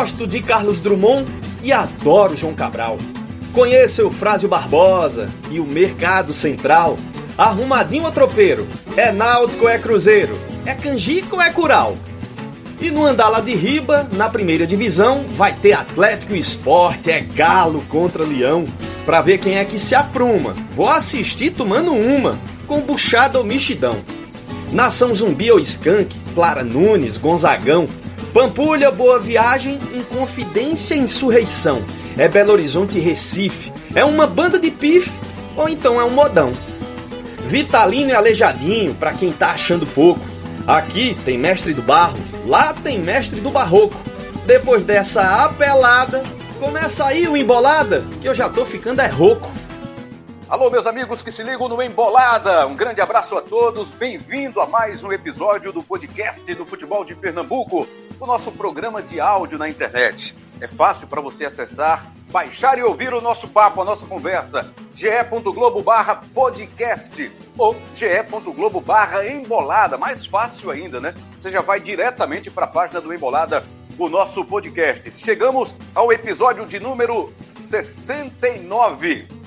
Gosto 0.00 0.26
de 0.26 0.40
Carlos 0.40 0.80
Drummond 0.80 1.30
e 1.62 1.70
adoro 1.70 2.34
João 2.34 2.54
Cabral. 2.54 2.98
Conheço 3.52 4.00
Eufrásio 4.00 4.48
Barbosa 4.48 5.28
e 5.50 5.60
o 5.60 5.66
Mercado 5.66 6.32
Central. 6.32 6.98
Arrumadinho 7.36 8.04
ou 8.04 8.10
tropeiro? 8.10 8.66
É 8.96 9.12
náutico 9.12 9.64
ou 9.64 9.68
é 9.68 9.76
cruzeiro? 9.76 10.38
É 10.64 10.72
canjica 10.72 11.36
ou 11.36 11.42
é 11.42 11.52
cural? 11.52 11.98
E 12.80 12.90
no 12.90 13.04
Andala 13.04 13.42
de 13.42 13.54
Riba, 13.54 14.08
na 14.12 14.30
primeira 14.30 14.66
divisão, 14.66 15.22
vai 15.36 15.52
ter 15.52 15.74
Atlético 15.74 16.34
Esporte, 16.34 17.10
é 17.10 17.20
Galo 17.20 17.84
contra 17.90 18.24
Leão. 18.24 18.64
Pra 19.04 19.20
ver 19.20 19.36
quem 19.36 19.58
é 19.58 19.66
que 19.66 19.78
se 19.78 19.94
apruma. 19.94 20.56
Vou 20.74 20.88
assistir 20.88 21.50
tomando 21.50 21.92
uma, 21.92 22.38
com 22.66 22.80
buchada 22.80 23.38
ou 23.38 23.44
mexidão. 23.44 23.98
Nação 24.72 25.14
Zumbi 25.14 25.52
ou 25.52 25.58
Skank, 25.58 26.16
Clara 26.34 26.64
Nunes, 26.64 27.18
Gonzagão. 27.18 27.86
Pampulha, 28.32 28.92
Boa 28.92 29.18
Viagem, 29.18 29.78
Inconfidência 29.92 30.94
e 30.94 31.00
Insurreição. 31.00 31.82
É 32.16 32.28
Belo 32.28 32.52
Horizonte 32.52 32.96
e 32.96 33.00
Recife. 33.00 33.72
É 33.94 34.04
uma 34.04 34.26
banda 34.26 34.58
de 34.58 34.70
pife 34.70 35.10
ou 35.56 35.68
então 35.68 36.00
é 36.00 36.04
um 36.04 36.10
modão. 36.10 36.52
Vitalino 37.44 38.10
e 38.10 38.14
Aleijadinho, 38.14 38.94
pra 38.94 39.12
quem 39.12 39.32
tá 39.32 39.50
achando 39.50 39.84
pouco. 39.84 40.20
Aqui 40.66 41.16
tem 41.24 41.36
mestre 41.36 41.74
do 41.74 41.82
barro, 41.82 42.18
lá 42.46 42.72
tem 42.72 43.00
mestre 43.00 43.40
do 43.40 43.50
barroco. 43.50 43.96
Depois 44.46 44.84
dessa 44.84 45.44
apelada, 45.44 46.22
começa 46.60 47.04
aí 47.06 47.26
o 47.26 47.36
embolada, 47.36 48.04
que 48.20 48.28
eu 48.28 48.34
já 48.34 48.48
tô 48.48 48.64
ficando 48.64 49.00
é 49.00 49.08
rouco. 49.08 49.50
Alô, 50.50 50.68
meus 50.68 50.84
amigos 50.84 51.22
que 51.22 51.30
se 51.30 51.44
ligam 51.44 51.68
no 51.68 51.80
Embolada. 51.80 52.66
Um 52.66 52.74
grande 52.74 53.00
abraço 53.00 53.36
a 53.36 53.40
todos. 53.40 53.92
Bem-vindo 53.92 54.60
a 54.60 54.66
mais 54.66 55.04
um 55.04 55.12
episódio 55.12 55.72
do 55.72 55.80
podcast 55.80 56.42
do 56.56 56.66
Futebol 56.66 57.04
de 57.04 57.14
Pernambuco, 57.14 57.86
o 58.18 58.26
nosso 58.26 58.50
programa 58.50 59.00
de 59.00 59.20
áudio 59.20 59.56
na 59.56 59.68
internet. 59.68 60.34
É 60.60 60.66
fácil 60.66 61.06
para 61.06 61.20
você 61.20 61.44
acessar, 61.44 62.04
baixar 62.32 62.76
e 62.76 62.82
ouvir 62.82 63.14
o 63.14 63.20
nosso 63.20 63.46
papo, 63.46 63.80
a 63.80 63.84
nossa 63.84 64.04
conversa. 64.06 64.68
ge.globo 64.92 65.82
barra 65.82 66.16
podcast 66.16 67.30
ou 67.56 67.76
ge.globo 67.94 68.80
barra 68.80 69.24
embolada. 69.28 69.96
Mais 69.96 70.26
fácil 70.26 70.72
ainda, 70.72 70.98
né? 71.00 71.14
Você 71.38 71.48
já 71.48 71.60
vai 71.60 71.78
diretamente 71.78 72.50
para 72.50 72.64
a 72.64 72.68
página 72.68 73.00
do 73.00 73.14
Embolada 73.14 73.64
o 73.96 74.08
nosso 74.08 74.44
podcast. 74.44 75.12
Chegamos 75.12 75.76
ao 75.94 76.12
episódio 76.12 76.66
de 76.66 76.80
número 76.80 77.32
69. 77.46 79.39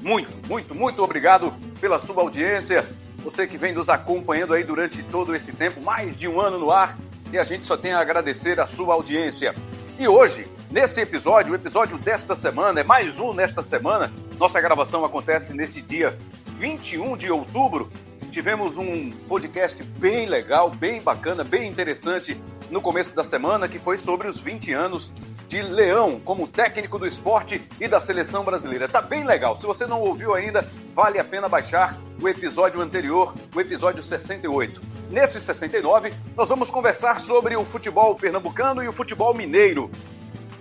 Muito, 0.00 0.30
muito, 0.48 0.74
muito 0.74 1.02
obrigado 1.02 1.52
pela 1.80 1.98
sua 1.98 2.22
audiência. 2.22 2.86
Você 3.18 3.46
que 3.46 3.58
vem 3.58 3.72
nos 3.72 3.88
acompanhando 3.88 4.54
aí 4.54 4.62
durante 4.62 5.02
todo 5.02 5.34
esse 5.34 5.52
tempo, 5.52 5.80
mais 5.80 6.16
de 6.16 6.28
um 6.28 6.40
ano 6.40 6.58
no 6.58 6.70
ar, 6.70 6.96
e 7.32 7.38
a 7.38 7.44
gente 7.44 7.66
só 7.66 7.76
tem 7.76 7.92
a 7.92 7.98
agradecer 7.98 8.60
a 8.60 8.66
sua 8.66 8.94
audiência. 8.94 9.54
E 9.98 10.06
hoje, 10.06 10.46
nesse 10.70 11.00
episódio, 11.00 11.52
o 11.52 11.54
episódio 11.54 11.98
desta 11.98 12.36
semana, 12.36 12.80
é 12.80 12.84
mais 12.84 13.18
um 13.18 13.32
nesta 13.32 13.62
semana, 13.62 14.12
nossa 14.38 14.60
gravação 14.60 15.04
acontece 15.04 15.52
nesse 15.52 15.82
dia 15.82 16.16
21 16.58 17.16
de 17.16 17.30
outubro. 17.30 17.90
Tivemos 18.30 18.76
um 18.78 19.10
podcast 19.28 19.82
bem 19.82 20.26
legal, 20.26 20.70
bem 20.70 21.00
bacana, 21.00 21.42
bem 21.42 21.68
interessante 21.68 22.40
no 22.70 22.80
começo 22.80 23.14
da 23.14 23.24
semana, 23.24 23.68
que 23.68 23.78
foi 23.78 23.96
sobre 23.96 24.28
os 24.28 24.38
20 24.38 24.72
anos 24.72 25.10
de 25.48 25.62
Leão 25.62 26.20
como 26.20 26.46
técnico 26.46 26.98
do 26.98 27.06
esporte 27.06 27.62
e 27.80 27.88
da 27.88 27.98
seleção 27.98 28.44
brasileira. 28.44 28.86
Tá 28.86 29.00
bem 29.00 29.24
legal. 29.24 29.56
Se 29.56 29.64
você 29.64 29.86
não 29.86 30.00
ouviu 30.00 30.34
ainda, 30.34 30.68
vale 30.94 31.18
a 31.18 31.24
pena 31.24 31.48
baixar 31.48 31.96
o 32.20 32.28
episódio 32.28 32.82
anterior, 32.82 33.34
o 33.54 33.60
episódio 33.60 34.02
68. 34.02 34.80
Nesse 35.10 35.40
69, 35.40 36.12
nós 36.36 36.50
vamos 36.50 36.70
conversar 36.70 37.20
sobre 37.20 37.56
o 37.56 37.64
futebol 37.64 38.14
pernambucano 38.14 38.82
e 38.82 38.88
o 38.88 38.92
futebol 38.92 39.32
mineiro. 39.32 39.90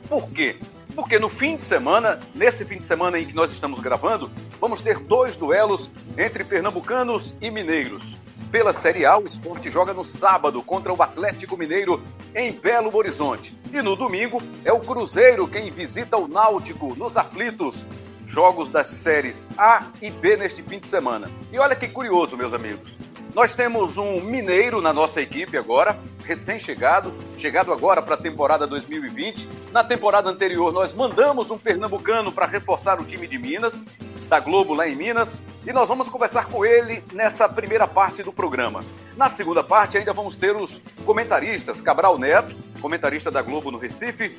Por 0.10 0.30
quê? 0.30 0.56
Porque 0.96 1.20
no 1.20 1.30
fim 1.30 1.58
de 1.58 1.62
semana, 1.62 2.20
nesse 2.34 2.66
fim 2.66 2.78
de 2.78 2.84
semana 2.84 3.20
em 3.20 3.26
que 3.26 3.36
nós 3.36 3.52
estamos 3.52 3.80
gravando, 3.80 4.32
vamos 4.60 4.82
ter 4.82 5.00
dois 5.00 5.36
duelos 5.36 5.90
entre 6.18 6.44
pernambucanos 6.44 7.36
e 7.42 7.52
mineiros. 7.52 8.18
Pela 8.52 8.72
Série 8.72 9.06
A, 9.06 9.18
o 9.18 9.28
esporte 9.28 9.70
joga 9.70 9.94
no 9.94 10.06
sábado 10.06 10.62
contra 10.64 10.94
o 10.94 11.04
Atlético 11.04 11.58
Mineiro 11.58 12.02
em 12.34 12.52
Belo 12.54 12.96
Horizonte. 12.96 13.54
E 13.74 13.82
no 13.82 13.96
domingo 13.96 14.42
é 14.64 14.72
o 14.72 14.80
Cruzeiro 14.80 15.48
quem 15.48 15.70
visita 15.70 16.18
o 16.18 16.28
Náutico 16.28 16.96
nos 16.96 17.18
aflitos. 17.18 17.86
Jogos 18.26 18.70
das 18.70 18.88
séries 18.88 19.48
A 19.58 19.88
e 20.02 20.10
B 20.10 20.38
neste 20.38 20.64
fim 20.64 20.80
de 20.80 20.88
semana. 20.88 21.30
E 21.52 21.60
olha 21.60 21.76
que 21.76 21.88
curioso, 21.88 22.38
meus 22.38 22.54
amigos. 22.54 22.98
Nós 23.38 23.54
temos 23.54 24.00
um 24.00 24.20
mineiro 24.20 24.82
na 24.82 24.92
nossa 24.92 25.22
equipe 25.22 25.56
agora, 25.60 25.96
recém-chegado, 26.26 27.14
chegado 27.38 27.72
agora 27.72 28.02
para 28.02 28.16
a 28.16 28.18
temporada 28.18 28.66
2020. 28.66 29.48
Na 29.72 29.84
temporada 29.84 30.28
anterior, 30.28 30.74
nós 30.74 30.92
mandamos 30.92 31.52
um 31.52 31.58
pernambucano 31.60 32.32
para 32.32 32.48
reforçar 32.48 33.00
o 33.00 33.06
time 33.06 33.28
de 33.28 33.38
Minas 33.38 33.86
da 34.28 34.40
Globo 34.40 34.74
lá 34.74 34.88
em 34.90 34.96
Minas, 34.96 35.40
e 35.68 35.72
nós 35.72 35.88
vamos 35.88 36.10
conversar 36.10 36.48
com 36.48 36.66
ele 36.66 37.04
nessa 37.14 37.48
primeira 37.48 37.88
parte 37.88 38.24
do 38.24 38.34
programa. 38.34 38.84
Na 39.16 39.30
segunda 39.30 39.64
parte, 39.64 40.00
ainda 40.00 40.14
vamos 40.14 40.36
ter 40.36 40.56
os 40.56 40.82
comentaristas, 41.06 41.80
Cabral 41.80 42.18
Neto, 42.18 42.56
comentarista 42.82 43.30
da 43.30 43.44
Globo 43.44 43.70
no 43.70 43.78
Recife, 43.78 44.36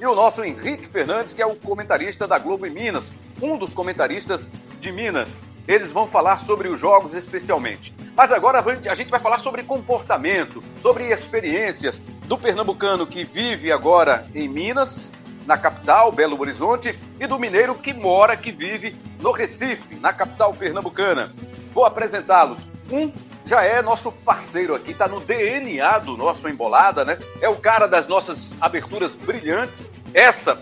e 0.00 0.06
o 0.06 0.14
nosso 0.14 0.44
Henrique 0.44 0.86
Fernandes, 0.86 1.34
que 1.34 1.42
é 1.42 1.46
o 1.46 1.56
comentarista 1.56 2.28
da 2.28 2.38
Globo 2.38 2.66
em 2.68 2.70
Minas, 2.70 3.10
um 3.42 3.58
dos 3.58 3.74
comentaristas 3.74 4.48
de 4.78 4.92
Minas. 4.92 5.44
Eles 5.66 5.92
vão 5.92 6.06
falar 6.06 6.40
sobre 6.40 6.68
os 6.68 6.78
jogos 6.78 7.14
especialmente. 7.14 7.94
Mas 8.16 8.32
agora 8.32 8.62
a 8.90 8.94
gente 8.94 9.10
vai 9.10 9.20
falar 9.20 9.40
sobre 9.40 9.62
comportamento, 9.62 10.62
sobre 10.80 11.12
experiências 11.12 12.00
do 12.26 12.36
pernambucano 12.36 13.06
que 13.06 13.24
vive 13.24 13.70
agora 13.70 14.26
em 14.34 14.48
Minas 14.48 15.12
na 15.46 15.58
capital, 15.58 16.12
Belo 16.12 16.40
Horizonte, 16.40 16.98
e 17.18 17.26
do 17.26 17.38
mineiro 17.38 17.74
que 17.74 17.92
mora, 17.92 18.36
que 18.36 18.52
vive 18.52 18.94
no 19.20 19.32
Recife, 19.32 19.96
na 19.96 20.12
capital 20.12 20.54
pernambucana. 20.54 21.32
Vou 21.72 21.84
apresentá-los. 21.84 22.68
Um 22.90 23.12
já 23.44 23.64
é 23.64 23.82
nosso 23.82 24.12
parceiro 24.12 24.74
aqui, 24.74 24.92
está 24.92 25.08
no 25.08 25.18
DNA 25.18 25.98
do 25.98 26.16
nosso 26.16 26.48
Embolada, 26.48 27.04
né? 27.04 27.18
É 27.40 27.48
o 27.48 27.56
cara 27.56 27.88
das 27.88 28.06
nossas 28.06 28.38
aberturas 28.60 29.14
brilhantes. 29.14 29.82
Essa, 30.14 30.60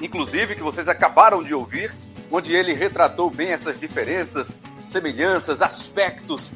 inclusive, 0.00 0.56
que 0.56 0.62
vocês 0.62 0.88
acabaram 0.88 1.42
de 1.42 1.54
ouvir, 1.54 1.94
onde 2.32 2.54
ele 2.54 2.72
retratou 2.72 3.30
bem 3.30 3.50
essas 3.50 3.78
diferenças, 3.78 4.56
semelhanças, 4.86 5.60
aspectos 5.60 6.50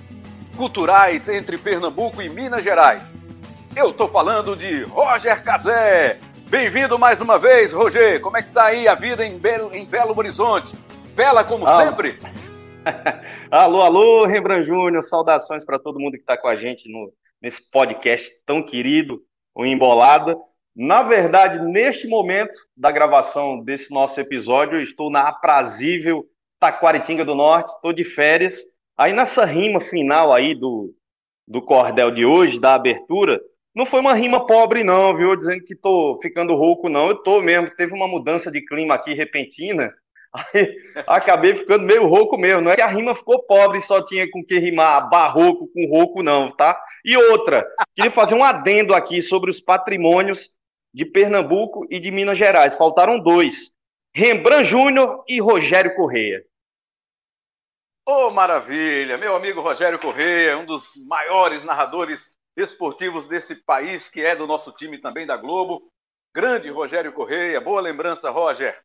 culturais 0.57 1.29
entre 1.29 1.59
Pernambuco 1.59 2.23
e 2.23 2.29
Minas 2.29 2.65
Gerais. 2.65 3.15
Eu 3.77 3.91
estou 3.91 4.09
falando 4.09 4.57
de 4.57 4.85
Roger 4.85 5.45
Cazé, 5.45 6.19
Bem-vindo 6.49 6.97
mais 6.97 7.21
uma 7.21 7.41
vez, 7.41 7.73
Roger. 7.73 8.21
Como 8.21 8.37
é 8.37 8.43
que 8.43 8.53
tá 8.53 8.67
aí 8.67 8.87
a 8.87 8.95
vida 8.95 9.27
em 9.27 9.37
Belo, 9.37 9.75
em 9.75 9.85
Belo 9.85 10.17
Horizonte? 10.17 10.77
Bela 11.13 11.43
como 11.43 11.67
ah. 11.67 11.85
sempre? 11.85 12.21
alô, 13.51 13.83
alô, 13.83 14.27
Rembrandt 14.27 14.65
Júnior. 14.65 15.03
Saudações 15.03 15.65
para 15.65 15.77
todo 15.77 15.99
mundo 15.99 16.13
que 16.13 16.21
está 16.21 16.37
com 16.37 16.47
a 16.47 16.55
gente 16.55 16.89
no, 16.89 17.13
nesse 17.43 17.69
podcast 17.69 18.31
tão 18.47 18.63
querido, 18.63 19.21
o 19.53 19.67
Embolada. 19.67 20.39
Na 20.77 21.03
verdade, 21.03 21.59
neste 21.59 22.07
momento 22.07 22.59
da 22.77 22.93
gravação 22.93 23.65
desse 23.65 23.91
nosso 23.91 24.21
episódio, 24.21 24.77
eu 24.77 24.83
estou 24.83 25.11
na 25.11 25.23
aprazível 25.23 26.27
Taquaritinga 26.61 27.25
do 27.25 27.35
Norte, 27.35 27.71
estou 27.71 27.95
de 27.95 28.05
férias. 28.05 28.63
Aí 28.95 29.15
nessa 29.15 29.47
rima 29.47 29.81
final 29.81 30.35
aí 30.35 30.55
do, 30.55 30.95
do 31.49 31.63
cordel 31.63 32.11
de 32.11 32.27
hoje, 32.27 32.61
da 32.61 32.75
abertura, 32.75 33.41
não 33.75 33.87
foi 33.87 34.01
uma 34.01 34.13
rima 34.13 34.47
pobre, 34.47 34.85
não, 34.85 35.17
viu? 35.17 35.35
Dizendo 35.35 35.65
que 35.65 35.75
tô 35.75 36.19
ficando 36.21 36.55
rouco, 36.55 36.91
não. 36.91 37.09
Eu 37.09 37.23
tô 37.23 37.41
mesmo. 37.41 37.71
Teve 37.75 37.95
uma 37.95 38.07
mudança 38.07 38.51
de 38.51 38.63
clima 38.63 38.95
aqui 38.95 39.15
repentina. 39.15 39.95
Aí 40.53 40.77
acabei 41.07 41.55
ficando 41.55 41.87
meio 41.87 42.07
rouco 42.07 42.37
mesmo. 42.37 42.61
Não 42.61 42.73
é 42.73 42.77
que 42.77 42.83
a 42.83 42.87
rima 42.87 43.15
ficou 43.15 43.43
pobre 43.43 43.79
e 43.79 43.83
só 43.83 44.05
tinha 44.05 44.31
com 44.31 44.45
que 44.45 44.59
rimar 44.59 45.09
barroco 45.09 45.69
com 45.73 45.87
rouco, 45.87 46.23
não, 46.23 46.51
tá? 46.51 46.79
E 47.03 47.17
outra, 47.17 47.67
queria 47.95 48.11
fazer 48.11 48.35
um 48.35 48.45
adendo 48.45 48.95
aqui 48.95 49.23
sobre 49.23 49.51
os 49.51 49.61
patrimônios 49.61 50.56
de 50.97 51.05
Pernambuco 51.05 51.87
e 51.91 52.01
de 52.01 52.11
Minas 52.11 52.39
Gerais. 52.39 52.75
Faltaram 52.75 53.21
dois: 53.21 53.71
Rembrandt 54.15 54.65
Júnior 54.65 55.23
e 55.29 55.39
Rogério 55.39 55.95
Correia. 55.95 56.43
Ô, 58.09 58.29
oh, 58.29 58.31
maravilha! 58.31 59.19
Meu 59.19 59.37
amigo 59.37 59.61
Rogério 59.61 59.99
Correia, 59.99 60.57
um 60.57 60.65
dos 60.65 60.97
maiores 61.07 61.63
narradores 61.63 62.35
esportivos 62.57 63.27
desse 63.27 63.57
país, 63.57 64.09
que 64.09 64.23
é 64.23 64.35
do 64.35 64.47
nosso 64.47 64.73
time 64.73 64.97
também 64.97 65.27
da 65.27 65.37
Globo. 65.37 65.93
Grande 66.35 66.71
Rogério 66.71 67.13
Correia, 67.13 67.61
boa 67.61 67.83
lembrança, 67.83 68.31
Roger. 68.31 68.83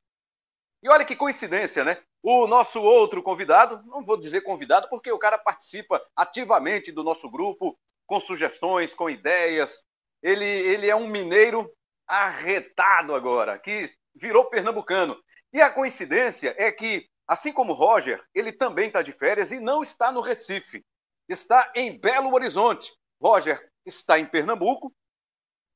E 0.84 0.90
olha 0.90 1.06
que 1.06 1.16
coincidência, 1.16 1.86
né? 1.86 1.98
O 2.22 2.46
nosso 2.46 2.82
outro 2.82 3.24
convidado, 3.24 3.82
não 3.86 4.04
vou 4.04 4.18
dizer 4.18 4.42
convidado, 4.42 4.90
porque 4.90 5.14
o 5.14 5.20
cara 5.20 5.38
participa 5.38 6.02
ativamente 6.14 6.92
do 6.92 7.06
nosso 7.06 7.32
grupo, 7.32 7.80
com 8.06 8.20
sugestões, 8.20 8.94
com 8.94 9.10
ideias. 9.10 9.82
Ele, 10.22 10.46
ele 10.46 10.90
é 10.90 10.96
um 10.96 11.08
mineiro 11.08 11.72
arretado 12.12 13.16
agora, 13.16 13.58
que 13.58 13.86
virou 14.14 14.50
pernambucano. 14.50 15.18
E 15.54 15.62
a 15.62 15.70
coincidência 15.70 16.54
é 16.58 16.70
que, 16.72 17.08
assim 17.26 17.54
como 17.54 17.72
Roger, 17.72 18.22
ele 18.36 18.52
também 18.52 18.88
está 18.88 19.02
de 19.02 19.14
férias 19.14 19.52
e 19.52 19.60
não 19.60 19.82
está 19.82 20.12
no 20.12 20.20
Recife. 20.20 20.86
Está 21.30 21.72
em 21.74 21.98
Belo 21.98 22.34
Horizonte, 22.34 22.92
Roger 23.22 23.66
está 23.86 24.20
em 24.20 24.26
Pernambuco 24.26 24.94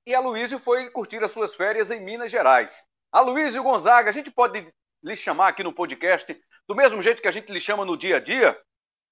e 0.05 0.13
Aloysio 0.13 0.59
foi 0.59 0.89
curtir 0.89 1.23
as 1.23 1.31
suas 1.31 1.55
férias 1.55 1.89
em 1.89 2.03
Minas 2.03 2.29
Gerais. 2.29 2.83
Aloysio 3.11 3.63
Gonzaga, 3.63 4.09
a 4.09 4.13
gente 4.13 4.29
pode 4.29 4.67
lhe 5.01 5.15
chamar 5.15 5.47
aqui 5.49 5.63
no 5.63 5.73
podcast 5.73 6.37
do 6.67 6.75
mesmo 6.75 7.01
jeito 7.01 7.21
que 7.21 7.27
a 7.27 7.31
gente 7.31 7.51
lhe 7.51 7.61
chama 7.61 7.85
no 7.85 7.95
dia 7.95 8.17
a 8.17 8.19
dia? 8.19 8.59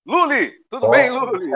Luli, 0.06 0.54
tudo 0.70 0.88
oh. 0.88 0.90
bem, 0.90 1.10
Luli? 1.10 1.50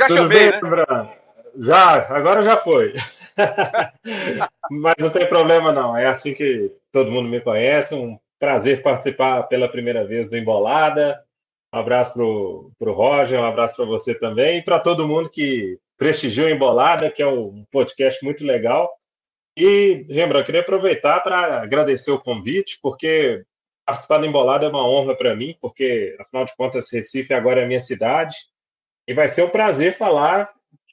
já 0.00 0.08
tudo 0.08 0.16
chamei, 0.16 0.50
bem, 0.50 0.60
né? 0.60 1.21
Já, 1.56 2.14
agora 2.14 2.42
já 2.42 2.56
foi. 2.56 2.94
Mas 4.70 4.94
não 4.98 5.10
tem 5.10 5.26
problema 5.26 5.72
não, 5.72 5.96
é 5.96 6.06
assim 6.06 6.34
que 6.34 6.72
todo 6.90 7.10
mundo 7.10 7.28
me 7.28 7.40
conhece, 7.40 7.94
um 7.94 8.18
prazer 8.38 8.82
participar 8.82 9.44
pela 9.44 9.68
primeira 9.68 10.04
vez 10.04 10.28
do 10.28 10.36
Embolada. 10.36 11.22
Um 11.74 11.78
abraço 11.78 12.14
para 12.78 12.90
o 12.90 12.92
Roger, 12.92 13.40
um 13.40 13.44
abraço 13.44 13.76
para 13.76 13.86
você 13.86 14.18
também 14.18 14.58
e 14.58 14.62
para 14.62 14.80
todo 14.80 15.08
mundo 15.08 15.30
que 15.30 15.78
prestigiou 15.96 16.50
Embolada, 16.50 17.10
que 17.10 17.22
é 17.22 17.26
um 17.26 17.64
podcast 17.70 18.22
muito 18.24 18.44
legal. 18.44 18.90
E, 19.56 20.06
lembra, 20.08 20.40
eu 20.40 20.44
queria 20.44 20.60
aproveitar 20.62 21.20
para 21.20 21.62
agradecer 21.62 22.10
o 22.10 22.20
convite, 22.20 22.78
porque 22.82 23.44
participar 23.86 24.18
do 24.18 24.26
Embolada 24.26 24.66
é 24.66 24.68
uma 24.68 24.88
honra 24.88 25.16
para 25.16 25.36
mim, 25.36 25.56
porque, 25.60 26.16
afinal 26.18 26.44
de 26.44 26.56
contas, 26.56 26.92
Recife 26.92 27.32
agora 27.32 27.60
é 27.60 27.66
minha 27.66 27.80
cidade. 27.80 28.36
E 29.06 29.14
vai 29.14 29.28
ser 29.28 29.44
um 29.44 29.50
prazer 29.50 29.96
falar 29.96 30.52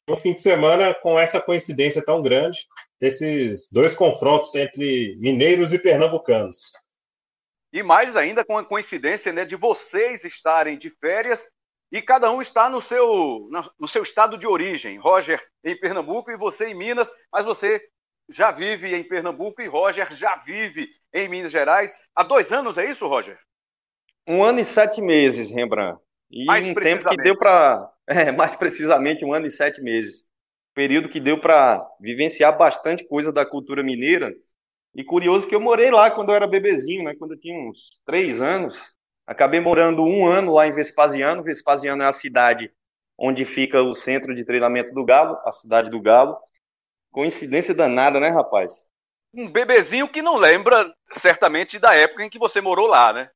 no 0.10 0.18
fim 0.18 0.34
de 0.34 0.42
semana 0.42 0.94
com 0.94 1.20
essa 1.20 1.40
coincidência 1.40 2.04
tão 2.04 2.22
grande 2.22 2.68
desses 3.00 3.72
dois 3.72 3.96
confrontos 3.96 4.54
entre 4.56 5.16
mineiros 5.20 5.74
e 5.74 5.80
pernambucanos. 5.80 6.74
E 7.72 7.84
mais 7.84 8.18
ainda 8.18 8.44
com 8.44 8.58
a 8.58 8.66
coincidência 8.66 9.32
né, 9.32 9.46
de 9.46 9.56
vocês 9.56 10.26
estarem 10.26 10.78
de 10.78 10.90
férias 10.90 11.48
e 11.92 12.02
cada 12.02 12.32
um 12.32 12.42
está 12.42 12.70
no 12.70 12.82
seu, 12.82 13.48
no 13.80 13.88
seu 13.88 14.04
estado 14.04 14.38
de 14.38 14.48
origem. 14.48 14.98
Roger 14.98 15.40
em 15.64 15.80
Pernambuco 15.80 16.32
e 16.32 16.38
você 16.38 16.68
em 16.68 16.76
Minas, 16.76 17.12
mas 17.32 17.46
você 17.46 17.82
já 18.28 18.52
vive 18.52 18.96
em 18.96 19.04
Pernambuco 19.04 19.62
e 19.62 19.68
Roger 19.68 20.12
já 20.14 20.36
vive 20.38 20.90
em 21.14 21.28
Minas 21.28 21.52
Gerais. 21.52 22.00
Há 22.16 22.24
dois 22.24 22.52
anos, 22.52 22.78
é 22.78 22.86
isso, 22.86 23.08
Roger? 23.08 23.40
Um 24.28 24.44
ano 24.44 24.60
e 24.60 24.64
sete 24.64 25.02
meses, 25.02 25.52
Rembrandt. 25.52 26.00
E 26.32 26.46
mais 26.46 26.68
um 26.68 26.76
tempo 26.76 27.10
que 27.10 27.18
deu 27.18 27.36
para. 27.36 27.92
É, 28.12 28.32
mais 28.32 28.56
precisamente 28.56 29.24
um 29.24 29.34
ano 29.34 29.46
e 29.46 29.52
sete 29.52 29.80
meses. 29.84 30.24
Período 30.74 31.10
que 31.10 31.20
deu 31.20 31.40
para 31.40 31.88
vivenciar 32.02 32.58
bastante 32.58 33.08
coisa 33.08 33.32
da 33.32 33.46
cultura 33.46 33.84
mineira. 33.84 34.34
E 34.96 35.04
curioso 35.04 35.48
que 35.48 35.54
eu 35.54 35.62
morei 35.62 35.92
lá 35.92 36.10
quando 36.10 36.30
eu 36.30 36.36
era 36.36 36.48
bebezinho, 36.48 37.04
né? 37.04 37.14
Quando 37.14 37.36
eu 37.36 37.40
tinha 37.40 37.56
uns 37.56 38.02
três 38.08 38.42
anos. 38.42 38.98
Acabei 39.28 39.60
morando 39.60 40.04
um 40.04 40.26
ano 40.26 40.54
lá 40.54 40.66
em 40.66 40.72
Vespasiano. 40.72 41.44
Vespasiano 41.44 42.02
é 42.02 42.08
a 42.08 42.12
cidade 42.12 42.72
onde 43.16 43.46
fica 43.46 43.80
o 43.84 43.94
centro 43.94 44.34
de 44.34 44.44
treinamento 44.44 44.92
do 44.92 45.06
Galo, 45.06 45.38
a 45.46 45.52
cidade 45.52 45.92
do 45.92 46.02
Galo. 46.02 46.36
Coincidência 47.12 47.76
danada, 47.76 48.20
né, 48.20 48.30
rapaz? 48.30 48.90
Um 49.32 49.52
bebezinho 49.52 50.08
que 50.08 50.24
não 50.24 50.36
lembra 50.36 50.92
certamente 51.12 51.78
da 51.78 51.94
época 51.94 52.24
em 52.24 52.30
que 52.30 52.40
você 52.40 52.60
morou 52.60 52.88
lá, 52.88 53.14
né? 53.14 53.30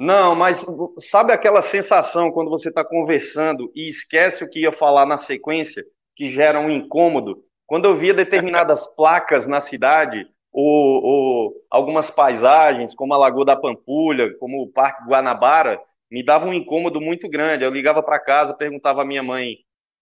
Não, 0.00 0.34
mas 0.34 0.64
sabe 0.98 1.30
aquela 1.30 1.60
sensação 1.60 2.32
quando 2.32 2.48
você 2.48 2.70
está 2.70 2.82
conversando 2.82 3.70
e 3.74 3.86
esquece 3.86 4.42
o 4.42 4.48
que 4.48 4.60
ia 4.60 4.72
falar 4.72 5.04
na 5.04 5.18
sequência, 5.18 5.84
que 6.16 6.26
gera 6.26 6.58
um 6.58 6.70
incômodo? 6.70 7.44
Quando 7.66 7.84
eu 7.84 7.94
via 7.94 8.14
determinadas 8.14 8.86
placas 8.96 9.46
na 9.46 9.60
cidade, 9.60 10.26
ou, 10.50 11.04
ou, 11.04 11.54
algumas 11.70 12.10
paisagens, 12.10 12.94
como 12.94 13.12
a 13.12 13.18
Lagoa 13.18 13.44
da 13.44 13.56
Pampulha, 13.56 14.34
como 14.38 14.62
o 14.62 14.72
Parque 14.72 15.04
Guanabara, 15.04 15.78
me 16.10 16.24
dava 16.24 16.46
um 16.46 16.54
incômodo 16.54 16.98
muito 16.98 17.28
grande. 17.28 17.62
Eu 17.62 17.70
ligava 17.70 18.02
para 18.02 18.18
casa, 18.18 18.56
perguntava 18.56 19.02
à 19.02 19.04
minha 19.04 19.22
mãe 19.22 19.58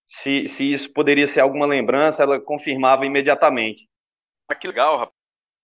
se, 0.07 0.47
se 0.47 0.73
isso 0.73 0.93
poderia 0.93 1.27
ser 1.27 1.41
alguma 1.41 1.67
lembrança, 1.67 2.23
ela 2.23 2.41
confirmava 2.41 3.05
imediatamente. 3.05 3.89
Ah, 4.49 4.55
que 4.55 4.69
legal, 4.69 4.97
rapaz. 4.97 5.15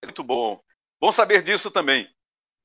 Muito 0.05 0.25
bom. 0.25 0.59
Bom 1.01 1.13
saber 1.13 1.41
disso 1.41 1.71
também. 1.71 2.09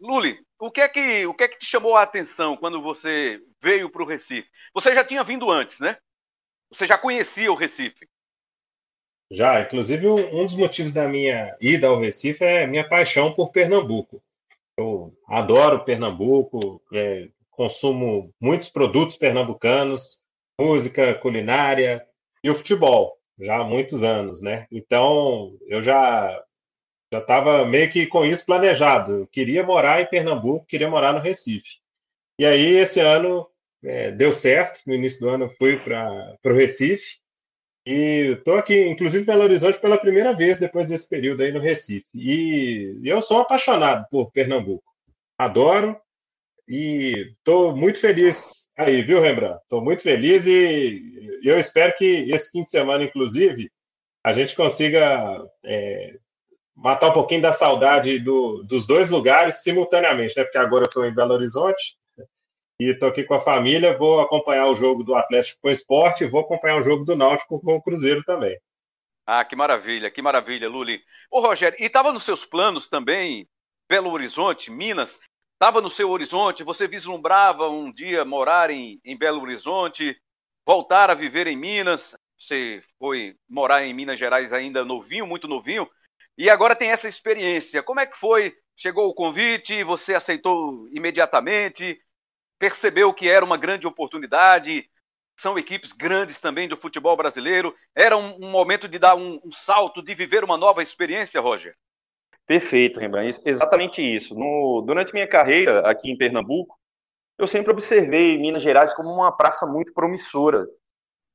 Luli, 0.01 0.35
o 0.59 0.69
que 0.69 0.81
é 0.81 0.89
que, 0.89 1.25
o 1.25 1.33
que, 1.33 1.43
é 1.43 1.47
que 1.47 1.57
te 1.57 1.65
chamou 1.65 1.95
a 1.95 2.03
atenção 2.03 2.57
quando 2.57 2.81
você 2.81 3.41
veio 3.61 3.89
para 3.89 4.03
o 4.03 4.05
Recife? 4.05 4.49
Você 4.73 4.93
já 4.93 5.03
tinha 5.03 5.23
vindo 5.23 5.49
antes, 5.49 5.79
né? 5.79 5.97
Você 6.69 6.85
já 6.85 6.97
conhecia 6.97 7.51
o 7.51 7.55
Recife? 7.55 8.07
Já, 9.31 9.61
inclusive 9.61 10.07
um 10.07 10.45
dos 10.45 10.55
motivos 10.55 10.91
da 10.91 11.07
minha 11.07 11.55
ida 11.61 11.87
ao 11.87 11.99
Recife 11.99 12.43
é 12.43 12.67
minha 12.67 12.87
paixão 12.87 13.33
por 13.33 13.51
Pernambuco. 13.51 14.21
Eu 14.77 15.13
adoro 15.27 15.85
Pernambuco, 15.85 16.81
é, 16.93 17.29
consumo 17.51 18.33
muitos 18.39 18.69
produtos 18.69 19.17
pernambucanos, 19.17 20.25
música, 20.59 21.13
culinária 21.15 22.05
e 22.43 22.49
o 22.49 22.55
futebol, 22.55 23.17
já 23.39 23.57
há 23.57 23.63
muitos 23.63 24.03
anos, 24.03 24.41
né? 24.41 24.67
Então, 24.71 25.57
eu 25.67 25.83
já 25.83 26.43
já 27.11 27.19
estava 27.19 27.65
meio 27.65 27.89
que 27.89 28.05
com 28.05 28.25
isso 28.25 28.45
planejado. 28.45 29.13
Eu 29.13 29.27
queria 29.27 29.63
morar 29.63 30.01
em 30.01 30.09
Pernambuco, 30.09 30.65
queria 30.65 30.89
morar 30.89 31.13
no 31.13 31.19
Recife. 31.19 31.79
E 32.37 32.45
aí, 32.45 32.77
esse 32.77 32.99
ano, 32.99 33.47
é, 33.83 34.11
deu 34.11 34.31
certo. 34.31 34.81
No 34.87 34.93
início 34.93 35.21
do 35.21 35.29
ano, 35.29 35.49
fui 35.49 35.77
para 35.77 36.37
o 36.45 36.53
Recife 36.53 37.19
e 37.85 38.35
estou 38.37 38.55
aqui, 38.55 38.87
inclusive, 38.87 39.23
em 39.23 39.25
Belo 39.25 39.43
Horizonte 39.43 39.79
pela 39.79 39.97
primeira 39.97 40.33
vez 40.33 40.59
depois 40.59 40.87
desse 40.87 41.09
período 41.09 41.41
aí 41.41 41.51
no 41.51 41.59
Recife. 41.59 42.07
E 42.13 42.99
eu 43.03 43.21
sou 43.21 43.41
apaixonado 43.41 44.05
por 44.11 44.31
Pernambuco. 44.31 44.83
Adoro 45.37 45.99
e 46.67 47.33
estou 47.37 47.75
muito 47.75 47.99
feliz 47.99 48.69
aí, 48.77 49.01
viu, 49.01 49.21
Rembrandt? 49.21 49.61
Estou 49.63 49.83
muito 49.83 50.03
feliz 50.03 50.45
e 50.45 51.39
eu 51.43 51.57
espero 51.59 51.95
que 51.97 52.31
esse 52.31 52.51
fim 52.51 52.63
de 52.63 52.69
semana, 52.69 53.03
inclusive, 53.03 53.71
a 54.23 54.33
gente 54.33 54.55
consiga 54.55 55.43
é, 55.63 56.15
matar 56.81 57.09
um 57.09 57.13
pouquinho 57.13 57.41
da 57.41 57.51
saudade 57.51 58.19
do, 58.19 58.63
dos 58.63 58.87
dois 58.87 59.09
lugares 59.09 59.61
simultaneamente, 59.61 60.35
né? 60.37 60.43
Porque 60.43 60.57
agora 60.57 60.83
eu 60.83 60.87
estou 60.87 61.05
em 61.05 61.13
Belo 61.13 61.33
Horizonte 61.33 61.97
e 62.79 62.91
estou 62.91 63.09
aqui 63.09 63.23
com 63.23 63.33
a 63.33 63.41
família, 63.41 63.97
vou 63.97 64.21
acompanhar 64.21 64.67
o 64.67 64.75
jogo 64.75 65.03
do 65.03 65.13
Atlético 65.13 65.61
com 65.61 65.67
o 65.67 65.71
Esporte 65.71 66.23
e 66.23 66.27
vou 66.27 66.41
acompanhar 66.41 66.77
o 66.77 66.83
jogo 66.83 67.03
do 67.03 67.15
Náutico 67.15 67.59
com 67.59 67.75
o 67.75 67.81
Cruzeiro 67.81 68.23
também. 68.23 68.57
Ah, 69.25 69.43
que 69.43 69.55
maravilha, 69.55 70.09
que 70.09 70.21
maravilha, 70.21 70.69
Luli. 70.69 71.01
Ô, 71.29 71.41
Rogério, 71.41 71.77
e 71.79 71.85
estava 71.85 72.11
nos 72.11 72.23
seus 72.23 72.45
planos 72.45 72.87
também, 72.87 73.47
Belo 73.87 74.09
Horizonte, 74.09 74.71
Minas? 74.71 75.19
Estava 75.53 75.81
no 75.81 75.89
seu 75.89 76.09
horizonte? 76.09 76.63
Você 76.63 76.87
vislumbrava 76.87 77.67
um 77.67 77.91
dia 77.91 78.23
morar 78.23 78.69
em, 78.69 78.99
em 79.03 79.17
Belo 79.17 79.41
Horizonte, 79.41 80.17
voltar 80.65 81.11
a 81.11 81.13
viver 81.13 81.45
em 81.47 81.57
Minas? 81.57 82.17
Você 82.39 82.81
foi 82.97 83.35
morar 83.47 83.83
em 83.83 83.93
Minas 83.93 84.17
Gerais 84.17 84.53
ainda 84.53 84.85
novinho, 84.85 85.27
muito 85.27 85.47
novinho, 85.47 85.85
e 86.39 86.49
agora 86.49 86.75
tem 86.75 86.89
essa 86.89 87.07
experiência. 87.07 87.83
Como 87.83 87.99
é 87.99 88.07
que 88.07 88.17
foi? 88.17 88.55
Chegou 88.75 89.07
o 89.07 89.13
convite, 89.13 89.83
você 89.83 90.15
aceitou 90.15 90.87
imediatamente? 90.91 92.01
percebeu 92.59 93.13
que 93.13 93.27
era 93.27 93.43
uma 93.43 93.57
grande 93.57 93.87
oportunidade. 93.87 94.85
São 95.39 95.57
equipes 95.57 95.93
grandes 95.93 96.39
também 96.39 96.67
do 96.67 96.75
futebol 96.75 97.15
brasileiro. 97.15 97.73
Era 97.95 98.17
um, 98.17 98.35
um 98.43 98.51
momento 98.51 98.87
de 98.87 98.99
dar 98.99 99.15
um, 99.15 99.39
um, 99.43 99.51
salto, 99.51 100.03
de 100.03 100.13
viver 100.13 100.43
uma 100.43 100.57
nova 100.57 100.83
experiência, 100.83 101.39
Roger. 101.39 101.73
Perfeito, 102.45 102.99
Rembrandt. 102.99 103.41
Exatamente 103.45 104.01
isso. 104.01 104.37
No, 104.37 104.83
durante 104.85 105.13
minha 105.13 105.27
carreira 105.27 105.79
aqui 105.89 106.11
em 106.11 106.17
Pernambuco, 106.17 106.77
eu 107.37 107.47
sempre 107.47 107.71
observei 107.71 108.37
Minas 108.37 108.61
Gerais 108.61 108.93
como 108.93 109.09
uma 109.09 109.31
praça 109.31 109.65
muito 109.65 109.93
promissora 109.93 110.67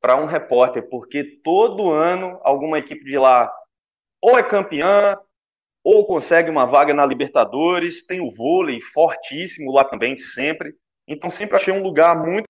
para 0.02 0.16
um 0.16 0.26
repórter, 0.26 0.86
porque 0.90 1.24
todo 1.42 1.90
ano 1.90 2.38
alguma 2.42 2.78
equipe 2.78 3.02
de 3.04 3.16
lá 3.16 3.50
ou 4.24 4.38
é 4.38 4.42
campeã, 4.42 5.18
ou 5.84 6.06
consegue 6.06 6.48
uma 6.48 6.64
vaga 6.64 6.94
na 6.94 7.04
Libertadores, 7.04 8.06
tem 8.06 8.22
o 8.22 8.30
vôlei 8.30 8.80
fortíssimo 8.80 9.70
lá 9.70 9.84
também, 9.84 10.16
sempre. 10.16 10.74
Então 11.06 11.28
sempre 11.28 11.56
achei 11.56 11.74
um 11.74 11.82
lugar 11.82 12.16
muito 12.24 12.46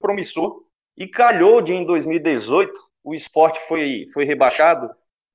promissor. 0.00 0.64
E 0.96 1.06
calhou 1.06 1.60
de 1.60 1.74
em 1.74 1.84
2018 1.84 2.72
o 3.04 3.14
esporte 3.14 3.60
foi, 3.68 4.06
foi 4.14 4.24
rebaixado 4.24 4.88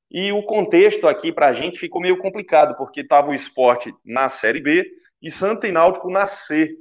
e 0.10 0.31
o 0.31 0.41
contexto 0.41 1.07
aqui 1.07 1.31
para 1.31 1.50
a 1.50 1.53
gente 1.53 1.77
ficou 1.77 2.01
meio 2.01 2.17
complicado, 2.17 2.75
porque 2.75 3.01
estava 3.01 3.29
o 3.29 3.36
esporte 3.36 3.93
na 4.03 4.29
Série 4.29 4.60
B 4.60 4.84
e 5.22 5.29
Santa 5.29 5.67
e 5.67 5.72
Náutico 5.72 6.10
na 6.10 6.25
C. 6.25 6.75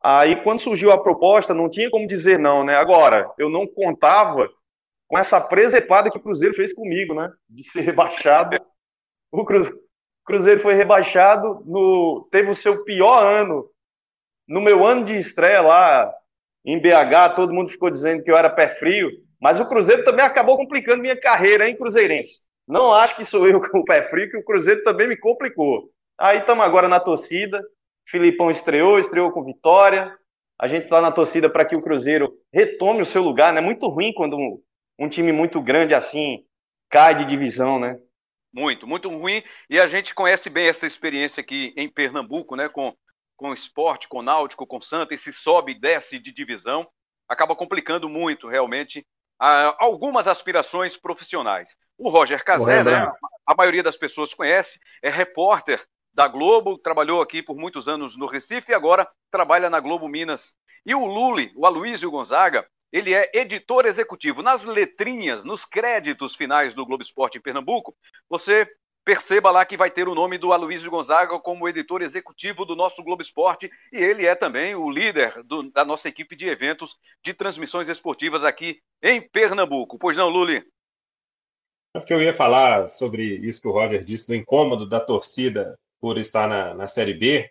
Aí, 0.00 0.40
quando 0.44 0.60
surgiu 0.60 0.92
a 0.92 1.02
proposta, 1.02 1.52
não 1.52 1.68
tinha 1.68 1.90
como 1.90 2.06
dizer 2.06 2.38
não, 2.38 2.62
né? 2.62 2.76
Agora, 2.76 3.28
eu 3.36 3.50
não 3.50 3.66
contava 3.66 4.48
com 5.08 5.18
essa 5.18 5.40
presepada 5.40 6.10
que 6.10 6.18
o 6.18 6.22
Cruzeiro 6.22 6.54
fez 6.54 6.72
comigo, 6.72 7.14
né? 7.14 7.32
De 7.48 7.64
ser 7.64 7.80
rebaixado. 7.80 8.56
O 9.32 9.44
Cruzeiro 10.24 10.60
foi 10.60 10.74
rebaixado, 10.74 11.62
no... 11.66 12.28
teve 12.30 12.50
o 12.50 12.54
seu 12.54 12.84
pior 12.84 13.24
ano 13.26 13.68
no 14.48 14.62
meu 14.62 14.84
ano 14.86 15.04
de 15.04 15.14
estreia 15.16 15.60
lá 15.60 16.10
em 16.64 16.80
BH, 16.80 17.34
todo 17.36 17.52
mundo 17.52 17.68
ficou 17.68 17.90
dizendo 17.90 18.22
que 18.22 18.30
eu 18.30 18.36
era 18.36 18.48
pé 18.48 18.68
frio, 18.68 19.10
mas 19.40 19.60
o 19.60 19.66
Cruzeiro 19.66 20.04
também 20.04 20.24
acabou 20.24 20.56
complicando 20.56 21.02
minha 21.02 21.16
carreira, 21.16 21.68
hein, 21.68 21.76
Cruzeirense? 21.76 22.48
Não 22.66 22.92
acho 22.92 23.14
que 23.16 23.24
sou 23.24 23.46
eu 23.46 23.60
com 23.70 23.80
o 23.80 23.84
pé 23.84 24.02
frio, 24.02 24.30
que 24.30 24.36
o 24.38 24.44
Cruzeiro 24.44 24.82
também 24.82 25.06
me 25.06 25.16
complicou. 25.16 25.90
Aí 26.18 26.38
estamos 26.38 26.64
agora 26.64 26.88
na 26.88 26.98
torcida. 26.98 27.62
Filipão 28.06 28.50
estreou, 28.50 28.98
estreou 28.98 29.30
com 29.30 29.44
vitória. 29.44 30.12
A 30.58 30.66
gente 30.66 30.84
está 30.84 31.00
na 31.00 31.12
torcida 31.12 31.48
para 31.48 31.64
que 31.64 31.76
o 31.76 31.80
Cruzeiro 31.80 32.32
retome 32.52 33.02
o 33.02 33.06
seu 33.06 33.22
lugar. 33.22 33.50
É 33.50 33.54
né? 33.54 33.60
muito 33.60 33.86
ruim 33.86 34.12
quando 34.12 34.60
um 34.98 35.08
time 35.08 35.32
muito 35.32 35.60
grande 35.62 35.94
assim 35.94 36.44
cai 36.90 37.14
de 37.14 37.24
divisão, 37.24 37.78
né? 37.78 37.98
Muito, 38.52 38.86
muito 38.86 39.08
ruim. 39.08 39.42
E 39.68 39.78
a 39.78 39.86
gente 39.86 40.14
conhece 40.14 40.48
bem 40.50 40.68
essa 40.68 40.86
experiência 40.86 41.40
aqui 41.40 41.72
em 41.76 41.88
Pernambuco, 41.88 42.56
né? 42.56 42.68
Com, 42.68 42.94
com 43.36 43.52
esporte, 43.52 44.08
com 44.08 44.22
náutico, 44.22 44.66
com 44.66 44.80
Santa, 44.80 45.14
esse 45.14 45.32
sobe 45.32 45.72
e 45.72 45.80
desce 45.80 46.18
de 46.18 46.32
divisão. 46.32 46.88
Acaba 47.28 47.54
complicando 47.54 48.08
muito, 48.08 48.48
realmente, 48.48 49.06
a, 49.38 49.76
algumas 49.78 50.26
aspirações 50.26 50.96
profissionais. 50.96 51.76
O 51.96 52.08
Roger 52.08 52.42
Cazé, 52.44 52.82
né? 52.82 53.10
A 53.46 53.54
maioria 53.54 53.82
das 53.82 53.96
pessoas 53.96 54.34
conhece, 54.34 54.80
é 55.02 55.10
repórter 55.10 55.84
da 56.12 56.26
Globo, 56.26 56.78
trabalhou 56.78 57.22
aqui 57.22 57.42
por 57.42 57.56
muitos 57.56 57.86
anos 57.86 58.16
no 58.16 58.26
Recife 58.26 58.72
e 58.72 58.74
agora 58.74 59.08
trabalha 59.30 59.70
na 59.70 59.78
Globo 59.78 60.08
Minas. 60.08 60.54
E 60.84 60.94
o 60.94 61.04
Luli, 61.04 61.52
o 61.54 61.66
Aloysio 61.66 62.10
Gonzaga, 62.10 62.66
ele 62.92 63.14
é 63.14 63.30
editor 63.34 63.86
executivo. 63.86 64.42
Nas 64.42 64.64
letrinhas, 64.64 65.44
nos 65.44 65.64
créditos 65.64 66.34
finais 66.34 66.74
do 66.74 66.84
Globo 66.84 67.02
Esporte 67.02 67.38
em 67.38 67.40
Pernambuco, 67.40 67.94
você 68.28 68.66
perceba 69.04 69.50
lá 69.50 69.64
que 69.64 69.76
vai 69.76 69.90
ter 69.90 70.06
o 70.06 70.14
nome 70.14 70.36
do 70.36 70.52
Aloysio 70.52 70.90
Gonzaga 70.90 71.38
como 71.38 71.68
editor 71.68 72.02
executivo 72.02 72.66
do 72.66 72.76
nosso 72.76 73.02
Globo 73.02 73.22
Esporte 73.22 73.70
e 73.90 73.96
ele 73.96 74.26
é 74.26 74.34
também 74.34 74.74
o 74.74 74.90
líder 74.90 75.42
do, 75.44 75.70
da 75.70 75.82
nossa 75.82 76.08
equipe 76.08 76.36
de 76.36 76.46
eventos 76.46 76.94
de 77.24 77.32
transmissões 77.32 77.88
esportivas 77.88 78.44
aqui 78.44 78.80
em 79.02 79.20
Pernambuco. 79.20 79.98
Pois 79.98 80.16
não, 80.16 80.28
Luli? 80.28 80.62
É 81.94 82.00
porque 82.00 82.12
eu 82.12 82.22
ia 82.22 82.34
falar 82.34 82.86
sobre 82.86 83.24
isso 83.36 83.62
que 83.62 83.68
o 83.68 83.72
Roger 83.72 84.04
disse, 84.04 84.28
do 84.28 84.34
incômodo 84.34 84.86
da 84.86 85.00
torcida 85.00 85.78
por 85.98 86.18
estar 86.18 86.46
na, 86.46 86.74
na 86.74 86.86
Série 86.86 87.14
B. 87.14 87.50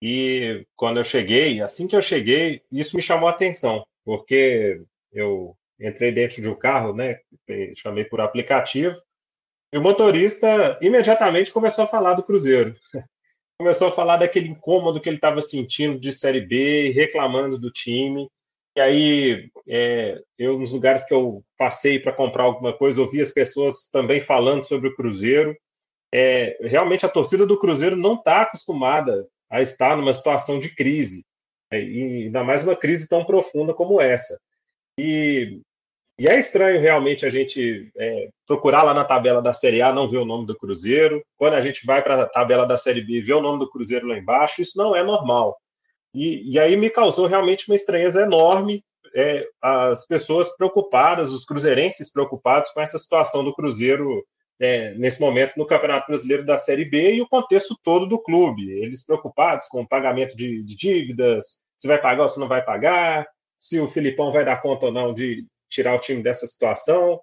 E 0.00 0.66
quando 0.74 0.98
eu 0.98 1.04
cheguei, 1.04 1.60
assim 1.60 1.86
que 1.86 1.94
eu 1.94 2.02
cheguei, 2.02 2.62
isso 2.72 2.96
me 2.96 3.02
chamou 3.02 3.28
a 3.28 3.32
atenção 3.32 3.84
porque 4.04 4.82
eu 5.12 5.56
entrei 5.80 6.12
dentro 6.12 6.40
de 6.42 6.48
um 6.48 6.54
carro, 6.54 6.94
né? 6.94 7.18
Chamei 7.76 8.04
por 8.04 8.20
aplicativo, 8.20 8.96
e 9.74 9.76
o 9.76 9.82
motorista 9.82 10.78
imediatamente 10.80 11.52
começou 11.52 11.82
a 11.82 11.88
falar 11.88 12.14
do 12.14 12.22
Cruzeiro. 12.22 12.76
Começou 13.58 13.88
a 13.88 13.92
falar 13.92 14.18
daquele 14.18 14.48
incômodo 14.48 15.00
que 15.00 15.08
ele 15.08 15.16
estava 15.16 15.40
sentindo 15.40 15.98
de 15.98 16.12
Série 16.12 16.40
B, 16.40 16.90
reclamando 16.90 17.58
do 17.58 17.72
time. 17.72 18.28
E 18.76 18.80
aí, 18.80 19.50
é, 19.68 20.20
eu, 20.38 20.58
nos 20.60 20.70
lugares 20.70 21.04
que 21.04 21.12
eu 21.12 21.44
passei 21.58 21.98
para 21.98 22.12
comprar 22.12 22.44
alguma 22.44 22.72
coisa, 22.72 23.00
ouvi 23.00 23.20
as 23.20 23.32
pessoas 23.32 23.88
também 23.90 24.20
falando 24.20 24.62
sobre 24.62 24.90
o 24.90 24.94
Cruzeiro. 24.94 25.56
É, 26.12 26.56
realmente, 26.62 27.04
a 27.04 27.08
torcida 27.08 27.44
do 27.44 27.58
Cruzeiro 27.58 27.96
não 27.96 28.14
está 28.14 28.42
acostumada 28.42 29.26
a 29.50 29.60
estar 29.60 29.96
numa 29.96 30.14
situação 30.14 30.60
de 30.60 30.72
crise. 30.72 31.24
É, 31.70 31.82
e 31.82 32.24
ainda 32.24 32.44
mais 32.44 32.64
uma 32.66 32.76
crise 32.76 33.08
tão 33.08 33.24
profunda 33.24 33.74
como 33.74 34.00
essa. 34.00 34.38
E, 34.98 35.60
e 36.18 36.28
é 36.28 36.38
estranho 36.38 36.80
realmente 36.80 37.26
a 37.26 37.30
gente 37.30 37.90
é, 37.96 38.28
procurar 38.46 38.82
lá 38.82 38.94
na 38.94 39.04
tabela 39.04 39.42
da 39.42 39.52
Série 39.52 39.82
A 39.82 39.92
não 39.92 40.08
ver 40.08 40.18
o 40.18 40.24
nome 40.24 40.46
do 40.46 40.56
Cruzeiro, 40.56 41.24
quando 41.36 41.54
a 41.54 41.62
gente 41.62 41.84
vai 41.84 42.02
para 42.02 42.22
a 42.22 42.28
tabela 42.28 42.66
da 42.66 42.76
Série 42.76 43.00
B 43.00 43.20
ver 43.20 43.34
o 43.34 43.42
nome 43.42 43.58
do 43.58 43.70
Cruzeiro 43.70 44.06
lá 44.06 44.16
embaixo, 44.16 44.62
isso 44.62 44.78
não 44.78 44.94
é 44.94 45.02
normal. 45.02 45.56
E, 46.14 46.52
e 46.52 46.58
aí 46.58 46.76
me 46.76 46.90
causou 46.90 47.26
realmente 47.26 47.68
uma 47.68 47.74
estranheza 47.74 48.22
enorme 48.22 48.84
é, 49.14 49.48
as 49.62 50.06
pessoas 50.06 50.56
preocupadas, 50.56 51.32
os 51.32 51.44
cruzeirenses 51.44 52.12
preocupados 52.12 52.70
com 52.70 52.80
essa 52.80 52.98
situação 52.98 53.44
do 53.44 53.54
Cruzeiro 53.54 54.24
é, 54.60 54.94
nesse 54.94 55.20
momento 55.20 55.56
no 55.56 55.66
Campeonato 55.66 56.06
Brasileiro 56.06 56.44
da 56.44 56.56
Série 56.56 56.84
B 56.84 57.14
e 57.14 57.22
o 57.22 57.28
contexto 57.28 57.76
todo 57.82 58.06
do 58.06 58.22
clube. 58.22 58.70
Eles 58.70 59.04
preocupados 59.04 59.66
com 59.68 59.82
o 59.82 59.88
pagamento 59.88 60.36
de, 60.36 60.62
de 60.62 60.76
dívidas, 60.76 61.62
se 61.76 61.88
vai 61.88 62.00
pagar 62.00 62.24
ou 62.24 62.28
se 62.28 62.40
não 62.40 62.48
vai 62.48 62.64
pagar, 62.64 63.26
se 63.58 63.80
o 63.80 63.88
Filipão 63.88 64.32
vai 64.32 64.44
dar 64.44 64.62
conta 64.62 64.86
ou 64.86 64.92
não 64.92 65.12
de 65.12 65.46
tirar 65.68 65.94
o 65.94 66.00
time 66.00 66.22
dessa 66.22 66.46
situação. 66.46 67.20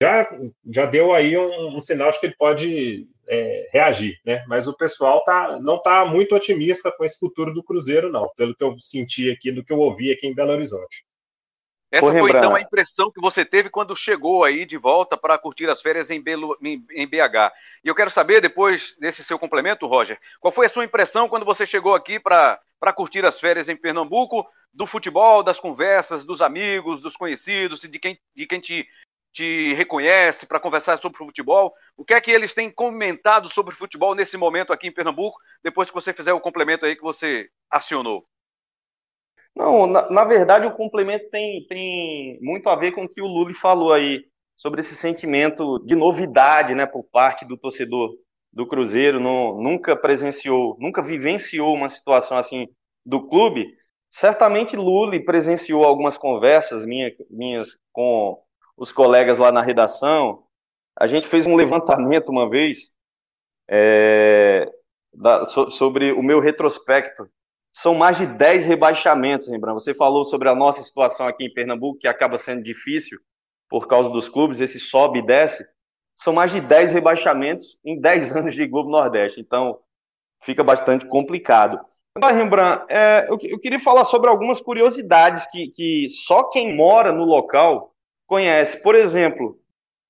Já, 0.00 0.28
já 0.70 0.86
deu 0.86 1.14
aí 1.14 1.36
um, 1.38 1.76
um 1.76 1.80
sinal 1.80 2.10
de 2.10 2.20
que 2.20 2.26
ele 2.26 2.36
pode 2.36 3.08
é, 3.28 3.68
reagir, 3.72 4.18
né? 4.24 4.44
Mas 4.46 4.66
o 4.66 4.76
pessoal 4.76 5.24
tá, 5.24 5.58
não 5.60 5.76
está 5.76 6.04
muito 6.04 6.34
otimista 6.34 6.92
com 6.92 7.04
esse 7.04 7.18
futuro 7.18 7.54
do 7.54 7.62
Cruzeiro, 7.62 8.10
não, 8.10 8.28
pelo 8.36 8.54
que 8.54 8.62
eu 8.62 8.74
senti 8.78 9.30
aqui, 9.30 9.50
do 9.50 9.64
que 9.64 9.72
eu 9.72 9.78
ouvi 9.78 10.12
aqui 10.12 10.26
em 10.26 10.34
Belo 10.34 10.52
Horizonte. 10.52 11.04
Essa 11.94 12.12
foi 12.12 12.30
então 12.30 12.56
a 12.56 12.60
impressão 12.60 13.08
que 13.08 13.20
você 13.20 13.44
teve 13.44 13.70
quando 13.70 13.94
chegou 13.94 14.42
aí 14.42 14.66
de 14.66 14.76
volta 14.76 15.16
para 15.16 15.38
curtir 15.38 15.70
as 15.70 15.80
férias 15.80 16.10
em, 16.10 16.20
Belo, 16.20 16.58
em, 16.60 16.84
em, 16.90 17.06
BH. 17.06 17.52
E 17.84 17.88
eu 17.88 17.94
quero 17.94 18.10
saber, 18.10 18.40
depois 18.40 18.96
desse 18.98 19.22
seu 19.22 19.38
complemento, 19.38 19.86
Roger, 19.86 20.18
qual 20.40 20.50
foi 20.50 20.66
a 20.66 20.68
sua 20.68 20.84
impressão 20.84 21.28
quando 21.28 21.46
você 21.46 21.64
chegou 21.64 21.94
aqui 21.94 22.18
para 22.18 22.58
curtir 22.96 23.24
as 23.24 23.38
férias 23.38 23.68
em 23.68 23.76
Pernambuco, 23.76 24.44
do 24.72 24.88
futebol, 24.88 25.44
das 25.44 25.60
conversas, 25.60 26.24
dos 26.24 26.42
amigos, 26.42 27.00
dos 27.00 27.16
conhecidos, 27.16 27.82
de 27.82 27.98
quem, 28.00 28.18
de 28.34 28.44
quem 28.44 28.58
te, 28.58 28.88
te 29.32 29.72
reconhece 29.74 30.46
para 30.46 30.58
conversar 30.58 30.98
sobre 30.98 31.22
o 31.22 31.26
futebol? 31.26 31.72
O 31.96 32.04
que 32.04 32.14
é 32.14 32.20
que 32.20 32.32
eles 32.32 32.52
têm 32.52 32.72
comentado 32.72 33.48
sobre 33.48 33.72
futebol 33.72 34.16
nesse 34.16 34.36
momento 34.36 34.72
aqui 34.72 34.88
em 34.88 34.92
Pernambuco, 34.92 35.38
depois 35.62 35.90
que 35.90 35.94
você 35.94 36.12
fizer 36.12 36.32
o 36.32 36.40
complemento 36.40 36.84
aí 36.84 36.96
que 36.96 37.02
você 37.02 37.48
acionou? 37.70 38.26
Não, 39.54 39.86
na, 39.86 40.10
na, 40.10 40.24
verdade 40.24 40.66
o 40.66 40.72
complemento 40.72 41.30
tem, 41.30 41.64
tem 41.66 42.38
muito 42.42 42.68
a 42.68 42.74
ver 42.74 42.92
com 42.92 43.04
o 43.04 43.08
que 43.08 43.22
o 43.22 43.26
Lully 43.26 43.54
falou 43.54 43.92
aí, 43.92 44.24
sobre 44.56 44.80
esse 44.80 44.94
sentimento 44.94 45.78
de 45.80 45.94
novidade, 45.94 46.74
né, 46.74 46.86
por 46.86 47.04
parte 47.04 47.44
do 47.44 47.56
torcedor 47.56 48.14
do 48.52 48.66
Cruzeiro, 48.66 49.18
não, 49.18 49.60
nunca 49.60 49.96
presenciou, 49.96 50.76
nunca 50.78 51.02
vivenciou 51.02 51.74
uma 51.74 51.88
situação 51.88 52.38
assim 52.38 52.68
do 53.04 53.26
clube. 53.26 53.76
Certamente 54.10 54.76
Lully 54.76 55.24
presenciou 55.24 55.84
algumas 55.84 56.16
conversas 56.16 56.86
minha, 56.86 57.12
minhas 57.28 57.76
com 57.92 58.40
os 58.76 58.92
colegas 58.92 59.38
lá 59.38 59.50
na 59.50 59.60
redação. 59.60 60.44
A 60.96 61.08
gente 61.08 61.26
fez 61.26 61.46
um 61.46 61.56
levantamento 61.56 62.28
uma 62.28 62.48
vez 62.48 62.94
é, 63.68 64.70
da, 65.12 65.44
so, 65.46 65.68
sobre 65.70 66.12
o 66.12 66.22
meu 66.22 66.38
retrospecto 66.38 67.28
são 67.74 67.92
mais 67.92 68.16
de 68.16 68.24
10 68.24 68.66
rebaixamentos, 68.66 69.48
lembrando. 69.48 69.80
Você 69.80 69.92
falou 69.92 70.22
sobre 70.22 70.48
a 70.48 70.54
nossa 70.54 70.80
situação 70.84 71.26
aqui 71.26 71.44
em 71.44 71.52
Pernambuco, 71.52 71.98
que 71.98 72.06
acaba 72.06 72.38
sendo 72.38 72.62
difícil 72.62 73.18
por 73.68 73.88
causa 73.88 74.08
dos 74.08 74.28
clubes, 74.28 74.60
esse 74.60 74.78
sobe 74.78 75.18
e 75.18 75.26
desce. 75.26 75.66
São 76.14 76.32
mais 76.32 76.52
de 76.52 76.60
10 76.60 76.92
rebaixamentos 76.92 77.76
em 77.84 78.00
10 78.00 78.36
anos 78.38 78.54
de 78.54 78.64
Globo 78.68 78.90
Nordeste. 78.90 79.40
Então, 79.40 79.80
fica 80.40 80.62
bastante 80.62 81.04
complicado. 81.06 81.80
Agora, 82.16 82.32
Rembrandt, 82.32 82.84
é, 82.88 83.26
eu, 83.28 83.36
eu, 83.42 83.58
queria 83.58 83.80
falar 83.80 84.04
sobre 84.04 84.30
algumas 84.30 84.60
curiosidades 84.60 85.44
que, 85.50 85.72
que 85.72 86.06
só 86.08 86.44
quem 86.44 86.76
mora 86.76 87.12
no 87.12 87.24
local 87.24 87.92
conhece. 88.24 88.80
Por 88.84 88.94
exemplo, 88.94 89.58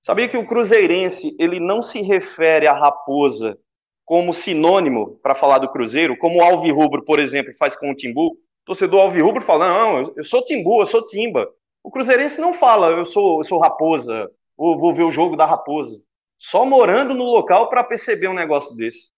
sabia 0.03 0.29
que 0.29 0.37
o 0.37 0.45
cruzeirense 0.45 1.35
ele 1.39 1.59
não 1.59 1.81
se 1.81 2.03
refere 2.03 2.67
à 2.67 2.73
raposa 2.73 3.57
como 4.05 4.31
sinônimo 4.31 5.19
para 5.21 5.35
falar 5.35 5.57
do 5.57 5.69
Cruzeiro, 5.69 6.15
como 6.15 6.39
o 6.39 6.43
Alvirrubro, 6.43 7.03
por 7.03 7.19
exemplo, 7.19 7.53
faz 7.55 7.75
com 7.75 7.89
o 7.89 7.95
Timbu. 7.95 8.27
O 8.27 8.37
torcedor 8.65 9.01
Alvirrubro 9.01 9.41
fala: 9.41 9.67
não, 9.67 10.13
eu 10.15 10.23
sou 10.23 10.45
Timbu, 10.45 10.81
eu 10.81 10.85
sou 10.85 11.05
Timba. 11.07 11.49
O 11.83 11.91
Cruzeirense 11.91 12.39
não 12.39 12.53
fala: 12.53 12.91
eu 12.91 13.05
sou, 13.05 13.39
eu 13.39 13.43
sou 13.43 13.59
Raposa, 13.59 14.29
ou 14.55 14.77
vou 14.77 14.93
ver 14.93 15.03
o 15.03 15.11
jogo 15.11 15.35
da 15.35 15.45
Raposa. 15.45 15.97
Só 16.37 16.65
morando 16.65 17.13
no 17.13 17.23
local 17.23 17.67
para 17.69 17.83
perceber 17.83 18.27
um 18.27 18.33
negócio 18.33 18.75
desse. 18.75 19.11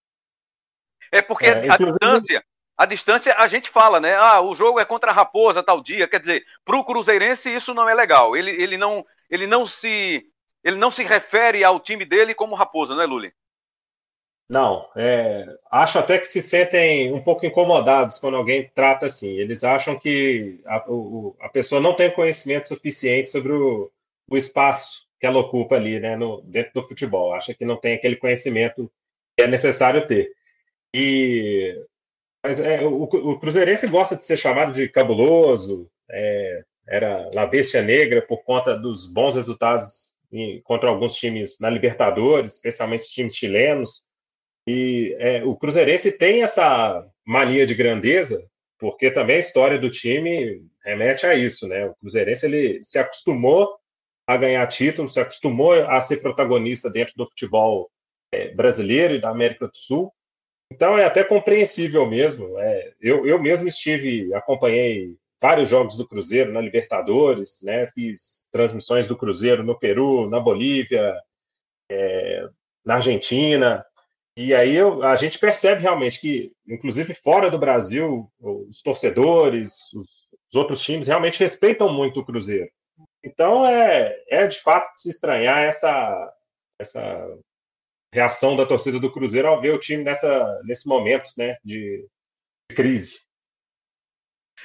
É 1.12 1.22
porque 1.22 1.46
é, 1.46 1.70
a 1.70 1.78
distância, 1.78 2.44
a 2.78 2.86
distância 2.86 3.36
a 3.38 3.48
gente 3.48 3.70
fala, 3.70 4.00
né? 4.00 4.16
Ah, 4.16 4.40
o 4.42 4.54
jogo 4.54 4.80
é 4.80 4.86
contra 4.86 5.12
a 5.12 5.14
Raposa 5.14 5.64
tal 5.64 5.82
dia. 5.82 6.08
Quer 6.08 6.20
dizer, 6.20 6.46
para 6.64 6.78
o 6.78 6.84
Cruzeirense 6.84 7.54
isso 7.54 7.74
não 7.74 7.90
é 7.90 7.94
legal. 7.94 8.36
Ele, 8.38 8.52
ele, 8.52 8.78
não, 8.78 9.06
ele, 9.30 9.48
não 9.48 9.66
se, 9.66 10.26
ele 10.64 10.78
não 10.78 10.92
se 10.92 11.04
refere 11.04 11.64
ao 11.64 11.80
time 11.80 12.06
dele 12.06 12.34
como 12.34 12.56
Raposa, 12.56 12.96
não 12.96 13.02
é, 13.02 13.06
Luli? 13.06 13.34
Não, 14.50 14.88
é, 14.96 15.46
acho 15.70 16.00
até 16.00 16.18
que 16.18 16.26
se 16.26 16.42
sentem 16.42 17.14
um 17.14 17.22
pouco 17.22 17.46
incomodados 17.46 18.18
quando 18.18 18.38
alguém 18.38 18.70
trata 18.74 19.06
assim. 19.06 19.38
Eles 19.38 19.64
acham 19.64 20.00
que 20.00 20.62
a, 20.66 20.86
o, 20.90 21.36
a 21.42 21.50
pessoa 21.50 21.82
não 21.82 21.94
tem 21.94 22.10
conhecimento 22.10 22.70
suficiente 22.70 23.30
sobre 23.30 23.52
o, 23.52 23.92
o 24.30 24.38
espaço 24.38 25.06
que 25.20 25.26
ela 25.26 25.40
ocupa 25.40 25.76
ali, 25.76 26.00
né, 26.00 26.16
no, 26.16 26.42
dentro 26.44 26.74
do 26.76 26.84
futebol. 26.88 27.34
Acha 27.34 27.54
que 27.54 27.66
não 27.66 27.76
tem 27.76 27.96
aquele 27.96 28.16
conhecimento 28.16 28.90
que 29.36 29.44
é 29.44 29.48
necessário 29.48 30.08
ter. 30.08 30.32
E 30.94 31.76
mas 32.44 32.62
é, 32.62 32.82
o, 32.82 33.04
o 33.04 33.40
Cruzeirense 33.40 33.88
gosta 33.88 34.16
de 34.16 34.24
ser 34.24 34.38
chamado 34.38 34.72
de 34.72 34.88
cabuloso, 34.88 35.90
é, 36.10 36.64
era 36.88 37.30
La 37.34 37.46
Bestia 37.46 37.82
Negra 37.82 38.22
por 38.22 38.44
conta 38.44 38.78
dos 38.78 39.12
bons 39.12 39.36
resultados 39.36 40.16
em, 40.32 40.62
contra 40.62 40.90
alguns 40.90 41.16
times 41.16 41.60
na 41.60 41.70
Libertadores, 41.70 42.54
especialmente 42.54 43.02
os 43.02 43.10
times 43.10 43.36
chilenos. 43.36 44.07
E 44.68 45.16
é, 45.18 45.44
o 45.46 45.56
Cruzeirense 45.56 46.18
tem 46.18 46.44
essa 46.44 47.08
mania 47.26 47.66
de 47.66 47.74
grandeza, 47.74 48.46
porque 48.78 49.10
também 49.10 49.38
a 49.38 49.40
história 49.40 49.80
do 49.80 49.90
time 49.90 50.62
remete 50.84 51.26
a 51.26 51.34
isso, 51.34 51.68
né? 51.68 51.86
O 51.86 51.96
Cruzeirense 51.96 52.46
ele 52.46 52.84
se 52.84 53.00
acostumou 53.00 53.78
a 54.28 54.36
ganhar 54.36 54.68
títulos, 54.68 55.14
se 55.14 55.22
acostumou 55.22 55.72
a 55.72 56.02
ser 56.02 56.18
protagonista 56.18 56.90
dentro 56.90 57.14
do 57.16 57.26
futebol 57.26 57.90
é, 58.34 58.54
brasileiro 58.54 59.16
e 59.16 59.22
da 59.22 59.30
América 59.30 59.68
do 59.68 59.78
Sul. 59.78 60.12
Então 60.70 60.98
é 60.98 61.06
até 61.06 61.24
compreensível 61.24 62.06
mesmo. 62.06 62.60
É, 62.60 62.94
eu, 63.00 63.26
eu 63.26 63.42
mesmo 63.42 63.70
estive, 63.70 64.34
acompanhei 64.36 65.16
vários 65.42 65.70
jogos 65.70 65.96
do 65.96 66.06
Cruzeiro 66.06 66.52
na 66.52 66.60
Libertadores, 66.60 67.62
né? 67.64 67.88
Fiz 67.88 68.50
transmissões 68.52 69.08
do 69.08 69.18
Cruzeiro 69.18 69.64
no 69.64 69.80
Peru, 69.80 70.30
na 70.30 70.42
Bolívia, 70.42 71.16
é, 71.90 72.50
na 72.86 72.96
Argentina. 72.96 73.86
E 74.38 74.54
aí 74.54 74.76
eu, 74.76 75.02
a 75.02 75.16
gente 75.16 75.40
percebe 75.40 75.82
realmente 75.82 76.22
que, 76.22 76.54
inclusive 76.68 77.16
fora 77.16 77.50
do 77.50 77.58
Brasil, 77.58 78.32
os 78.40 78.84
torcedores, 78.84 79.92
os, 79.96 80.30
os 80.48 80.56
outros 80.56 80.80
times 80.80 81.08
realmente 81.08 81.40
respeitam 81.40 81.92
muito 81.92 82.20
o 82.20 82.26
Cruzeiro. 82.26 82.70
Então 83.24 83.66
é, 83.66 84.16
é 84.30 84.46
de 84.46 84.62
fato 84.62 84.94
de 84.94 85.02
se 85.02 85.10
estranhar 85.10 85.64
essa, 85.64 86.34
essa 86.80 87.28
reação 88.14 88.56
da 88.56 88.64
torcida 88.64 89.00
do 89.00 89.12
Cruzeiro 89.12 89.48
ao 89.48 89.60
ver 89.60 89.74
o 89.74 89.80
time 89.80 90.04
nessa, 90.04 90.62
nesse 90.66 90.88
momento 90.88 91.32
né, 91.36 91.58
de, 91.66 92.08
de 92.70 92.76
crise. 92.76 93.22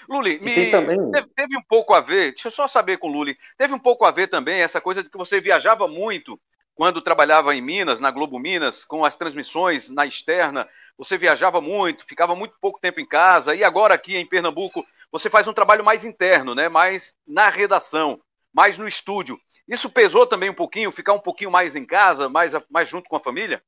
Luli, 0.07 0.39
me... 0.39 0.71
também... 0.71 1.11
teve, 1.11 1.29
teve, 1.35 1.57
um 1.57 1.63
pouco 1.63 1.95
a 1.95 2.01
ver, 2.03 2.33
deixa 2.33 2.49
eu 2.49 2.53
só 2.53 2.69
saber 2.69 2.99
com 2.99 3.09
o 3.09 3.13
Luli, 3.13 3.39
teve 3.57 3.73
um 3.73 3.79
pouco 3.79 4.05
a 4.05 4.11
ver 4.11 4.29
também 4.29 4.61
essa 4.61 4.83
coisa 4.83 5.03
de 5.03 5.09
que 5.09 5.17
você 5.17 5.41
viajava 5.41 5.89
muito 5.89 6.39
quando 6.75 7.03
trabalhava 7.03 7.55
em 7.55 7.61
Minas, 7.61 8.01
na 8.01 8.11
Globo 8.11 8.39
Minas, 8.39 8.85
com 8.85 9.05
as 9.05 9.17
transmissões 9.17 9.89
na 9.89 10.07
externa, 10.07 10.69
você 10.97 11.19
viajava 11.19 11.61
muito, 11.61 12.07
ficava 12.07 12.35
muito 12.35 12.55
pouco 12.61 12.81
tempo 12.81 13.01
em 13.01 13.07
casa, 13.07 13.55
e 13.55 13.63
agora 13.63 13.95
aqui 13.95 14.17
em 14.17 14.27
Pernambuco 14.27 14.85
você 15.11 15.29
faz 15.29 15.47
um 15.47 15.53
trabalho 15.53 15.85
mais 15.85 16.05
interno, 16.05 16.55
né? 16.55 16.69
mais 16.69 17.15
na 17.27 17.49
redação, 17.49 18.21
mais 18.53 18.79
no 18.79 18.89
estúdio. 18.89 19.39
Isso 19.69 19.91
pesou 19.91 20.27
também 20.27 20.51
um 20.51 20.55
pouquinho, 20.55 20.91
ficar 20.91 21.13
um 21.13 21.21
pouquinho 21.21 21.51
mais 21.51 21.77
em 21.77 21.85
casa, 21.85 22.29
mais, 22.29 22.53
mais 22.71 22.89
junto 22.89 23.09
com 23.09 23.17
a 23.17 23.21
família? 23.21 23.63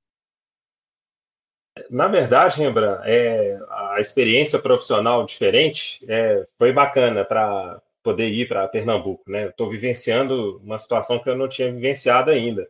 Na 1.91 2.07
verdade, 2.07 2.61
Rembrandt, 2.61 3.03
é, 3.05 3.59
a 3.69 3.97
experiência 3.99 4.61
profissional 4.61 5.25
diferente 5.27 6.05
é, 6.09 6.47
foi 6.57 6.73
bacana 6.73 7.25
para 7.25 7.83
poder 8.03 8.29
ir 8.29 8.47
para 8.47 8.69
Pernambuco. 8.69 9.29
Né? 9.29 9.49
Estou 9.49 9.69
vivenciando 9.69 10.59
uma 10.59 10.79
situação 10.79 11.19
que 11.19 11.29
eu 11.29 11.37
não 11.37 11.49
tinha 11.49 11.73
vivenciado 11.73 12.31
ainda. 12.31 12.69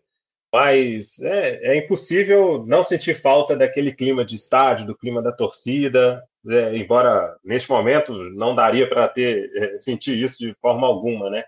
Mas 0.54 1.20
é, 1.20 1.72
é, 1.72 1.76
impossível 1.78 2.64
não 2.64 2.84
sentir 2.84 3.20
falta 3.20 3.56
daquele 3.56 3.92
clima 3.92 4.24
de 4.24 4.36
estádio, 4.36 4.86
do 4.86 4.96
clima 4.96 5.20
da 5.20 5.32
torcida, 5.32 6.22
é, 6.48 6.76
embora 6.76 7.36
neste 7.42 7.68
momento 7.68 8.12
não 8.36 8.54
daria 8.54 8.88
para 8.88 9.08
ter 9.08 9.50
é, 9.56 9.76
sentir 9.76 10.16
isso 10.16 10.38
de 10.38 10.54
forma 10.60 10.86
alguma, 10.86 11.28
né? 11.28 11.42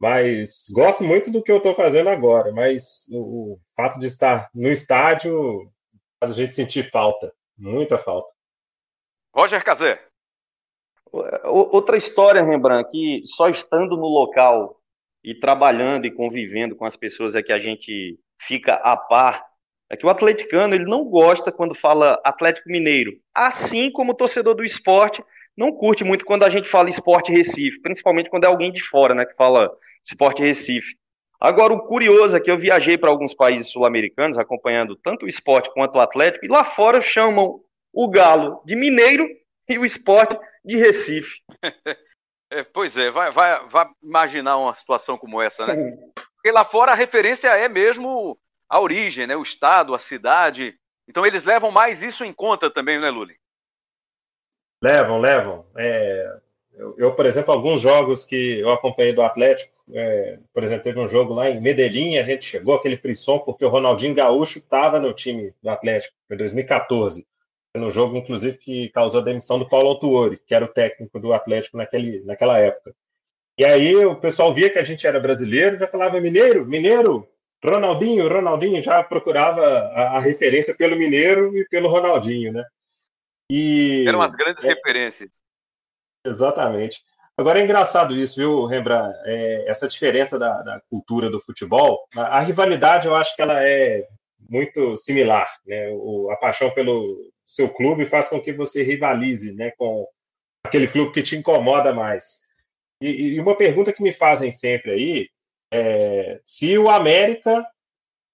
Mas 0.00 0.68
gosto 0.72 1.04
muito 1.04 1.30
do 1.30 1.42
que 1.42 1.52
eu 1.52 1.58
estou 1.58 1.74
fazendo 1.74 2.08
agora, 2.08 2.50
mas 2.50 3.08
o, 3.12 3.52
o, 3.52 3.60
fato 3.76 4.00
de 4.00 4.06
estar 4.06 4.48
no 4.54 4.70
estádio 4.70 5.70
faz 6.18 6.32
a 6.32 6.34
gente 6.34 6.56
sentir 6.56 6.90
falta, 6.90 7.30
muita 7.54 7.98
falta. 7.98 8.32
Roger 9.36 9.62
Cazé. 9.62 10.02
Outra 11.44 11.98
história, 11.98 12.42
Rembrandt, 12.42 12.90
que 12.90 13.20
só 13.26 13.50
estando 13.50 13.94
no 13.94 14.06
local 14.06 14.80
e 15.22 15.34
trabalhando 15.34 16.06
e 16.06 16.10
convivendo 16.10 16.74
com 16.74 16.86
as 16.86 16.96
pessoas 16.96 17.36
é 17.36 17.42
que 17.42 17.52
a 17.52 17.58
gente 17.58 18.18
fica 18.40 18.74
a 18.74 18.96
par, 18.96 19.44
é 19.90 19.96
que 19.96 20.04
o 20.04 20.10
atleticano 20.10 20.74
ele 20.74 20.84
não 20.84 21.04
gosta 21.04 21.50
quando 21.50 21.74
fala 21.74 22.20
Atlético 22.24 22.68
Mineiro, 22.68 23.12
assim 23.34 23.90
como 23.90 24.12
o 24.12 24.14
torcedor 24.14 24.54
do 24.54 24.64
esporte 24.64 25.24
não 25.56 25.72
curte 25.72 26.04
muito 26.04 26.24
quando 26.24 26.44
a 26.44 26.50
gente 26.50 26.68
fala 26.68 26.88
esporte 26.88 27.32
Recife, 27.32 27.82
principalmente 27.82 28.30
quando 28.30 28.44
é 28.44 28.46
alguém 28.46 28.70
de 28.70 28.82
fora, 28.82 29.14
né, 29.14 29.26
que 29.26 29.34
fala 29.34 29.70
esporte 30.04 30.42
Recife. 30.42 30.96
Agora, 31.40 31.72
o 31.72 31.86
curioso 31.86 32.36
é 32.36 32.40
que 32.40 32.50
eu 32.50 32.58
viajei 32.58 32.98
para 32.98 33.10
alguns 33.10 33.34
países 33.34 33.70
sul-americanos, 33.70 34.38
acompanhando 34.38 34.96
tanto 34.96 35.24
o 35.24 35.28
esporte 35.28 35.72
quanto 35.72 35.96
o 35.96 36.00
Atlético, 36.00 36.44
e 36.44 36.48
lá 36.48 36.64
fora 36.64 37.00
chamam 37.00 37.60
o 37.92 38.08
Galo 38.08 38.60
de 38.64 38.76
Mineiro 38.76 39.26
e 39.68 39.78
o 39.78 39.84
esporte 39.84 40.38
de 40.64 40.76
Recife. 40.76 41.40
É, 42.50 42.64
pois 42.64 42.96
é, 42.96 43.10
vai, 43.10 43.30
vai, 43.30 43.68
vai 43.68 43.86
imaginar 44.02 44.56
uma 44.56 44.72
situação 44.72 45.18
como 45.18 45.42
essa, 45.42 45.66
né? 45.66 45.74
Porque 46.48 46.56
lá 46.56 46.64
fora 46.64 46.92
a 46.92 46.94
referência 46.94 47.48
é 47.48 47.68
mesmo 47.68 48.38
a 48.70 48.80
origem, 48.80 49.26
né? 49.26 49.36
o 49.36 49.42
estado, 49.42 49.94
a 49.94 49.98
cidade. 49.98 50.74
Então 51.06 51.26
eles 51.26 51.44
levam 51.44 51.70
mais 51.70 52.00
isso 52.00 52.24
em 52.24 52.32
conta 52.32 52.70
também, 52.70 52.98
né, 52.98 53.10
Luli? 53.10 53.36
Levam, 54.82 55.20
levam. 55.20 55.66
É, 55.76 56.38
eu, 56.72 56.94
eu, 56.96 57.14
por 57.14 57.26
exemplo, 57.26 57.52
alguns 57.52 57.82
jogos 57.82 58.24
que 58.24 58.60
eu 58.60 58.70
acompanhei 58.70 59.12
do 59.12 59.20
Atlético, 59.20 59.74
é, 59.92 60.38
por 60.54 60.62
exemplo, 60.62 60.84
teve 60.84 60.98
um 60.98 61.06
jogo 61.06 61.34
lá 61.34 61.50
em 61.50 61.60
Medellín, 61.60 62.16
a 62.16 62.22
gente 62.22 62.46
chegou 62.46 62.76
aquele 62.76 62.96
frisson 62.96 63.40
porque 63.40 63.66
o 63.66 63.68
Ronaldinho 63.68 64.14
Gaúcho 64.14 64.56
estava 64.56 64.98
no 64.98 65.12
time 65.12 65.52
do 65.62 65.68
Atlético, 65.68 66.16
foi 66.26 66.38
2014. 66.38 67.26
Foi 67.72 67.80
no 67.82 67.90
jogo, 67.90 68.16
inclusive, 68.16 68.56
que 68.56 68.88
causou 68.88 69.20
a 69.20 69.24
demissão 69.24 69.58
do 69.58 69.68
Paulo 69.68 69.90
Autuori, 69.90 70.40
que 70.46 70.54
era 70.54 70.64
o 70.64 70.72
técnico 70.72 71.20
do 71.20 71.34
Atlético 71.34 71.76
naquele, 71.76 72.24
naquela 72.24 72.58
época. 72.58 72.94
E 73.58 73.64
aí 73.64 73.96
o 73.96 74.14
pessoal 74.14 74.54
via 74.54 74.70
que 74.70 74.78
a 74.78 74.84
gente 74.84 75.04
era 75.04 75.18
brasileiro, 75.18 75.78
já 75.78 75.88
falava 75.88 76.20
mineiro, 76.20 76.64
mineiro, 76.64 77.28
Ronaldinho, 77.64 78.28
Ronaldinho, 78.28 78.82
já 78.82 79.02
procurava 79.02 79.60
a, 79.62 80.16
a 80.16 80.20
referência 80.20 80.76
pelo 80.76 80.96
mineiro 80.96 81.56
e 81.56 81.66
pelo 81.68 81.88
Ronaldinho, 81.88 82.52
né? 82.52 82.64
E, 83.50 84.04
Eram 84.06 84.22
as 84.22 84.32
grandes 84.36 84.62
é, 84.62 84.68
referências. 84.68 85.30
Exatamente. 86.24 87.02
Agora 87.36 87.60
é 87.60 87.64
engraçado 87.64 88.14
isso, 88.14 88.36
viu, 88.36 88.66
Rembrandt? 88.66 89.16
É, 89.24 89.68
essa 89.68 89.88
diferença 89.88 90.38
da, 90.38 90.62
da, 90.62 90.80
cultura 90.88 91.28
do 91.30 91.40
futebol. 91.40 92.06
A, 92.16 92.38
a, 92.38 92.40
rivalidade, 92.40 93.08
eu 93.08 93.16
acho 93.16 93.34
que 93.34 93.42
ela 93.42 93.64
é 93.64 94.06
muito 94.48 94.96
similar. 94.96 95.48
Né? 95.66 95.88
O, 95.92 96.30
a 96.30 96.36
paixão 96.36 96.70
pelo 96.70 97.32
seu 97.44 97.68
clube 97.68 98.04
faz 98.04 98.28
com 98.28 98.40
que 98.40 98.52
você 98.52 98.82
rivalize 98.82 99.54
né, 99.54 99.72
com 99.78 100.06
aquele 100.64 100.86
clube 100.86 101.12
que 101.12 101.22
te 101.22 101.36
incomoda 101.36 101.92
mais. 101.92 102.47
E, 103.00 103.34
e 103.34 103.40
uma 103.40 103.56
pergunta 103.56 103.92
que 103.92 104.02
me 104.02 104.12
fazem 104.12 104.50
sempre 104.50 104.90
aí 104.92 105.28
é 105.72 106.40
se 106.44 106.76
o 106.78 106.88
América 106.88 107.64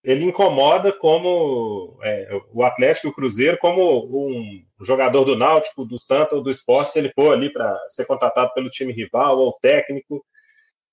ele 0.04 0.24
incomoda 0.24 0.92
como 0.92 1.98
é, 2.02 2.28
o 2.52 2.62
Atlético 2.62 3.06
e 3.06 3.10
o 3.10 3.14
Cruzeiro, 3.14 3.56
como 3.56 4.04
um 4.28 4.62
jogador 4.84 5.24
do 5.24 5.36
Náutico, 5.36 5.84
do 5.84 5.98
Santa 5.98 6.34
ou 6.34 6.42
do 6.42 6.50
Esporte, 6.50 6.92
se 6.92 6.98
ele 6.98 7.10
for 7.14 7.32
ali 7.32 7.50
para 7.50 7.74
ser 7.88 8.04
contratado 8.04 8.52
pelo 8.52 8.68
time 8.68 8.92
rival 8.92 9.38
ou 9.38 9.58
técnico. 9.62 10.22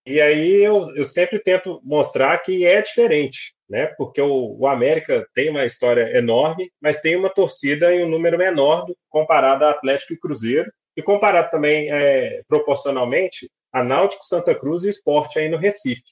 E 0.06 0.22
aí 0.22 0.64
eu, 0.64 0.86
eu 0.96 1.04
sempre 1.04 1.40
tento 1.40 1.82
mostrar 1.84 2.38
que 2.40 2.66
é 2.66 2.82
diferente, 2.82 3.54
né? 3.70 3.88
Porque 3.98 4.22
o, 4.22 4.58
o, 4.58 4.66
América 4.66 5.28
tem 5.34 5.50
uma 5.50 5.66
história 5.66 6.18
enorme, 6.18 6.72
mas 6.82 7.02
tem 7.02 7.18
uma 7.18 7.30
torcida 7.30 7.94
em 7.94 8.06
um 8.06 8.10
número 8.10 8.38
menor 8.38 8.86
do, 8.86 8.98
comparado 9.10 9.66
a 9.66 9.72
Atlético 9.72 10.14
e 10.14 10.20
Cruzeiro, 10.20 10.72
e 10.96 11.04
comparado 11.04 11.52
também 11.52 11.92
é, 11.92 12.42
proporcionalmente 12.48 13.50
a 13.72 13.84
Náutico, 13.84 14.26
Santa 14.26 14.54
Cruz 14.54 14.84
e 14.84 14.90
Esporte 14.90 15.40
aí 15.40 15.50
no 15.50 15.58
Recife. 15.58 16.04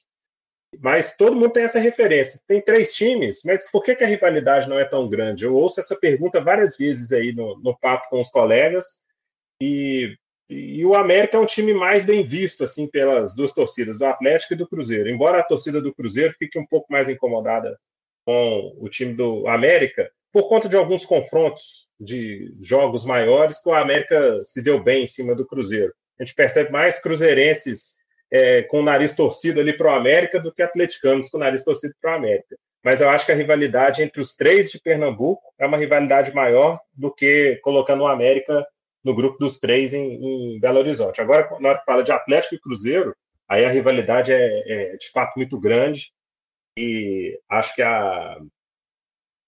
Mas 0.78 1.16
todo 1.16 1.34
mundo 1.34 1.50
tem 1.50 1.64
essa 1.64 1.80
referência. 1.80 2.40
Tem 2.46 2.60
três 2.60 2.94
times, 2.94 3.42
mas 3.44 3.70
por 3.70 3.82
que, 3.82 3.94
que 3.94 4.04
a 4.04 4.06
rivalidade 4.06 4.68
não 4.68 4.78
é 4.78 4.84
tão 4.84 5.08
grande? 5.08 5.44
Eu 5.44 5.54
ouço 5.54 5.80
essa 5.80 5.96
pergunta 5.98 6.40
várias 6.40 6.76
vezes 6.76 7.12
aí 7.12 7.32
no, 7.32 7.58
no 7.58 7.76
papo 7.76 8.08
com 8.08 8.20
os 8.20 8.30
colegas, 8.30 9.02
e, 9.60 10.16
e 10.48 10.84
o 10.84 10.94
América 10.94 11.36
é 11.36 11.40
um 11.40 11.46
time 11.46 11.74
mais 11.74 12.06
bem 12.06 12.26
visto 12.26 12.64
assim 12.64 12.88
pelas 12.88 13.34
duas 13.34 13.52
torcidas, 13.52 13.98
do 13.98 14.06
Atlético 14.06 14.54
e 14.54 14.56
do 14.56 14.68
Cruzeiro. 14.68 15.10
Embora 15.10 15.40
a 15.40 15.44
torcida 15.44 15.80
do 15.80 15.94
Cruzeiro 15.94 16.34
fique 16.38 16.58
um 16.58 16.66
pouco 16.66 16.90
mais 16.90 17.08
incomodada 17.08 17.78
com 18.24 18.76
o 18.78 18.88
time 18.88 19.12
do 19.12 19.46
América, 19.48 20.10
por 20.32 20.48
conta 20.48 20.68
de 20.68 20.76
alguns 20.76 21.04
confrontos 21.04 21.88
de 21.98 22.54
jogos 22.60 23.04
maiores, 23.04 23.60
que 23.60 23.68
o 23.68 23.74
América 23.74 24.42
se 24.44 24.62
deu 24.62 24.82
bem 24.82 25.04
em 25.04 25.08
cima 25.08 25.34
do 25.34 25.46
Cruzeiro. 25.46 25.92
A 26.20 26.24
gente 26.24 26.34
percebe 26.34 26.70
mais 26.70 27.00
cruzeirenses 27.00 27.98
é, 28.30 28.62
com 28.64 28.80
o 28.80 28.82
nariz 28.82 29.16
torcido 29.16 29.58
ali 29.58 29.74
para 29.74 29.90
o 29.90 29.94
América 29.94 30.38
do 30.38 30.52
que 30.52 30.62
atleticanos 30.62 31.30
com 31.30 31.38
o 31.38 31.40
nariz 31.40 31.64
torcido 31.64 31.94
para 32.00 32.12
o 32.12 32.16
América. 32.16 32.56
Mas 32.84 33.00
eu 33.00 33.08
acho 33.08 33.24
que 33.24 33.32
a 33.32 33.34
rivalidade 33.34 34.02
entre 34.02 34.20
os 34.20 34.36
três 34.36 34.70
de 34.70 34.80
Pernambuco 34.80 35.42
é 35.58 35.66
uma 35.66 35.78
rivalidade 35.78 36.34
maior 36.34 36.78
do 36.92 37.12
que 37.12 37.56
colocando 37.62 38.02
o 38.02 38.06
América 38.06 38.66
no 39.02 39.14
grupo 39.14 39.38
dos 39.38 39.58
três 39.58 39.94
em, 39.94 40.54
em 40.54 40.60
Belo 40.60 40.78
Horizonte. 40.78 41.20
Agora, 41.20 41.48
na 41.58 41.70
hora 41.70 41.78
que 41.78 41.84
fala 41.84 42.02
de 42.02 42.12
Atlético 42.12 42.54
e 42.54 42.60
Cruzeiro, 42.60 43.16
aí 43.48 43.64
a 43.64 43.70
rivalidade 43.70 44.32
é, 44.32 44.92
é 44.92 44.96
de 44.96 45.10
fato 45.10 45.34
muito 45.36 45.58
grande 45.58 46.12
e 46.78 47.38
acho 47.48 47.74
que 47.74 47.82
a, 47.82 48.38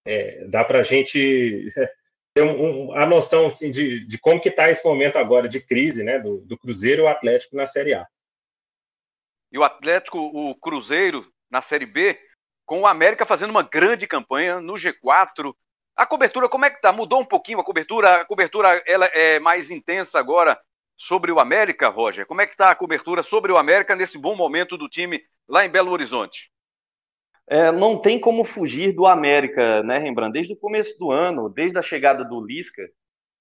é, 0.06 0.46
dá 0.48 0.64
para 0.64 0.80
a 0.80 0.82
gente 0.82 1.68
ter 2.35 2.42
um, 2.42 2.90
um, 2.90 2.97
a 2.97 3.07
noção 3.07 3.47
assim, 3.47 3.71
de, 3.71 4.07
de 4.07 4.18
como 4.18 4.40
que 4.40 4.49
está 4.49 4.71
esse 4.71 4.87
momento 4.87 5.16
agora 5.16 5.49
de 5.49 5.61
crise 5.61 6.03
né, 6.03 6.18
do, 6.18 6.38
do 6.38 6.59
Cruzeiro 6.59 7.03
e 7.03 7.05
o 7.05 7.09
Atlético 7.09 7.57
na 7.57 7.66
Série 7.66 7.95
A 7.95 8.07
e 9.53 9.59
o 9.59 9.62
Atlético, 9.62 10.18
o 10.18 10.55
Cruzeiro 10.55 11.31
na 11.51 11.61
Série 11.61 11.85
B, 11.85 12.18
com 12.64 12.81
o 12.81 12.87
América 12.87 13.27
fazendo 13.27 13.51
uma 13.51 13.62
grande 13.62 14.07
campanha 14.07 14.61
no 14.61 14.73
G4. 14.73 15.55
A 15.95 16.07
cobertura, 16.07 16.49
como 16.49 16.64
é 16.64 16.71
que 16.71 16.81
tá? 16.81 16.90
Mudou 16.90 17.21
um 17.21 17.25
pouquinho 17.25 17.61
a 17.61 17.64
cobertura? 17.64 18.23
A 18.23 18.25
cobertura 18.25 18.83
ela 18.87 19.05
é 19.07 19.38
mais 19.38 19.71
intensa 19.71 20.18
agora 20.18 20.59
sobre 20.97 21.31
o 21.31 21.38
América, 21.38 21.88
Roger? 21.88 22.25
Como 22.27 22.40
é 22.40 22.47
que 22.47 22.57
tá 22.57 22.71
a 22.71 22.75
cobertura 22.75 23.23
sobre 23.23 23.53
o 23.53 23.59
América 23.59 23.95
nesse 23.95 24.16
bom 24.16 24.35
momento 24.35 24.79
do 24.79 24.88
time 24.88 25.23
lá 25.47 25.66
em 25.66 25.71
Belo 25.71 25.90
Horizonte? 25.90 26.51
É, 27.48 27.72
não 27.72 28.00
tem 28.00 28.18
como 28.20 28.44
fugir 28.44 28.92
do 28.92 29.07
América, 29.07 29.83
né, 29.83 29.98
Rembrandt? 29.98 30.33
Desde 30.33 30.52
o 30.52 30.59
começo 30.59 30.98
do 30.98 31.11
ano, 31.11 31.48
desde 31.48 31.78
a 31.78 31.83
chegada 31.83 32.24
do 32.24 32.44
Lisca, 32.44 32.83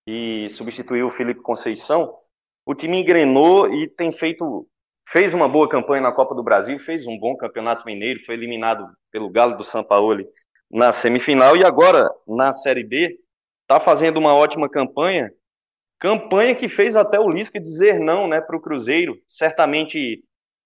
e 0.08 0.50
substituiu 0.50 1.08
o 1.08 1.12
Felipe 1.12 1.42
Conceição, 1.42 2.14
o 2.66 2.74
time 2.74 3.00
engrenou 3.00 3.72
e 3.72 3.88
tem 3.88 4.12
feito 4.12 4.68
fez 5.08 5.34
uma 5.34 5.48
boa 5.48 5.68
campanha 5.68 6.02
na 6.02 6.12
Copa 6.12 6.34
do 6.34 6.44
Brasil, 6.44 6.80
fez 6.80 7.06
um 7.06 7.20
bom 7.20 7.36
campeonato 7.36 7.86
mineiro, 7.86 8.24
foi 8.26 8.36
eliminado 8.36 8.88
pelo 9.12 9.30
Galo 9.30 9.58
do 9.58 9.64
São 9.64 9.84
Paulo 9.84 10.24
na 10.70 10.94
semifinal 10.94 11.58
e 11.58 11.66
agora 11.66 12.10
na 12.26 12.54
Série 12.54 12.84
B 12.84 13.20
está 13.62 13.80
fazendo 13.80 14.18
uma 14.18 14.34
ótima 14.34 14.70
campanha, 14.70 15.32
campanha 16.00 16.56
que 16.56 16.70
fez 16.70 16.96
até 16.96 17.20
o 17.20 17.30
Lisca 17.30 17.60
dizer 17.60 18.00
não, 18.00 18.28
né, 18.28 18.40
para 18.40 18.56
o 18.56 18.62
Cruzeiro. 18.62 19.18
Certamente 19.28 20.24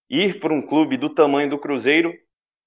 ir 0.09 0.39
para 0.39 0.53
um 0.53 0.61
clube 0.61 0.95
do 0.95 1.09
tamanho 1.09 1.49
do 1.49 1.57
Cruzeiro 1.57 2.13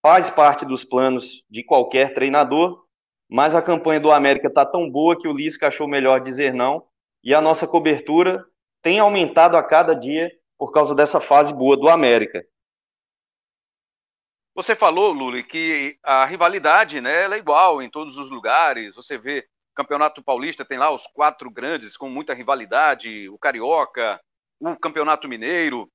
faz 0.08 0.30
parte 0.30 0.64
dos 0.64 0.84
planos 0.84 1.44
de 1.50 1.62
qualquer 1.62 2.14
treinador, 2.14 2.82
mas 3.28 3.54
a 3.54 3.60
campanha 3.60 4.00
do 4.00 4.10
América 4.10 4.48
está 4.48 4.64
tão 4.64 4.90
boa 4.90 5.14
que 5.14 5.28
o 5.28 5.34
Lisca 5.34 5.68
achou 5.68 5.86
melhor 5.86 6.18
dizer 6.22 6.54
não 6.54 6.88
e 7.22 7.34
a 7.34 7.42
nossa 7.42 7.68
cobertura 7.68 8.42
tem 8.80 9.00
aumentado 9.00 9.54
a 9.54 9.62
cada 9.62 9.92
dia 9.92 10.32
por 10.56 10.72
causa 10.72 10.94
dessa 10.94 11.20
fase 11.20 11.54
boa 11.54 11.76
do 11.76 11.90
América. 11.90 12.42
Você 14.54 14.74
falou, 14.74 15.12
Lula, 15.12 15.42
que 15.42 15.98
a 16.02 16.24
rivalidade 16.24 17.02
né, 17.02 17.24
é 17.26 17.36
igual 17.36 17.82
em 17.82 17.90
todos 17.90 18.16
os 18.16 18.30
lugares. 18.30 18.94
Você 18.94 19.18
vê 19.18 19.46
Campeonato 19.74 20.22
Paulista, 20.22 20.64
tem 20.64 20.78
lá 20.78 20.90
os 20.90 21.06
quatro 21.06 21.50
grandes 21.50 21.98
com 21.98 22.08
muita 22.08 22.32
rivalidade: 22.32 23.28
o 23.28 23.38
Carioca, 23.38 24.18
o 24.58 24.74
Campeonato 24.74 25.28
Mineiro, 25.28 25.86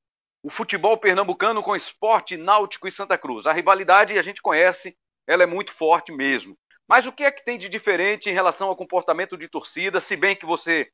o 0.43 0.49
futebol 0.49 0.97
pernambucano 0.97 1.63
com 1.63 1.75
esporte 1.75 2.36
náutico 2.36 2.86
e 2.86 2.91
Santa 2.91 3.17
Cruz. 3.17 3.47
A 3.47 3.53
rivalidade 3.53 4.19
a 4.19 4.21
gente 4.21 4.41
conhece, 4.41 4.95
ela 5.25 5.43
é 5.43 5.45
muito 5.45 5.71
forte 5.71 6.12
mesmo. 6.12 6.58
Mas 6.86 7.06
o 7.08 7.13
que 7.13 7.23
é 7.23 7.32
que 7.32 7.45
tem 7.45 7.58
de 7.58 7.69
diferente 7.69 8.29
em 8.29 8.34
relação 8.34 8.67
ao 8.67 8.75
comportamento 8.75 9.38
de 9.38 9.47
torcida, 9.47 10.01
se 10.01 10.17
bem 10.17 10.36
que 10.36 10.45
você 10.45 10.89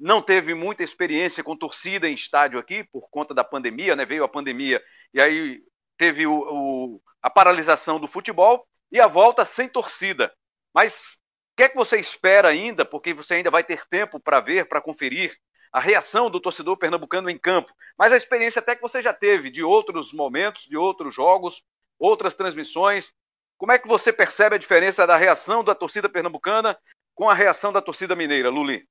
não 0.00 0.22
teve 0.22 0.54
muita 0.54 0.82
experiência 0.82 1.44
com 1.44 1.54
torcida 1.56 2.08
em 2.08 2.14
estádio 2.14 2.58
aqui, 2.58 2.82
por 2.84 3.08
conta 3.10 3.34
da 3.34 3.44
pandemia, 3.44 3.94
né? 3.94 4.06
Veio 4.06 4.24
a 4.24 4.28
pandemia 4.28 4.82
e 5.12 5.20
aí 5.20 5.60
teve 5.98 6.26
o, 6.26 6.34
o, 6.34 7.02
a 7.22 7.28
paralisação 7.28 8.00
do 8.00 8.08
futebol 8.08 8.66
e 8.90 8.98
a 8.98 9.06
volta 9.06 9.44
sem 9.44 9.68
torcida. 9.68 10.32
Mas 10.74 11.18
o 11.52 11.56
que 11.58 11.64
é 11.64 11.68
que 11.68 11.76
você 11.76 11.98
espera 11.98 12.48
ainda, 12.48 12.86
porque 12.86 13.12
você 13.12 13.34
ainda 13.34 13.50
vai 13.50 13.62
ter 13.62 13.86
tempo 13.86 14.18
para 14.18 14.40
ver, 14.40 14.66
para 14.66 14.80
conferir 14.80 15.36
a 15.74 15.80
reação 15.80 16.30
do 16.30 16.38
torcedor 16.38 16.76
pernambucano 16.76 17.28
em 17.28 17.36
campo, 17.36 17.74
mas 17.98 18.12
a 18.12 18.16
experiência 18.16 18.60
até 18.60 18.76
que 18.76 18.80
você 18.80 19.02
já 19.02 19.12
teve 19.12 19.50
de 19.50 19.64
outros 19.64 20.12
momentos, 20.12 20.68
de 20.68 20.76
outros 20.76 21.12
jogos, 21.12 21.64
outras 21.98 22.32
transmissões. 22.36 23.12
Como 23.58 23.72
é 23.72 23.78
que 23.78 23.88
você 23.88 24.12
percebe 24.12 24.54
a 24.54 24.58
diferença 24.58 25.04
da 25.04 25.16
reação 25.16 25.64
da 25.64 25.74
torcida 25.74 26.08
pernambucana 26.08 26.78
com 27.12 27.28
a 27.28 27.34
reação 27.34 27.72
da 27.72 27.82
torcida 27.82 28.14
mineira, 28.14 28.50
Luli? 28.50 28.86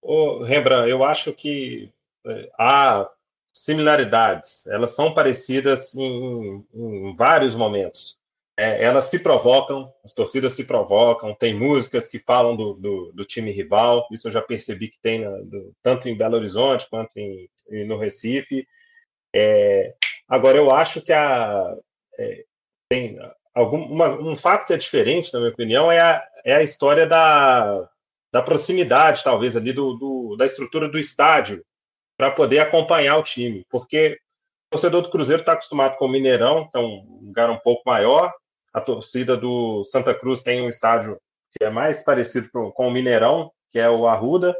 Ô, 0.00 0.44
Rembrandt, 0.44 0.88
eu 0.88 1.02
acho 1.02 1.32
que 1.34 1.92
é, 2.24 2.50
há 2.56 3.10
similaridades, 3.52 4.68
elas 4.68 4.92
são 4.92 5.12
parecidas 5.12 5.96
em, 5.96 6.64
em 6.72 7.12
vários 7.14 7.56
momentos. 7.56 8.20
É, 8.60 8.82
elas 8.82 9.04
se 9.04 9.22
provocam, 9.22 9.94
as 10.04 10.12
torcidas 10.12 10.52
se 10.52 10.66
provocam, 10.66 11.32
tem 11.32 11.54
músicas 11.54 12.08
que 12.08 12.18
falam 12.18 12.56
do, 12.56 12.74
do, 12.74 13.12
do 13.12 13.24
time 13.24 13.52
rival, 13.52 14.08
isso 14.10 14.26
eu 14.26 14.32
já 14.32 14.42
percebi 14.42 14.88
que 14.88 14.98
tem 15.00 15.20
na, 15.20 15.30
do, 15.42 15.72
tanto 15.80 16.08
em 16.08 16.18
Belo 16.18 16.34
Horizonte 16.34 16.90
quanto 16.90 17.16
em, 17.16 17.48
no 17.86 17.96
Recife. 17.96 18.66
É, 19.32 19.94
agora, 20.28 20.58
eu 20.58 20.72
acho 20.72 21.00
que 21.00 21.12
a, 21.12 21.72
é, 22.18 22.44
tem 22.90 23.16
algum, 23.54 23.80
uma, 23.80 24.08
um 24.20 24.34
fato 24.34 24.66
que 24.66 24.72
é 24.72 24.76
diferente, 24.76 25.32
na 25.32 25.38
minha 25.38 25.52
opinião, 25.52 25.92
é 25.92 26.00
a, 26.00 26.28
é 26.44 26.56
a 26.56 26.62
história 26.62 27.06
da, 27.06 27.88
da 28.32 28.42
proximidade, 28.42 29.22
talvez, 29.22 29.56
ali 29.56 29.72
do, 29.72 29.94
do 29.94 30.36
da 30.36 30.44
estrutura 30.44 30.88
do 30.88 30.98
estádio, 30.98 31.64
para 32.18 32.32
poder 32.32 32.58
acompanhar 32.58 33.18
o 33.18 33.22
time. 33.22 33.64
Porque 33.70 34.18
o 34.66 34.70
torcedor 34.72 35.02
do 35.02 35.10
Cruzeiro 35.10 35.42
está 35.42 35.52
acostumado 35.52 35.96
com 35.96 36.06
o 36.06 36.08
Mineirão, 36.08 36.68
que 36.68 36.76
é 36.76 36.80
um 36.80 37.20
lugar 37.22 37.50
um 37.50 37.58
pouco 37.58 37.82
maior. 37.86 38.32
A 38.78 38.80
torcida 38.80 39.36
do 39.36 39.82
Santa 39.82 40.14
Cruz 40.14 40.44
tem 40.44 40.62
um 40.62 40.68
estádio 40.68 41.18
que 41.50 41.64
é 41.64 41.68
mais 41.68 42.04
parecido 42.04 42.48
com 42.52 42.72
o 42.86 42.90
Mineirão, 42.92 43.50
que 43.72 43.78
é 43.80 43.90
o 43.90 44.06
Arruda. 44.06 44.56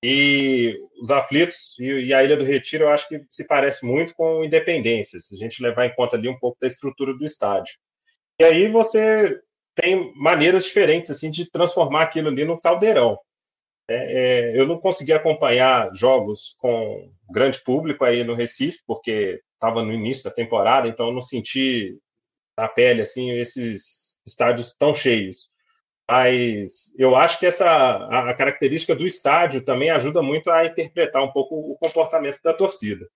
E 0.00 0.78
os 1.02 1.10
aflitos 1.10 1.76
e, 1.80 2.14
a 2.14 2.22
Ilha 2.22 2.36
do 2.36 2.44
Retiro 2.44 2.84
eu 2.84 2.90
acho 2.90 3.08
que 3.08 3.20
se 3.28 3.48
parece 3.48 3.84
muito 3.84 4.14
com 4.14 4.44
Independência, 4.44 5.18
se 5.20 5.34
a 5.34 5.38
gente 5.38 5.60
levar 5.60 5.86
em 5.86 5.94
conta 5.96 6.16
ali 6.16 6.28
um 6.28 6.38
pouco 6.38 6.56
da 6.60 6.68
estrutura 6.68 7.12
do 7.12 7.24
estádio. 7.24 7.74
E 8.40 8.44
aí 8.44 8.70
você 8.70 9.36
tem 9.74 10.12
maneiras 10.14 10.64
diferentes 10.64 11.10
assim 11.10 11.28
de 11.28 11.50
transformar 11.50 12.04
aquilo 12.04 12.28
ali 12.28 12.44
no 12.44 12.60
caldeirão. 12.60 13.18
É, 13.90 14.52
é, 14.52 14.60
eu 14.60 14.68
não 14.68 14.78
consegui 14.78 15.12
acompanhar 15.12 15.92
jogos 15.94 16.54
com 16.60 17.10
grande 17.28 17.60
público 17.64 18.04
aí 18.04 18.22
no 18.22 18.36
Recife, 18.36 18.78
porque 18.86 19.40
estava 19.54 19.82
no 19.82 19.92
início 19.92 20.22
da 20.22 20.30
temporada, 20.30 20.86
então 20.86 21.08
eu 21.08 21.12
não 21.12 21.22
senti 21.22 21.98
na 22.58 22.68
pele 22.68 23.02
assim 23.02 23.30
esses 23.38 24.20
estádios 24.26 24.76
tão 24.76 24.92
cheios. 24.92 25.48
Mas 26.10 26.98
eu 26.98 27.14
acho 27.14 27.38
que 27.38 27.46
essa 27.46 27.68
a, 28.10 28.34
característica 28.34 28.96
do 28.96 29.06
estádio 29.06 29.62
também 29.62 29.90
ajuda 29.90 30.20
muito 30.22 30.50
a 30.50 30.66
interpretar 30.66 31.22
um 31.22 31.30
pouco 31.30 31.54
o 31.54 31.76
comportamento 31.78 32.42
da 32.42 32.52
torcida. 32.52 33.08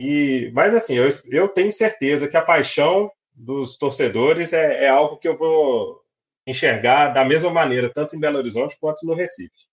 E, 0.00 0.50
mas 0.54 0.74
assim, 0.74 0.94
eu, 0.94 1.08
eu 1.30 1.48
tenho 1.48 1.70
certeza 1.70 2.26
que 2.26 2.36
a 2.36 2.42
paixão 2.42 3.10
dos 3.34 3.76
torcedores 3.76 4.52
é, 4.52 4.84
é 4.84 4.88
algo 4.88 5.18
que 5.18 5.28
eu 5.28 5.36
vou 5.36 6.00
enxergar 6.46 7.08
da 7.08 7.24
mesma 7.24 7.50
maneira, 7.50 7.92
tanto 7.92 8.16
em 8.16 8.20
Belo 8.20 8.38
Horizonte 8.38 8.78
quanto 8.80 9.04
no 9.04 9.14
Recife. 9.14 9.68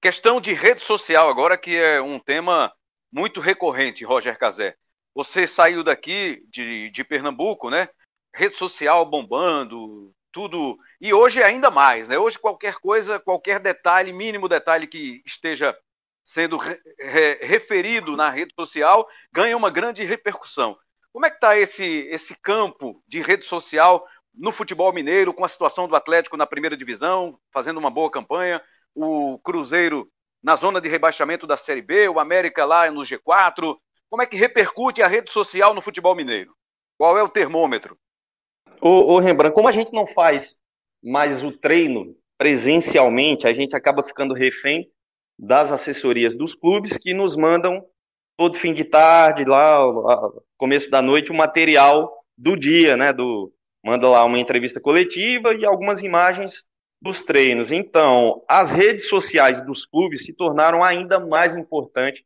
Questão 0.00 0.40
de 0.40 0.52
rede 0.52 0.82
social 0.82 1.28
agora, 1.28 1.56
que 1.56 1.78
é 1.78 2.00
um 2.02 2.18
tema 2.18 2.72
muito 3.10 3.40
recorrente, 3.40 4.04
Roger 4.04 4.36
Cazé. 4.36 4.74
Você 5.14 5.46
saiu 5.46 5.82
daqui 5.84 6.42
de, 6.48 6.90
de 6.90 7.04
Pernambuco, 7.04 7.68
né? 7.68 7.88
Rede 8.34 8.56
social 8.56 9.04
bombando, 9.04 10.12
tudo. 10.32 10.78
E 11.00 11.12
hoje 11.12 11.42
ainda 11.42 11.70
mais, 11.70 12.08
né? 12.08 12.18
Hoje 12.18 12.38
qualquer 12.38 12.76
coisa, 12.76 13.20
qualquer 13.20 13.60
detalhe, 13.60 14.12
mínimo 14.12 14.48
detalhe 14.48 14.86
que 14.86 15.22
esteja 15.26 15.76
sendo 16.24 16.56
re, 16.56 16.80
re, 16.98 17.34
referido 17.42 18.16
na 18.16 18.30
rede 18.30 18.54
social, 18.58 19.06
ganha 19.32 19.56
uma 19.56 19.70
grande 19.70 20.04
repercussão. 20.04 20.76
Como 21.12 21.26
é 21.26 21.30
que 21.30 21.36
está 21.36 21.58
esse, 21.58 21.84
esse 22.10 22.34
campo 22.36 23.02
de 23.06 23.20
rede 23.20 23.44
social 23.44 24.06
no 24.34 24.50
futebol 24.50 24.92
mineiro, 24.92 25.34
com 25.34 25.44
a 25.44 25.48
situação 25.48 25.86
do 25.86 25.94
Atlético 25.94 26.36
na 26.36 26.46
primeira 26.46 26.76
divisão, 26.76 27.38
fazendo 27.52 27.78
uma 27.78 27.90
boa 27.90 28.10
campanha, 28.10 28.62
o 28.94 29.38
Cruzeiro 29.40 30.10
na 30.42 30.56
zona 30.56 30.80
de 30.80 30.88
rebaixamento 30.88 31.46
da 31.46 31.56
Série 31.56 31.82
B, 31.82 32.08
o 32.08 32.18
América 32.18 32.64
lá 32.64 32.90
no 32.90 33.02
G4. 33.02 33.76
Como 34.12 34.20
é 34.20 34.26
que 34.26 34.36
repercute 34.36 35.00
a 35.00 35.08
rede 35.08 35.32
social 35.32 35.72
no 35.72 35.80
futebol 35.80 36.14
mineiro? 36.14 36.54
Qual 36.98 37.16
é 37.16 37.22
o 37.22 37.30
termômetro? 37.30 37.96
Ô, 38.78 39.18
Rembrandt, 39.18 39.54
como 39.54 39.68
a 39.68 39.72
gente 39.72 39.90
não 39.90 40.06
faz 40.06 40.56
mais 41.02 41.42
o 41.42 41.50
treino 41.50 42.14
presencialmente, 42.36 43.48
a 43.48 43.54
gente 43.54 43.74
acaba 43.74 44.02
ficando 44.02 44.34
refém 44.34 44.86
das 45.38 45.72
assessorias 45.72 46.36
dos 46.36 46.54
clubes 46.54 46.98
que 46.98 47.14
nos 47.14 47.36
mandam 47.36 47.82
todo 48.36 48.58
fim 48.58 48.74
de 48.74 48.84
tarde, 48.84 49.46
lá, 49.46 49.80
começo 50.58 50.90
da 50.90 51.00
noite, 51.00 51.32
o 51.32 51.34
material 51.34 52.12
do 52.36 52.54
dia, 52.54 52.98
né? 52.98 53.14
Do, 53.14 53.50
manda 53.82 54.10
lá 54.10 54.22
uma 54.26 54.38
entrevista 54.38 54.78
coletiva 54.78 55.54
e 55.54 55.64
algumas 55.64 56.02
imagens 56.02 56.64
dos 57.00 57.22
treinos. 57.22 57.72
Então, 57.72 58.44
as 58.46 58.72
redes 58.72 59.08
sociais 59.08 59.62
dos 59.62 59.86
clubes 59.86 60.26
se 60.26 60.36
tornaram 60.36 60.84
ainda 60.84 61.18
mais 61.18 61.56
importantes 61.56 62.22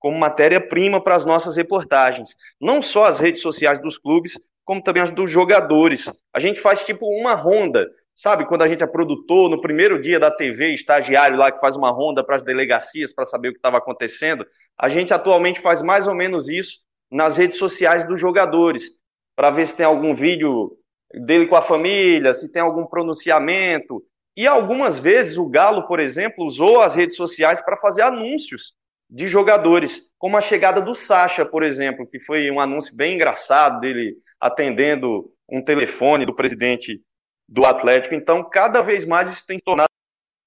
como 0.00 0.18
matéria-prima 0.18 1.00
para 1.00 1.14
as 1.14 1.24
nossas 1.24 1.56
reportagens. 1.56 2.34
Não 2.60 2.82
só 2.82 3.04
as 3.04 3.20
redes 3.20 3.42
sociais 3.42 3.78
dos 3.78 3.96
clubes, 3.96 4.36
como 4.64 4.82
também 4.82 5.02
as 5.02 5.12
dos 5.12 5.30
jogadores. 5.30 6.10
A 6.34 6.40
gente 6.40 6.60
faz 6.60 6.84
tipo 6.84 7.06
uma 7.06 7.34
ronda 7.34 7.86
Sabe, 8.20 8.44
quando 8.44 8.60
a 8.60 8.68
gente 8.68 8.82
é 8.82 8.86
produtor, 8.86 9.48
no 9.48 9.62
primeiro 9.62 9.98
dia 9.98 10.20
da 10.20 10.30
TV, 10.30 10.74
estagiário 10.74 11.38
lá 11.38 11.50
que 11.50 11.58
faz 11.58 11.74
uma 11.74 11.90
ronda 11.90 12.22
para 12.22 12.36
as 12.36 12.42
delegacias 12.42 13.14
para 13.14 13.24
saber 13.24 13.48
o 13.48 13.52
que 13.52 13.58
estava 13.58 13.78
acontecendo, 13.78 14.46
a 14.78 14.90
gente 14.90 15.14
atualmente 15.14 15.58
faz 15.58 15.80
mais 15.80 16.06
ou 16.06 16.14
menos 16.14 16.46
isso 16.46 16.80
nas 17.10 17.38
redes 17.38 17.56
sociais 17.56 18.06
dos 18.06 18.20
jogadores, 18.20 19.00
para 19.34 19.48
ver 19.48 19.66
se 19.66 19.74
tem 19.74 19.86
algum 19.86 20.14
vídeo 20.14 20.76
dele 21.14 21.46
com 21.46 21.56
a 21.56 21.62
família, 21.62 22.34
se 22.34 22.52
tem 22.52 22.60
algum 22.60 22.84
pronunciamento. 22.84 24.04
E 24.36 24.46
algumas 24.46 24.98
vezes 24.98 25.38
o 25.38 25.48
Galo, 25.48 25.86
por 25.86 25.98
exemplo, 25.98 26.44
usou 26.44 26.82
as 26.82 26.94
redes 26.94 27.16
sociais 27.16 27.62
para 27.62 27.78
fazer 27.78 28.02
anúncios 28.02 28.74
de 29.10 29.26
jogadores, 29.26 30.12
como 30.16 30.36
a 30.36 30.40
chegada 30.40 30.80
do 30.80 30.94
Sacha, 30.94 31.44
por 31.44 31.64
exemplo, 31.64 32.06
que 32.06 32.20
foi 32.20 32.48
um 32.48 32.60
anúncio 32.60 32.94
bem 32.96 33.16
engraçado 33.16 33.80
dele 33.80 34.16
atendendo 34.40 35.32
um 35.48 35.62
telefone 35.62 36.24
do 36.24 36.34
presidente 36.34 37.02
do 37.48 37.66
Atlético. 37.66 38.14
Então, 38.14 38.48
cada 38.48 38.80
vez 38.80 39.04
mais 39.04 39.28
isso 39.28 39.44
tem 39.44 39.58
se 39.58 39.64
tornado 39.64 39.90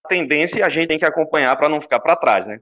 tendência 0.08 0.60
e 0.60 0.64
a 0.64 0.70
gente 0.70 0.88
tem 0.88 0.98
que 0.98 1.06
acompanhar 1.06 1.56
para 1.58 1.68
não 1.68 1.82
ficar 1.82 2.00
para 2.00 2.16
trás, 2.16 2.48
né? 2.48 2.60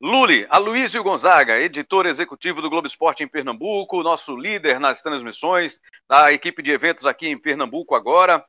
Luli, 0.00 0.46
Aloysio 0.50 1.02
Gonzaga, 1.02 1.58
editor 1.58 2.04
executivo 2.04 2.60
do 2.60 2.68
Globo 2.68 2.86
Esporte 2.86 3.22
em 3.24 3.28
Pernambuco, 3.28 4.02
nosso 4.02 4.36
líder 4.36 4.78
nas 4.78 5.00
transmissões 5.00 5.80
da 6.06 6.30
equipe 6.30 6.62
de 6.62 6.70
eventos 6.70 7.06
aqui 7.06 7.28
em 7.28 7.38
Pernambuco 7.38 7.94
agora. 7.94 8.38
O 8.38 8.42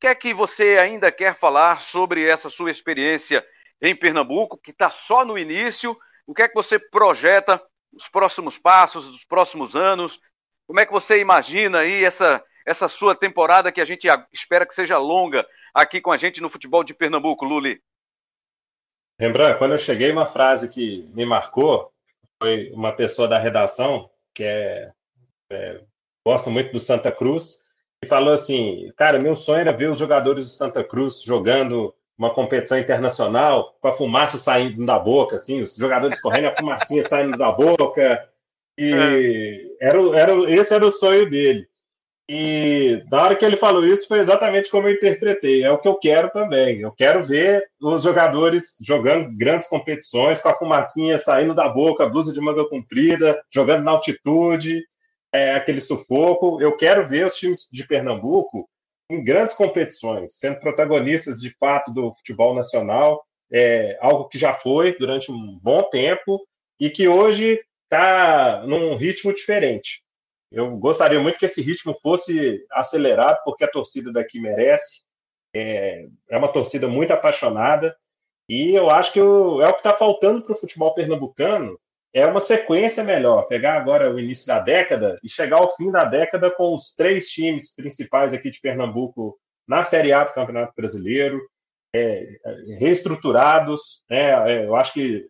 que 0.00 0.06
é 0.06 0.14
que 0.14 0.32
você 0.32 0.78
ainda 0.78 1.12
quer 1.12 1.36
falar 1.36 1.82
sobre 1.82 2.26
essa 2.26 2.48
sua 2.48 2.70
experiência 2.70 3.44
em 3.80 3.94
Pernambuco, 3.94 4.58
que 4.58 4.70
está 4.70 4.90
só 4.90 5.24
no 5.24 5.38
início. 5.38 5.96
O 6.26 6.34
que 6.34 6.42
é 6.42 6.48
que 6.48 6.54
você 6.54 6.78
projeta 6.78 7.62
os 7.92 8.08
próximos 8.08 8.58
passos, 8.58 9.06
os 9.08 9.24
próximos 9.24 9.76
anos? 9.76 10.18
Como 10.66 10.80
é 10.80 10.86
que 10.86 10.92
você 10.92 11.20
imagina 11.20 11.80
aí 11.80 12.04
essa, 12.04 12.44
essa 12.66 12.88
sua 12.88 13.14
temporada 13.14 13.70
que 13.70 13.80
a 13.80 13.84
gente 13.84 14.08
espera 14.32 14.66
que 14.66 14.74
seja 14.74 14.98
longa 14.98 15.46
aqui 15.72 16.00
com 16.00 16.10
a 16.10 16.16
gente 16.16 16.40
no 16.40 16.50
futebol 16.50 16.82
de 16.82 16.92
Pernambuco, 16.92 17.44
Luli? 17.44 17.80
Rembrandt, 19.18 19.58
quando 19.58 19.72
eu 19.72 19.78
cheguei, 19.78 20.10
uma 20.10 20.26
frase 20.26 20.72
que 20.72 21.08
me 21.14 21.24
marcou 21.24 21.92
foi 22.42 22.70
uma 22.72 22.92
pessoa 22.92 23.26
da 23.26 23.38
redação 23.38 24.10
que 24.34 24.44
é, 24.44 24.92
é 25.50 25.80
gosta 26.26 26.50
muito 26.50 26.72
do 26.72 26.80
Santa 26.80 27.10
Cruz 27.10 27.64
e 28.02 28.06
falou 28.06 28.34
assim, 28.34 28.92
cara, 28.96 29.18
meu 29.18 29.34
sonho 29.34 29.60
era 29.60 29.72
ver 29.72 29.88
os 29.88 29.98
jogadores 29.98 30.44
do 30.44 30.50
Santa 30.50 30.84
Cruz 30.84 31.22
jogando 31.22 31.94
uma 32.18 32.32
competição 32.32 32.78
internacional 32.78 33.76
com 33.80 33.88
a 33.88 33.92
fumaça 33.92 34.38
saindo 34.38 34.84
da 34.84 34.98
boca, 34.98 35.36
assim, 35.36 35.60
os 35.60 35.76
jogadores 35.76 36.20
correndo, 36.20 36.48
a 36.48 36.56
fumacinha 36.56 37.02
saindo 37.04 37.36
da 37.36 37.52
boca, 37.52 38.26
e 38.78 38.92
é. 39.80 39.88
era, 39.88 39.98
era, 40.16 40.50
esse 40.50 40.74
era 40.74 40.84
o 40.84 40.90
sonho 40.90 41.28
dele. 41.28 41.66
E 42.28 43.04
na 43.08 43.22
hora 43.22 43.36
que 43.36 43.44
ele 43.44 43.56
falou 43.56 43.86
isso, 43.86 44.08
foi 44.08 44.18
exatamente 44.18 44.68
como 44.68 44.88
eu 44.88 44.94
interpretei. 44.94 45.62
É 45.62 45.70
o 45.70 45.78
que 45.78 45.86
eu 45.86 45.94
quero 45.94 46.28
também. 46.30 46.80
Eu 46.80 46.90
quero 46.90 47.24
ver 47.24 47.64
os 47.80 48.02
jogadores 48.02 48.76
jogando 48.84 49.30
grandes 49.36 49.68
competições, 49.68 50.40
com 50.40 50.48
a 50.48 50.54
fumacinha 50.54 51.18
saindo 51.18 51.54
da 51.54 51.68
boca, 51.68 52.08
blusa 52.08 52.32
de 52.32 52.40
manga 52.40 52.68
comprida, 52.68 53.40
jogando 53.54 53.84
na 53.84 53.92
altitude, 53.92 54.82
é, 55.32 55.54
aquele 55.54 55.80
sufoco. 55.80 56.60
Eu 56.60 56.76
quero 56.76 57.06
ver 57.06 57.26
os 57.26 57.36
times 57.36 57.68
de 57.70 57.86
Pernambuco 57.86 58.68
em 59.10 59.22
grandes 59.22 59.54
competições, 59.54 60.38
sendo 60.38 60.60
protagonistas 60.60 61.40
de 61.40 61.50
fato 61.50 61.92
do 61.92 62.12
futebol 62.12 62.54
nacional, 62.54 63.24
é 63.52 63.96
algo 64.00 64.28
que 64.28 64.38
já 64.38 64.54
foi 64.54 64.96
durante 64.98 65.30
um 65.30 65.58
bom 65.62 65.82
tempo 65.84 66.46
e 66.80 66.90
que 66.90 67.06
hoje 67.06 67.60
está 67.84 68.64
num 68.66 68.96
ritmo 68.96 69.32
diferente. 69.32 70.02
Eu 70.50 70.76
gostaria 70.76 71.20
muito 71.20 71.38
que 71.38 71.44
esse 71.44 71.62
ritmo 71.62 71.96
fosse 72.02 72.64
acelerado, 72.72 73.38
porque 73.44 73.64
a 73.64 73.70
torcida 73.70 74.12
daqui 74.12 74.40
merece. 74.40 75.04
É, 75.54 76.06
é 76.28 76.36
uma 76.36 76.52
torcida 76.52 76.86
muito 76.86 77.12
apaixonada 77.12 77.96
e 78.48 78.74
eu 78.74 78.90
acho 78.90 79.12
que 79.12 79.20
o, 79.20 79.62
é 79.62 79.68
o 79.68 79.72
que 79.72 79.78
está 79.78 79.92
faltando 79.92 80.42
para 80.42 80.52
o 80.52 80.58
futebol 80.58 80.92
pernambucano 80.92 81.80
é 82.16 82.26
uma 82.26 82.40
sequência 82.40 83.04
melhor. 83.04 83.42
Pegar 83.42 83.74
agora 83.74 84.10
o 84.10 84.18
início 84.18 84.46
da 84.46 84.58
década 84.58 85.20
e 85.22 85.28
chegar 85.28 85.58
ao 85.58 85.76
fim 85.76 85.90
da 85.90 86.02
década 86.02 86.50
com 86.50 86.72
os 86.72 86.94
três 86.94 87.28
times 87.28 87.76
principais 87.76 88.32
aqui 88.32 88.48
de 88.48 88.58
Pernambuco 88.58 89.38
na 89.68 89.82
Série 89.82 90.14
A 90.14 90.24
do 90.24 90.32
Campeonato 90.32 90.72
Brasileiro, 90.74 91.38
é, 91.94 92.26
reestruturados. 92.78 94.02
Né? 94.08 94.30
É, 94.50 94.64
eu 94.64 94.74
acho 94.74 94.94
que 94.94 95.28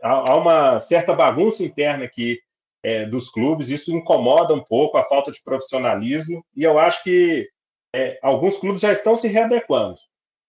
há, 0.00 0.36
uma 0.36 0.78
certa 0.78 1.12
bagunça 1.12 1.64
interna 1.64 2.04
aqui 2.04 2.38
é, 2.84 3.04
dos 3.04 3.28
clubes, 3.28 3.70
isso 3.70 3.92
incomoda 3.92 4.54
um 4.54 4.62
pouco 4.62 4.98
a 4.98 5.04
falta 5.04 5.32
de 5.32 5.42
profissionalismo, 5.42 6.44
e 6.54 6.62
eu 6.62 6.78
acho 6.78 7.02
que 7.02 7.48
é, 7.92 8.16
alguns 8.22 8.58
clubes 8.58 8.80
já 8.80 8.92
estão 8.92 9.16
se 9.16 9.26
readequando. 9.26 9.98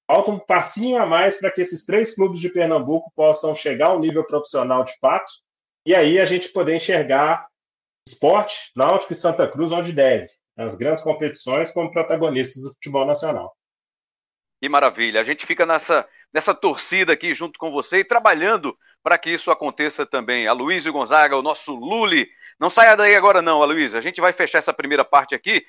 Falta 0.06 0.30
um 0.30 0.38
passinho 0.38 1.02
a 1.02 1.06
mais 1.08 1.40
para 1.40 1.50
que 1.50 1.62
esses 1.62 1.84
três 1.84 2.14
clubes 2.14 2.40
de 2.40 2.50
Pernambuco 2.50 3.12
possam 3.16 3.56
chegar 3.56 3.88
ao 3.88 4.00
nível 4.00 4.24
profissional 4.24 4.84
de 4.84 4.96
fato 5.00 5.32
e 5.86 5.94
aí 5.94 6.20
a 6.20 6.26
gente 6.26 6.50
poder 6.50 6.76
enxergar 6.76 7.48
esporte, 8.08 8.72
Náutico 8.76 9.14
e 9.14 9.16
Santa 9.16 9.48
Cruz 9.48 9.72
onde 9.72 9.94
deve, 9.94 10.28
nas 10.56 10.78
grandes 10.78 11.04
competições 11.04 11.72
como 11.72 11.92
protagonistas 11.92 12.64
do 12.64 12.74
futebol 12.74 13.06
nacional. 13.06 13.56
Que 14.62 14.70
maravilha. 14.70 15.20
A 15.20 15.24
gente 15.24 15.46
fica 15.46 15.66
nessa, 15.66 16.08
nessa 16.34 16.54
torcida 16.54 17.12
aqui 17.12 17.34
junto 17.34 17.60
com 17.60 17.72
você 17.72 18.00
e 18.00 18.06
trabalhando 18.06 18.78
para 19.04 19.18
que 19.18 19.30
isso 19.30 19.52
aconteça 19.52 20.06
também. 20.06 20.48
A 20.48 20.54
Luiz 20.54 20.88
Gonzaga, 20.88 21.38
o 21.38 21.42
nosso 21.42 21.76
Luli. 21.76 22.30
Não 22.58 22.70
saia 22.70 22.96
daí 22.96 23.16
agora 23.16 23.42
não, 23.42 23.62
Aloysio. 23.62 23.98
A 23.98 24.02
gente 24.02 24.22
vai 24.22 24.32
fechar 24.32 24.60
essa 24.60 24.74
primeira 24.74 25.04
parte 25.04 25.36
aqui. 25.36 25.66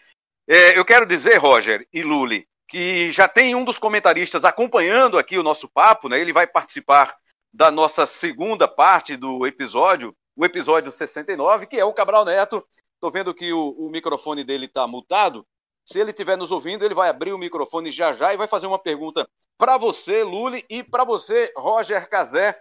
É, 0.47 0.79
eu 0.79 0.85
quero 0.85 1.05
dizer, 1.07 1.39
Roger 1.39 1.89
e 1.93 2.03
Luli, 2.03 2.47
que 2.69 3.11
já 3.11 3.27
tem 3.27 3.55
um 3.55 3.65
dos 3.65 3.79
comentaristas 3.79 4.45
acompanhando 4.45 5.19
aqui 5.19 5.37
o 5.39 5.43
nosso 5.43 5.69
papo, 5.69 6.09
né? 6.09 6.21
Ele 6.21 6.33
vai 6.33 6.47
participar 6.47 7.17
da 7.55 7.71
nossa 7.71 8.05
segunda 8.05 8.67
parte 8.67 9.17
do 9.17 9.47
episódio, 9.47 10.13
o 10.37 10.45
episódio 10.45 10.91
69, 10.91 11.69
que 11.69 11.79
é 11.79 11.85
o 11.85 11.93
Cabral 11.93 12.25
Neto. 12.25 12.67
Estou 12.97 13.13
vendo 13.13 13.33
que 13.33 13.53
o, 13.53 13.71
o 13.79 13.89
microfone 13.89 14.43
dele 14.43 14.67
está 14.67 14.89
mutado. 14.89 15.47
Se 15.87 16.01
ele 16.01 16.11
estiver 16.11 16.37
nos 16.37 16.51
ouvindo, 16.51 16.85
ele 16.85 16.95
vai 16.95 17.09
abrir 17.09 17.33
o 17.33 17.39
microfone 17.39 17.93
já 17.93 18.13
já 18.13 18.35
e 18.35 18.37
vai 18.37 18.49
fazer 18.49 18.67
uma 18.67 18.79
pergunta 18.79 19.29
para 19.57 19.79
você, 19.79 20.25
Luli, 20.25 20.65
e 20.69 20.83
para 20.83 21.05
você, 21.05 21.53
Roger 21.57 22.09
Cazé. 22.09 22.59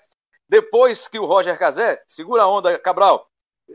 Depois 0.47 1.07
que 1.07 1.17
o 1.17 1.25
Roger 1.25 1.57
Cazé, 1.57 1.99
segura 2.05 2.43
a 2.43 2.47
onda, 2.47 2.77
Cabral, 2.77 3.27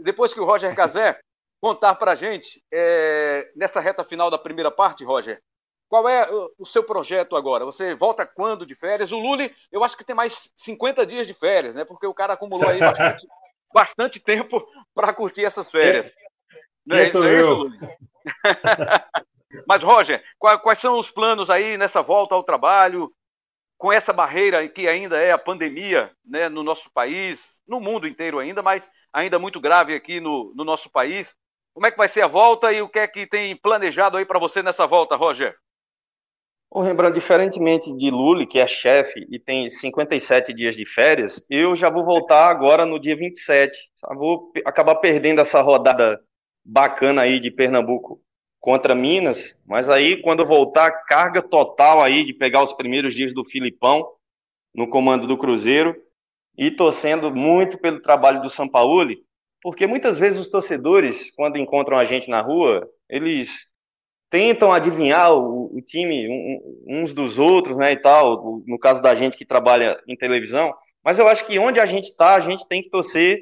depois 0.04 0.32
que 0.32 0.38
o 0.38 0.44
Roger 0.44 0.72
Cazé 0.76 1.18
contar 1.60 1.96
para 1.96 2.12
a 2.12 2.14
gente, 2.14 2.62
é, 2.72 3.50
nessa 3.56 3.80
reta 3.80 4.04
final 4.04 4.30
da 4.30 4.38
primeira 4.38 4.70
parte, 4.70 5.04
Roger, 5.04 5.42
qual 5.88 6.08
é 6.08 6.28
o 6.58 6.66
seu 6.66 6.84
projeto 6.84 7.34
agora? 7.34 7.64
Você 7.64 7.94
volta 7.94 8.26
quando 8.26 8.66
de 8.66 8.74
férias? 8.74 9.10
O 9.10 9.18
Lully, 9.18 9.54
eu 9.72 9.82
acho 9.82 9.96
que 9.96 10.04
tem 10.04 10.14
mais 10.14 10.50
50 10.54 11.06
dias 11.06 11.26
de 11.26 11.32
férias, 11.32 11.74
né? 11.74 11.84
Porque 11.84 12.06
o 12.06 12.14
cara 12.14 12.34
acumulou 12.34 12.68
aí 12.68 12.78
bastante, 12.78 13.26
bastante 13.72 14.20
tempo 14.20 14.66
para 14.94 15.14
curtir 15.14 15.44
essas 15.44 15.70
férias. 15.70 16.12
Quem, 16.88 17.00
é, 17.00 17.06
sou 17.06 17.24
é 17.24 17.40
eu? 17.40 17.64
Mas, 19.66 19.82
Roger, 19.82 20.22
quais 20.38 20.78
são 20.78 20.98
os 20.98 21.10
planos 21.10 21.48
aí 21.48 21.78
nessa 21.78 22.02
volta 22.02 22.34
ao 22.34 22.44
trabalho, 22.44 23.10
com 23.78 23.90
essa 23.90 24.12
barreira 24.12 24.68
que 24.68 24.86
ainda 24.86 25.16
é 25.18 25.30
a 25.30 25.38
pandemia 25.38 26.12
né, 26.22 26.50
no 26.50 26.62
nosso 26.62 26.90
país, 26.92 27.62
no 27.66 27.80
mundo 27.80 28.06
inteiro 28.06 28.38
ainda, 28.38 28.62
mas 28.62 28.90
ainda 29.12 29.38
muito 29.38 29.60
grave 29.60 29.94
aqui 29.94 30.20
no, 30.20 30.52
no 30.54 30.64
nosso 30.64 30.90
país? 30.90 31.34
Como 31.72 31.86
é 31.86 31.90
que 31.90 31.96
vai 31.96 32.08
ser 32.08 32.22
a 32.22 32.26
volta 32.26 32.72
e 32.72 32.82
o 32.82 32.88
que 32.88 32.98
é 32.98 33.06
que 33.06 33.26
tem 33.26 33.56
planejado 33.56 34.18
aí 34.18 34.26
para 34.26 34.38
você 34.38 34.62
nessa 34.62 34.86
volta, 34.86 35.16
Roger? 35.16 35.56
O 36.70 36.82
Rembrandt, 36.82 37.14
diferentemente 37.14 37.90
de 37.96 38.10
Lully, 38.10 38.46
que 38.46 38.58
é 38.58 38.66
chefe 38.66 39.26
e 39.30 39.38
tem 39.38 39.70
57 39.70 40.52
dias 40.52 40.76
de 40.76 40.84
férias, 40.84 41.46
eu 41.48 41.74
já 41.74 41.88
vou 41.88 42.04
voltar 42.04 42.48
agora 42.48 42.84
no 42.84 43.00
dia 43.00 43.16
27. 43.16 43.76
Vou 44.14 44.52
acabar 44.66 44.96
perdendo 44.96 45.40
essa 45.40 45.62
rodada 45.62 46.20
bacana 46.62 47.22
aí 47.22 47.40
de 47.40 47.50
Pernambuco 47.50 48.20
contra 48.60 48.94
Minas, 48.94 49.56
mas 49.66 49.88
aí 49.88 50.20
quando 50.20 50.40
eu 50.40 50.46
voltar, 50.46 50.90
carga 51.06 51.40
total 51.40 52.02
aí 52.02 52.22
de 52.24 52.34
pegar 52.34 52.62
os 52.62 52.74
primeiros 52.74 53.14
dias 53.14 53.32
do 53.32 53.44
Filipão 53.44 54.06
no 54.74 54.88
comando 54.90 55.26
do 55.26 55.38
Cruzeiro 55.38 55.96
e 56.56 56.70
torcendo 56.70 57.34
muito 57.34 57.78
pelo 57.78 58.02
trabalho 58.02 58.42
do 58.42 58.50
São 58.50 58.68
Paulo, 58.68 59.14
porque 59.62 59.86
muitas 59.86 60.18
vezes 60.18 60.38
os 60.38 60.50
torcedores, 60.50 61.30
quando 61.34 61.56
encontram 61.56 61.96
a 61.96 62.04
gente 62.04 62.28
na 62.28 62.42
rua, 62.42 62.86
eles 63.08 63.66
tentam 64.30 64.72
adivinhar 64.72 65.32
o, 65.32 65.76
o 65.76 65.80
time 65.80 66.28
um, 66.28 67.00
uns 67.00 67.12
dos 67.12 67.38
outros, 67.38 67.78
né, 67.78 67.92
e 67.92 67.96
tal, 67.96 68.62
no 68.66 68.78
caso 68.78 69.02
da 69.02 69.14
gente 69.14 69.36
que 69.36 69.44
trabalha 69.44 70.00
em 70.06 70.16
televisão, 70.16 70.74
mas 71.04 71.18
eu 71.18 71.28
acho 71.28 71.46
que 71.46 71.58
onde 71.58 71.80
a 71.80 71.86
gente 71.86 72.06
está, 72.06 72.34
a 72.34 72.40
gente 72.40 72.66
tem 72.68 72.82
que 72.82 72.90
torcer 72.90 73.40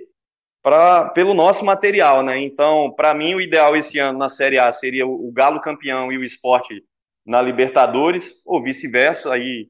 pra, 0.63 1.09
pelo 1.11 1.35
nosso 1.35 1.65
material, 1.65 2.23
né, 2.23 2.39
então, 2.39 2.93
para 2.93 3.15
mim, 3.15 3.35
o 3.35 3.41
ideal 3.41 3.77
esse 3.77 3.99
ano 3.99 4.19
na 4.19 4.29
Série 4.29 4.59
A 4.59 4.71
seria 4.71 5.07
o, 5.07 5.29
o 5.29 5.33
Galo 5.33 5.61
campeão 5.61 6.13
e 6.13 6.19
o 6.19 6.25
esporte 6.25 6.85
na 7.25 7.43
Libertadores, 7.43 8.41
ou 8.45 8.63
vice-versa, 8.63 9.33
aí 9.33 9.69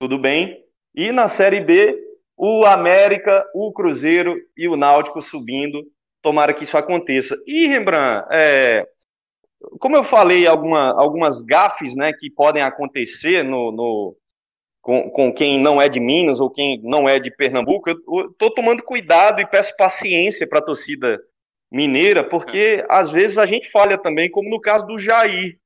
tudo 0.00 0.18
bem, 0.18 0.60
e 0.94 1.12
na 1.12 1.28
Série 1.28 1.60
B, 1.60 1.96
o 2.36 2.64
América, 2.66 3.46
o 3.54 3.72
Cruzeiro 3.72 4.36
e 4.56 4.68
o 4.68 4.76
Náutico 4.76 5.22
subindo, 5.22 5.84
tomara 6.20 6.52
que 6.52 6.64
isso 6.64 6.76
aconteça. 6.76 7.36
E, 7.46 7.66
Rembrandt, 7.66 8.26
é, 8.30 8.86
como 9.78 9.96
eu 9.96 10.04
falei, 10.04 10.46
alguma, 10.46 10.90
algumas 10.92 11.42
gafes 11.42 11.96
né, 11.96 12.12
que 12.12 12.30
podem 12.30 12.62
acontecer 12.62 13.42
no, 13.42 13.72
no 13.72 14.16
com, 14.80 15.10
com, 15.10 15.32
quem 15.32 15.60
não 15.60 15.80
é 15.80 15.88
de 15.88 15.98
Minas 15.98 16.40
ou 16.40 16.50
quem 16.50 16.80
não 16.82 17.08
é 17.08 17.18
de 17.18 17.30
Pernambuco, 17.30 17.90
eu 17.90 18.30
estou 18.30 18.50
tomando 18.54 18.82
cuidado 18.82 19.40
e 19.40 19.46
peço 19.46 19.76
paciência 19.76 20.46
para 20.46 20.60
a 20.60 20.64
torcida 20.64 21.20
mineira, 21.70 22.22
porque 22.22 22.84
às 22.88 23.10
vezes 23.10 23.38
a 23.38 23.46
gente 23.46 23.68
falha 23.70 23.98
também, 23.98 24.30
como 24.30 24.48
no 24.48 24.60
caso 24.60 24.86
do 24.86 24.98
Jair. 24.98 25.58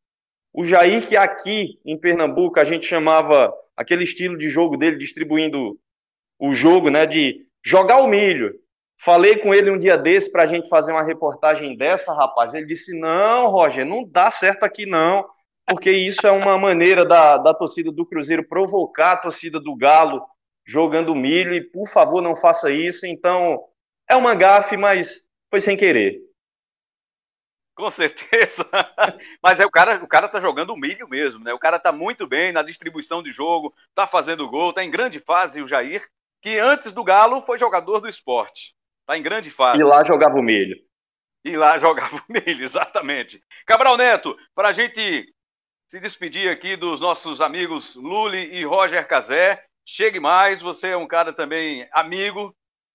O 0.53 0.64
Jair, 0.64 1.07
que 1.07 1.16
aqui 1.16 1.79
em 1.85 1.98
Pernambuco 1.98 2.59
a 2.59 2.64
gente 2.64 2.87
chamava 2.87 3.53
aquele 3.76 4.05
estilo 4.05 4.38
de 4.38 4.48
jogo 4.48 4.76
dele, 4.76 4.96
distribuindo 4.96 5.79
o 6.38 6.55
jogo, 6.55 6.88
né, 6.90 7.05
de 7.05 7.46
jogar 7.62 8.03
o 8.03 8.09
milho. 8.09 8.59
Falei 9.02 9.38
com 9.38 9.54
ele 9.54 9.70
um 9.70 9.78
dia 9.78 9.96
desse 9.96 10.30
para 10.30 10.42
a 10.42 10.46
gente 10.46 10.68
fazer 10.68 10.92
uma 10.92 11.02
reportagem 11.02 11.74
dessa, 11.74 12.12
rapaz. 12.12 12.52
Ele 12.52 12.66
disse: 12.66 12.98
Não, 13.00 13.48
Roger, 13.48 13.86
não 13.86 14.04
dá 14.04 14.30
certo 14.30 14.62
aqui 14.64 14.84
não, 14.84 15.26
porque 15.66 15.90
isso 15.90 16.26
é 16.26 16.30
uma 16.30 16.58
maneira 16.58 17.02
da, 17.02 17.38
da 17.38 17.54
torcida 17.54 17.90
do 17.90 18.04
Cruzeiro 18.04 18.46
provocar 18.46 19.12
a 19.12 19.16
torcida 19.16 19.58
do 19.58 19.74
Galo 19.74 20.22
jogando 20.66 21.14
milho, 21.14 21.54
e 21.54 21.62
por 21.62 21.88
favor 21.88 22.20
não 22.20 22.36
faça 22.36 22.70
isso. 22.70 23.06
Então, 23.06 23.58
é 24.06 24.14
uma 24.14 24.34
gafe, 24.34 24.76
mas 24.76 25.22
foi 25.50 25.60
sem 25.60 25.78
querer. 25.78 26.20
Com 27.74 27.90
certeza. 27.90 28.68
Mas 29.42 29.58
é 29.58 29.64
o 29.64 29.70
cara, 29.70 30.04
o 30.04 30.06
cara 30.06 30.28
tá 30.28 30.38
jogando 30.38 30.76
milho 30.76 31.08
mesmo, 31.08 31.42
né? 31.42 31.54
O 31.54 31.58
cara 31.58 31.78
tá 31.78 31.90
muito 31.90 32.26
bem 32.26 32.52
na 32.52 32.62
distribuição 32.62 33.22
de 33.22 33.30
jogo, 33.32 33.74
tá 33.94 34.06
fazendo 34.06 34.50
gol, 34.50 34.74
tá 34.74 34.84
em 34.84 34.90
grande 34.90 35.18
fase 35.18 35.62
o 35.62 35.66
Jair, 35.66 36.06
que 36.42 36.58
antes 36.58 36.92
do 36.92 37.02
Galo 37.02 37.40
foi 37.40 37.56
jogador 37.56 38.00
do 38.00 38.08
esporte. 38.08 38.74
Tá 39.11 39.18
em 39.18 39.23
grande 39.23 39.51
fase. 39.51 39.81
E 39.81 39.83
lá 39.83 40.05
jogava 40.05 40.38
o 40.38 40.42
milho. 40.42 40.77
E 41.44 41.57
lá 41.57 41.77
jogava 41.83 42.14
o 42.14 42.23
milho, 42.29 42.64
exatamente. 42.64 43.42
Cabral 43.66 43.96
Neto, 43.96 44.37
pra 44.55 44.70
gente 44.70 45.27
se 45.88 45.99
despedir 45.99 46.49
aqui 46.49 46.77
dos 46.77 47.01
nossos 47.01 47.40
amigos 47.40 47.96
Luli 47.96 48.55
e 48.55 48.64
Roger 48.64 49.05
Cazé. 49.09 49.61
Chegue 49.85 50.20
mais, 50.20 50.62
você 50.62 50.90
é 50.90 50.96
um 50.96 51.09
cara 51.09 51.33
também 51.33 51.88
amigo 51.92 52.55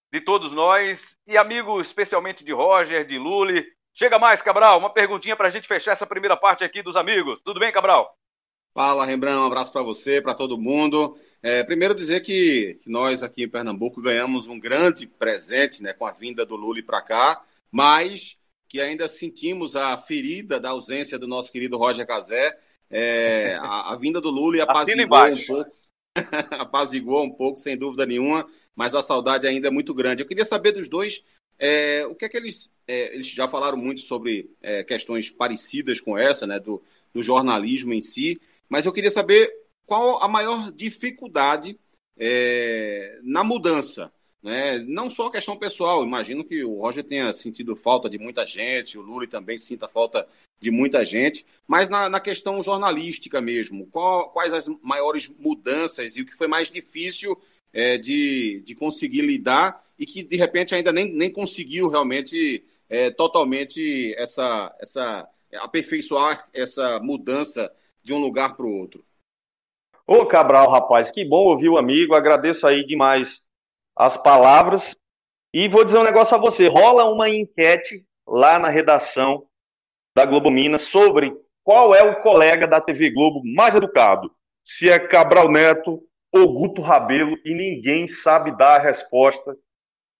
de 0.09 0.21
todos 0.21 0.53
nós 0.53 1.17
e 1.27 1.37
amigo 1.37 1.81
especialmente 1.81 2.45
de 2.45 2.53
Roger, 2.53 3.05
de 3.05 3.17
Luli 3.17 3.65
Chega 3.93 4.17
mais, 4.17 4.41
Cabral. 4.41 4.77
Uma 4.77 4.89
perguntinha 4.89 5.35
para 5.35 5.47
a 5.47 5.49
gente 5.49 5.67
fechar 5.67 5.91
essa 5.91 6.05
primeira 6.05 6.37
parte 6.37 6.63
aqui 6.63 6.81
dos 6.81 6.95
amigos. 6.95 7.41
Tudo 7.41 7.61
bem, 7.61 7.73
Cabral? 7.73 8.13
Fala, 8.73 9.05
Rembrandt. 9.05 9.39
Um 9.39 9.47
abraço 9.47 9.71
para 9.71 9.83
você, 9.83 10.21
para 10.21 10.33
todo 10.33 10.57
mundo. 10.57 11.17
É, 11.45 11.63
primeiro 11.63 11.93
dizer 11.93 12.21
que, 12.21 12.79
que, 12.81 12.89
nós 12.89 13.21
aqui 13.21 13.43
em 13.43 13.47
Pernambuco 13.47 14.01
ganhamos 14.01 14.47
um 14.47 14.59
grande 14.59 15.05
presente 15.05 15.83
né, 15.83 15.93
com 15.93 16.03
a 16.03 16.11
vinda 16.11 16.43
do 16.43 16.55
Lula 16.55 16.81
para 16.81 17.03
cá, 17.03 17.45
mas 17.71 18.35
que 18.67 18.81
ainda 18.81 19.07
sentimos 19.07 19.75
a 19.75 19.95
ferida 19.95 20.59
da 20.59 20.71
ausência 20.71 21.19
do 21.19 21.27
nosso 21.27 21.51
querido 21.51 21.77
Roger 21.77 22.07
Cazé. 22.07 22.57
É, 22.89 23.59
a, 23.61 23.93
a, 23.93 23.95
vinda 23.95 24.19
do 24.19 24.31
Lula 24.31 24.63
apaziguou 24.63 25.27
um 25.27 25.45
pouco, 25.45 25.71
apaziguou 26.49 27.23
um 27.23 27.29
pouco, 27.29 27.59
sem 27.59 27.77
dúvida 27.77 28.07
nenhuma, 28.07 28.49
mas 28.75 28.95
a 28.95 29.03
saudade 29.03 29.45
ainda 29.45 29.67
é 29.67 29.71
muito 29.71 29.93
grande. 29.93 30.23
Eu 30.23 30.27
queria 30.27 30.45
saber 30.45 30.71
dos 30.71 30.89
dois 30.89 31.23
é, 31.59 32.07
o 32.07 32.15
que 32.15 32.25
é 32.25 32.29
que 32.29 32.37
eles. 32.37 32.73
É, 32.87 33.13
eles 33.13 33.27
já 33.27 33.47
falaram 33.47 33.77
muito 33.77 34.01
sobre 34.01 34.49
é, 34.63 34.83
questões 34.83 35.29
parecidas 35.29 36.01
com 36.01 36.17
essa, 36.17 36.47
né, 36.47 36.59
do, 36.59 36.81
do, 37.13 37.21
jornalismo 37.21 37.93
em 37.93 38.01
si, 38.01 38.41
mas 38.67 38.87
eu 38.87 38.91
queria 38.91 39.11
saber 39.11 39.64
qual 39.85 40.21
a 40.21 40.27
maior 40.27 40.71
dificuldade 40.71 41.79
é, 42.17 43.19
na 43.23 43.43
mudança. 43.43 44.11
Né? 44.41 44.79
Não 44.87 45.09
só 45.09 45.27
a 45.27 45.31
questão 45.31 45.57
pessoal, 45.57 46.03
imagino 46.03 46.43
que 46.43 46.63
o 46.63 46.79
Roger 46.79 47.03
tenha 47.03 47.33
sentido 47.33 47.75
falta 47.75 48.09
de 48.09 48.17
muita 48.19 48.45
gente, 48.45 48.97
o 48.97 49.01
Lula 49.01 49.25
também 49.27 49.57
sinta 49.57 49.87
falta 49.87 50.27
de 50.59 50.69
muita 50.69 51.03
gente, 51.03 51.45
mas 51.67 51.89
na, 51.89 52.07
na 52.09 52.19
questão 52.19 52.61
jornalística 52.61 53.41
mesmo, 53.41 53.87
qual, 53.87 54.29
quais 54.29 54.53
as 54.53 54.67
maiores 54.81 55.33
mudanças 55.39 56.15
e 56.15 56.21
o 56.21 56.25
que 56.25 56.37
foi 56.37 56.47
mais 56.47 56.69
difícil 56.69 57.35
é, 57.73 57.97
de, 57.97 58.61
de 58.63 58.75
conseguir 58.75 59.21
lidar 59.21 59.83
e 59.97 60.05
que 60.05 60.23
de 60.23 60.35
repente 60.37 60.75
ainda 60.75 60.91
nem, 60.91 61.11
nem 61.11 61.29
conseguiu 61.31 61.89
realmente 61.89 62.63
é, 62.87 63.09
totalmente 63.09 64.13
essa, 64.17 64.75
essa 64.79 65.27
aperfeiçoar 65.55 66.47
essa 66.53 66.99
mudança 66.99 67.71
de 68.03 68.13
um 68.13 68.19
lugar 68.19 68.55
para 68.55 68.65
o 68.65 68.71
outro. 68.71 69.03
Ô 70.07 70.25
Cabral, 70.25 70.69
rapaz, 70.69 71.09
que 71.09 71.25
bom 71.25 71.45
ouvir 71.45 71.69
o 71.69 71.77
amigo, 71.77 72.13
agradeço 72.13 72.67
aí 72.67 72.85
demais 72.85 73.41
as 73.95 74.15
palavras 74.17 74.95
e 75.53 75.67
vou 75.67 75.83
dizer 75.83 75.97
um 75.97 76.03
negócio 76.03 76.35
a 76.35 76.39
você, 76.39 76.67
rola 76.67 77.05
uma 77.05 77.29
enquete 77.29 78.05
lá 78.27 78.59
na 78.59 78.69
redação 78.69 79.47
da 80.15 80.25
Globo 80.25 80.51
Minas 80.51 80.83
sobre 80.83 81.33
qual 81.63 81.95
é 81.95 82.03
o 82.03 82.21
colega 82.21 82.67
da 82.67 82.79
TV 82.79 83.09
Globo 83.09 83.41
mais 83.43 83.73
educado, 83.73 84.31
se 84.63 84.89
é 84.89 84.99
Cabral 84.99 85.49
Neto 85.49 86.03
ou 86.31 86.53
Guto 86.53 86.81
Rabelo, 86.81 87.37
e 87.43 87.53
ninguém 87.53 88.07
sabe 88.07 88.55
dar 88.55 88.79
a 88.79 88.83
resposta 88.83 89.57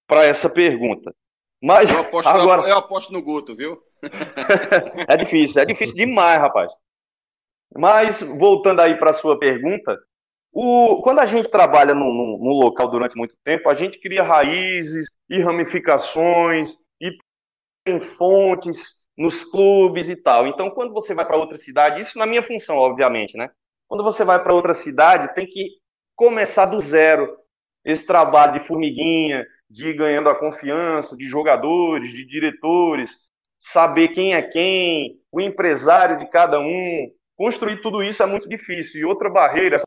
para 0.08 0.24
essa 0.24 0.50
pergunta. 0.50 1.14
Mas 1.62 1.92
eu 1.92 2.00
aposto, 2.00 2.30
agora... 2.30 2.62
eu 2.70 2.78
aposto 2.78 3.14
no 3.14 3.22
Guto, 3.22 3.56
viu? 3.56 3.82
é 5.08 5.18
difícil, 5.18 5.62
é 5.62 5.66
difícil 5.66 5.96
demais, 5.96 6.40
rapaz. 6.40 6.74
Mas, 7.74 8.22
voltando 8.22 8.82
aí 8.82 8.98
para 8.98 9.12
a 9.12 9.14
sua 9.14 9.38
pergunta, 9.40 9.98
o, 10.52 11.02
quando 11.02 11.20
a 11.20 11.26
gente 11.26 11.50
trabalha 11.50 11.94
num, 11.94 12.38
num, 12.40 12.54
local 12.54 12.88
durante 12.90 13.18
muito 13.18 13.36
tempo, 13.44 13.70
a 13.70 13.74
gente 13.74 14.00
cria 14.00 14.24
raízes 14.24 15.08
e 15.30 15.40
ramificações 15.42 16.76
e 17.02 17.12
tem 17.84 18.00
fontes 18.00 19.06
nos 19.18 19.44
clubes 19.44 20.10
e 20.10 20.16
tal. 20.16 20.48
Então, 20.48 20.70
quando 20.70 20.94
você 20.94 21.14
vai 21.14 21.26
para 21.26 21.38
outra 21.38 21.58
cidade, 21.58 22.02
isso 22.02 22.18
na 22.18 22.26
minha 22.26 22.42
função, 22.42 22.78
obviamente, 22.78 23.38
né? 23.38 23.50
Quando 23.88 24.04
você 24.04 24.24
vai 24.24 24.42
para 24.42 24.54
outra 24.54 24.74
cidade, 24.74 25.34
tem 25.36 25.46
que 25.46 25.70
começar 26.16 26.66
do 26.66 26.80
zero. 26.80 27.38
Esse 27.84 28.06
trabalho 28.08 28.54
de 28.54 28.60
formiguinha, 28.60 29.46
de 29.70 29.90
ir 29.90 29.94
ganhando 29.94 30.30
a 30.30 30.36
confiança 30.36 31.16
de 31.16 31.28
jogadores, 31.28 32.12
de 32.12 32.26
diretores, 32.26 33.18
saber 33.60 34.10
quem 34.10 34.34
é 34.34 34.42
quem, 34.42 35.20
o 35.32 35.42
empresário 35.42 36.18
de 36.18 36.30
cada 36.30 36.60
um. 36.60 37.12
Construir 37.38 37.82
tudo 37.82 38.04
isso 38.04 38.24
é 38.24 38.26
muito 38.26 38.48
difícil. 38.48 39.02
E 39.02 39.06
outra 39.06 39.30
barreira 39.30 39.78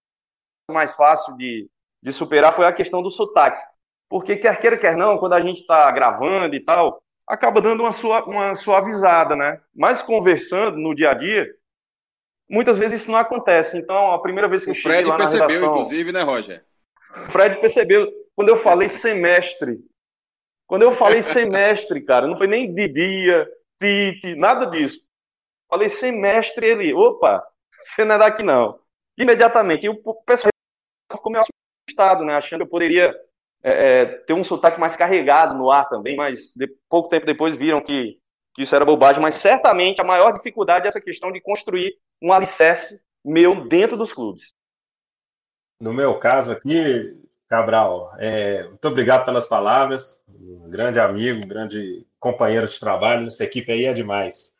mais 0.70 0.92
fácil 0.94 1.36
de, 1.36 1.68
de 2.02 2.12
superar 2.12 2.54
foi 2.54 2.66
a 2.66 2.72
questão 2.72 3.02
do 3.02 3.10
sotaque. 3.10 3.62
Porque 4.08 4.36
quer 4.36 4.60
queira, 4.60 4.76
quer 4.76 4.96
não, 4.96 5.18
quando 5.18 5.34
a 5.34 5.40
gente 5.40 5.60
está 5.60 5.90
gravando 5.90 6.54
e 6.54 6.60
tal, 6.60 7.02
acaba 7.26 7.60
dando 7.60 7.82
uma, 7.82 7.92
sua, 7.92 8.24
uma 8.24 8.54
suavizada, 8.54 9.36
né? 9.36 9.60
Mas 9.74 10.02
conversando 10.02 10.78
no 10.78 10.94
dia 10.94 11.10
a 11.10 11.14
dia, 11.14 11.46
muitas 12.48 12.78
vezes 12.78 13.02
isso 13.02 13.10
não 13.10 13.18
acontece. 13.18 13.76
Então, 13.76 14.12
a 14.12 14.20
primeira 14.20 14.48
vez 14.48 14.64
que 14.64 14.70
o 14.70 14.72
eu 14.72 14.76
Fred 14.76 15.08
lá 15.08 15.16
percebeu, 15.16 15.48
redação, 15.48 15.72
inclusive, 15.72 16.12
né, 16.12 16.22
Roger? 16.22 16.64
O 17.26 17.30
Fred 17.30 17.60
percebeu. 17.60 18.10
Quando 18.34 18.48
eu 18.48 18.56
falei 18.56 18.88
semestre, 18.88 19.78
quando 20.66 20.82
eu 20.82 20.92
falei 20.92 21.22
semestre, 21.22 22.00
cara, 22.02 22.26
não 22.26 22.36
foi 22.36 22.46
nem 22.46 22.72
de 22.72 22.88
dia, 22.88 23.48
tite, 23.80 24.34
nada 24.34 24.66
disso. 24.66 25.07
Falei 25.68 25.88
semestre, 25.88 26.66
ele, 26.66 26.94
opa, 26.94 27.44
você 27.80 28.04
não 28.04 28.14
é 28.14 28.18
daqui 28.18 28.42
não. 28.42 28.78
Imediatamente, 29.16 29.86
e 29.86 29.88
o 29.88 29.96
pessoal 30.24 30.50
ficou 31.10 31.32
meio 31.32 31.44
assustado, 31.88 32.24
né, 32.24 32.36
achando 32.36 32.60
que 32.60 32.64
eu 32.64 32.70
poderia 32.70 33.14
é, 33.62 34.02
é, 34.02 34.06
ter 34.06 34.32
um 34.32 34.44
sotaque 34.44 34.78
mais 34.78 34.94
carregado 34.94 35.54
no 35.54 35.70
ar 35.70 35.88
também, 35.88 36.16
mas 36.16 36.52
de, 36.54 36.68
pouco 36.88 37.08
tempo 37.08 37.26
depois 37.26 37.56
viram 37.56 37.80
que, 37.80 38.18
que 38.54 38.62
isso 38.62 38.74
era 38.74 38.84
bobagem, 38.84 39.20
mas 39.20 39.34
certamente 39.34 40.00
a 40.00 40.04
maior 40.04 40.32
dificuldade 40.32 40.86
é 40.86 40.88
essa 40.88 41.00
questão 41.00 41.32
de 41.32 41.40
construir 41.40 41.96
um 42.22 42.32
alicerce 42.32 43.00
meu 43.24 43.66
dentro 43.66 43.96
dos 43.96 44.12
clubes. 44.12 44.54
No 45.80 45.92
meu 45.92 46.18
caso 46.18 46.52
aqui, 46.52 47.16
Cabral, 47.48 48.12
é, 48.18 48.64
muito 48.64 48.88
obrigado 48.88 49.24
pelas 49.24 49.48
palavras. 49.48 50.24
Um 50.28 50.68
grande 50.68 51.00
amigo, 51.00 51.44
um 51.44 51.48
grande 51.48 52.06
companheiro 52.20 52.66
de 52.66 52.78
trabalho. 52.78 53.28
Essa 53.28 53.44
equipe 53.44 53.72
aí 53.72 53.84
é 53.84 53.92
demais. 53.92 54.57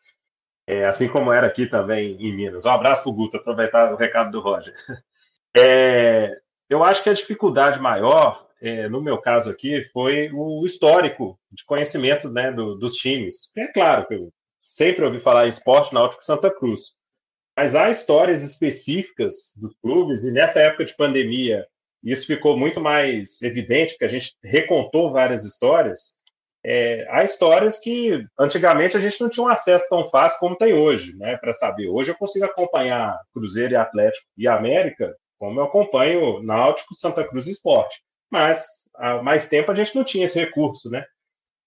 É, 0.69 0.85
assim 0.85 1.07
como 1.07 1.33
era 1.33 1.47
aqui 1.47 1.65
também 1.65 2.15
em 2.19 2.31
Minas. 2.31 2.63
Um 2.63 2.69
abraço 2.69 3.01
para 3.01 3.11
o 3.11 3.15
Guto, 3.15 3.37
aproveitar 3.37 3.91
o 3.91 3.97
recado 3.97 4.29
do 4.29 4.39
Roger. 4.39 4.75
É, 5.57 6.37
eu 6.69 6.83
acho 6.83 7.01
que 7.01 7.09
a 7.09 7.13
dificuldade 7.13 7.81
maior, 7.81 8.47
é, 8.61 8.87
no 8.87 9.01
meu 9.01 9.17
caso 9.17 9.49
aqui, 9.49 9.83
foi 9.85 10.29
o 10.31 10.63
histórico 10.63 11.39
de 11.51 11.65
conhecimento 11.65 12.29
né, 12.29 12.51
do, 12.51 12.75
dos 12.75 12.93
times. 12.93 13.51
É 13.57 13.65
claro 13.65 14.05
que 14.05 14.13
eu 14.13 14.31
sempre 14.59 15.03
ouvi 15.03 15.19
falar 15.19 15.47
em 15.47 15.49
esporte 15.49 15.91
náutico 15.91 16.23
Santa 16.23 16.53
Cruz. 16.53 16.93
Mas 17.57 17.75
há 17.75 17.89
histórias 17.89 18.43
específicas 18.43 19.55
dos 19.59 19.73
clubes, 19.81 20.23
e 20.23 20.31
nessa 20.31 20.61
época 20.61 20.85
de 20.85 20.95
pandemia, 20.95 21.65
isso 22.03 22.27
ficou 22.27 22.55
muito 22.55 22.79
mais 22.79 23.41
evidente, 23.41 23.93
porque 23.93 24.05
a 24.05 24.19
gente 24.19 24.37
recontou 24.43 25.11
várias 25.11 25.45
histórias. 25.45 26.18
É, 26.63 27.07
há 27.09 27.23
histórias 27.23 27.79
que 27.79 28.25
antigamente 28.37 28.97
a 28.97 28.99
gente 28.99 29.21
não 29.21 29.29
tinha 29.29 29.45
um 29.45 29.49
acesso 29.49 29.87
tão 29.89 30.09
fácil 30.09 30.39
como 30.39 30.57
tem 30.57 30.73
hoje, 30.73 31.15
né, 31.17 31.37
para 31.37 31.53
saber. 31.53 31.87
Hoje 31.87 32.11
eu 32.11 32.17
consigo 32.17 32.45
acompanhar 32.45 33.17
Cruzeiro 33.33 33.73
e 33.73 33.77
Atlético 33.77 34.27
e 34.37 34.47
América, 34.47 35.15
como 35.37 35.59
eu 35.59 35.63
acompanho 35.63 36.43
Náutico, 36.43 36.95
Santa 36.95 37.25
Cruz 37.25 37.47
e 37.47 37.51
Esporte. 37.51 38.01
Mas 38.29 38.89
há 38.95 39.21
mais 39.23 39.47
tempo 39.47 39.71
a 39.71 39.75
gente 39.75 39.95
não 39.95 40.03
tinha 40.03 40.25
esse 40.25 40.39
recurso, 40.39 40.89
né? 40.89 41.05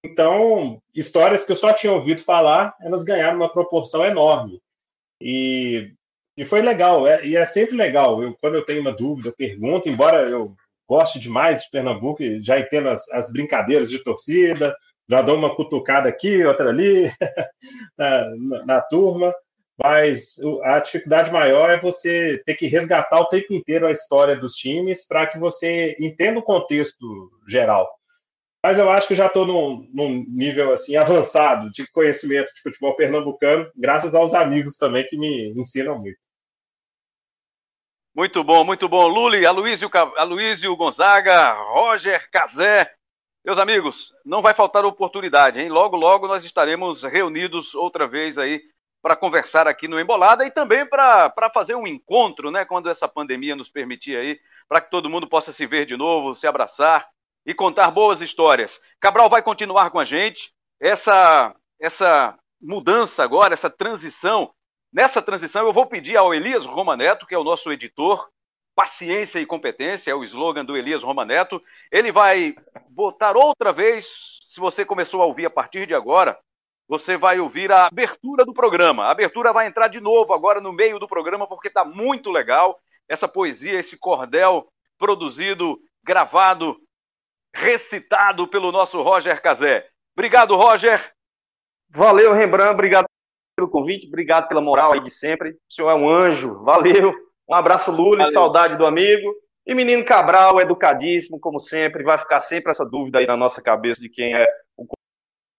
Então, 0.05 0.81
histórias 0.95 1.45
que 1.45 1.53
eu 1.53 1.57
só 1.57 1.73
tinha 1.73 1.93
ouvido 1.93 2.23
falar, 2.23 2.75
elas 2.83 3.05
ganharam 3.05 3.37
uma 3.37 3.53
proporção 3.53 4.05
enorme. 4.05 4.61
E 5.21 5.93
e 6.37 6.45
foi 6.45 6.63
legal, 6.63 7.07
é, 7.07 7.27
e 7.27 7.37
é 7.37 7.45
sempre 7.45 7.77
legal. 7.77 8.23
Eu, 8.23 8.35
quando 8.41 8.55
eu 8.55 8.65
tenho 8.65 8.81
uma 8.81 8.93
dúvida, 8.93 9.29
eu 9.29 9.37
pergunto, 9.37 9.89
embora 9.89 10.29
eu 10.29 10.55
goste 10.89 11.21
demais 11.21 11.63
de 11.63 11.71
Pernambuco 11.71 12.23
e 12.23 12.43
já 12.43 12.59
entendo 12.59 12.89
as, 12.89 13.11
as 13.13 13.33
brincadeiras 13.33 13.91
de 13.91 14.03
torcida, 14.03 14.75
já 15.09 15.23
dou 15.23 15.37
uma 15.37 15.55
cutucada 15.55 16.09
aqui, 16.09 16.45
outra 16.45 16.69
ali, 16.69 17.11
na, 17.99 18.31
na, 18.37 18.67
na, 18.67 18.81
turma, 18.81 19.35
mas 19.83 20.37
a 20.63 20.79
dificuldade 20.79 21.33
maior 21.33 21.71
é 21.71 21.81
você 21.81 22.41
ter 22.47 22.55
que 22.55 22.67
resgatar 22.67 23.21
o 23.21 23.29
tempo 23.29 23.53
inteiro 23.53 23.87
a 23.87 23.91
história 23.91 24.37
dos 24.37 24.55
times 24.55 25.07
para 25.07 25.27
que 25.27 25.39
você 25.39 25.97
entenda 25.99 26.39
o 26.39 26.43
contexto 26.43 27.31
geral. 27.49 27.89
Mas 28.65 28.79
eu 28.79 28.91
acho 28.93 29.09
que 29.09 29.15
já 29.17 29.27
estou 29.27 29.45
num, 29.45 29.89
num, 29.93 30.25
nível 30.29 30.73
assim 30.73 30.95
avançado 30.97 31.71
de 31.73 31.91
conhecimento 31.91 32.55
de 32.55 32.63
futebol 32.63 32.95
pernambucano, 32.95 33.69
graças 33.77 34.15
aos 34.15 34.35
amigos 34.35 34.77
também 34.77 35.05
que 35.09 35.19
me 35.19 35.53
ensinam 35.57 35.99
muito. 35.99 36.32
Muito 38.15 38.45
bom, 38.45 38.65
muito 38.65 38.89
bom. 38.89 39.07
Luli, 39.07 39.47
Aloysio, 39.47 39.91
Aloysio 40.17 40.77
Gonzaga, 40.77 41.53
Roger 41.53 42.31
Cazé, 42.31 42.95
Meus 43.45 43.59
amigos, 43.59 44.15
não 44.25 44.41
vai 44.41 44.55
faltar 44.55 44.85
oportunidade, 44.85 45.59
hein? 45.61 45.69
Logo, 45.69 45.97
logo 45.97 46.29
nós 46.29 46.45
estaremos 46.45 47.03
reunidos 47.03 47.75
outra 47.75 48.07
vez 48.07 48.39
aí 48.39 48.63
para 49.03 49.17
conversar 49.17 49.67
aqui 49.67 49.89
no 49.89 49.99
Embolada 49.99 50.47
e 50.47 50.51
também 50.51 50.87
para 50.87 51.51
fazer 51.53 51.75
um 51.75 51.85
encontro, 51.85 52.53
né? 52.53 52.65
Quando 52.65 52.89
essa 52.89 53.09
pandemia 53.09 53.57
nos 53.57 53.69
permitir 53.69 54.17
aí, 54.17 54.41
para 54.69 54.81
que 54.81 54.93
todo 54.93 55.11
mundo 55.11 55.29
possa 55.29 55.53
se 55.53 55.67
ver 55.67 55.85
de 55.87 55.97
novo, 55.97 56.37
se 56.37 56.47
abraçar 56.47 57.09
e 57.45 57.53
contar 57.53 57.91
boas 57.91 58.21
histórias. 58.21 58.81
Cabral 59.01 59.29
vai 59.29 59.43
continuar 59.43 59.91
com 59.91 59.99
a 59.99 60.05
gente. 60.05 60.53
Essa, 60.81 61.53
essa 61.81 62.39
mudança 62.61 63.25
agora, 63.25 63.55
essa 63.55 63.69
transição. 63.69 64.55
Nessa 64.93 65.23
transição, 65.23 65.65
eu 65.67 65.73
vou 65.73 65.87
pedir 65.87 66.19
ao 66.19 66.35
Elias 66.35 66.67
Romaneto, 66.67 67.27
que 67.27 67.35
é 67.35 67.39
o 67.39 67.45
nosso 67.45 67.73
editor, 67.73 68.29
paciência 68.75 69.39
e 69.39 69.47
competência, 69.47 70.11
é 70.11 70.15
o 70.15 70.23
slogan 70.23 70.67
do 70.67 70.77
Elias 70.77 71.03
Romaneto. 71.03 71.63
Ele 71.91 72.13
vai 72.13 72.55
botar 72.91 73.35
outra 73.35 73.73
vez, 73.73 74.41
se 74.49 74.61
você 74.61 74.85
começou 74.85 75.23
a 75.23 75.27
ouvir 75.27 75.47
a 75.47 75.51
partir 75.51 75.87
de 75.87 75.95
agora, 75.95 76.39
você 76.87 77.17
vai 77.17 77.41
ouvir 77.41 77.73
a 77.73 77.87
abertura 77.87 78.45
do 78.45 78.53
programa. 78.53 79.07
A 79.07 79.13
abertura 79.13 79.51
vai 79.51 79.67
entrar 79.67 79.89
de 79.89 79.99
novo 79.99 80.35
agora 80.35 80.61
no 80.61 80.75
meio 80.75 80.99
do 80.99 81.09
programa, 81.09 81.47
porque 81.47 81.69
está 81.69 81.87
muito 81.87 82.31
legal 82.31 82.79
essa 83.09 83.27
poesia, 83.27 83.81
esse 83.81 83.97
cordel 83.97 84.71
produzido, 84.99 85.81
gravado, 86.05 86.79
recitado 87.55 88.47
pelo 88.47 88.71
nosso 88.71 89.01
Roger 89.01 89.41
Cazé. 89.41 89.89
Obrigado, 90.15 90.55
Roger. 90.55 91.15
Valeu, 91.89 92.35
Rembrandt. 92.35 92.73
Obrigado 92.73 93.12
pelo 93.63 93.69
convite, 93.69 94.09
obrigado 94.09 94.49
pela 94.49 94.61
moral 94.61 94.93
aí 94.93 95.01
de 95.01 95.11
sempre. 95.11 95.51
O 95.51 95.73
senhor 95.73 95.91
é 95.91 95.95
um 95.95 96.09
anjo. 96.09 96.63
Valeu. 96.65 97.15
Um 97.49 97.55
abraço, 97.55 97.91
Lula, 97.93 98.31
saudade 98.31 98.77
do 98.77 98.87
amigo. 98.87 99.35
E 99.65 99.75
menino 99.75 100.05
Cabral, 100.05 100.61
educadíssimo, 100.61 101.39
como 101.41 101.61
sempre, 101.61 102.03
vai 102.03 102.19
ficar 102.19 102.41
sempre 102.41 102.71
essa 102.71 102.85
dúvida 102.85 103.19
aí 103.21 103.27
na 103.27 103.37
nossa 103.37 103.63
cabeça 103.63 104.01
de 104.01 104.09
quem 104.09 104.35
é 104.35 104.49
o 104.77 104.87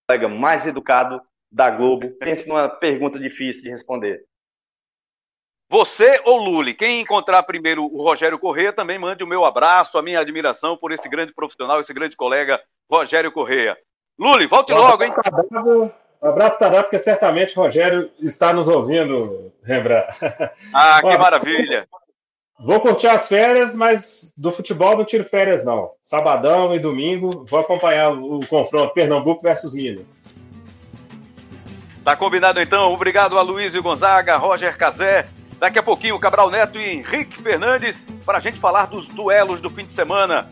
colega 0.06 0.28
mais 0.28 0.66
educado 0.66 1.20
da 1.50 1.70
Globo. 1.70 2.10
Pense 2.18 2.46
numa 2.46 2.68
pergunta 2.68 3.18
difícil 3.18 3.62
de 3.62 3.70
responder. 3.70 4.22
Você 5.70 6.20
ou 6.26 6.36
Luli, 6.36 6.74
quem 6.74 7.00
encontrar 7.00 7.42
primeiro 7.44 7.84
o 7.84 8.02
Rogério 8.02 8.38
Correia, 8.38 8.72
também 8.72 8.98
mande 8.98 9.24
o 9.24 9.26
meu 9.26 9.46
abraço, 9.46 9.96
a 9.96 10.02
minha 10.02 10.20
admiração 10.20 10.76
por 10.76 10.92
esse 10.92 11.08
grande 11.08 11.32
profissional, 11.32 11.80
esse 11.80 11.94
grande 11.94 12.14
colega, 12.14 12.60
Rogério 12.90 13.32
Correia. 13.32 13.76
Luli, 14.18 14.46
volte 14.46 14.72
logo, 14.74 15.02
hein? 15.02 15.10
Um 16.24 16.30
abraço, 16.30 16.58
Tadá, 16.58 16.82
porque 16.82 16.98
certamente 16.98 17.58
o 17.58 17.62
Rogério 17.62 18.10
está 18.18 18.50
nos 18.50 18.66
ouvindo, 18.66 19.52
Rembrandt. 19.62 20.08
Ah, 20.72 20.98
que 21.02 21.18
maravilha! 21.18 21.86
Vou 22.58 22.80
curtir 22.80 23.08
as 23.08 23.28
férias, 23.28 23.74
mas 23.74 24.32
do 24.34 24.50
futebol 24.50 24.96
não 24.96 25.04
tiro 25.04 25.24
férias, 25.24 25.66
não. 25.66 25.90
Sabadão 26.00 26.74
e 26.74 26.78
domingo 26.78 27.44
vou 27.46 27.60
acompanhar 27.60 28.10
o 28.10 28.40
confronto 28.46 28.94
Pernambuco 28.94 29.42
versus 29.42 29.74
Minas. 29.74 30.24
Tá 32.02 32.16
combinado 32.16 32.58
então. 32.58 32.94
Obrigado 32.94 33.36
a 33.36 33.42
Luiz 33.42 33.74
Gonzaga, 33.74 34.38
Roger 34.38 34.78
Cazé. 34.78 35.26
Daqui 35.58 35.78
a 35.78 35.82
pouquinho, 35.82 36.18
Cabral 36.18 36.50
Neto 36.50 36.78
e 36.78 36.88
Henrique 36.88 37.42
Fernandes 37.42 38.02
para 38.24 38.38
a 38.38 38.40
gente 38.40 38.58
falar 38.58 38.86
dos 38.86 39.06
duelos 39.08 39.60
do 39.60 39.68
fim 39.68 39.84
de 39.84 39.92
semana. 39.92 40.48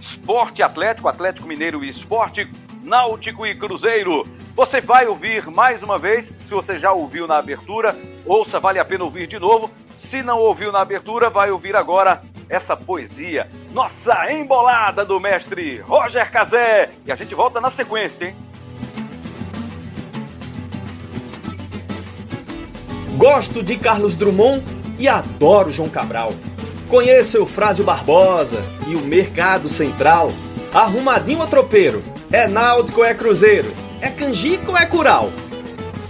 Esporte 0.00 0.62
Atlético, 0.62 1.08
Atlético 1.08 1.48
Mineiro 1.48 1.84
e 1.84 1.88
Esporte, 1.88 2.48
Náutico 2.84 3.44
e 3.44 3.56
Cruzeiro. 3.56 4.24
Você 4.56 4.80
vai 4.80 5.06
ouvir 5.06 5.46
mais 5.50 5.82
uma 5.82 5.98
vez, 5.98 6.32
se 6.34 6.50
você 6.50 6.78
já 6.78 6.90
ouviu 6.90 7.26
na 7.26 7.36
abertura, 7.36 7.94
ouça, 8.24 8.58
vale 8.58 8.78
a 8.78 8.84
pena 8.86 9.04
ouvir 9.04 9.26
de 9.26 9.38
novo. 9.38 9.70
Se 9.98 10.22
não 10.22 10.38
ouviu 10.38 10.72
na 10.72 10.80
abertura, 10.80 11.28
vai 11.28 11.50
ouvir 11.50 11.76
agora 11.76 12.22
essa 12.48 12.74
poesia. 12.74 13.46
Nossa 13.74 14.32
embolada 14.32 15.04
do 15.04 15.20
mestre 15.20 15.80
Roger 15.80 16.32
Cazé. 16.32 16.88
E 17.04 17.12
a 17.12 17.14
gente 17.14 17.34
volta 17.34 17.60
na 17.60 17.70
sequência, 17.70 18.28
hein? 18.28 18.36
Gosto 23.18 23.62
de 23.62 23.76
Carlos 23.76 24.16
Drummond 24.16 24.64
e 24.98 25.06
adoro 25.06 25.70
João 25.70 25.90
Cabral. 25.90 26.32
Conheço 26.88 27.36
Eufrásio 27.36 27.84
Barbosa 27.84 28.64
e 28.88 28.94
o 28.94 29.00
Mercado 29.00 29.68
Central. 29.68 30.32
Arrumadinho 30.72 31.40
ou 31.40 31.46
tropeiro? 31.46 32.02
É 32.32 32.46
náutico 32.46 33.04
é 33.04 33.12
cruzeiro? 33.12 33.85
É 34.00 34.08
canjica 34.08 34.70
ou 34.70 34.76
é 34.76 34.86
cural? 34.86 35.30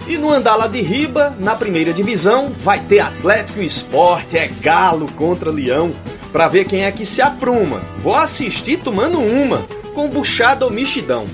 E 0.07 0.17
no 0.17 0.31
andar 0.31 0.55
lá 0.55 0.67
de 0.67 0.81
riba, 0.81 1.35
na 1.39 1.55
primeira 1.55 1.91
divisão, 1.91 2.49
vai 2.49 2.79
ter 2.79 2.99
Atlético 2.99 3.61
Esporte, 3.61 4.37
é 4.37 4.47
galo 4.47 5.11
contra 5.13 5.51
leão. 5.51 5.91
Pra 6.31 6.47
ver 6.47 6.65
quem 6.65 6.85
é 6.85 6.91
que 6.91 7.05
se 7.05 7.21
apruma. 7.21 7.81
Vou 7.97 8.15
assistir 8.15 8.77
tomando 8.77 9.19
uma, 9.19 9.67
com 9.93 10.09
buchada 10.09 10.65
ou 10.65 10.71
mexidão. 10.71 11.25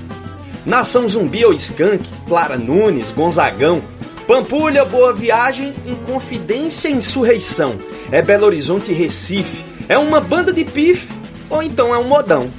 Nação 0.66 1.08
Zumbi 1.08 1.44
ou 1.44 1.52
Skank, 1.52 2.04
Clara 2.26 2.56
Nunes, 2.56 3.10
Gonzagão. 3.10 3.82
Pampulha, 4.26 4.84
Boa 4.84 5.12
Viagem, 5.12 5.74
Inconfidência 5.86 6.88
e 6.88 6.94
Insurreição. 6.94 7.76
É 8.10 8.22
Belo 8.22 8.46
Horizonte 8.46 8.90
e 8.90 8.94
Recife. 8.94 9.64
É 9.88 9.98
uma 9.98 10.20
banda 10.20 10.52
de 10.52 10.64
pife 10.64 11.08
ou 11.50 11.62
então 11.62 11.94
é 11.94 11.98
um 11.98 12.08
modão. 12.08 12.50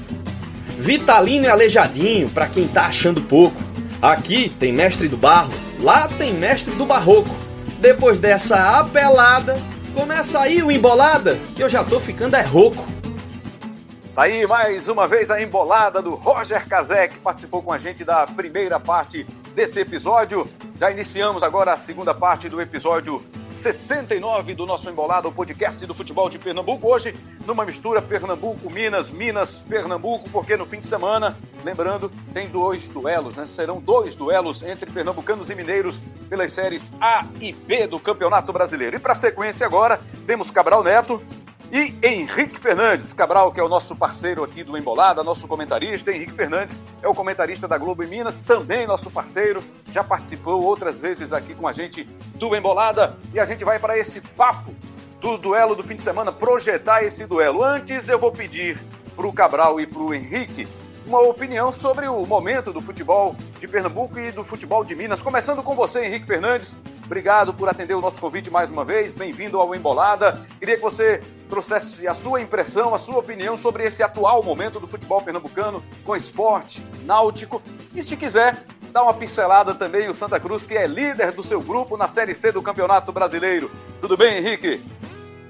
Vitalino 0.77 1.45
e 1.45 1.49
Aleijadinho, 1.49 2.29
pra 2.29 2.47
quem 2.47 2.67
tá 2.67 2.85
achando 2.85 3.21
pouco. 3.21 3.64
Aqui 4.05 4.49
tem 4.59 4.71
mestre 4.71 5.07
do 5.07 5.17
barro, 5.17 5.51
lá 5.79 6.07
tem 6.07 6.31
mestre 6.31 6.75
do 6.75 6.85
barroco. 6.85 7.35
Depois 7.79 8.19
dessa 8.19 8.77
apelada, 8.77 9.57
começa 9.95 10.39
aí 10.41 10.61
o 10.61 10.71
embolada, 10.71 11.39
que 11.55 11.63
eu 11.63 11.67
já 11.67 11.83
tô 11.83 11.99
ficando 11.99 12.35
é 12.35 12.43
rouco. 12.43 12.85
Tá 14.15 14.23
aí 14.23 14.47
mais 14.47 14.87
uma 14.87 15.09
vez 15.09 15.29
a 15.29 15.41
embolada 15.41 16.01
do 16.01 16.15
Roger 16.15 16.65
Kazek, 16.69 17.15
que 17.15 17.19
participou 17.19 17.61
com 17.61 17.73
a 17.73 17.77
gente 17.77 18.05
da 18.05 18.25
primeira 18.25 18.79
parte 18.79 19.25
desse 19.53 19.81
episódio. 19.81 20.49
Já 20.79 20.89
iniciamos 20.89 21.43
agora 21.43 21.73
a 21.73 21.77
segunda 21.77 22.13
parte 22.13 22.47
do 22.47 22.61
episódio 22.61 23.21
69 23.51 24.55
do 24.55 24.65
nosso 24.65 24.89
Embolada, 24.89 25.27
o 25.27 25.33
podcast 25.33 25.85
do 25.85 25.93
futebol 25.93 26.29
de 26.29 26.39
Pernambuco. 26.39 26.87
Hoje, 26.87 27.13
numa 27.45 27.65
mistura 27.65 28.01
Pernambuco-Minas, 28.01 29.09
Minas-Pernambuco, 29.09 30.29
porque 30.29 30.55
no 30.55 30.65
fim 30.65 30.79
de 30.79 30.87
semana, 30.87 31.37
lembrando, 31.65 32.09
tem 32.33 32.47
dois 32.47 32.87
duelos, 32.87 33.35
né? 33.35 33.45
Serão 33.45 33.81
dois 33.81 34.15
duelos 34.15 34.63
entre 34.63 34.89
pernambucanos 34.89 35.49
e 35.49 35.55
mineiros 35.55 35.99
pelas 36.29 36.53
séries 36.53 36.89
A 37.01 37.25
e 37.41 37.51
B 37.51 37.85
do 37.85 37.99
Campeonato 37.99 38.53
Brasileiro. 38.53 38.95
E 38.95 38.99
para 38.99 39.13
sequência 39.13 39.65
agora, 39.65 39.99
temos 40.25 40.49
Cabral 40.49 40.85
Neto 40.85 41.21
e 41.71 41.95
Henrique 42.01 42.59
Fernandes, 42.59 43.11
Cabral, 43.13 43.51
que 43.51 43.59
é 43.59 43.63
o 43.63 43.69
nosso 43.69 43.95
parceiro 43.95 44.43
aqui 44.43 44.63
do 44.63 44.77
Embolada, 44.77 45.23
nosso 45.23 45.47
comentarista. 45.47 46.11
Henrique 46.11 46.31
Fernandes 46.31 46.79
é 47.01 47.07
o 47.07 47.13
comentarista 47.13 47.67
da 47.67 47.77
Globo 47.77 48.03
em 48.03 48.07
Minas, 48.07 48.37
também 48.39 48.85
nosso 48.85 49.09
parceiro, 49.09 49.63
já 49.91 50.03
participou 50.03 50.63
outras 50.63 50.97
vezes 50.97 51.33
aqui 51.33 51.53
com 51.55 51.67
a 51.67 51.73
gente 51.73 52.03
do 52.35 52.55
Embolada. 52.55 53.17
E 53.33 53.39
a 53.39 53.45
gente 53.45 53.65
vai 53.65 53.79
para 53.79 53.97
esse 53.97 54.21
papo 54.21 54.73
do 55.19 55.37
duelo 55.37 55.75
do 55.75 55.83
fim 55.83 55.95
de 55.95 56.03
semana, 56.03 56.31
projetar 56.31 57.03
esse 57.03 57.25
duelo. 57.25 57.63
Antes, 57.63 58.07
eu 58.09 58.19
vou 58.19 58.31
pedir 58.31 58.79
para 59.15 59.25
o 59.25 59.33
Cabral 59.33 59.79
e 59.79 59.87
para 59.87 60.01
o 60.01 60.13
Henrique 60.13 60.67
uma 61.05 61.19
opinião 61.19 61.71
sobre 61.71 62.07
o 62.07 62.25
momento 62.25 62.73
do 62.73 62.81
futebol 62.81 63.35
de 63.59 63.67
Pernambuco 63.67 64.19
e 64.19 64.31
do 64.31 64.43
futebol 64.43 64.83
de 64.83 64.95
Minas. 64.95 65.21
Começando 65.21 65.61
com 65.61 65.75
você, 65.75 66.03
Henrique 66.03 66.25
Fernandes. 66.25 66.75
Obrigado 67.05 67.53
por 67.53 67.69
atender 67.69 67.93
o 67.93 68.01
nosso 68.01 68.19
convite 68.19 68.49
mais 68.49 68.71
uma 68.71 68.83
vez. 68.83 69.13
Bem-vindo 69.13 69.59
ao 69.59 69.75
Embolada. 69.75 70.41
Queria 70.59 70.75
que 70.75 70.81
você 70.81 71.21
trouxesse 71.47 72.07
a 72.07 72.15
sua 72.15 72.41
impressão, 72.41 72.95
a 72.95 72.97
sua 72.97 73.19
opinião 73.19 73.55
sobre 73.55 73.85
esse 73.85 74.01
atual 74.01 74.41
momento 74.41 74.79
do 74.79 74.87
futebol 74.87 75.21
pernambucano 75.21 75.83
com 76.03 76.15
esporte, 76.15 76.83
náutico. 77.05 77.61
E 77.93 78.01
se 78.01 78.17
quiser, 78.17 78.63
dá 78.91 79.03
uma 79.03 79.13
pincelada 79.13 79.75
também 79.75 80.09
o 80.09 80.13
Santa 80.15 80.39
Cruz, 80.39 80.65
que 80.65 80.75
é 80.75 80.87
líder 80.87 81.31
do 81.31 81.43
seu 81.43 81.61
grupo 81.61 81.95
na 81.95 82.07
Série 82.07 82.33
C 82.33 82.51
do 82.51 82.63
Campeonato 82.63 83.11
Brasileiro. 83.11 83.69
Tudo 84.01 84.17
bem, 84.17 84.37
Henrique? 84.37 84.81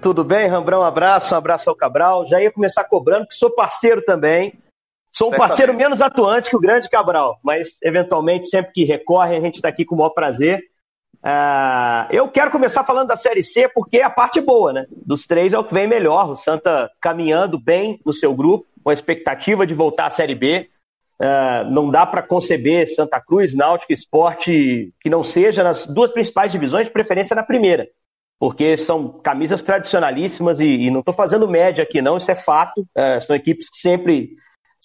Tudo 0.01 0.25
bem, 0.25 0.47
Rambrão? 0.47 0.81
Um 0.81 0.83
abraço, 0.83 1.33
um 1.33 1.37
abraço 1.37 1.69
ao 1.69 1.75
Cabral. 1.75 2.25
Já 2.27 2.41
ia 2.41 2.51
começar 2.51 2.83
cobrando, 2.83 3.25
que 3.25 3.35
sou 3.35 3.49
parceiro 3.49 4.01
também. 4.03 4.59
Sou 5.17 5.29
um 5.29 5.37
parceiro 5.37 5.73
menos 5.73 6.01
atuante 6.01 6.49
que 6.49 6.57
o 6.57 6.59
grande 6.59 6.89
Cabral, 6.89 7.39
mas 7.41 7.77
eventualmente, 7.81 8.49
sempre 8.49 8.73
que 8.73 8.83
recorre, 8.83 9.37
a 9.37 9.39
gente 9.39 9.55
está 9.55 9.69
aqui 9.69 9.85
com 9.85 9.95
o 9.95 9.97
maior 9.97 10.09
prazer. 10.09 10.59
Uh, 11.23 12.11
eu 12.11 12.27
quero 12.27 12.51
começar 12.51 12.83
falando 12.83 13.07
da 13.07 13.15
Série 13.15 13.41
C 13.41 13.69
porque 13.69 13.97
é 13.97 14.03
a 14.03 14.09
parte 14.09 14.41
boa, 14.41 14.73
né? 14.73 14.85
Dos 14.91 15.25
três 15.25 15.53
é 15.53 15.57
o 15.57 15.63
que 15.63 15.73
vem 15.73 15.87
melhor. 15.87 16.29
O 16.29 16.35
Santa 16.35 16.91
caminhando 16.99 17.57
bem 17.57 17.97
no 18.05 18.13
seu 18.13 18.35
grupo, 18.35 18.67
com 18.83 18.89
a 18.89 18.93
expectativa 18.93 19.65
de 19.65 19.73
voltar 19.73 20.07
à 20.07 20.09
Série 20.09 20.35
B. 20.35 20.69
Uh, 21.17 21.71
não 21.71 21.89
dá 21.89 22.05
para 22.05 22.21
conceber 22.21 22.93
Santa 22.93 23.21
Cruz, 23.21 23.55
Náutico 23.55 23.93
Esporte 23.93 24.93
que 24.99 25.09
não 25.09 25.23
seja 25.23 25.63
nas 25.63 25.85
duas 25.85 26.11
principais 26.11 26.51
divisões, 26.51 26.87
de 26.87 26.93
preferência 26.93 27.33
na 27.33 27.41
primeira. 27.41 27.87
Porque 28.37 28.75
são 28.75 29.07
camisas 29.21 29.63
tradicionalíssimas 29.63 30.59
e, 30.59 30.65
e 30.65 30.91
não 30.91 30.99
estou 30.99 31.15
fazendo 31.15 31.47
média 31.47 31.83
aqui, 31.83 32.01
não, 32.01 32.17
isso 32.17 32.29
é 32.29 32.35
fato. 32.35 32.81
Uh, 32.81 33.21
são 33.25 33.33
equipes 33.33 33.69
que 33.69 33.77
sempre 33.77 34.35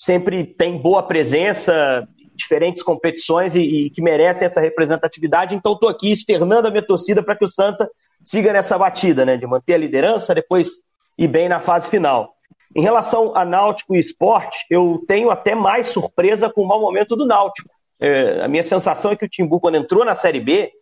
sempre 0.01 0.45
tem 0.45 0.79
boa 0.79 1.03
presença, 1.03 2.09
diferentes 2.35 2.83
competições 2.83 3.55
e, 3.55 3.61
e 3.61 3.91
que 3.91 4.01
merecem 4.01 4.47
essa 4.47 4.59
representatividade. 4.59 5.55
Então, 5.55 5.75
estou 5.75 5.91
aqui 5.91 6.11
externando 6.11 6.67
a 6.67 6.71
minha 6.71 6.83
torcida 6.83 7.23
para 7.23 7.37
que 7.37 7.45
o 7.45 7.49
Santa 7.49 7.87
siga 8.25 8.51
nessa 8.51 8.79
batida, 8.79 9.27
né? 9.27 9.37
De 9.37 9.47
manter 9.47 9.75
a 9.75 9.79
liderança, 9.79 10.35
depois 10.35 10.71
ir 11.19 11.29
bem 11.29 11.51
na 11.51 11.61
fase 11.61 11.91
final. 11.91 12.33
Em 12.75 12.81
relação 12.81 13.37
a 13.37 13.45
Náutico 13.45 13.95
e 13.95 14.01
esporte, 14.01 14.65
eu 14.71 15.05
tenho 15.07 15.31
até 15.31 15.55
mais 15.55 15.89
surpresa 15.89 16.49
com 16.49 16.63
o 16.63 16.67
mau 16.67 16.81
momento 16.81 17.15
do 17.15 17.27
Náutico. 17.27 17.69
É, 18.01 18.43
a 18.43 18.49
minha 18.49 18.65
sensação 18.65 19.11
é 19.11 19.17
que 19.17 19.27
o 19.27 19.29
Timbu, 19.29 19.61
quando 19.61 19.75
entrou 19.75 20.03
na 20.03 20.15
Série 20.15 20.41
B, 20.41 20.73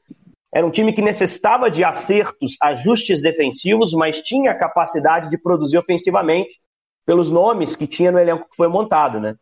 era 0.55 0.64
um 0.64 0.71
time 0.71 0.93
que 0.93 1.03
necessitava 1.03 1.69
de 1.69 1.83
acertos, 1.83 2.57
ajustes 2.62 3.21
defensivos, 3.21 3.93
mas 3.95 4.23
tinha 4.23 4.55
capacidade 4.55 5.29
de 5.29 5.37
produzir 5.37 5.77
ofensivamente 5.77 6.61
pelos 7.09 7.31
nomes 7.31 7.75
que 7.75 7.87
tinha 7.87 8.13
no 8.13 8.19
elenco 8.19 8.51
que 8.51 8.55
foi 8.55 8.69
montado, 8.69 9.19
né? 9.19 9.35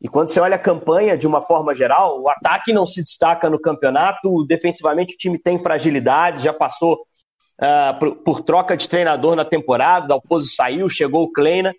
E 0.00 0.08
quando 0.08 0.28
você 0.28 0.38
olha 0.38 0.54
a 0.54 0.60
campanha 0.60 1.18
de 1.18 1.26
uma 1.26 1.42
forma 1.42 1.74
geral, 1.74 2.22
o 2.22 2.28
ataque 2.28 2.72
não 2.72 2.86
se 2.86 3.02
destaca 3.02 3.50
no 3.50 3.58
campeonato, 3.58 4.46
defensivamente 4.46 5.16
o 5.16 5.18
time 5.18 5.36
tem 5.36 5.58
fragilidades, 5.58 6.40
já 6.40 6.52
passou 6.52 6.94
uh, 6.94 7.98
por, 7.98 8.14
por, 8.18 8.42
troca 8.42 8.76
de 8.76 8.88
treinador 8.88 9.34
na 9.34 9.44
temporada, 9.44 10.04
o 10.04 10.08
Dalpozo 10.08 10.54
saiu, 10.54 10.88
chegou 10.88 11.24
o 11.24 11.32
Kleina, 11.32 11.74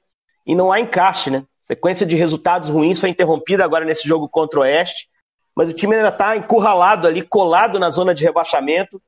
e 0.46 0.54
não 0.54 0.70
há 0.70 0.82
encaixe, 0.82 1.30
né? 1.30 1.46
Sequência 1.64 2.06
de 2.06 2.18
resultados 2.18 2.68
ruins 2.68 3.00
foi 3.00 3.08
interrompida 3.08 3.64
agora 3.64 3.86
nesse 3.86 4.06
jogo 4.06 4.28
contra 4.28 4.60
o 4.60 4.64
Oeste, 4.64 5.08
mas 5.56 5.70
o 5.70 5.74
time 5.74 5.96
ainda 5.96 6.10
está 6.10 6.36
encurralado 6.36 7.08
ali, 7.08 7.22
colado 7.22 7.80
na 7.80 7.90
zona 7.90 8.14
de 8.14 8.22
rebaixamento, 8.22 9.02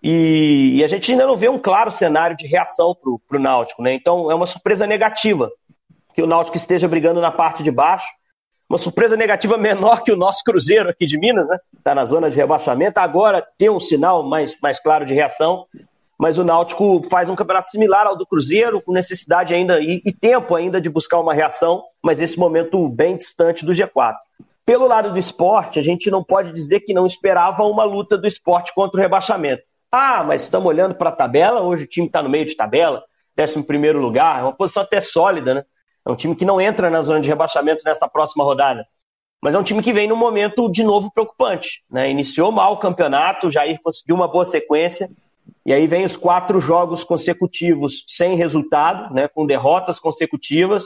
e, 0.00 0.76
e, 0.76 0.84
a 0.84 0.86
gente 0.86 1.10
ainda 1.10 1.26
não 1.26 1.34
vê 1.34 1.48
um 1.48 1.58
claro 1.58 1.90
cenário 1.90 2.36
de 2.36 2.46
reação 2.46 2.94
para 3.26 3.38
o 3.38 3.40
Náutico, 3.40 3.82
né? 3.82 3.92
Então 3.92 4.30
é 4.30 4.34
uma 4.36 4.46
surpresa 4.46 4.86
negativa 4.86 5.50
que 6.14 6.22
o 6.22 6.26
Náutico 6.26 6.56
esteja 6.56 6.86
brigando 6.88 7.20
na 7.20 7.30
parte 7.30 7.62
de 7.62 7.70
baixo 7.70 8.08
uma 8.68 8.78
surpresa 8.78 9.16
negativa 9.16 9.58
menor 9.58 10.02
que 10.02 10.12
o 10.12 10.16
nosso 10.16 10.42
Cruzeiro 10.42 10.88
aqui 10.88 11.06
de 11.06 11.18
Minas, 11.18 11.48
né? 11.48 11.58
Está 11.76 11.94
na 11.94 12.04
zona 12.04 12.30
de 12.30 12.36
rebaixamento. 12.36 12.98
Agora 12.98 13.46
tem 13.58 13.68
um 13.68 13.78
sinal 13.78 14.22
mais, 14.22 14.58
mais 14.60 14.80
claro 14.80 15.04
de 15.04 15.12
reação, 15.12 15.66
mas 16.18 16.38
o 16.38 16.44
Náutico 16.44 17.02
faz 17.10 17.28
um 17.28 17.36
campeonato 17.36 17.70
similar 17.70 18.06
ao 18.06 18.16
do 18.16 18.26
Cruzeiro, 18.26 18.80
com 18.80 18.92
necessidade 18.92 19.52
ainda 19.52 19.80
e, 19.80 20.00
e 20.04 20.12
tempo 20.12 20.54
ainda 20.54 20.80
de 20.80 20.88
buscar 20.88 21.20
uma 21.20 21.34
reação, 21.34 21.82
mas 22.02 22.20
esse 22.20 22.38
momento 22.38 22.88
bem 22.88 23.16
distante 23.16 23.64
do 23.64 23.72
G4. 23.72 24.14
Pelo 24.64 24.86
lado 24.86 25.12
do 25.12 25.18
esporte, 25.18 25.78
a 25.78 25.82
gente 25.82 26.10
não 26.10 26.24
pode 26.24 26.50
dizer 26.52 26.80
que 26.80 26.94
não 26.94 27.04
esperava 27.04 27.64
uma 27.64 27.84
luta 27.84 28.16
do 28.16 28.26
esporte 28.26 28.72
contra 28.74 28.98
o 28.98 29.02
rebaixamento. 29.02 29.62
Ah, 29.92 30.24
mas 30.24 30.42
estamos 30.42 30.66
olhando 30.66 30.94
para 30.94 31.10
a 31.10 31.14
tabela, 31.14 31.60
hoje 31.60 31.84
o 31.84 31.86
time 31.86 32.06
está 32.06 32.22
no 32.22 32.30
meio 32.30 32.46
de 32.46 32.56
tabela, 32.56 33.04
11 33.38 33.62
primeiro 33.64 34.00
lugar, 34.00 34.40
é 34.40 34.42
uma 34.42 34.52
posição 34.54 34.82
até 34.82 35.00
sólida, 35.00 35.54
né? 35.54 35.64
É 36.06 36.10
um 36.10 36.16
time 36.16 36.36
que 36.36 36.44
não 36.44 36.60
entra 36.60 36.90
na 36.90 37.00
zona 37.02 37.20
de 37.20 37.28
rebaixamento 37.28 37.82
nessa 37.84 38.06
próxima 38.06 38.44
rodada. 38.44 38.86
Mas 39.42 39.54
é 39.54 39.58
um 39.58 39.62
time 39.62 39.82
que 39.82 39.92
vem 39.92 40.08
num 40.08 40.16
momento 40.16 40.70
de 40.70 40.82
novo 40.82 41.10
preocupante. 41.10 41.82
Né? 41.90 42.10
Iniciou 42.10 42.50
mal 42.50 42.74
o 42.74 42.78
campeonato, 42.78 43.46
o 43.48 43.50
Jair 43.50 43.78
conseguiu 43.82 44.16
uma 44.16 44.28
boa 44.28 44.44
sequência, 44.44 45.10
e 45.66 45.72
aí 45.72 45.86
vem 45.86 46.04
os 46.04 46.16
quatro 46.16 46.60
jogos 46.60 47.04
consecutivos 47.04 48.04
sem 48.06 48.36
resultado, 48.36 49.12
né? 49.12 49.28
com 49.28 49.46
derrotas 49.46 49.98
consecutivas, 49.98 50.84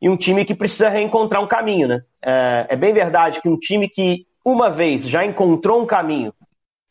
e 0.00 0.08
um 0.08 0.16
time 0.16 0.44
que 0.44 0.54
precisa 0.54 0.88
reencontrar 0.88 1.42
um 1.42 1.46
caminho. 1.46 1.88
Né? 1.88 2.02
É, 2.20 2.66
é 2.70 2.76
bem 2.76 2.92
verdade 2.92 3.40
que 3.40 3.48
um 3.48 3.58
time 3.58 3.88
que 3.88 4.26
uma 4.44 4.68
vez 4.70 5.08
já 5.08 5.24
encontrou 5.24 5.80
um 5.80 5.86
caminho, 5.86 6.32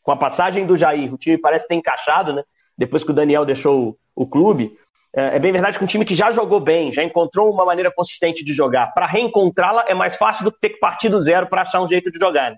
com 0.01 0.11
a 0.11 0.18
passagem 0.18 0.66
do 0.66 0.78
Jair, 0.78 1.14
o 1.14 1.18
time 1.18 1.38
parece 1.38 1.68
ter 1.68 1.76
encaixado, 1.76 2.34
né? 2.34 2.43
depois 2.78 3.03
que 3.03 3.11
o 3.11 3.14
Daniel 3.14 3.45
deixou 3.45 3.89
o, 4.16 4.24
o 4.24 4.28
clube, 4.28 4.78
é, 5.16 5.36
é 5.36 5.39
bem 5.39 5.51
verdade 5.51 5.78
que 5.78 5.84
um 5.84 5.88
time 5.88 6.05
que 6.05 6.16
já 6.16 6.32
jogou 6.32 6.59
bem, 6.59 6.91
já 6.91 7.03
encontrou 7.03 7.51
uma 7.51 7.66
maneira 7.66 7.91
consistente 7.91 8.43
de 8.43 8.53
jogar, 8.53 8.93
para 8.93 9.05
reencontrá-la 9.05 9.86
é 9.88 9.93
mais 9.93 10.16
fácil 10.16 10.43
do 10.45 10.51
que 10.51 10.59
ter 10.59 10.70
que 10.70 10.80
partir 10.80 11.09
do 11.09 11.22
zero 11.22 11.47
para 11.47 11.61
achar 11.61 11.82
um 11.82 11.88
jeito 11.88 12.11
de 12.11 12.20
jogar. 12.20 12.51
Né? 12.51 12.57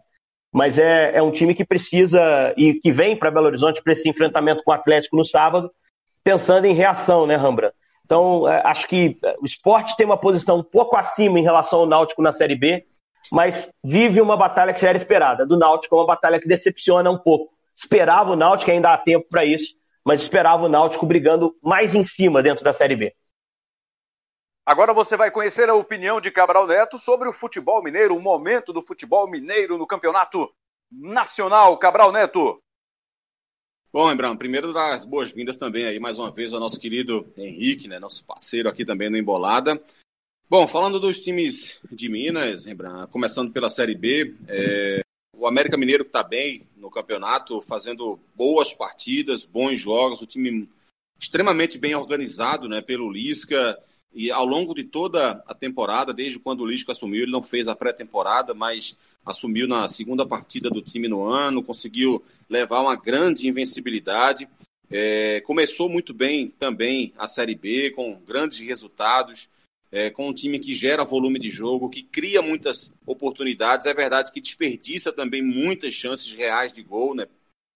Mas 0.53 0.77
é, 0.77 1.17
é 1.17 1.21
um 1.21 1.31
time 1.31 1.53
que 1.53 1.65
precisa 1.65 2.53
e 2.55 2.75
que 2.75 2.91
vem 2.91 3.17
para 3.17 3.29
Belo 3.29 3.47
Horizonte 3.47 3.83
para 3.83 3.91
esse 3.91 4.07
enfrentamento 4.07 4.63
com 4.63 4.71
o 4.71 4.73
Atlético 4.73 5.17
no 5.17 5.25
sábado, 5.25 5.69
pensando 6.23 6.65
em 6.65 6.73
reação, 6.73 7.27
né, 7.27 7.35
Rambra? 7.35 7.73
Então, 8.05 8.47
é, 8.47 8.61
acho 8.63 8.87
que 8.87 9.17
o 9.41 9.45
esporte 9.45 9.97
tem 9.97 10.05
uma 10.05 10.17
posição 10.17 10.59
um 10.59 10.63
pouco 10.63 10.95
acima 10.95 11.39
em 11.39 11.43
relação 11.43 11.79
ao 11.79 11.85
Náutico 11.85 12.21
na 12.21 12.31
Série 12.31 12.55
B, 12.55 12.85
mas 13.31 13.69
vive 13.83 14.21
uma 14.21 14.37
batalha 14.37 14.73
que 14.73 14.79
já 14.79 14.89
era 14.89 14.97
esperada. 14.97 15.45
Do 15.45 15.57
Náutico 15.57 15.95
é 15.95 15.99
uma 15.99 16.07
batalha 16.07 16.39
que 16.39 16.47
decepciona 16.47 17.09
um 17.09 17.17
pouco. 17.17 17.51
Esperava 17.75 18.31
o 18.31 18.35
Náutico, 18.35 18.71
ainda 18.71 18.93
há 18.93 18.97
tempo 18.97 19.25
para 19.29 19.43
isso, 19.43 19.73
mas 20.05 20.21
esperava 20.21 20.65
o 20.65 20.69
Náutico 20.69 21.05
brigando 21.05 21.57
mais 21.61 21.95
em 21.95 22.03
cima 22.03 22.43
dentro 22.43 22.63
da 22.63 22.71
Série 22.71 22.95
B. 22.95 23.15
Agora 24.65 24.93
você 24.93 25.17
vai 25.17 25.29
conhecer 25.29 25.69
a 25.69 25.75
opinião 25.75 26.21
de 26.21 26.31
Cabral 26.31 26.65
Neto 26.65 26.97
sobre 26.97 27.27
o 27.27 27.33
futebol 27.33 27.83
mineiro, 27.83 28.15
o 28.15 28.21
momento 28.21 28.71
do 28.71 28.81
futebol 28.81 29.29
mineiro 29.29 29.77
no 29.77 29.85
campeonato 29.85 30.51
nacional. 30.91 31.77
Cabral 31.77 32.11
Neto. 32.11 32.61
Bom, 33.91 34.11
Embrão, 34.11 34.35
primeiro 34.35 34.73
das 34.73 35.05
boas-vindas 35.05 35.57
também 35.57 35.85
aí 35.85 35.99
mais 35.99 36.17
uma 36.17 36.31
vez 36.31 36.53
ao 36.53 36.59
nosso 36.59 36.79
querido 36.79 37.31
Henrique, 37.37 37.87
né, 37.87 37.97
nosso 37.97 38.25
parceiro 38.25 38.67
aqui 38.67 38.83
também 38.83 39.09
no 39.09 39.17
Embolada. 39.17 39.81
Bom, 40.49 40.67
falando 40.67 40.99
dos 40.99 41.19
times 41.21 41.79
de 41.91 42.09
Minas, 42.09 42.65
Rembrandt, 42.65 43.11
começando 43.11 43.51
pela 43.53 43.69
Série 43.69 43.95
B, 43.95 44.33
é, 44.47 45.04
o 45.38 45.47
América 45.47 45.77
Mineiro 45.77 46.03
está 46.03 46.23
bem 46.23 46.63
no 46.77 46.89
campeonato, 46.89 47.61
fazendo 47.61 48.19
boas 48.36 48.73
partidas, 48.73 49.43
bons 49.43 49.79
jogos, 49.79 50.21
o 50.21 50.25
time 50.25 50.69
extremamente 51.19 51.77
bem 51.77 51.95
organizado 51.95 52.67
né, 52.67 52.81
pelo 52.81 53.11
Lisca. 53.11 53.77
E 54.13 54.31
ao 54.31 54.45
longo 54.45 54.73
de 54.73 54.83
toda 54.83 55.43
a 55.45 55.53
temporada, 55.53 56.13
desde 56.13 56.39
quando 56.39 56.61
o 56.61 56.65
Lisca 56.65 56.93
assumiu, 56.93 57.23
ele 57.23 57.31
não 57.31 57.43
fez 57.43 57.67
a 57.67 57.75
pré-temporada, 57.75 58.53
mas 58.53 58.95
assumiu 59.25 59.67
na 59.67 59.88
segunda 59.88 60.25
partida 60.25 60.69
do 60.69 60.81
time 60.81 61.07
no 61.07 61.25
ano, 61.25 61.63
conseguiu 61.63 62.23
levar 62.49 62.81
uma 62.81 62.95
grande 62.95 63.47
invencibilidade. 63.47 64.47
É, 64.89 65.41
começou 65.41 65.89
muito 65.89 66.13
bem 66.13 66.53
também 66.59 67.11
a 67.17 67.27
Série 67.27 67.55
B, 67.55 67.89
com 67.89 68.21
grandes 68.25 68.59
resultados 68.59 69.49
é, 69.95 70.09
com 70.09 70.27
um 70.27 70.33
time 70.33 70.59
que 70.59 70.75
gera 70.75 71.05
volume 71.05 71.39
de 71.39 71.49
jogo, 71.49 71.89
que 71.89 72.03
cria 72.03 72.41
muitas 72.41 72.91
oportunidades. 73.05 73.87
É 73.87 73.93
verdade 73.93 74.29
que 74.29 74.41
desperdiça 74.41 75.09
também 75.09 75.41
muitas 75.41 75.93
chances 75.93 76.33
reais 76.33 76.73
de 76.73 76.83
gol, 76.83 77.15
né? 77.15 77.27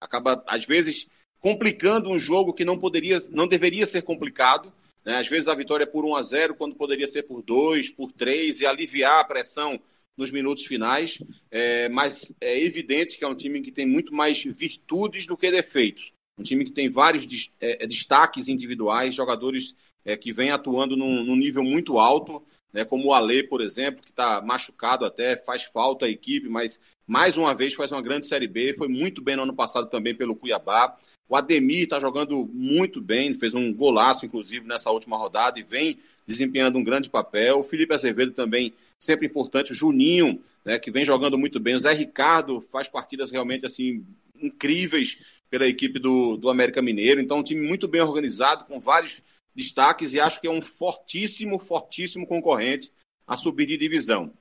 Acaba, 0.01 0.43
às 0.45 0.65
vezes, 0.65 1.09
complicando 1.39 2.09
um 2.09 2.19
jogo 2.19 2.53
que 2.53 2.65
não 2.65 2.77
poderia, 2.77 3.21
não 3.29 3.47
deveria 3.47 3.85
ser 3.85 4.01
complicado. 4.01 4.73
Né? 5.05 5.15
Às 5.15 5.29
vezes 5.29 5.47
a 5.47 5.55
vitória 5.55 5.85
é 5.85 5.87
por 5.87 6.03
1 6.03 6.15
a 6.17 6.21
0 6.21 6.55
quando 6.55 6.75
poderia 6.75 7.07
ser 7.07 7.23
por 7.23 7.41
2, 7.41 7.91
por 7.91 8.11
3 8.11 8.59
e 8.59 8.65
aliviar 8.65 9.21
a 9.21 9.23
pressão 9.23 9.79
nos 10.17 10.29
minutos 10.29 10.65
finais. 10.65 11.19
É, 11.49 11.87
mas 11.87 12.35
é 12.41 12.61
evidente 12.61 13.17
que 13.17 13.23
é 13.23 13.27
um 13.29 13.35
time 13.35 13.61
que 13.61 13.71
tem 13.71 13.85
muito 13.85 14.13
mais 14.13 14.43
virtudes 14.43 15.25
do 15.25 15.37
que 15.37 15.49
defeitos. 15.49 16.11
Um 16.37 16.43
time 16.43 16.65
que 16.65 16.71
tem 16.71 16.89
vários 16.89 17.49
é, 17.61 17.87
destaques 17.87 18.49
individuais, 18.49 19.15
jogadores 19.15 19.73
é, 20.05 20.15
que 20.17 20.31
vem 20.31 20.51
atuando 20.51 20.95
num, 20.95 21.23
num 21.23 21.35
nível 21.35 21.63
muito 21.63 21.99
alto, 21.99 22.43
né, 22.71 22.85
como 22.85 23.07
o 23.07 23.13
Ale, 23.13 23.43
por 23.43 23.61
exemplo, 23.61 24.01
que 24.01 24.11
está 24.11 24.41
machucado 24.41 25.05
até, 25.05 25.35
faz 25.37 25.63
falta 25.63 26.05
à 26.05 26.09
equipe, 26.09 26.47
mas 26.47 26.79
mais 27.05 27.37
uma 27.37 27.53
vez 27.55 27.73
faz 27.73 27.91
uma 27.91 28.01
grande 28.01 28.27
Série 28.27 28.47
B, 28.47 28.75
foi 28.77 28.87
muito 28.87 29.21
bem 29.21 29.35
no 29.35 29.43
ano 29.43 29.53
passado 29.55 29.89
também 29.89 30.13
pelo 30.13 30.35
Cuiabá. 30.35 30.95
O 31.27 31.35
Ademir 31.35 31.83
está 31.83 31.99
jogando 31.99 32.47
muito 32.53 33.01
bem, 33.01 33.33
fez 33.33 33.53
um 33.53 33.73
golaço, 33.73 34.25
inclusive, 34.25 34.67
nessa 34.67 34.91
última 34.91 35.17
rodada 35.17 35.59
e 35.59 35.63
vem 35.63 35.99
desempenhando 36.25 36.77
um 36.77 36.83
grande 36.83 37.09
papel. 37.09 37.59
O 37.59 37.63
Felipe 37.63 37.93
Azevedo 37.93 38.31
também, 38.31 38.73
sempre 38.99 39.25
importante. 39.25 39.71
O 39.71 39.75
Juninho, 39.75 40.39
né, 40.63 40.77
que 40.79 40.91
vem 40.91 41.05
jogando 41.05 41.37
muito 41.37 41.59
bem. 41.59 41.75
O 41.75 41.79
Zé 41.79 41.93
Ricardo 41.93 42.61
faz 42.61 42.87
partidas 42.87 43.31
realmente 43.31 43.65
assim 43.65 44.03
incríveis 44.41 45.19
pela 45.49 45.67
equipe 45.67 45.99
do, 45.99 46.37
do 46.37 46.49
América 46.49 46.81
Mineiro. 46.81 47.19
Então, 47.19 47.39
um 47.39 47.43
time 47.43 47.67
muito 47.67 47.87
bem 47.87 48.01
organizado, 48.01 48.65
com 48.65 48.79
vários 48.79 49.21
destaques 49.55 50.13
e 50.13 50.19
acho 50.19 50.39
que 50.39 50.47
é 50.47 50.51
um 50.51 50.61
fortíssimo, 50.61 51.59
fortíssimo 51.59 52.27
concorrente 52.27 52.91
a 53.27 53.35
subir 53.37 53.67
de 53.67 53.77
divisão. 53.77 54.33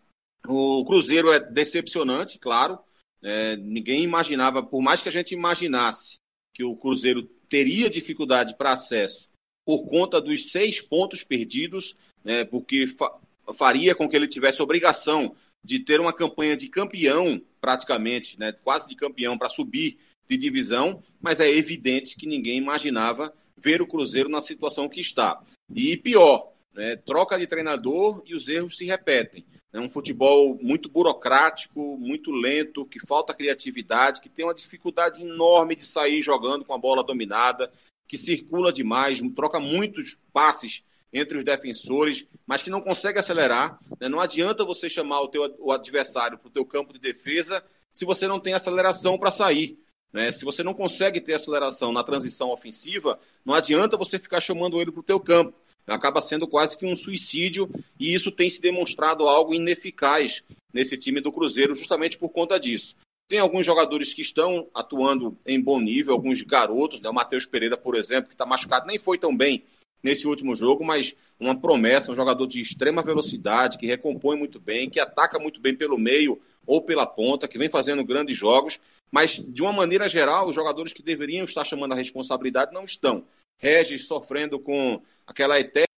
O 0.46 0.84
Cruzeiro 0.84 1.32
é 1.32 1.40
decepcionante, 1.40 2.38
claro. 2.38 2.78
É, 3.22 3.56
ninguém 3.56 4.02
imaginava, 4.02 4.62
por 4.62 4.80
mais 4.80 5.02
que 5.02 5.08
a 5.08 5.12
gente 5.12 5.34
imaginasse 5.34 6.18
que 6.54 6.62
o 6.62 6.76
Cruzeiro 6.76 7.24
teria 7.48 7.90
dificuldade 7.90 8.56
para 8.56 8.72
acesso 8.72 9.28
por 9.64 9.86
conta 9.86 10.20
dos 10.20 10.50
seis 10.50 10.80
pontos 10.80 11.22
perdidos, 11.22 11.94
né, 12.24 12.44
porque 12.44 12.86
fa 12.86 13.18
faria 13.54 13.94
com 13.94 14.08
que 14.08 14.14
ele 14.14 14.26
tivesse 14.26 14.60
obrigação 14.62 15.34
de 15.64 15.78
ter 15.78 16.00
uma 16.00 16.12
campanha 16.12 16.56
de 16.56 16.68
campeão, 16.68 17.40
praticamente, 17.60 18.38
né, 18.38 18.52
quase 18.52 18.88
de 18.88 18.94
campeão, 18.94 19.38
para 19.38 19.48
subir 19.48 19.98
de 20.28 20.36
divisão, 20.36 21.02
mas 21.20 21.40
é 21.40 21.50
evidente 21.50 22.16
que 22.16 22.26
ninguém 22.26 22.58
imaginava 22.58 23.34
ver 23.60 23.82
o 23.82 23.86
Cruzeiro 23.86 24.28
na 24.28 24.40
situação 24.40 24.88
que 24.88 25.00
está. 25.00 25.42
E 25.74 25.96
pior, 25.96 26.52
né, 26.74 26.96
troca 26.96 27.38
de 27.38 27.46
treinador 27.46 28.22
e 28.24 28.34
os 28.34 28.48
erros 28.48 28.76
se 28.76 28.84
repetem. 28.84 29.44
É 29.72 29.78
um 29.78 29.90
futebol 29.90 30.58
muito 30.62 30.88
burocrático, 30.88 31.98
muito 31.98 32.30
lento, 32.30 32.86
que 32.86 32.98
falta 33.06 33.34
criatividade, 33.34 34.20
que 34.20 34.28
tem 34.28 34.44
uma 34.44 34.54
dificuldade 34.54 35.22
enorme 35.22 35.76
de 35.76 35.84
sair 35.84 36.22
jogando 36.22 36.64
com 36.64 36.72
a 36.72 36.78
bola 36.78 37.04
dominada, 37.04 37.70
que 38.06 38.16
circula 38.16 38.72
demais, 38.72 39.20
troca 39.36 39.60
muitos 39.60 40.16
passes 40.32 40.82
entre 41.12 41.36
os 41.36 41.44
defensores, 41.44 42.26
mas 42.46 42.62
que 42.62 42.70
não 42.70 42.80
consegue 42.80 43.18
acelerar. 43.18 43.78
Né? 44.00 44.08
Não 44.08 44.20
adianta 44.20 44.64
você 44.64 44.88
chamar 44.88 45.20
o, 45.20 45.28
teu, 45.28 45.54
o 45.58 45.70
adversário 45.70 46.38
para 46.38 46.48
o 46.48 46.52
teu 46.52 46.64
campo 46.64 46.92
de 46.92 46.98
defesa 46.98 47.62
se 47.92 48.04
você 48.04 48.26
não 48.26 48.40
tem 48.40 48.54
aceleração 48.54 49.18
para 49.18 49.30
sair. 49.30 49.78
Né? 50.12 50.30
Se 50.30 50.44
você 50.44 50.62
não 50.62 50.74
consegue 50.74 51.20
ter 51.20 51.34
aceleração 51.34 51.92
na 51.92 52.02
transição 52.02 52.50
ofensiva, 52.50 53.18
não 53.44 53.54
adianta 53.54 53.96
você 53.96 54.18
ficar 54.18 54.40
chamando 54.40 54.80
ele 54.80 54.90
para 54.90 55.00
o 55.00 55.04
teu 55.04 55.20
campo. 55.20 55.54
acaba 55.86 56.20
sendo 56.20 56.46
quase 56.46 56.76
que 56.76 56.84
um 56.84 56.96
suicídio, 56.96 57.70
e 57.98 58.12
isso 58.12 58.30
tem 58.30 58.50
se 58.50 58.60
demonstrado 58.60 59.26
algo 59.26 59.54
ineficaz 59.54 60.42
nesse 60.72 60.98
time 60.98 61.20
do 61.20 61.32
Cruzeiro, 61.32 61.74
justamente 61.74 62.18
por 62.18 62.28
conta 62.28 62.60
disso. 62.60 62.94
Tem 63.26 63.38
alguns 63.38 63.64
jogadores 63.64 64.12
que 64.12 64.22
estão 64.22 64.68
atuando 64.74 65.36
em 65.46 65.60
bom 65.60 65.80
nível, 65.80 66.14
alguns 66.14 66.42
garotos, 66.42 67.00
né? 67.00 67.08
o 67.08 67.14
Matheus 67.14 67.46
Pereira, 67.46 67.76
por 67.76 67.94
exemplo, 67.94 68.28
que 68.28 68.34
está 68.34 68.44
machucado, 68.44 68.86
nem 68.86 68.98
foi 68.98 69.18
tão 69.18 69.34
bem 69.36 69.64
nesse 70.02 70.26
último 70.26 70.54
jogo, 70.54 70.84
mas 70.84 71.14
uma 71.38 71.58
promessa, 71.58 72.12
um 72.12 72.16
jogador 72.16 72.46
de 72.46 72.60
extrema 72.60 73.02
velocidade, 73.02 73.78
que 73.78 73.86
recompõe 73.86 74.36
muito 74.36 74.58
bem, 74.60 74.90
que 74.90 75.00
ataca 75.00 75.38
muito 75.38 75.60
bem 75.60 75.74
pelo 75.74 75.98
meio 75.98 76.40
ou 76.66 76.82
pela 76.82 77.06
ponta, 77.06 77.48
que 77.48 77.58
vem 77.58 77.68
fazendo 77.68 78.04
grandes 78.04 78.36
jogos, 78.36 78.80
mas 79.10 79.36
de 79.36 79.62
uma 79.62 79.72
maneira 79.72 80.08
geral, 80.08 80.48
os 80.48 80.54
jogadores 80.54 80.92
que 80.92 81.02
deveriam 81.02 81.44
estar 81.44 81.64
chamando 81.64 81.92
a 81.92 81.96
responsabilidade 81.96 82.72
não 82.72 82.84
estão. 82.84 83.24
Regis 83.58 84.06
sofrendo 84.06 84.58
com 84.58 85.02
aquela 85.26 85.58
eterna 85.58 85.88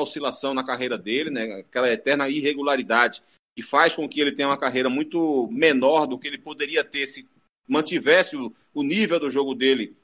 oscilação 0.00 0.54
na 0.54 0.64
carreira 0.64 0.98
dele, 0.98 1.30
né? 1.30 1.60
aquela 1.60 1.90
eterna 1.90 2.28
irregularidade 2.28 3.22
que 3.56 3.62
faz 3.62 3.94
com 3.94 4.08
que 4.08 4.20
ele 4.20 4.32
tenha 4.32 4.48
uma 4.48 4.56
carreira 4.56 4.88
muito 4.88 5.48
menor 5.50 6.06
do 6.06 6.18
que 6.18 6.28
ele 6.28 6.38
poderia 6.38 6.84
ter 6.84 7.06
se 7.06 7.28
mantivesse 7.68 8.36
o, 8.36 8.54
o 8.72 8.82
nível 8.82 9.20
do 9.20 9.30
jogo 9.30 9.54
dele 9.54 9.96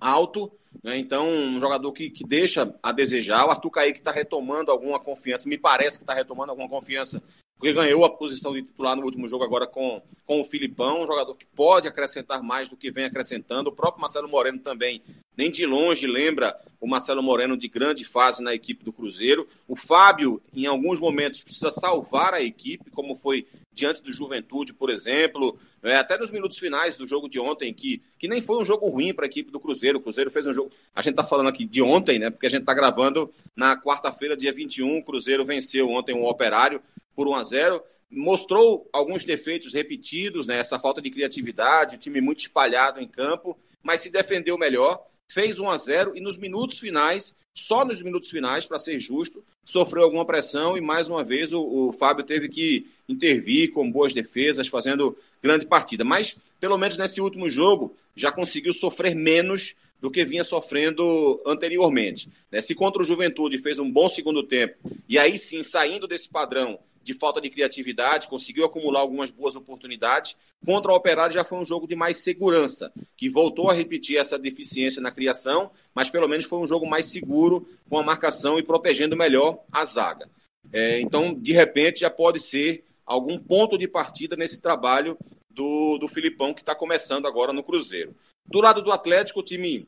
alto. 0.00 0.50
Né? 0.82 0.98
Então, 0.98 1.28
um 1.28 1.60
jogador 1.60 1.92
que, 1.92 2.10
que 2.10 2.24
deixa 2.24 2.74
a 2.82 2.92
desejar. 2.92 3.46
O 3.46 3.50
Arthur 3.50 3.70
Kaique 3.70 3.98
está 3.98 4.10
retomando 4.10 4.70
alguma 4.70 4.98
confiança, 4.98 5.48
me 5.48 5.58
parece 5.58 5.98
que 5.98 6.02
está 6.02 6.14
retomando 6.14 6.50
alguma 6.50 6.68
confiança 6.68 7.22
porque 7.64 7.72
ganhou 7.72 8.04
a 8.04 8.10
posição 8.10 8.52
de 8.52 8.60
titular 8.60 8.94
no 8.94 9.04
último 9.04 9.26
jogo 9.26 9.42
agora 9.42 9.66
com, 9.66 10.02
com 10.26 10.38
o 10.38 10.44
Filipão, 10.44 11.00
um 11.00 11.06
jogador 11.06 11.34
que 11.34 11.46
pode 11.46 11.88
acrescentar 11.88 12.42
mais 12.42 12.68
do 12.68 12.76
que 12.76 12.90
vem 12.90 13.06
acrescentando. 13.06 13.70
O 13.70 13.72
próprio 13.72 14.02
Marcelo 14.02 14.28
Moreno 14.28 14.58
também, 14.58 15.00
nem 15.34 15.50
de 15.50 15.64
longe, 15.64 16.06
lembra 16.06 16.54
o 16.78 16.86
Marcelo 16.86 17.22
Moreno 17.22 17.56
de 17.56 17.66
grande 17.66 18.04
fase 18.04 18.42
na 18.42 18.52
equipe 18.52 18.84
do 18.84 18.92
Cruzeiro. 18.92 19.48
O 19.66 19.76
Fábio, 19.76 20.42
em 20.52 20.66
alguns 20.66 21.00
momentos, 21.00 21.42
precisa 21.42 21.70
salvar 21.70 22.34
a 22.34 22.42
equipe, 22.42 22.90
como 22.90 23.16
foi 23.16 23.46
diante 23.72 24.02
do 24.02 24.12
Juventude, 24.12 24.74
por 24.74 24.90
exemplo, 24.90 25.58
é, 25.82 25.96
até 25.96 26.18
nos 26.18 26.30
minutos 26.30 26.58
finais 26.58 26.98
do 26.98 27.06
jogo 27.06 27.30
de 27.30 27.40
ontem, 27.40 27.72
que, 27.72 28.02
que 28.18 28.28
nem 28.28 28.42
foi 28.42 28.58
um 28.58 28.64
jogo 28.64 28.88
ruim 28.88 29.14
para 29.14 29.24
a 29.24 29.26
equipe 29.26 29.50
do 29.50 29.58
Cruzeiro. 29.58 29.98
O 29.98 30.02
Cruzeiro 30.02 30.30
fez 30.30 30.46
um 30.46 30.52
jogo. 30.52 30.70
A 30.94 31.00
gente 31.00 31.12
está 31.12 31.24
falando 31.24 31.48
aqui 31.48 31.64
de 31.64 31.80
ontem, 31.80 32.18
né? 32.18 32.28
Porque 32.28 32.46
a 32.46 32.50
gente 32.50 32.60
está 32.60 32.74
gravando 32.74 33.32
na 33.56 33.74
quarta-feira, 33.74 34.36
dia 34.36 34.52
21. 34.52 34.98
O 34.98 35.02
Cruzeiro 35.02 35.46
venceu 35.46 35.88
ontem 35.88 36.14
um 36.14 36.26
operário 36.26 36.80
por 37.14 37.28
1 37.28 37.34
a 37.34 37.42
0 37.42 37.82
mostrou 38.10 38.88
alguns 38.92 39.24
defeitos 39.24 39.74
repetidos, 39.74 40.46
né? 40.46 40.58
Essa 40.58 40.78
falta 40.78 41.02
de 41.02 41.10
criatividade, 41.10 41.96
o 41.96 41.98
time 41.98 42.20
muito 42.20 42.40
espalhado 42.40 43.00
em 43.00 43.08
campo, 43.08 43.58
mas 43.82 44.00
se 44.00 44.10
defendeu 44.10 44.56
melhor, 44.56 45.04
fez 45.28 45.58
1 45.58 45.68
a 45.68 45.76
0 45.76 46.16
e 46.16 46.20
nos 46.20 46.36
minutos 46.36 46.78
finais, 46.78 47.36
só 47.52 47.84
nos 47.84 48.02
minutos 48.02 48.30
finais, 48.30 48.66
para 48.66 48.78
ser 48.78 48.98
justo, 49.00 49.44
sofreu 49.64 50.04
alguma 50.04 50.24
pressão 50.24 50.76
e 50.76 50.80
mais 50.80 51.08
uma 51.08 51.24
vez 51.24 51.52
o, 51.52 51.60
o, 51.60 51.92
Fábio 51.92 52.24
teve 52.24 52.48
que 52.48 52.86
intervir 53.08 53.72
com 53.72 53.90
boas 53.90 54.12
defesas, 54.12 54.68
fazendo 54.68 55.16
grande 55.42 55.66
partida. 55.66 56.04
Mas 56.04 56.36
pelo 56.60 56.76
menos 56.76 56.96
nesse 56.96 57.20
último 57.20 57.48
jogo 57.48 57.94
já 58.16 58.30
conseguiu 58.30 58.72
sofrer 58.72 59.14
menos 59.14 59.74
do 60.00 60.10
que 60.10 60.24
vinha 60.24 60.44
sofrendo 60.44 61.40
anteriormente. 61.46 62.28
Né? 62.50 62.60
Se 62.60 62.74
contra 62.74 63.00
o 63.00 63.04
Juventude 63.04 63.58
fez 63.58 63.78
um 63.78 63.90
bom 63.90 64.08
segundo 64.08 64.42
tempo 64.42 64.76
e 65.08 65.18
aí 65.18 65.38
sim 65.38 65.62
saindo 65.62 66.06
desse 66.06 66.28
padrão 66.28 66.78
de 67.04 67.12
falta 67.12 67.40
de 67.40 67.50
criatividade, 67.50 68.26
conseguiu 68.26 68.64
acumular 68.64 69.00
algumas 69.00 69.30
boas 69.30 69.54
oportunidades. 69.54 70.36
Contra 70.64 70.90
o 70.90 70.96
Operário 70.96 71.34
já 71.34 71.44
foi 71.44 71.58
um 71.58 71.64
jogo 71.64 71.86
de 71.86 71.94
mais 71.94 72.16
segurança, 72.16 72.90
que 73.16 73.28
voltou 73.28 73.68
a 73.70 73.74
repetir 73.74 74.16
essa 74.16 74.38
deficiência 74.38 75.02
na 75.02 75.10
criação, 75.10 75.70
mas 75.94 76.08
pelo 76.08 76.26
menos 76.26 76.46
foi 76.46 76.58
um 76.58 76.66
jogo 76.66 76.86
mais 76.86 77.06
seguro, 77.06 77.68
com 77.88 77.98
a 77.98 78.02
marcação 78.02 78.58
e 78.58 78.62
protegendo 78.62 79.16
melhor 79.16 79.62
a 79.70 79.84
zaga. 79.84 80.28
É, 80.72 80.98
então, 81.00 81.34
de 81.34 81.52
repente, 81.52 82.00
já 82.00 82.10
pode 82.10 82.40
ser 82.40 82.84
algum 83.04 83.38
ponto 83.38 83.76
de 83.76 83.86
partida 83.86 84.34
nesse 84.34 84.62
trabalho 84.62 85.18
do, 85.50 85.98
do 85.98 86.08
Filipão, 86.08 86.54
que 86.54 86.62
está 86.62 86.74
começando 86.74 87.26
agora 87.26 87.52
no 87.52 87.62
Cruzeiro. 87.62 88.16
Do 88.46 88.60
lado 88.60 88.80
do 88.80 88.90
Atlético, 88.90 89.40
o 89.40 89.44
time, 89.44 89.86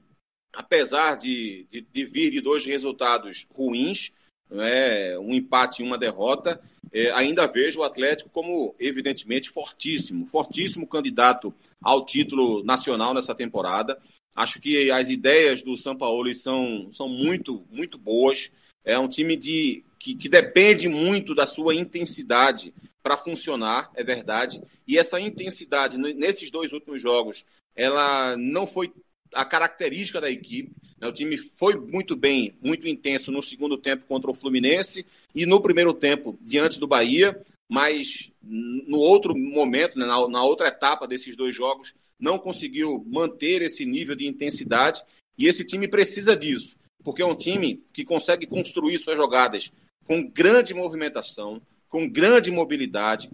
apesar 0.52 1.16
de, 1.16 1.66
de, 1.70 1.80
de 1.80 2.04
vir 2.04 2.30
de 2.30 2.42
dois 2.42 2.64
resultados 2.66 3.46
ruins, 3.54 4.12
é, 4.50 5.18
um 5.18 5.34
empate 5.34 5.82
e 5.82 5.84
uma 5.84 5.98
derrota, 5.98 6.60
é, 6.92 7.10
ainda 7.12 7.46
vejo 7.46 7.80
o 7.80 7.82
Atlético 7.82 8.30
como, 8.30 8.74
evidentemente, 8.78 9.50
fortíssimo, 9.50 10.26
fortíssimo 10.26 10.86
candidato 10.86 11.52
ao 11.82 12.04
título 12.04 12.64
nacional 12.64 13.12
nessa 13.12 13.34
temporada. 13.34 13.98
Acho 14.34 14.60
que 14.60 14.90
as 14.90 15.08
ideias 15.08 15.62
do 15.62 15.76
São 15.76 15.96
Paulo 15.96 16.32
são, 16.34 16.88
são 16.92 17.08
muito, 17.08 17.64
muito 17.70 17.98
boas. 17.98 18.50
É 18.84 18.98
um 18.98 19.08
time 19.08 19.36
de, 19.36 19.82
que, 19.98 20.14
que 20.14 20.28
depende 20.28 20.88
muito 20.88 21.34
da 21.34 21.46
sua 21.46 21.74
intensidade 21.74 22.72
para 23.02 23.16
funcionar, 23.16 23.90
é 23.94 24.02
verdade. 24.02 24.62
E 24.86 24.98
essa 24.98 25.20
intensidade, 25.20 25.96
nesses 25.96 26.50
dois 26.50 26.72
últimos 26.72 27.00
jogos, 27.00 27.44
ela 27.74 28.36
não 28.36 28.66
foi 28.66 28.92
a 29.36 29.44
característica 29.44 30.20
da 30.20 30.30
equipe. 30.30 30.72
Né? 30.98 31.06
O 31.06 31.12
time 31.12 31.36
foi 31.36 31.76
muito 31.76 32.16
bem, 32.16 32.54
muito 32.62 32.88
intenso 32.88 33.30
no 33.30 33.42
segundo 33.42 33.76
tempo 33.76 34.06
contra 34.08 34.30
o 34.30 34.34
Fluminense 34.34 35.06
e 35.34 35.44
no 35.44 35.60
primeiro 35.60 35.92
tempo 35.92 36.38
diante 36.40 36.80
do 36.80 36.88
Bahia, 36.88 37.38
mas 37.68 38.30
no 38.42 38.98
outro 38.98 39.36
momento, 39.36 39.98
né, 39.98 40.06
na, 40.06 40.26
na 40.28 40.42
outra 40.42 40.68
etapa 40.68 41.06
desses 41.06 41.36
dois 41.36 41.54
jogos, 41.54 41.94
não 42.18 42.38
conseguiu 42.38 43.04
manter 43.06 43.60
esse 43.60 43.84
nível 43.84 44.16
de 44.16 44.26
intensidade 44.26 45.02
e 45.36 45.46
esse 45.46 45.64
time 45.64 45.86
precisa 45.86 46.34
disso, 46.34 46.76
porque 47.04 47.20
é 47.20 47.26
um 47.26 47.34
time 47.34 47.82
que 47.92 48.04
consegue 48.04 48.46
construir 48.46 48.96
suas 48.96 49.16
jogadas 49.16 49.70
com 50.06 50.26
grande 50.26 50.72
movimentação, 50.72 51.60
com 51.88 52.08
grande 52.08 52.50
mobilidade, 52.50 53.28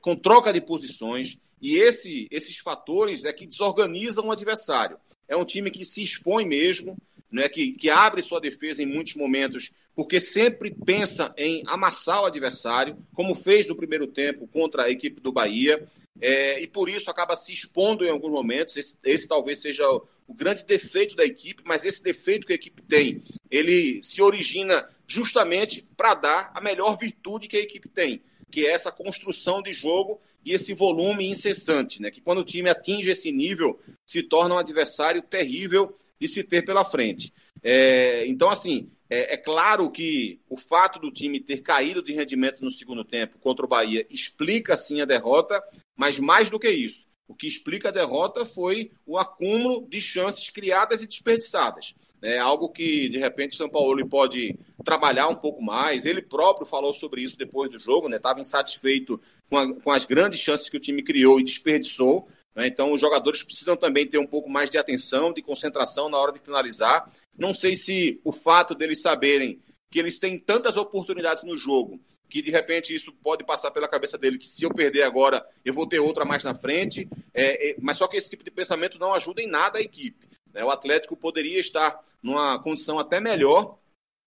com 0.00 0.14
troca 0.14 0.52
de 0.52 0.60
posições, 0.60 1.38
e 1.60 1.76
esse, 1.76 2.28
esses 2.30 2.58
fatores 2.58 3.24
é 3.24 3.32
que 3.32 3.46
desorganizam 3.46 4.26
o 4.26 4.32
adversário 4.32 4.98
é 5.30 5.36
um 5.36 5.44
time 5.44 5.70
que 5.70 5.84
se 5.84 6.02
expõe 6.02 6.44
mesmo, 6.44 6.98
né, 7.30 7.48
que, 7.48 7.72
que 7.72 7.88
abre 7.88 8.20
sua 8.20 8.40
defesa 8.40 8.82
em 8.82 8.86
muitos 8.86 9.14
momentos, 9.14 9.70
porque 9.94 10.20
sempre 10.20 10.74
pensa 10.84 11.32
em 11.36 11.62
amassar 11.66 12.22
o 12.22 12.26
adversário, 12.26 12.98
como 13.14 13.34
fez 13.34 13.68
no 13.68 13.76
primeiro 13.76 14.08
tempo 14.08 14.48
contra 14.48 14.82
a 14.82 14.90
equipe 14.90 15.20
do 15.20 15.32
Bahia, 15.32 15.88
é, 16.20 16.60
e 16.60 16.66
por 16.66 16.88
isso 16.88 17.08
acaba 17.08 17.36
se 17.36 17.52
expondo 17.52 18.04
em 18.04 18.10
alguns 18.10 18.32
momentos. 18.32 18.76
Esse, 18.76 18.98
esse 19.04 19.28
talvez 19.28 19.60
seja 19.60 19.88
o, 19.88 20.06
o 20.26 20.34
grande 20.34 20.64
defeito 20.64 21.14
da 21.14 21.24
equipe, 21.24 21.62
mas 21.64 21.84
esse 21.84 22.02
defeito 22.02 22.46
que 22.46 22.52
a 22.52 22.56
equipe 22.56 22.82
tem, 22.82 23.22
ele 23.48 24.02
se 24.02 24.20
origina 24.20 24.88
justamente 25.06 25.86
para 25.96 26.14
dar 26.14 26.50
a 26.54 26.60
melhor 26.60 26.98
virtude 26.98 27.48
que 27.48 27.56
a 27.56 27.60
equipe 27.60 27.88
tem, 27.88 28.20
que 28.50 28.66
é 28.66 28.72
essa 28.72 28.90
construção 28.90 29.62
de 29.62 29.72
jogo 29.72 30.20
e 30.44 30.52
esse 30.52 30.72
volume 30.74 31.26
incessante, 31.26 32.00
né? 32.00 32.10
Que 32.10 32.20
quando 32.20 32.38
o 32.38 32.44
time 32.44 32.70
atinge 32.70 33.10
esse 33.10 33.30
nível, 33.30 33.80
se 34.06 34.22
torna 34.22 34.54
um 34.54 34.58
adversário 34.58 35.22
terrível 35.22 35.96
de 36.18 36.28
se 36.28 36.42
ter 36.42 36.64
pela 36.64 36.84
frente. 36.84 37.32
É, 37.62 38.26
então, 38.26 38.48
assim, 38.48 38.90
é, 39.08 39.34
é, 39.34 39.36
claro 39.36 39.90
que 39.90 40.40
o 40.48 40.56
fato 40.56 40.98
do 40.98 41.10
time 41.10 41.40
ter 41.40 41.62
caído 41.62 42.02
de 42.02 42.12
rendimento 42.12 42.64
no 42.64 42.70
segundo 42.70 43.04
tempo 43.04 43.38
contra 43.38 43.64
o 43.64 43.68
Bahia 43.68 44.06
explica 44.08 44.76
sim 44.76 45.00
a 45.00 45.04
derrota, 45.04 45.62
mas 45.96 46.18
mais 46.18 46.48
do 46.48 46.58
que 46.58 46.70
isso, 46.70 47.06
o 47.26 47.34
que 47.34 47.46
explica 47.46 47.88
a 47.88 47.92
derrota 47.92 48.46
foi 48.46 48.92
o 49.06 49.18
acúmulo 49.18 49.86
de 49.88 50.00
chances 50.00 50.48
criadas 50.50 51.02
e 51.02 51.06
desperdiçadas. 51.06 51.94
É 52.22 52.38
algo 52.38 52.68
que, 52.68 53.08
de 53.08 53.18
repente, 53.18 53.54
o 53.54 53.56
São 53.56 53.68
Paulo 53.68 54.06
pode 54.06 54.58
trabalhar 54.84 55.28
um 55.28 55.34
pouco 55.34 55.62
mais. 55.62 56.04
Ele 56.04 56.20
próprio 56.20 56.66
falou 56.66 56.92
sobre 56.92 57.22
isso 57.22 57.38
depois 57.38 57.70
do 57.70 57.78
jogo, 57.78 58.14
estava 58.14 58.36
né? 58.36 58.40
insatisfeito 58.42 59.20
com, 59.48 59.56
a, 59.56 59.74
com, 59.80 59.90
as 59.90 60.04
grandes 60.04 60.40
chances 60.40 60.68
que 60.68 60.76
o 60.76 60.80
time 60.80 61.02
criou 61.02 61.40
e 61.40 61.44
desperdiçou. 61.44 62.28
Né? 62.54 62.66
Então, 62.66 62.92
os 62.92 63.00
jogadores 63.00 63.42
precisam 63.42 63.76
também 63.76 64.06
ter 64.06 64.18
um 64.18 64.26
pouco 64.26 64.50
mais 64.50 64.68
de 64.68 64.76
atenção, 64.76 65.32
de 65.32 65.40
concentração 65.40 66.10
na 66.10 66.18
hora 66.18 66.32
de 66.32 66.40
finalizar. 66.40 67.10
Não 67.36 67.54
sei 67.54 67.74
se 67.74 68.20
o 68.22 68.32
fato 68.32 68.74
deles 68.74 69.00
saberem 69.00 69.58
que 69.90 69.98
eles 69.98 70.18
têm 70.18 70.38
tantas 70.38 70.76
oportunidades 70.76 71.42
no 71.42 71.56
jogo 71.56 71.98
que 72.30 72.40
de 72.40 72.50
repente 72.50 72.94
isso 72.94 73.12
pode 73.12 73.44
passar 73.44 73.72
pela 73.72 73.88
cabeça 73.88 74.16
dele 74.16 74.38
que 74.38 74.48
se 74.48 74.62
eu 74.62 74.72
perder 74.72 75.02
agora 75.02 75.44
eu 75.64 75.74
vou 75.74 75.86
ter 75.86 75.98
outra 75.98 76.24
mais 76.24 76.44
na 76.44 76.54
frente, 76.54 77.08
é, 77.34 77.70
é, 77.70 77.76
mas 77.80 77.98
só 77.98 78.06
que 78.06 78.16
esse 78.16 78.30
tipo 78.30 78.44
de 78.44 78.52
pensamento 78.52 78.98
não 78.98 79.12
ajuda 79.12 79.42
em 79.42 79.48
nada 79.48 79.78
a 79.78 79.82
equipe. 79.82 80.29
Né? 80.52 80.64
O 80.64 80.70
Atlético 80.70 81.16
poderia 81.16 81.60
estar 81.60 82.02
numa 82.22 82.58
condição 82.58 82.98
até 82.98 83.20
melhor 83.20 83.78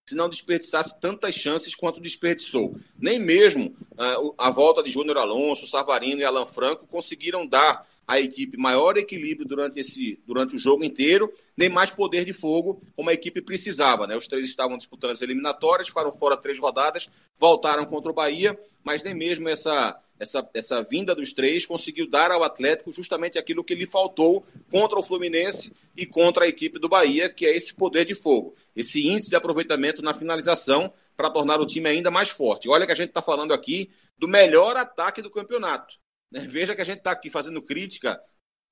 se 0.05 0.15
não 0.15 0.28
desperdiçasse 0.28 0.99
tantas 0.99 1.34
chances 1.36 1.76
quanto 1.76 2.01
desperdiçou. 2.01 2.76
Nem 2.99 3.19
mesmo 3.19 3.76
uh, 3.93 4.34
a 4.38 4.49
volta 4.49 4.84
de 4.84 4.89
Júnior 4.89 5.17
Alonso, 5.17 5.65
Savarino 5.65 6.21
e 6.21 6.26
Alan 6.26 6.45
Franco 6.45 6.86
conseguiram 6.86 7.47
dar 7.47 7.88
à 8.08 8.20
equipe 8.20 8.58
maior 8.58 8.97
equilíbrio 8.97 9.47
durante, 9.47 9.80
esse, 9.80 10.20
durante 10.26 10.56
o 10.56 10.60
jogo 10.60 10.84
inteiro, 10.84 11.32
nem 11.56 11.70
mais 11.70 11.91
poder 11.91 12.26
de 12.26 12.34
fogo 12.34 12.82
como 12.95 13.10
a 13.10 13.14
equipe 13.14 13.41
precisava. 13.41 14.06
Né? 14.06 14.16
Os 14.16 14.28
três 14.28 14.47
estavam 14.47 14.78
disputando 14.78 15.12
as 15.12 15.22
eliminatórias, 15.22 15.88
ficaram 15.88 16.12
fora 16.12 16.38
três 16.38 16.60
rodadas, 16.60 17.10
voltaram 17.39 17.86
contra 17.86 18.12
o 18.12 18.14
Bahia, 18.14 18.60
mas 18.84 19.04
nem 19.04 19.14
mesmo 19.14 19.47
essa, 19.47 19.97
essa, 20.20 20.49
essa 20.54 20.84
vinda 20.84 21.16
dos 21.16 21.34
três 21.34 21.66
conseguiu 21.66 22.10
dar 22.10 22.32
ao 22.32 22.43
Atlético 22.43 22.91
justamente 22.91 23.38
aquilo 23.38 23.64
que 23.64 23.76
lhe 23.76 23.86
faltou 23.86 24.45
contra 24.70 24.99
o 24.99 25.04
Fluminense 25.04 25.74
e 25.95 26.06
contra 26.06 26.45
a 26.45 26.47
equipe 26.47 26.80
do 26.80 26.89
Bahia, 26.89 27.30
que 27.30 27.45
é 27.45 27.56
esse 27.56 27.74
poder 27.74 28.06
de 28.06 28.16
fogo, 28.16 28.56
esse 28.76 29.08
índice 29.08 29.30
de 29.30 29.36
aproveitamento 29.36 30.01
na 30.01 30.14
finalização 30.14 30.91
para 31.16 31.30
tornar 31.30 31.60
o 31.62 31.66
time 31.66 31.88
ainda 31.89 32.10
mais 32.10 32.30
forte. 32.30 32.68
Olha 32.68 32.86
que 32.86 32.91
a 32.91 32.95
gente 32.95 33.10
está 33.10 33.22
falando 33.22 33.54
aqui 33.54 33.89
do 34.18 34.28
melhor 34.28 34.76
ataque 34.76 35.22
do 35.22 35.30
campeonato. 35.30 35.95
Né? 36.34 36.41
Veja 36.49 36.75
que 36.75 36.81
a 36.81 36.86
gente 36.86 36.97
está 36.97 37.11
aqui 37.11 37.29
fazendo 37.29 37.61
crítica, 37.61 38.19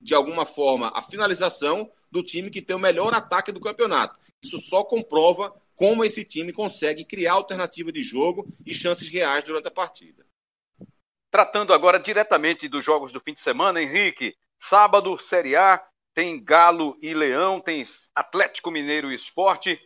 de 0.00 0.14
alguma 0.14 0.44
forma, 0.44 0.88
à 0.88 1.00
finalização 1.00 1.90
do 2.10 2.22
time 2.22 2.50
que 2.50 2.60
tem 2.60 2.74
o 2.74 2.80
melhor 2.80 3.14
ataque 3.14 3.52
do 3.52 3.60
campeonato. 3.60 4.18
Isso 4.42 4.58
só 4.58 4.82
comprova 4.82 5.54
como 5.76 6.04
esse 6.04 6.24
time 6.24 6.52
consegue 6.52 7.04
criar 7.04 7.34
alternativa 7.34 7.92
de 7.92 8.02
jogo 8.02 8.46
e 8.66 8.74
chances 8.74 9.08
reais 9.08 9.44
durante 9.44 9.68
a 9.68 9.70
partida. 9.70 10.26
Tratando 11.30 11.72
agora 11.72 11.98
diretamente 11.98 12.68
dos 12.68 12.84
jogos 12.84 13.12
do 13.12 13.20
fim 13.20 13.32
de 13.32 13.40
semana, 13.40 13.80
Henrique, 13.80 14.36
sábado, 14.58 15.16
Série 15.16 15.56
A, 15.56 15.82
tem 16.12 16.42
Galo 16.42 16.98
e 17.00 17.14
Leão, 17.14 17.60
tem 17.60 17.82
Atlético 18.14 18.70
Mineiro 18.70 19.10
e 19.10 19.14
Esporte. 19.14 19.80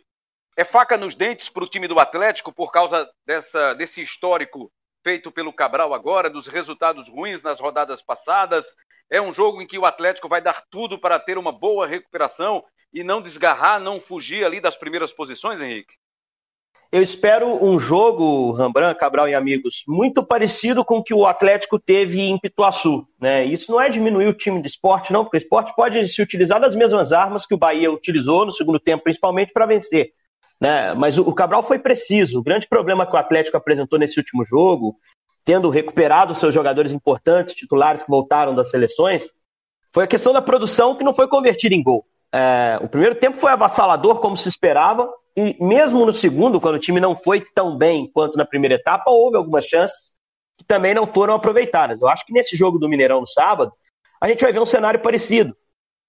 É 0.57 0.65
faca 0.65 0.97
nos 0.97 1.15
dentes 1.15 1.47
para 1.47 1.63
o 1.63 1.69
time 1.69 1.87
do 1.87 1.99
Atlético 1.99 2.51
por 2.51 2.71
causa 2.71 3.09
dessa, 3.25 3.73
desse 3.75 4.01
histórico 4.01 4.71
feito 5.07 5.31
pelo 5.31 5.53
Cabral 5.53 5.93
agora, 5.93 6.29
dos 6.29 6.47
resultados 6.47 7.07
ruins 7.07 7.41
nas 7.41 7.61
rodadas 7.61 8.01
passadas. 8.01 8.75
É 9.09 9.21
um 9.21 9.31
jogo 9.31 9.61
em 9.61 9.65
que 9.65 9.77
o 9.77 9.85
Atlético 9.85 10.27
vai 10.27 10.41
dar 10.41 10.65
tudo 10.69 10.99
para 10.99 11.17
ter 11.17 11.37
uma 11.37 11.49
boa 11.49 11.87
recuperação 11.87 12.61
e 12.93 13.05
não 13.05 13.21
desgarrar, 13.21 13.79
não 13.79 14.01
fugir 14.01 14.43
ali 14.43 14.59
das 14.59 14.75
primeiras 14.75 15.13
posições, 15.13 15.61
Henrique? 15.61 15.93
Eu 16.91 17.01
espero 17.01 17.63
um 17.63 17.79
jogo, 17.79 18.51
Rembrandt, 18.51 18.99
Cabral 18.99 19.29
e 19.29 19.33
amigos, 19.33 19.85
muito 19.87 20.21
parecido 20.25 20.83
com 20.83 20.97
o 20.97 21.03
que 21.03 21.13
o 21.13 21.25
Atlético 21.25 21.79
teve 21.79 22.19
em 22.19 22.37
Pituaçu. 22.37 23.07
Né? 23.17 23.45
Isso 23.45 23.71
não 23.71 23.79
é 23.79 23.87
diminuir 23.87 24.27
o 24.27 24.33
time 24.33 24.61
de 24.61 24.67
esporte, 24.67 25.13
não, 25.13 25.23
porque 25.23 25.37
o 25.37 25.39
esporte 25.39 25.73
pode 25.73 26.05
se 26.09 26.21
utilizar 26.21 26.59
das 26.59 26.75
mesmas 26.75 27.13
armas 27.13 27.45
que 27.45 27.53
o 27.53 27.57
Bahia 27.57 27.89
utilizou 27.89 28.45
no 28.45 28.51
segundo 28.51 28.77
tempo, 28.77 29.05
principalmente 29.05 29.53
para 29.53 29.65
vencer. 29.65 30.11
Né? 30.59 30.93
Mas 30.93 31.17
o 31.17 31.33
Cabral 31.33 31.63
foi 31.63 31.79
preciso. 31.79 32.39
O 32.39 32.43
grande 32.43 32.67
problema 32.67 33.05
que 33.05 33.15
o 33.15 33.19
Atlético 33.19 33.57
apresentou 33.57 33.99
nesse 33.99 34.17
último 34.17 34.43
jogo, 34.43 34.97
tendo 35.45 35.69
recuperado 35.69 36.35
seus 36.35 36.53
jogadores 36.53 36.91
importantes, 36.91 37.53
titulares 37.53 38.01
que 38.03 38.09
voltaram 38.09 38.53
das 38.53 38.69
seleções, 38.69 39.29
foi 39.93 40.03
a 40.03 40.07
questão 40.07 40.33
da 40.33 40.41
produção 40.41 40.95
que 40.95 41.03
não 41.03 41.13
foi 41.13 41.27
convertida 41.27 41.73
em 41.73 41.81
gol. 41.81 42.05
É, 42.31 42.77
o 42.81 42.89
primeiro 42.89 43.15
tempo 43.15 43.37
foi 43.37 43.51
avassalador, 43.51 44.19
como 44.19 44.35
se 44.35 44.49
esperava, 44.49 45.09
e 45.35 45.55
mesmo 45.63 46.05
no 46.05 46.11
segundo, 46.11 46.59
quando 46.59 46.75
o 46.75 46.79
time 46.79 46.99
não 46.99 47.15
foi 47.15 47.41
tão 47.53 47.77
bem 47.77 48.09
quanto 48.11 48.37
na 48.37 48.45
primeira 48.45 48.75
etapa, 48.75 49.09
houve 49.09 49.37
algumas 49.37 49.65
chances 49.65 50.11
que 50.57 50.65
também 50.65 50.93
não 50.93 51.05
foram 51.05 51.35
aproveitadas. 51.35 52.01
Eu 52.01 52.07
acho 52.07 52.25
que 52.25 52.33
nesse 52.33 52.55
jogo 52.57 52.79
do 52.79 52.89
Mineirão 52.89 53.21
no 53.21 53.27
sábado, 53.27 53.71
a 54.19 54.27
gente 54.27 54.43
vai 54.43 54.51
ver 54.51 54.59
um 54.59 54.65
cenário 54.65 54.99
parecido. 54.99 55.55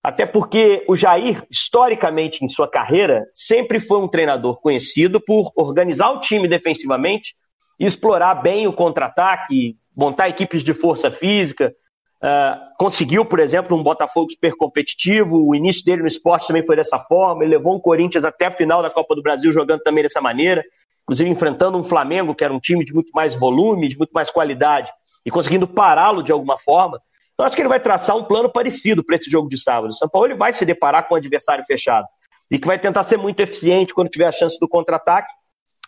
Até 0.08 0.24
porque 0.24 0.86
o 0.88 0.96
Jair, 0.96 1.42
historicamente 1.50 2.42
em 2.42 2.48
sua 2.48 2.66
carreira, 2.66 3.26
sempre 3.34 3.78
foi 3.78 3.98
um 3.98 4.08
treinador 4.08 4.58
conhecido 4.58 5.20
por 5.20 5.52
organizar 5.54 6.10
o 6.12 6.20
time 6.20 6.48
defensivamente 6.48 7.34
explorar 7.78 8.34
bem 8.36 8.66
o 8.66 8.72
contra-ataque, 8.72 9.76
montar 9.94 10.30
equipes 10.30 10.64
de 10.64 10.72
força 10.72 11.10
física, 11.10 11.74
Uh, 12.20 12.74
conseguiu, 12.76 13.24
por 13.24 13.38
exemplo, 13.38 13.76
um 13.76 13.82
Botafogo 13.82 14.32
super 14.32 14.52
competitivo. 14.56 15.46
O 15.46 15.54
início 15.54 15.84
dele 15.84 16.02
no 16.02 16.08
esporte 16.08 16.48
também 16.48 16.66
foi 16.66 16.74
dessa 16.74 16.98
forma. 16.98 17.44
Ele 17.44 17.56
levou 17.56 17.76
o 17.76 17.80
Corinthians 17.80 18.24
até 18.24 18.46
a 18.46 18.50
final 18.50 18.82
da 18.82 18.90
Copa 18.90 19.14
do 19.14 19.22
Brasil 19.22 19.52
jogando 19.52 19.82
também 19.82 20.02
dessa 20.02 20.20
maneira, 20.20 20.64
inclusive 21.04 21.30
enfrentando 21.30 21.78
um 21.78 21.84
Flamengo 21.84 22.34
que 22.34 22.42
era 22.42 22.52
um 22.52 22.58
time 22.58 22.84
de 22.84 22.92
muito 22.92 23.12
mais 23.14 23.36
volume, 23.36 23.86
de 23.86 23.96
muito 23.96 24.10
mais 24.10 24.32
qualidade, 24.32 24.90
e 25.24 25.30
conseguindo 25.30 25.68
pará-lo 25.68 26.20
de 26.20 26.32
alguma 26.32 26.58
forma. 26.58 27.00
Então, 27.38 27.46
acho 27.46 27.54
que 27.54 27.62
ele 27.62 27.68
vai 27.68 27.78
traçar 27.78 28.16
um 28.16 28.24
plano 28.24 28.50
parecido 28.50 29.04
para 29.04 29.14
esse 29.14 29.30
jogo 29.30 29.48
de 29.48 29.56
sábado. 29.56 29.90
O 29.90 29.92
São 29.92 30.08
Paulo 30.08 30.26
ele 30.26 30.34
vai 30.34 30.52
se 30.52 30.64
deparar 30.64 31.06
com 31.06 31.14
um 31.14 31.16
adversário 31.16 31.64
fechado 31.64 32.04
e 32.50 32.58
que 32.58 32.66
vai 32.66 32.76
tentar 32.80 33.04
ser 33.04 33.16
muito 33.16 33.38
eficiente 33.38 33.94
quando 33.94 34.08
tiver 34.08 34.26
a 34.26 34.32
chance 34.32 34.58
do 34.58 34.66
contra-ataque 34.66 35.30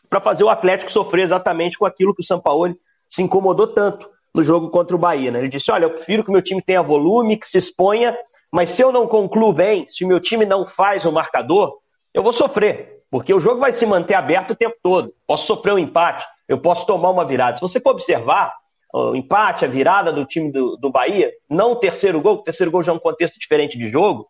para 0.09 0.21
fazer 0.21 0.45
o 0.45 0.49
Atlético 0.49 0.93
sofrer 0.93 1.25
exatamente 1.25 1.77
com 1.77 1.85
aquilo 1.85 2.15
que 2.15 2.23
o 2.23 2.25
São 2.25 2.39
Paulo 2.39 2.79
se 3.09 3.21
incomodou 3.21 3.67
tanto 3.67 4.09
no 4.33 4.45
jogo 4.45 4.71
contra 4.71 4.95
o 4.95 4.99
Bahia. 4.99 5.33
Né? 5.33 5.41
Ele 5.41 5.49
disse: 5.49 5.73
Olha, 5.73 5.87
eu 5.87 5.91
prefiro 5.91 6.23
que 6.23 6.29
o 6.29 6.33
meu 6.33 6.41
time 6.41 6.63
tenha 6.63 6.83
volume, 6.83 7.37
que 7.37 7.49
se 7.49 7.59
exponha, 7.59 8.17
mas 8.53 8.71
se 8.71 8.81
eu 8.83 8.93
não 8.93 9.09
concluo 9.09 9.53
bem, 9.53 9.87
se 9.89 10.05
o 10.05 10.09
meu 10.09 10.21
time 10.21 10.47
não 10.47 10.65
faz 10.65 11.05
o 11.05 11.11
marcador, 11.11 11.79
eu 12.15 12.23
vou 12.23 12.33
sofrer, 12.33 13.03
porque 13.11 13.35
o 13.35 13.41
jogo 13.41 13.59
vai 13.59 13.73
se 13.73 13.85
manter 13.85 14.15
aberto 14.15 14.53
o 14.53 14.57
tempo 14.57 14.77
todo. 14.81 15.13
Posso 15.27 15.47
sofrer 15.47 15.75
um 15.75 15.79
empate, 15.81 16.25
eu 16.47 16.61
posso 16.61 16.87
tomar 16.87 17.11
uma 17.11 17.25
virada. 17.25 17.57
Se 17.57 17.61
você 17.61 17.81
for 17.81 17.91
observar, 17.91 18.55
o 18.93 19.15
empate, 19.15 19.65
a 19.65 19.69
virada 19.69 20.13
do 20.13 20.25
time 20.25 20.51
do, 20.51 20.77
do 20.77 20.91
Bahia, 20.91 21.33
não 21.49 21.73
o 21.73 21.77
terceiro 21.77 22.21
gol, 22.21 22.35
o 22.35 22.43
terceiro 22.43 22.71
gol 22.71 22.83
já 22.83 22.93
é 22.93 22.95
um 22.95 22.99
contexto 22.99 23.39
diferente 23.39 23.79
de 23.79 23.89
jogo, 23.89 24.27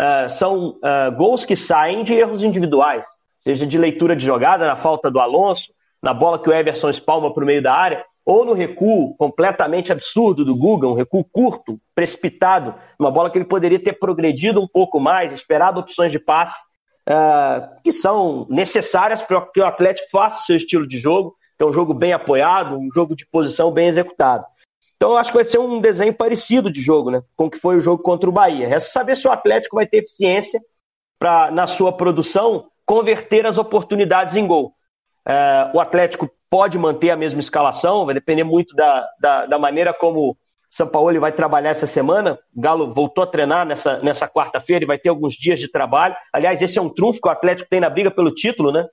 uh, 0.00 0.28
são 0.28 0.78
uh, 0.78 1.12
gols 1.16 1.44
que 1.44 1.56
saem 1.56 2.04
de 2.04 2.14
erros 2.14 2.44
individuais, 2.44 3.06
seja 3.40 3.66
de 3.66 3.78
leitura 3.78 4.14
de 4.14 4.24
jogada, 4.24 4.66
na 4.66 4.76
falta 4.76 5.10
do 5.10 5.20
Alonso, 5.20 5.72
na 6.02 6.12
bola 6.12 6.38
que 6.38 6.48
o 6.48 6.52
Everson 6.52 6.90
espalma 6.90 7.32
para 7.32 7.42
o 7.42 7.46
meio 7.46 7.62
da 7.62 7.72
área 7.72 8.04
ou 8.24 8.44
no 8.44 8.52
recuo 8.52 9.16
completamente 9.16 9.90
absurdo 9.90 10.44
do 10.44 10.56
Guga, 10.56 10.86
um 10.86 10.94
recuo 10.94 11.24
curto, 11.24 11.80
precipitado, 11.94 12.74
uma 12.98 13.10
bola 13.10 13.30
que 13.30 13.38
ele 13.38 13.44
poderia 13.44 13.82
ter 13.82 13.94
progredido 13.94 14.60
um 14.60 14.66
pouco 14.66 15.00
mais, 15.00 15.32
esperado 15.32 15.80
opções 15.80 16.12
de 16.12 16.20
passe 16.20 16.60
uh, 17.08 17.82
que 17.82 17.92
são 17.92 18.46
necessárias 18.48 19.22
para 19.22 19.40
que 19.46 19.60
o 19.60 19.66
Atlético 19.66 20.08
faça 20.10 20.44
seu 20.44 20.56
estilo 20.56 20.86
de 20.86 20.98
jogo, 20.98 21.34
é 21.64 21.66
um 21.66 21.72
jogo 21.72 21.94
bem 21.94 22.12
apoiado, 22.12 22.76
um 22.76 22.90
jogo 22.92 23.14
de 23.14 23.26
posição 23.26 23.70
bem 23.70 23.88
executado. 23.88 24.44
Então 24.96 25.10
eu 25.10 25.16
acho 25.16 25.30
que 25.30 25.36
vai 25.36 25.44
ser 25.44 25.58
um 25.58 25.80
desenho 25.80 26.14
parecido 26.14 26.70
de 26.70 26.80
jogo, 26.80 27.10
né, 27.10 27.22
com 27.36 27.46
o 27.46 27.50
que 27.50 27.58
foi 27.58 27.76
o 27.76 27.80
jogo 27.80 28.02
contra 28.02 28.30
o 28.30 28.32
Bahia. 28.32 28.68
Resta 28.68 28.90
saber 28.90 29.16
se 29.16 29.26
o 29.26 29.32
Atlético 29.32 29.76
vai 29.76 29.86
ter 29.86 29.98
eficiência 29.98 30.60
para, 31.18 31.50
na 31.50 31.66
sua 31.66 31.92
produção, 31.92 32.66
converter 32.86 33.46
as 33.46 33.58
oportunidades 33.58 34.36
em 34.36 34.46
gol. 34.46 34.74
É, 35.26 35.70
o 35.74 35.80
Atlético 35.80 36.30
pode 36.50 36.78
manter 36.78 37.10
a 37.10 37.16
mesma 37.16 37.40
escalação, 37.40 38.04
vai 38.04 38.14
depender 38.14 38.44
muito 38.44 38.74
da, 38.76 39.08
da, 39.18 39.46
da 39.46 39.58
maneira 39.58 39.92
como 39.92 40.36
São 40.70 40.86
Paulo 40.86 41.18
vai 41.18 41.32
trabalhar 41.32 41.70
essa 41.70 41.86
semana. 41.86 42.38
O 42.54 42.60
Galo 42.60 42.90
voltou 42.92 43.24
a 43.24 43.26
treinar 43.26 43.66
nessa, 43.66 43.98
nessa 43.98 44.28
quarta-feira 44.28 44.84
e 44.84 44.86
vai 44.86 44.98
ter 44.98 45.08
alguns 45.08 45.34
dias 45.34 45.58
de 45.58 45.68
trabalho. 45.68 46.14
Aliás, 46.32 46.60
esse 46.60 46.78
é 46.78 46.82
um 46.82 46.88
trunfo 46.88 47.20
que 47.20 47.28
o 47.28 47.32
Atlético 47.32 47.70
tem 47.70 47.80
na 47.80 47.90
briga 47.90 48.10
pelo 48.10 48.32
título, 48.32 48.70
né? 48.70 48.86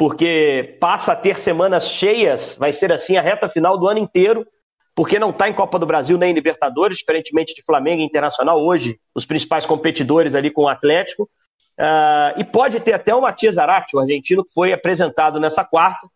Porque 0.00 0.78
passa 0.80 1.12
a 1.12 1.14
ter 1.14 1.38
semanas 1.38 1.86
cheias, 1.86 2.56
vai 2.58 2.72
ser 2.72 2.90
assim 2.90 3.18
a 3.18 3.20
reta 3.20 3.50
final 3.50 3.76
do 3.76 3.86
ano 3.86 3.98
inteiro, 3.98 4.46
porque 4.94 5.18
não 5.18 5.28
está 5.28 5.46
em 5.46 5.52
Copa 5.52 5.78
do 5.78 5.84
Brasil 5.84 6.16
nem 6.16 6.30
em 6.30 6.34
Libertadores, 6.34 6.96
diferentemente 6.96 7.54
de 7.54 7.62
Flamengo 7.62 8.00
e 8.00 8.04
Internacional, 8.06 8.64
hoje, 8.64 8.98
os 9.14 9.26
principais 9.26 9.66
competidores 9.66 10.34
ali 10.34 10.50
com 10.50 10.62
o 10.62 10.68
Atlético. 10.68 11.24
Uh, 11.78 12.40
e 12.40 12.44
pode 12.44 12.80
ter 12.80 12.94
até 12.94 13.14
o 13.14 13.20
Matias 13.20 13.56
Zarate, 13.56 13.94
o 13.94 14.00
argentino, 14.00 14.42
que 14.42 14.54
foi 14.54 14.72
apresentado 14.72 15.38
nessa 15.38 15.66
quarta, 15.66 16.08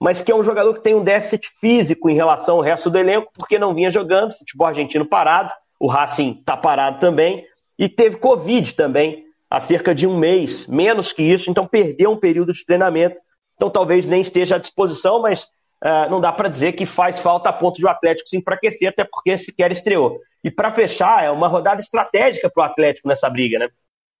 mas 0.00 0.20
que 0.20 0.32
é 0.32 0.34
um 0.34 0.42
jogador 0.42 0.74
que 0.74 0.82
tem 0.82 0.96
um 0.96 1.04
déficit 1.04 1.48
físico 1.60 2.10
em 2.10 2.16
relação 2.16 2.56
ao 2.56 2.62
resto 2.62 2.90
do 2.90 2.98
elenco, 2.98 3.30
porque 3.38 3.56
não 3.56 3.72
vinha 3.72 3.88
jogando, 3.88 4.36
futebol 4.36 4.66
argentino 4.66 5.06
parado, 5.06 5.52
o 5.78 5.86
Racing 5.86 6.38
está 6.40 6.56
parado 6.56 6.98
também, 6.98 7.44
e 7.78 7.88
teve 7.88 8.16
Covid 8.16 8.74
também 8.74 9.26
há 9.48 9.60
cerca 9.60 9.94
de 9.94 10.08
um 10.08 10.18
mês, 10.18 10.66
menos 10.66 11.12
que 11.12 11.22
isso, 11.22 11.48
então 11.48 11.68
perdeu 11.68 12.10
um 12.10 12.16
período 12.16 12.52
de 12.52 12.64
treinamento, 12.64 13.16
então 13.58 13.68
talvez 13.68 14.06
nem 14.06 14.20
esteja 14.20 14.54
à 14.54 14.58
disposição, 14.58 15.20
mas 15.20 15.42
uh, 15.84 16.08
não 16.08 16.20
dá 16.20 16.32
para 16.32 16.48
dizer 16.48 16.72
que 16.74 16.86
faz 16.86 17.18
falta 17.18 17.50
a 17.50 17.52
ponto 17.52 17.76
de 17.76 17.84
o 17.84 17.88
Atlético 17.88 18.28
se 18.28 18.36
enfraquecer, 18.36 18.88
até 18.88 19.02
porque 19.02 19.36
sequer 19.36 19.72
estreou. 19.72 20.20
E 20.44 20.50
para 20.50 20.70
fechar, 20.70 21.24
é 21.24 21.30
uma 21.30 21.48
rodada 21.48 21.80
estratégica 21.80 22.48
para 22.48 22.60
o 22.62 22.64
Atlético 22.64 23.08
nessa 23.08 23.28
briga, 23.28 23.58
né? 23.58 23.68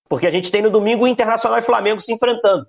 Porque 0.08 0.26
a 0.26 0.30
gente 0.30 0.50
tem 0.50 0.60
no 0.60 0.70
domingo 0.70 1.04
o 1.04 1.08
Internacional 1.08 1.56
e 1.60 1.62
Flamengo 1.62 2.00
se 2.00 2.12
enfrentando. 2.12 2.66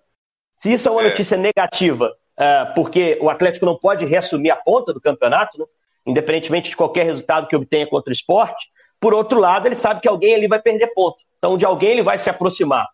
Se 0.55 0.71
isso 0.71 0.87
é 0.87 0.91
uma 0.91 1.01
é. 1.01 1.05
notícia 1.05 1.35
negativa, 1.35 2.15
é, 2.37 2.65
porque 2.75 3.17
o 3.19 3.29
Atlético 3.29 3.65
não 3.65 3.75
pode 3.75 4.05
reassumir 4.05 4.53
a 4.53 4.55
ponta 4.55 4.93
do 4.93 5.01
campeonato, 5.01 5.57
né? 5.57 5.65
independentemente 6.05 6.69
de 6.69 6.77
qualquer 6.77 7.05
resultado 7.05 7.47
que 7.47 7.55
obtenha 7.55 7.87
contra 7.87 8.11
o 8.11 8.13
esporte, 8.13 8.67
por 8.99 9.13
outro 9.13 9.39
lado, 9.39 9.67
ele 9.67 9.75
sabe 9.75 10.01
que 10.01 10.07
alguém 10.07 10.35
ali 10.35 10.47
vai 10.47 10.61
perder 10.61 10.87
ponto. 10.93 11.23
Então, 11.37 11.57
de 11.57 11.65
alguém 11.65 11.91
ele 11.91 12.03
vai 12.03 12.19
se 12.19 12.29
aproximar. 12.29 12.87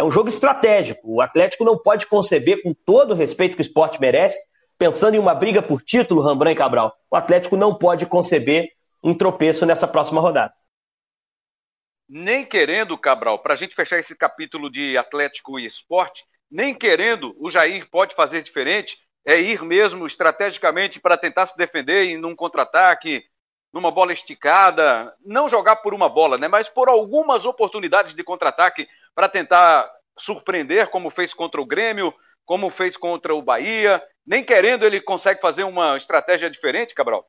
É 0.00 0.04
um 0.04 0.12
jogo 0.12 0.28
estratégico. 0.28 1.16
O 1.16 1.20
Atlético 1.20 1.64
não 1.64 1.76
pode 1.76 2.06
conceber, 2.06 2.62
com 2.62 2.72
todo 2.72 3.10
o 3.10 3.14
respeito 3.16 3.56
que 3.56 3.62
o 3.62 3.66
esporte 3.66 4.00
merece, 4.00 4.38
pensando 4.78 5.16
em 5.16 5.18
uma 5.18 5.34
briga 5.34 5.60
por 5.60 5.82
título, 5.82 6.22
Rambran 6.22 6.52
e 6.52 6.54
Cabral, 6.54 6.96
o 7.10 7.16
Atlético 7.16 7.56
não 7.56 7.74
pode 7.74 8.06
conceber 8.06 8.68
um 9.02 9.12
tropeço 9.12 9.66
nessa 9.66 9.88
próxima 9.88 10.20
rodada. 10.20 10.54
Nem 12.08 12.46
querendo, 12.46 12.96
Cabral, 12.96 13.40
para 13.40 13.54
a 13.54 13.56
gente 13.56 13.74
fechar 13.74 13.98
esse 13.98 14.16
capítulo 14.16 14.70
de 14.70 14.96
Atlético 14.96 15.58
e 15.58 15.66
esporte, 15.66 16.24
nem 16.48 16.72
querendo, 16.72 17.34
o 17.36 17.50
Jair 17.50 17.90
pode 17.90 18.14
fazer 18.14 18.42
diferente, 18.42 18.96
é 19.26 19.40
ir 19.40 19.64
mesmo 19.64 20.06
estrategicamente 20.06 21.00
para 21.00 21.18
tentar 21.18 21.46
se 21.46 21.56
defender 21.56 22.04
em 22.04 22.24
um 22.24 22.36
contra-ataque, 22.36 23.24
numa 23.72 23.90
bola 23.90 24.12
esticada, 24.12 25.12
não 25.24 25.48
jogar 25.48 25.76
por 25.76 25.92
uma 25.92 26.08
bola, 26.08 26.38
né, 26.38 26.48
mas 26.48 26.68
por 26.68 26.88
algumas 26.88 27.44
oportunidades 27.44 28.14
de 28.14 28.24
contra-ataque 28.24 28.88
para 29.18 29.28
tentar 29.28 29.90
surpreender, 30.16 30.90
como 30.90 31.10
fez 31.10 31.34
contra 31.34 31.60
o 31.60 31.66
Grêmio, 31.66 32.14
como 32.46 32.70
fez 32.70 32.96
contra 32.96 33.34
o 33.34 33.42
Bahia. 33.42 34.00
Nem 34.24 34.44
querendo, 34.44 34.84
ele 34.86 35.00
consegue 35.00 35.40
fazer 35.40 35.64
uma 35.64 35.96
estratégia 35.96 36.48
diferente, 36.48 36.94
Cabral? 36.94 37.28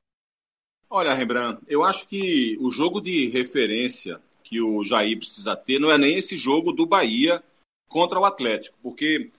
Olha, 0.88 1.16
Rembrandt, 1.16 1.60
eu 1.68 1.84
acho 1.84 2.08
que 2.08 2.56
o 2.62 2.70
jogo 2.70 3.02
de 3.02 3.30
referência 3.30 4.22
que 4.44 4.62
o 4.62 4.84
Jair 4.84 5.18
precisa 5.18 5.56
ter 5.56 5.80
não 5.80 5.90
é 5.90 5.98
nem 5.98 6.16
esse 6.16 6.38
jogo 6.38 6.72
do 6.72 6.86
Bahia 6.86 7.44
contra 7.88 8.20
o 8.20 8.26
Atlético, 8.26 8.78
porque 8.84 9.32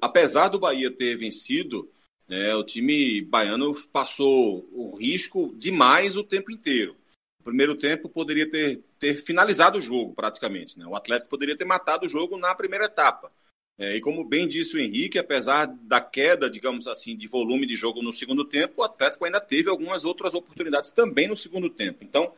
apesar 0.00 0.46
do 0.46 0.60
Bahia 0.60 0.92
ter 0.92 1.16
vencido, 1.16 1.90
né, 2.28 2.54
o 2.54 2.62
time 2.62 3.22
baiano 3.22 3.74
passou 3.92 4.68
o 4.72 4.94
risco 4.94 5.52
demais 5.56 6.16
o 6.16 6.22
tempo 6.22 6.52
inteiro. 6.52 6.94
No 7.40 7.46
primeiro 7.46 7.74
tempo 7.74 8.08
poderia 8.08 8.48
ter, 8.48 8.84
ter 8.98 9.16
finalizado 9.16 9.78
o 9.78 9.80
jogo 9.80 10.14
praticamente. 10.14 10.78
Né? 10.78 10.86
O 10.86 10.94
Atlético 10.94 11.30
poderia 11.30 11.56
ter 11.56 11.64
matado 11.64 12.06
o 12.06 12.08
jogo 12.08 12.36
na 12.36 12.54
primeira 12.54 12.86
etapa. 12.86 13.30
É, 13.78 13.94
e 13.94 14.00
como 14.00 14.24
bem 14.24 14.48
disse 14.48 14.76
o 14.76 14.80
Henrique, 14.80 15.18
apesar 15.18 15.66
da 15.66 16.00
queda, 16.00 16.50
digamos 16.50 16.88
assim, 16.88 17.16
de 17.16 17.28
volume 17.28 17.64
de 17.64 17.76
jogo 17.76 18.02
no 18.02 18.12
segundo 18.12 18.44
tempo, 18.44 18.80
o 18.80 18.82
Atlético 18.82 19.24
ainda 19.24 19.40
teve 19.40 19.70
algumas 19.70 20.04
outras 20.04 20.34
oportunidades 20.34 20.90
também 20.90 21.28
no 21.28 21.36
segundo 21.36 21.70
tempo. 21.70 22.02
Então, 22.02 22.32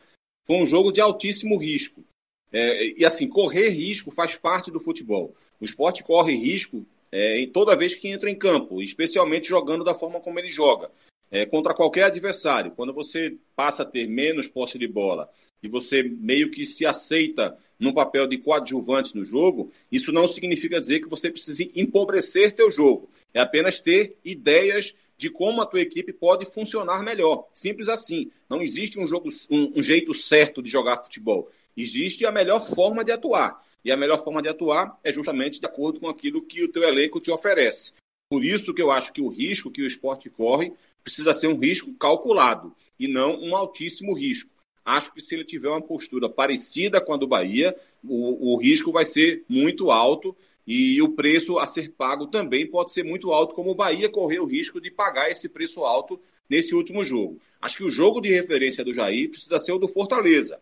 foi 0.45 0.57
um 0.57 0.67
jogo 0.67 0.91
de 0.91 1.01
altíssimo 1.01 1.57
risco. 1.57 2.03
É, 2.51 2.99
e 2.99 3.03
assim, 3.03 3.27
correr 3.27 3.69
risco 3.69 4.11
faz 4.11 4.35
parte 4.35 4.69
do 4.69 4.79
futebol. 4.79 5.35
O 5.59 5.65
esporte 5.65 6.03
corre 6.03 6.35
risco 6.35 6.85
é, 7.11 7.47
toda 7.51 7.75
vez 7.75 7.95
que 7.95 8.07
entra 8.07 8.29
em 8.29 8.37
campo, 8.37 8.81
especialmente 8.81 9.47
jogando 9.47 9.83
da 9.83 9.95
forma 9.95 10.19
como 10.19 10.37
ele 10.37 10.49
joga. 10.49 10.91
É, 11.31 11.45
contra 11.45 11.73
qualquer 11.73 12.03
adversário, 12.03 12.71
quando 12.71 12.91
você 12.91 13.37
passa 13.55 13.83
a 13.83 13.85
ter 13.85 14.05
menos 14.05 14.47
posse 14.47 14.77
de 14.77 14.85
bola 14.85 15.31
e 15.63 15.69
você 15.69 16.03
meio 16.03 16.51
que 16.51 16.65
se 16.65 16.85
aceita 16.85 17.57
no 17.79 17.93
papel 17.93 18.27
de 18.27 18.37
coadjuvante 18.37 19.15
no 19.15 19.23
jogo, 19.23 19.71
isso 19.89 20.11
não 20.11 20.27
significa 20.27 20.79
dizer 20.79 20.99
que 20.99 21.09
você 21.09 21.31
precise 21.31 21.71
empobrecer 21.73 22.53
teu 22.53 22.69
jogo. 22.69 23.09
É 23.33 23.39
apenas 23.39 23.79
ter 23.79 24.17
ideias 24.25 24.93
de 25.17 25.29
como 25.29 25.61
a 25.61 25.65
tua 25.65 25.81
equipe 25.81 26.11
pode 26.11 26.45
funcionar 26.45 27.01
melhor. 27.01 27.47
Simples 27.53 27.87
assim. 27.87 28.29
Não 28.49 28.61
existe 28.61 28.99
um, 28.99 29.07
jogo, 29.07 29.29
um, 29.49 29.79
um 29.79 29.81
jeito 29.81 30.13
certo 30.13 30.61
de 30.61 30.69
jogar 30.69 30.97
futebol. 30.97 31.49
Existe 31.77 32.25
a 32.25 32.31
melhor 32.31 32.67
forma 32.67 33.05
de 33.05 33.11
atuar. 33.11 33.63
E 33.85 33.91
a 33.91 33.97
melhor 33.97 34.23
forma 34.23 34.41
de 34.41 34.49
atuar 34.49 34.99
é 35.03 35.13
justamente 35.13 35.59
de 35.59 35.65
acordo 35.65 35.99
com 35.99 36.09
aquilo 36.09 36.41
que 36.41 36.63
o 36.63 36.67
teu 36.67 36.83
elenco 36.83 37.19
te 37.19 37.31
oferece. 37.31 37.93
Por 38.29 38.43
isso 38.43 38.73
que 38.73 38.81
eu 38.81 38.91
acho 38.91 39.13
que 39.13 39.21
o 39.21 39.27
risco 39.27 39.71
que 39.71 39.81
o 39.81 39.87
esporte 39.87 40.29
corre 40.29 40.73
precisa 41.03 41.33
ser 41.33 41.47
um 41.47 41.57
risco 41.57 41.93
calculado 41.93 42.75
e 42.99 43.07
não 43.07 43.39
um 43.41 43.55
altíssimo 43.55 44.13
risco. 44.13 44.49
Acho 44.83 45.13
que 45.13 45.21
se 45.21 45.35
ele 45.35 45.45
tiver 45.45 45.69
uma 45.69 45.81
postura 45.81 46.27
parecida 46.29 46.99
com 46.99 47.13
a 47.13 47.17
do 47.17 47.27
Bahia, 47.27 47.75
o, 48.03 48.53
o 48.53 48.57
risco 48.57 48.91
vai 48.91 49.05
ser 49.05 49.43
muito 49.47 49.91
alto 49.91 50.35
e 50.65 51.01
o 51.01 51.09
preço 51.09 51.59
a 51.59 51.67
ser 51.67 51.91
pago 51.91 52.27
também 52.27 52.65
pode 52.65 52.91
ser 52.91 53.03
muito 53.03 53.31
alto, 53.31 53.53
como 53.53 53.71
o 53.71 53.75
Bahia 53.75 54.09
correu 54.09 54.43
o 54.43 54.47
risco 54.47 54.79
de 54.81 54.89
pagar 54.89 55.29
esse 55.29 55.47
preço 55.49 55.83
alto 55.83 56.19
nesse 56.49 56.73
último 56.73 57.03
jogo. 57.03 57.39
Acho 57.61 57.77
que 57.77 57.83
o 57.83 57.91
jogo 57.91 58.21
de 58.21 58.29
referência 58.29 58.83
do 58.83 58.93
Jair 58.93 59.29
precisa 59.29 59.59
ser 59.59 59.71
o 59.71 59.77
do 59.77 59.87
Fortaleza. 59.87 60.59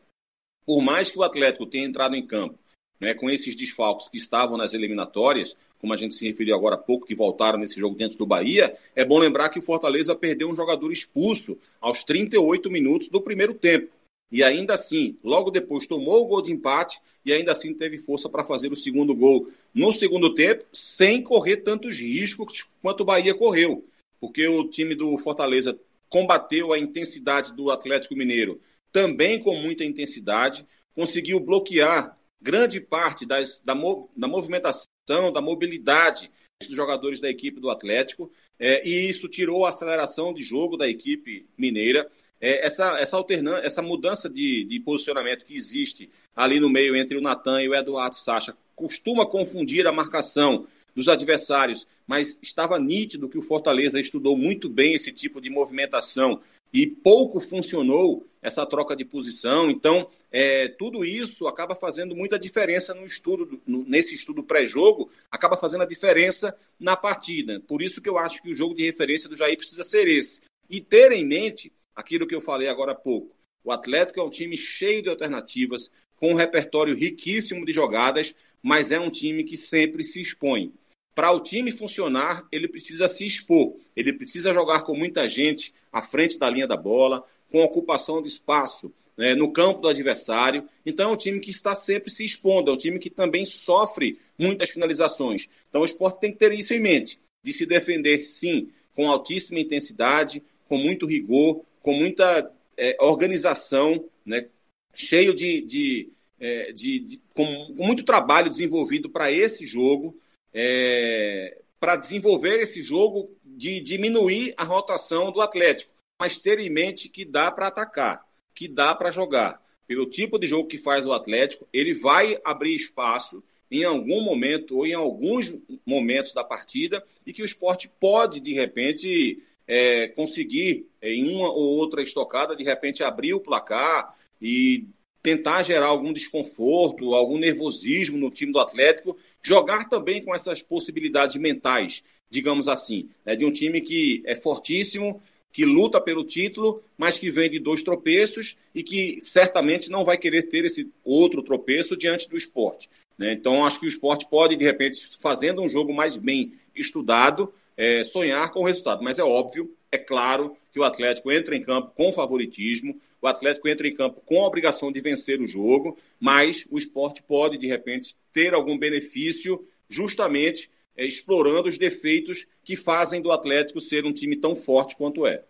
Por 0.66 0.82
mais 0.82 1.10
que 1.10 1.18
o 1.18 1.24
Atlético 1.24 1.66
tenha 1.66 1.86
entrado 1.86 2.16
em 2.16 2.26
campo 2.26 2.60
né, 3.00 3.14
com 3.14 3.30
esses 3.30 3.56
desfalques 3.56 4.10
que 4.10 4.18
estavam 4.18 4.58
nas 4.58 4.74
eliminatórias, 4.74 5.56
como 5.80 5.94
a 5.94 5.98
gente 5.98 6.14
se 6.14 6.28
referiu 6.28 6.56
agora 6.56 6.76
há 6.76 6.78
pouco, 6.78 7.06
que 7.06 7.16
voltaram 7.16 7.58
nesse 7.58 7.80
jogo 7.80 7.96
dentro 7.96 8.18
do 8.18 8.26
Bahia, 8.26 8.76
é 8.96 9.06
bom 9.06 9.18
lembrar 9.18 9.50
que 9.50 9.60
o 9.60 9.62
Fortaleza 9.62 10.16
perdeu 10.16 10.50
um 10.50 10.56
jogador 10.56 10.92
expulso 10.92 11.58
aos 11.80 12.04
38 12.04 12.70
minutos 12.70 13.10
do 13.10 13.22
primeiro 13.22 13.54
tempo. 13.54 13.90
E 14.32 14.44
ainda 14.44 14.76
assim, 14.76 15.18
logo 15.24 15.50
depois 15.50 15.88
tomou 15.88 16.24
o 16.24 16.26
gol 16.26 16.42
de 16.42 16.52
empate 16.52 17.00
e 17.26 17.34
ainda 17.34 17.52
assim 17.52 17.74
teve 17.74 17.98
força 17.98 18.30
para 18.30 18.44
fazer 18.44 18.72
o 18.72 18.76
segundo 18.76 19.16
gol. 19.16 19.50
No 19.74 19.92
segundo 19.92 20.34
tempo, 20.34 20.66
sem 20.72 21.22
correr 21.22 21.58
tantos 21.58 21.98
riscos 21.98 22.66
quanto 22.82 23.02
o 23.02 23.06
Bahia 23.06 23.34
correu, 23.34 23.86
porque 24.20 24.48
o 24.48 24.68
time 24.68 24.94
do 24.94 25.18
Fortaleza 25.18 25.80
combateu 26.10 26.74
a 26.74 26.80
intensidade 26.80 27.54
do 27.54 27.72
Atlético 27.72 28.16
Mineiro 28.16 28.60
também 28.92 29.40
com 29.40 29.56
muita 29.56 29.84
intensidade, 29.84 30.66
conseguiu 30.96 31.40
bloquear 31.40 32.18
grande 32.42 32.80
parte 32.80 33.26
das, 33.26 33.62
da, 33.62 33.74
da 34.16 34.28
movimentação, 34.28 35.32
da 35.34 35.42
mobilidade 35.42 36.32
dos 36.62 36.76
jogadores 36.76 37.22
da 37.22 37.30
equipe 37.30 37.60
do 37.60 37.70
Atlético, 37.70 38.32
é, 38.60 38.88
e 38.88 39.10
isso 39.10 39.28
tirou 39.30 39.66
a 39.66 39.70
aceleração 39.70 40.34
de 40.34 40.42
jogo 40.42 40.76
da 40.76 40.88
equipe 40.88 41.46
mineira. 41.58 42.10
É, 42.42 42.66
essa, 42.66 42.98
essa 43.00 43.18
alternância, 43.18 43.66
essa 43.66 43.82
mudança 43.82 44.30
de, 44.30 44.64
de 44.66 44.80
posicionamento 44.80 45.46
que 45.46 45.56
existe 45.56 46.10
ali 46.36 46.60
no 46.60 46.70
meio 46.70 46.96
entre 46.96 47.18
o 47.18 47.22
Natan 47.22 47.62
e 47.62 47.70
o 47.70 47.76
Eduardo 47.76 48.16
Sacha 48.16 48.56
costuma 48.76 49.26
confundir 49.26 49.86
a 49.88 49.92
marcação 49.92 50.66
dos 50.96 51.08
adversários, 51.10 51.86
mas 52.08 52.38
estava 52.42 52.80
nítido 52.80 53.30
que 53.30 53.38
o 53.38 53.42
Fortaleza 53.42 54.00
estudou 54.00 54.38
muito 54.38 54.70
bem 54.70 54.94
esse 54.94 55.12
tipo 55.12 55.40
de 55.40 55.50
movimentação 55.50 56.42
e 56.74 56.88
pouco 56.88 57.40
funcionou 57.40 58.26
essa 58.42 58.66
troca 58.66 58.96
de 58.96 59.04
posição. 59.04 59.70
Então, 59.70 60.10
é, 60.32 60.68
tudo 60.68 61.04
isso 61.04 61.48
acaba 61.48 61.76
fazendo 61.76 62.16
muita 62.16 62.40
diferença 62.40 62.94
no 62.94 63.06
estudo, 63.06 63.62
no, 63.66 63.84
nesse 63.84 64.16
estudo 64.16 64.44
pré-jogo, 64.44 65.10
acaba 65.30 65.58
fazendo 65.58 65.82
a 65.82 65.88
diferença 65.88 66.56
na 66.80 66.96
partida. 66.96 67.60
Por 67.68 67.82
isso 67.82 68.02
que 68.02 68.10
eu 68.10 68.18
acho 68.18 68.42
que 68.42 68.52
o 68.52 68.56
jogo 68.56 68.76
de 68.76 68.86
referência 68.86 69.28
do 69.28 69.36
Jair 69.36 69.58
precisa 69.58 69.84
ser 69.84 70.08
esse. 70.08 70.42
E 70.70 70.80
ter 70.80 71.12
em 71.12 71.26
mente 71.26 71.72
aquilo 71.96 72.28
que 72.28 72.36
eu 72.36 72.42
falei 72.42 72.68
agora 72.68 72.92
há 72.92 72.96
pouco. 72.96 73.36
O 73.64 73.72
Atlético 73.72 74.20
é 74.20 74.24
um 74.24 74.30
time 74.30 74.56
cheio 74.56 75.02
de 75.02 75.10
alternativas, 75.10 75.92
com 76.16 76.32
um 76.32 76.36
repertório 76.36 76.96
riquíssimo 76.96 77.66
de 77.66 77.74
jogadas, 77.74 78.34
mas 78.62 78.92
é 78.92 79.00
um 79.00 79.10
time 79.10 79.44
que 79.44 79.58
sempre 79.58 80.04
se 80.04 80.22
expõe. 80.22 80.74
Para 81.20 81.34
o 81.34 81.42
time 81.42 81.74
funcionar, 81.74 82.48
ele 82.50 82.66
precisa 82.66 83.06
se 83.10 83.28
expor, 83.28 83.76
ele 83.94 84.14
precisa 84.14 84.54
jogar 84.54 84.84
com 84.84 84.96
muita 84.96 85.28
gente 85.28 85.74
à 85.92 86.02
frente 86.02 86.40
da 86.40 86.50
linha 86.50 86.66
da 86.66 86.78
bola, 86.78 87.26
com 87.52 87.62
ocupação 87.62 88.22
de 88.22 88.30
espaço 88.30 88.90
né, 89.18 89.36
no 89.36 89.52
campo 89.52 89.82
do 89.82 89.90
adversário. 89.90 90.64
Então 90.86 91.10
é 91.10 91.14
um 91.14 91.18
time 91.18 91.42
que 91.42 91.50
está 91.50 91.76
sempre 91.76 92.10
se 92.10 92.24
expondo, 92.24 92.72
é 92.72 92.74
um 92.74 92.78
time 92.78 92.98
que 93.00 93.10
também 93.10 93.46
sofre 93.46 94.18
muitas 94.38 94.70
finalizações. 94.70 95.50
Então 95.68 95.82
o 95.82 95.84
esporte 95.84 96.22
tem 96.22 96.32
que 96.32 96.38
ter 96.38 96.54
isso 96.54 96.74
em 96.74 96.80
mente, 96.80 97.20
de 97.44 97.52
se 97.52 97.66
defender, 97.66 98.24
sim, 98.24 98.70
com 98.96 99.12
altíssima 99.12 99.60
intensidade, 99.60 100.42
com 100.70 100.78
muito 100.78 101.06
rigor, 101.06 101.66
com 101.82 101.94
muita 101.96 102.50
é, 102.78 102.96
organização, 103.02 104.06
né, 104.26 104.48
cheio 104.94 105.36
de, 105.36 105.60
de, 105.64 106.10
é, 106.40 106.72
de, 106.72 107.00
de 107.00 107.22
com, 107.34 107.74
com, 107.76 107.86
muito 107.86 108.04
trabalho 108.06 108.50
desenvolvido 108.50 109.10
para 109.10 109.30
esse 109.30 109.66
jogo, 109.66 110.16
é, 110.54 111.60
para 111.80 111.96
desenvolver 111.96 112.60
esse 112.60 112.82
jogo 112.82 113.30
de 113.44 113.80
diminuir 113.80 114.54
a 114.58 114.64
rotação 114.64 115.32
do 115.32 115.42
Atlético, 115.42 115.92
mas 116.20 116.38
ter 116.38 116.60
em 116.60 116.70
mente 116.70 117.08
que 117.10 117.24
dá 117.24 117.52
para 117.52 117.68
atacar, 117.68 118.26
que 118.54 118.68
dá 118.68 118.94
para 118.94 119.12
jogar. 119.12 119.62
Pelo 119.88 120.06
tipo 120.06 120.38
de 120.38 120.48
jogo 120.48 120.68
que 120.68 120.78
faz 120.78 121.08
o 121.08 121.14
Atlético, 121.14 121.68
ele 121.74 121.94
vai 121.94 122.40
abrir 122.44 122.76
espaço 122.76 123.44
em 123.72 123.84
algum 123.84 124.22
momento 124.22 124.78
ou 124.78 124.86
em 124.86 124.94
alguns 124.94 125.52
momentos 125.86 126.34
da 126.34 126.44
partida 126.44 127.04
e 127.26 127.32
que 127.32 127.42
o 127.42 127.46
esporte 127.46 127.90
pode, 128.00 128.40
de 128.40 128.54
repente, 128.54 129.42
é, 129.68 130.08
conseguir, 130.10 130.88
é, 131.02 131.14
em 131.14 131.36
uma 131.36 131.50
ou 131.52 131.78
outra 131.78 132.02
estocada, 132.02 132.56
de 132.56 132.64
repente 132.64 133.04
abrir 133.04 133.34
o 133.34 133.40
placar 133.40 134.16
e 134.42 134.86
tentar 135.22 135.64
gerar 135.64 135.88
algum 135.88 136.14
desconforto, 136.14 137.14
algum 137.14 137.38
nervosismo 137.38 138.18
no 138.18 138.32
time 138.32 138.52
do 138.52 138.60
Atlético, 138.60 139.18
jogar 139.42 139.88
também 139.90 140.24
com 140.24 140.36
essas 140.36 140.62
possibilidades 140.62 141.36
mentais, 141.36 142.04
digamos 142.30 142.68
assim, 142.68 143.10
né, 143.26 143.36
de 143.36 143.46
um 143.46 143.52
time 143.52 143.82
que 143.82 144.22
é 144.26 144.36
fortíssimo, 144.36 145.22
que 145.52 145.66
luta 145.66 146.00
pelo 146.00 146.24
título, 146.24 146.84
mas 146.98 147.18
que 147.18 147.32
vem 147.32 147.50
de 147.50 147.60
dois 147.60 147.82
tropeços 147.82 148.58
e 148.74 148.84
que 148.84 149.18
certamente 149.22 149.90
não 149.90 150.06
vai 150.06 150.18
querer 150.18 150.44
ter 150.44 150.66
esse 150.66 150.88
outro 151.04 151.42
tropeço 151.42 151.98
diante 151.98 152.30
do 152.30 152.38
esporte. 152.38 152.90
Né? 153.18 153.34
Então, 153.34 153.66
acho 153.66 153.80
que 153.80 153.86
o 153.86 153.90
esporte 153.90 154.28
pode, 154.30 154.56
de 154.56 154.64
repente, 154.64 155.18
fazendo 155.20 155.62
um 155.62 155.68
jogo 155.68 155.94
mais 155.94 156.16
bem 156.16 156.54
estudado, 156.76 157.52
é, 157.76 158.04
sonhar 158.04 158.52
com 158.52 158.62
o 158.62 158.66
resultado. 158.66 159.04
Mas 159.04 159.20
é 159.20 159.24
óbvio, 159.24 159.74
é 159.92 159.98
claro, 159.98 160.56
que 160.72 160.80
o 160.80 160.84
Atlético 160.84 161.32
entra 161.32 161.56
em 161.56 161.62
campo 161.62 161.92
com 161.96 162.12
favoritismo, 162.14 163.00
o 163.22 163.28
Atlético 163.28 163.68
entra 163.68 163.88
em 163.88 163.94
campo 163.94 164.22
com 164.22 164.44
a 164.44 164.48
obrigação 164.48 164.92
de 164.92 165.02
vencer 165.02 165.42
o 165.42 165.48
jogo, 165.48 165.98
mas 166.20 166.66
o 166.70 166.78
esporte 166.78 167.22
pode, 167.22 167.58
de 167.58 167.68
repente, 167.68 168.16
ter 168.32 168.54
algum 168.54 168.78
benefício 168.78 169.68
justamente 169.90 170.70
é, 170.96 171.06
explorando 171.06 171.70
os 171.70 171.78
defeitos 171.78 172.46
que 172.64 172.76
fazem 172.76 173.22
do 173.22 173.32
Atlético 173.32 173.80
ser 173.80 174.06
um 174.06 174.14
time 174.14 174.36
tão 174.36 174.56
forte 174.56 174.96
quanto 174.96 175.26
é. 175.26 175.44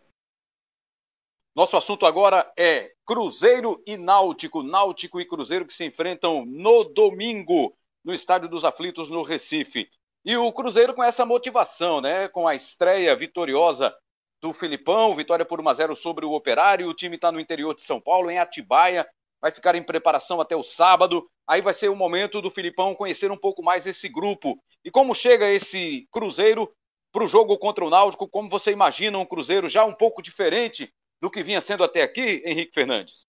Nosso 1.56 1.76
assunto 1.76 2.06
agora 2.06 2.52
é 2.58 2.92
Cruzeiro 3.06 3.82
e 3.86 3.98
Náutico. 3.98 4.64
Náutico 4.64 5.20
e 5.20 5.26
Cruzeiro 5.26 5.66
que 5.66 5.74
se 5.74 5.84
enfrentam 5.84 6.46
no 6.46 6.84
domingo 6.84 7.76
no 8.04 8.14
Estádio 8.14 8.48
dos 8.48 8.64
Aflitos, 8.64 9.10
no 9.10 9.24
Recife. 9.24 9.90
E 10.24 10.38
o 10.38 10.54
Cruzeiro 10.54 10.94
com 10.94 11.04
essa 11.04 11.26
motivação, 11.26 12.00
né? 12.00 12.28
Com 12.28 12.48
a 12.48 12.56
estreia 12.56 13.16
vitoriosa 13.16 13.94
do 14.42 14.54
Filipão, 14.54 15.16
vitória 15.16 15.46
por 15.46 15.60
1 15.60 15.70
a 15.70 15.74
0 15.74 15.96
sobre 15.96 16.26
o 16.26 16.34
Operário. 16.34 16.88
O 16.88 16.94
time 16.94 17.16
está 17.16 17.32
no 17.32 17.40
interior 17.40 17.76
de 17.76 17.84
São 17.84 18.00
Paulo, 18.00 18.32
em 18.32 18.40
Atibaia, 18.40 19.08
vai 19.42 19.52
ficar 19.52 19.76
em 19.76 19.84
preparação 19.84 20.40
até 20.40 20.56
o 20.56 20.64
sábado. 20.64 21.30
Aí 21.48 21.62
vai 21.62 21.74
ser 21.74 21.90
o 21.90 21.96
momento 21.96 22.42
do 22.42 22.52
Filipão 22.52 22.96
conhecer 22.96 23.32
um 23.32 23.38
pouco 23.38 23.64
mais 23.64 23.86
esse 23.86 24.08
grupo. 24.08 24.62
E 24.84 24.92
como 24.92 25.16
chega 25.16 25.50
esse 25.50 26.08
Cruzeiro 26.12 26.72
para 27.12 27.24
o 27.24 27.28
jogo 27.28 27.58
contra 27.58 27.84
o 27.84 27.90
Náutico? 27.90 28.30
Como 28.30 28.50
você 28.50 28.72
imagina 28.72 29.18
um 29.18 29.26
Cruzeiro 29.26 29.68
já 29.68 29.84
um 29.84 29.94
pouco 29.94 30.22
diferente 30.22 30.92
do 31.22 31.30
que 31.30 31.44
vinha 31.44 31.60
sendo 31.60 31.84
até 31.84 32.02
aqui, 32.02 32.42
Henrique 32.46 32.74
Fernandes? 32.74 33.29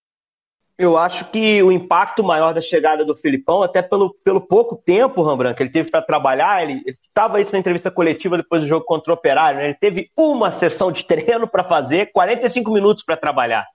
Eu 0.83 0.97
acho 0.97 1.27
que 1.27 1.63
o 1.63 1.71
impacto 1.71 2.25
maior 2.25 2.55
da 2.55 2.63
chegada 2.63 3.05
do 3.05 3.15
Filipão, 3.15 3.63
até 3.63 3.83
pelo, 3.83 4.15
pelo 4.25 4.41
pouco 4.41 4.75
tempo, 4.75 5.21
Rambran, 5.21 5.53
que 5.53 5.63
ele 5.63 5.69
teve 5.69 5.91
para 5.91 6.01
trabalhar, 6.01 6.63
ele 6.63 6.81
estava 6.87 7.39
isso 7.39 7.53
na 7.53 7.59
entrevista 7.59 7.91
coletiva 7.91 8.39
depois 8.39 8.63
do 8.63 8.67
jogo 8.67 8.87
contra 8.87 9.13
o 9.13 9.15
Operário, 9.15 9.61
né? 9.61 9.67
ele 9.67 9.75
teve 9.75 10.11
uma 10.17 10.51
sessão 10.51 10.91
de 10.91 11.05
treino 11.07 11.47
para 11.47 11.63
fazer, 11.63 12.11
45 12.13 12.73
minutos 12.73 13.05
para 13.05 13.15
trabalhar. 13.15 13.67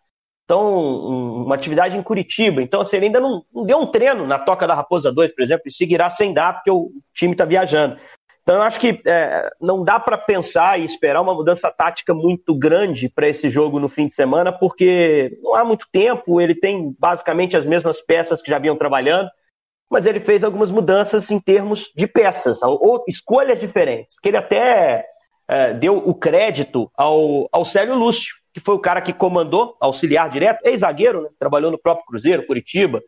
Então, 0.46 0.76
um, 0.76 1.44
uma 1.44 1.54
atividade 1.54 1.96
em 1.96 2.02
Curitiba. 2.02 2.60
Então, 2.60 2.82
assim, 2.82 2.98
ele 2.98 3.06
ainda 3.06 3.20
não, 3.20 3.44
não, 3.54 3.64
deu 3.64 3.78
um 3.78 3.86
treino 3.86 4.26
na 4.26 4.40
Toca 4.40 4.66
da 4.66 4.74
Raposa 4.74 5.14
2, 5.14 5.32
por 5.36 5.44
exemplo, 5.44 5.64
e 5.68 5.72
seguirá 5.72 6.10
sem 6.10 6.34
dar, 6.34 6.54
porque 6.54 6.72
o 6.72 6.90
time 7.14 7.34
está 7.34 7.46
viajando. 7.46 8.00
Então, 8.46 8.58
eu 8.58 8.62
acho 8.62 8.80
que 8.80 9.02
é, 9.08 9.50
não 9.60 9.84
dá 9.84 10.00
para 10.00 10.20
pensar 10.20 10.80
e 10.80 10.86
esperar 10.86 11.20
uma 11.20 11.34
mudança 11.34 11.72
tática 11.72 12.14
muito 12.14 12.56
grande 12.56 13.10
para 13.10 13.28
esse 13.28 13.50
jogo 13.50 13.80
no 13.80 13.90
fim 13.90 14.08
de 14.08 14.14
semana, 14.14 14.52
porque 14.52 15.32
não 15.42 15.56
há 15.56 15.66
muito 15.66 15.88
tempo, 15.92 16.40
ele 16.40 16.54
tem 16.54 16.96
basicamente 17.00 17.58
as 17.58 17.66
mesmas 17.66 18.00
peças 18.02 18.44
que 18.44 18.52
já 18.52 18.60
vinham 18.60 18.78
trabalhando, 18.78 19.32
mas 19.90 20.06
ele 20.06 20.20
fez 20.20 20.44
algumas 20.44 20.70
mudanças 20.70 21.32
em 21.32 21.40
termos 21.40 21.92
de 21.96 22.06
peças, 22.06 22.62
ou 22.62 23.04
escolhas 23.08 23.60
diferentes, 23.60 24.20
que 24.20 24.30
ele 24.30 24.38
até 24.38 25.08
é, 25.48 25.74
deu 25.74 25.98
o 25.98 26.14
crédito 26.14 26.92
ao, 26.96 27.50
ao 27.52 27.66
Célio 27.66 27.96
Lúcio, 27.96 28.36
que 28.54 28.60
foi 28.60 28.76
o 28.76 28.80
cara 28.80 29.02
que 29.02 29.12
comandou, 29.12 29.76
auxiliar 29.82 30.30
direto, 30.30 30.64
ex-zagueiro, 30.64 31.24
né? 31.24 31.30
trabalhou 31.40 31.72
no 31.72 31.80
próprio 31.80 32.06
Cruzeiro, 32.06 32.46
Curitiba. 32.46 33.02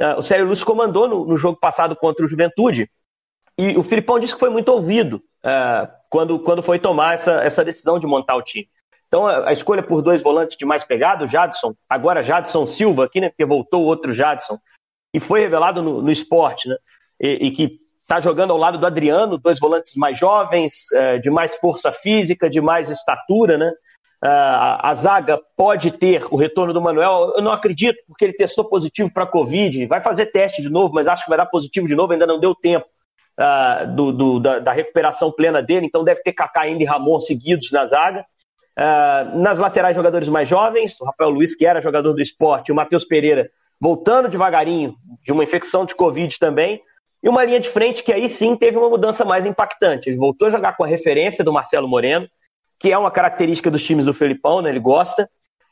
É, 0.00 0.16
o 0.16 0.22
Célio 0.22 0.46
Lúcio 0.46 0.66
comandou 0.66 1.06
no, 1.06 1.24
no 1.26 1.36
jogo 1.36 1.60
passado 1.60 1.94
contra 1.94 2.24
o 2.24 2.28
Juventude, 2.28 2.90
e 3.60 3.76
o 3.76 3.82
Filipão 3.82 4.18
disse 4.18 4.32
que 4.32 4.40
foi 4.40 4.48
muito 4.48 4.70
ouvido 4.70 5.22
uh, 5.44 5.86
quando, 6.08 6.38
quando 6.38 6.62
foi 6.62 6.78
tomar 6.78 7.14
essa, 7.14 7.32
essa 7.42 7.62
decisão 7.62 7.98
de 7.98 8.06
montar 8.06 8.36
o 8.36 8.42
time. 8.42 8.68
Então, 9.06 9.26
a, 9.26 9.50
a 9.50 9.52
escolha 9.52 9.82
por 9.82 10.00
dois 10.00 10.22
volantes 10.22 10.56
de 10.56 10.64
mais 10.64 10.82
pegado, 10.82 11.26
Jadson, 11.26 11.74
agora 11.88 12.22
Jadson 12.22 12.64
Silva 12.64 13.04
aqui, 13.04 13.20
né? 13.20 13.28
Porque 13.28 13.44
voltou 13.44 13.84
outro 13.84 14.14
Jadson, 14.14 14.58
e 15.12 15.20
foi 15.20 15.40
revelado 15.40 15.82
no, 15.82 16.00
no 16.00 16.10
esporte, 16.10 16.68
né? 16.68 16.76
E, 17.20 17.48
e 17.48 17.50
que 17.50 17.76
está 18.00 18.18
jogando 18.18 18.52
ao 18.52 18.56
lado 18.56 18.78
do 18.78 18.86
Adriano, 18.86 19.36
dois 19.36 19.58
volantes 19.58 19.94
mais 19.94 20.18
jovens, 20.18 20.86
uh, 20.94 21.20
de 21.20 21.28
mais 21.28 21.56
força 21.56 21.92
física, 21.92 22.48
de 22.48 22.60
mais 22.60 22.88
estatura, 22.88 23.58
né? 23.58 23.70
Uh, 24.22 24.76
a 24.82 24.94
zaga 24.94 25.40
pode 25.56 25.90
ter 25.92 26.26
o 26.30 26.36
retorno 26.36 26.72
do 26.72 26.80
Manuel. 26.80 27.34
Eu 27.36 27.42
não 27.42 27.52
acredito, 27.52 27.98
porque 28.06 28.24
ele 28.24 28.32
testou 28.32 28.64
positivo 28.64 29.12
para 29.12 29.24
a 29.24 29.26
Covid. 29.26 29.86
Vai 29.86 30.00
fazer 30.00 30.26
teste 30.26 30.62
de 30.62 30.70
novo, 30.70 30.94
mas 30.94 31.06
acho 31.06 31.24
que 31.24 31.30
vai 31.30 31.38
dar 31.38 31.46
positivo 31.46 31.86
de 31.86 31.94
novo, 31.94 32.12
ainda 32.12 32.26
não 32.26 32.38
deu 32.38 32.54
tempo 32.54 32.86
uh, 33.40 33.86
do, 33.94 34.12
do, 34.12 34.40
da, 34.40 34.58
da, 34.58 34.72
recuperação 34.72 35.32
plena 35.32 35.62
dele, 35.62 35.86
então 35.86 36.04
deve 36.04 36.22
ter 36.22 36.32
Kaká 36.32 36.62
ainda 36.62 36.82
e 36.82 36.86
Ramon 36.86 37.18
seguidos 37.18 37.70
na 37.70 37.86
zaga. 37.86 38.24
Uh, 38.78 39.38
nas 39.38 39.58
laterais, 39.58 39.96
jogadores 39.96 40.28
mais 40.28 40.48
jovens, 40.48 41.00
o 41.00 41.04
Rafael 41.04 41.30
Luiz, 41.30 41.54
que 41.54 41.66
era 41.66 41.80
jogador 41.80 42.12
do 42.12 42.22
esporte, 42.22 42.70
o 42.70 42.74
Matheus 42.74 43.04
Pereira 43.04 43.50
voltando 43.80 44.28
devagarinho 44.28 44.94
de 45.24 45.32
uma 45.32 45.42
infecção 45.42 45.86
de 45.86 45.94
Covid 45.94 46.38
também. 46.38 46.82
E 47.22 47.28
uma 47.28 47.44
linha 47.44 47.60
de 47.60 47.68
frente 47.68 48.02
que 48.02 48.12
aí 48.12 48.28
sim 48.28 48.56
teve 48.56 48.78
uma 48.78 48.88
mudança 48.88 49.24
mais 49.24 49.44
impactante. 49.44 50.08
Ele 50.08 50.16
voltou 50.16 50.48
a 50.48 50.50
jogar 50.50 50.76
com 50.76 50.84
a 50.84 50.86
referência 50.86 51.44
do 51.44 51.52
Marcelo 51.52 51.88
Moreno, 51.88 52.26
que 52.78 52.90
é 52.90 52.96
uma 52.96 53.10
característica 53.10 53.70
dos 53.70 53.82
times 53.82 54.06
do 54.06 54.14
Felipão, 54.14 54.62
né? 54.62 54.70
ele 54.70 54.80
gosta. 54.80 55.28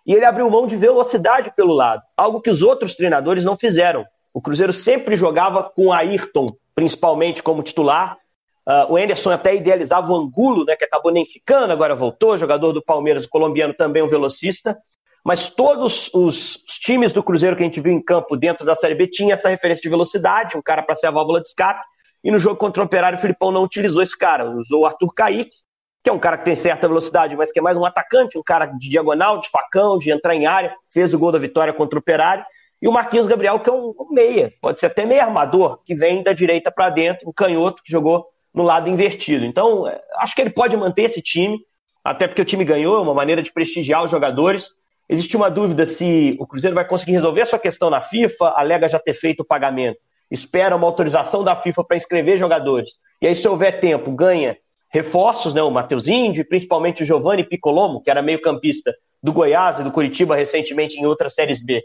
E 0.06 0.12
ele 0.12 0.24
abriu 0.24 0.48
mão 0.50 0.66
de 0.66 0.76
velocidade 0.76 1.52
pelo 1.54 1.72
lado, 1.74 2.02
algo 2.16 2.40
que 2.40 2.50
os 2.50 2.62
outros 2.62 2.94
treinadores 2.94 3.44
não 3.44 3.56
fizeram. 3.56 4.06
O 4.32 4.40
Cruzeiro 4.40 4.72
sempre 4.72 5.16
jogava 5.16 5.62
com 5.62 5.92
Ayrton 5.92 6.46
principalmente 6.78 7.42
como 7.42 7.60
titular. 7.60 8.16
Uh, 8.64 8.92
o 8.92 8.96
Anderson 8.96 9.32
até 9.32 9.52
idealizava 9.56 10.12
o 10.12 10.14
Angulo, 10.14 10.64
né, 10.64 10.76
que 10.76 10.84
acabou 10.84 11.10
nem 11.10 11.26
ficando, 11.26 11.72
agora 11.72 11.92
voltou, 11.92 12.38
jogador 12.38 12.72
do 12.72 12.80
Palmeiras, 12.80 13.24
o 13.24 13.28
colombiano 13.28 13.74
também 13.74 14.00
um 14.00 14.06
velocista. 14.06 14.78
Mas 15.24 15.50
todos 15.50 16.08
os 16.14 16.56
times 16.80 17.10
do 17.10 17.20
Cruzeiro 17.20 17.56
que 17.56 17.62
a 17.62 17.66
gente 17.66 17.80
viu 17.80 17.92
em 17.92 18.00
campo 18.00 18.36
dentro 18.36 18.64
da 18.64 18.76
Série 18.76 18.94
B 18.94 19.08
tinham 19.08 19.32
essa 19.32 19.48
referência 19.48 19.82
de 19.82 19.88
velocidade, 19.88 20.56
um 20.56 20.62
cara 20.62 20.80
para 20.80 20.94
ser 20.94 21.08
a 21.08 21.10
válvula 21.10 21.40
de 21.40 21.48
escape. 21.48 21.84
E 22.22 22.30
no 22.30 22.38
jogo 22.38 22.54
contra 22.54 22.80
o 22.80 22.86
Operário, 22.86 23.18
o 23.18 23.20
Filipão 23.20 23.50
não 23.50 23.64
utilizou 23.64 24.00
esse 24.00 24.16
cara, 24.16 24.48
usou 24.48 24.82
o 24.82 24.86
Arthur 24.86 25.12
Kaique, 25.12 25.56
que 26.04 26.08
é 26.08 26.12
um 26.12 26.18
cara 26.20 26.38
que 26.38 26.44
tem 26.44 26.54
certa 26.54 26.86
velocidade, 26.86 27.34
mas 27.34 27.50
que 27.50 27.58
é 27.58 27.62
mais 27.62 27.76
um 27.76 27.84
atacante, 27.84 28.38
um 28.38 28.42
cara 28.44 28.66
de 28.66 28.88
diagonal, 28.88 29.40
de 29.40 29.50
facão, 29.50 29.98
de 29.98 30.12
entrar 30.12 30.32
em 30.32 30.46
área, 30.46 30.72
fez 30.92 31.12
o 31.12 31.18
gol 31.18 31.32
da 31.32 31.40
vitória 31.40 31.72
contra 31.72 31.98
o 31.98 32.00
Operário. 32.00 32.44
E 32.80 32.86
o 32.86 32.92
Marquinhos 32.92 33.26
Gabriel, 33.26 33.58
que 33.58 33.68
é 33.68 33.72
um 33.72 33.92
meia, 34.10 34.52
pode 34.60 34.78
ser 34.78 34.86
até 34.86 35.04
meio 35.04 35.20
armador, 35.20 35.82
que 35.84 35.94
vem 35.94 36.22
da 36.22 36.32
direita 36.32 36.70
para 36.70 36.88
dentro, 36.90 37.28
um 37.28 37.32
canhoto 37.32 37.82
que 37.82 37.90
jogou 37.90 38.26
no 38.54 38.62
lado 38.62 38.88
invertido. 38.88 39.44
Então, 39.44 39.86
é, 39.86 40.00
acho 40.16 40.34
que 40.34 40.40
ele 40.40 40.50
pode 40.50 40.76
manter 40.76 41.02
esse 41.02 41.20
time, 41.20 41.58
até 42.04 42.28
porque 42.28 42.40
o 42.40 42.44
time 42.44 42.64
ganhou, 42.64 42.96
é 42.96 43.00
uma 43.00 43.14
maneira 43.14 43.42
de 43.42 43.52
prestigiar 43.52 44.04
os 44.04 44.10
jogadores. 44.10 44.70
Existe 45.08 45.36
uma 45.36 45.50
dúvida 45.50 45.86
se 45.86 46.36
o 46.38 46.46
Cruzeiro 46.46 46.74
vai 46.74 46.86
conseguir 46.86 47.12
resolver 47.12 47.42
a 47.42 47.46
sua 47.46 47.58
questão 47.58 47.90
na 47.90 48.00
FIFA, 48.00 48.54
alega 48.56 48.88
já 48.88 48.98
ter 48.98 49.14
feito 49.14 49.40
o 49.40 49.44
pagamento, 49.44 49.98
espera 50.30 50.76
uma 50.76 50.86
autorização 50.86 51.42
da 51.42 51.56
FIFA 51.56 51.84
para 51.84 51.96
inscrever 51.96 52.36
jogadores. 52.36 52.92
E 53.20 53.26
aí, 53.26 53.34
se 53.34 53.48
houver 53.48 53.80
tempo, 53.80 54.12
ganha 54.12 54.56
reforços, 54.90 55.52
né, 55.52 55.62
o 55.62 55.70
Matheus 55.70 56.06
Índio, 56.06 56.46
principalmente 56.48 57.02
o 57.02 57.06
Giovanni 57.06 57.44
Piccolomo, 57.44 58.00
que 58.00 58.10
era 58.10 58.22
meio 58.22 58.40
campista 58.40 58.94
do 59.22 59.32
Goiás 59.32 59.80
e 59.80 59.82
do 59.82 59.90
Curitiba 59.90 60.36
recentemente 60.36 60.96
em 60.96 61.04
outras 61.04 61.34
séries 61.34 61.62
B 61.62 61.82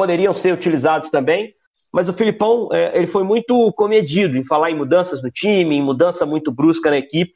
poderiam 0.00 0.32
ser 0.32 0.54
utilizados 0.54 1.10
também, 1.10 1.52
mas 1.92 2.08
o 2.08 2.14
Filipão 2.14 2.70
é, 2.72 2.96
ele 2.96 3.06
foi 3.06 3.22
muito 3.22 3.70
comedido 3.74 4.38
em 4.38 4.42
falar 4.42 4.70
em 4.70 4.74
mudanças 4.74 5.22
no 5.22 5.30
time, 5.30 5.76
em 5.76 5.82
mudança 5.82 6.24
muito 6.24 6.50
brusca 6.50 6.88
na 6.88 6.96
equipe. 6.96 7.34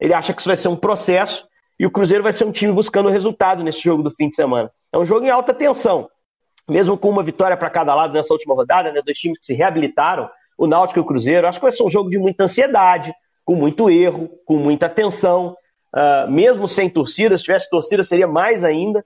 Ele 0.00 0.14
acha 0.14 0.32
que 0.32 0.40
isso 0.40 0.48
vai 0.48 0.56
ser 0.56 0.68
um 0.68 0.76
processo 0.76 1.46
e 1.78 1.84
o 1.84 1.90
Cruzeiro 1.90 2.22
vai 2.22 2.32
ser 2.32 2.44
um 2.44 2.52
time 2.52 2.72
buscando 2.72 3.10
resultado 3.10 3.62
nesse 3.62 3.82
jogo 3.82 4.02
do 4.02 4.10
fim 4.10 4.30
de 4.30 4.34
semana. 4.34 4.72
É 4.90 4.96
um 4.96 5.04
jogo 5.04 5.26
em 5.26 5.28
alta 5.28 5.52
tensão, 5.52 6.08
mesmo 6.66 6.96
com 6.96 7.10
uma 7.10 7.22
vitória 7.22 7.54
para 7.54 7.68
cada 7.68 7.94
lado 7.94 8.14
nessa 8.14 8.32
última 8.32 8.54
rodada, 8.54 8.90
né, 8.90 9.00
dois 9.04 9.18
times 9.18 9.38
que 9.38 9.44
se 9.44 9.52
reabilitaram, 9.52 10.30
o 10.56 10.66
Náutico 10.66 10.98
e 10.98 11.02
o 11.02 11.04
Cruzeiro. 11.04 11.46
Acho 11.46 11.58
que 11.58 11.66
vai 11.66 11.72
ser 11.72 11.82
um 11.82 11.90
jogo 11.90 12.08
de 12.08 12.18
muita 12.18 12.44
ansiedade, 12.44 13.12
com 13.44 13.54
muito 13.54 13.90
erro, 13.90 14.30
com 14.46 14.56
muita 14.56 14.88
tensão. 14.88 15.54
Uh, 15.94 16.30
mesmo 16.30 16.66
sem 16.66 16.88
torcida, 16.88 17.36
se 17.36 17.44
tivesse 17.44 17.68
torcida 17.68 18.02
seria 18.02 18.26
mais 18.26 18.64
ainda 18.64 19.04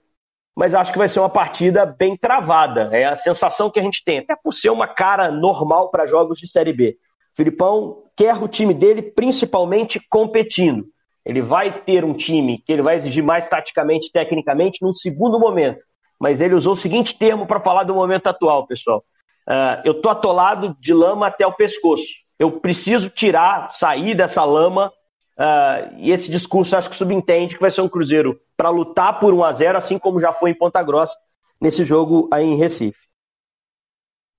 mas 0.56 0.74
acho 0.74 0.92
que 0.92 0.98
vai 0.98 1.08
ser 1.08 1.20
uma 1.20 1.28
partida 1.28 1.86
bem 1.86 2.16
travada. 2.16 2.90
É 2.92 3.04
a 3.04 3.16
sensação 3.16 3.70
que 3.70 3.78
a 3.78 3.82
gente 3.82 4.04
tem, 4.04 4.18
até 4.18 4.36
por 4.36 4.52
ser 4.52 4.70
uma 4.70 4.86
cara 4.86 5.30
normal 5.30 5.90
para 5.90 6.06
jogos 6.06 6.38
de 6.38 6.48
Série 6.48 6.72
B. 6.72 6.96
O 7.32 7.36
Filipão 7.36 8.02
quer 8.16 8.36
o 8.36 8.48
time 8.48 8.74
dele 8.74 9.02
principalmente 9.02 10.00
competindo. 10.10 10.86
Ele 11.24 11.40
vai 11.40 11.80
ter 11.82 12.04
um 12.04 12.14
time 12.14 12.58
que 12.58 12.72
ele 12.72 12.82
vai 12.82 12.96
exigir 12.96 13.22
mais 13.22 13.48
taticamente, 13.48 14.10
tecnicamente, 14.10 14.82
num 14.82 14.92
segundo 14.92 15.38
momento. 15.38 15.84
Mas 16.18 16.40
ele 16.40 16.54
usou 16.54 16.72
o 16.72 16.76
seguinte 16.76 17.16
termo 17.16 17.46
para 17.46 17.60
falar 17.60 17.84
do 17.84 17.94
momento 17.94 18.26
atual, 18.26 18.66
pessoal. 18.66 19.04
Uh, 19.48 19.80
eu 19.84 20.00
tô 20.00 20.10
atolado 20.10 20.76
de 20.80 20.92
lama 20.92 21.26
até 21.26 21.46
o 21.46 21.52
pescoço. 21.52 22.04
Eu 22.38 22.52
preciso 22.52 23.08
tirar, 23.08 23.72
sair 23.72 24.14
dessa 24.14 24.44
lama 24.44 24.92
Uh, 25.40 25.96
e 25.96 26.10
esse 26.10 26.30
discurso 26.30 26.76
acho 26.76 26.90
que 26.90 26.96
subentende 26.96 27.54
que 27.54 27.62
vai 27.62 27.70
ser 27.70 27.80
um 27.80 27.88
Cruzeiro 27.88 28.38
para 28.58 28.68
lutar 28.68 29.18
por 29.18 29.32
1 29.32 29.42
a 29.42 29.52
0 29.52 29.78
assim 29.78 29.98
como 29.98 30.20
já 30.20 30.34
foi 30.34 30.50
em 30.50 30.54
Ponta 30.54 30.82
Grossa 30.82 31.18
nesse 31.58 31.82
jogo 31.82 32.28
aí 32.30 32.44
em 32.44 32.56
Recife. 32.56 33.08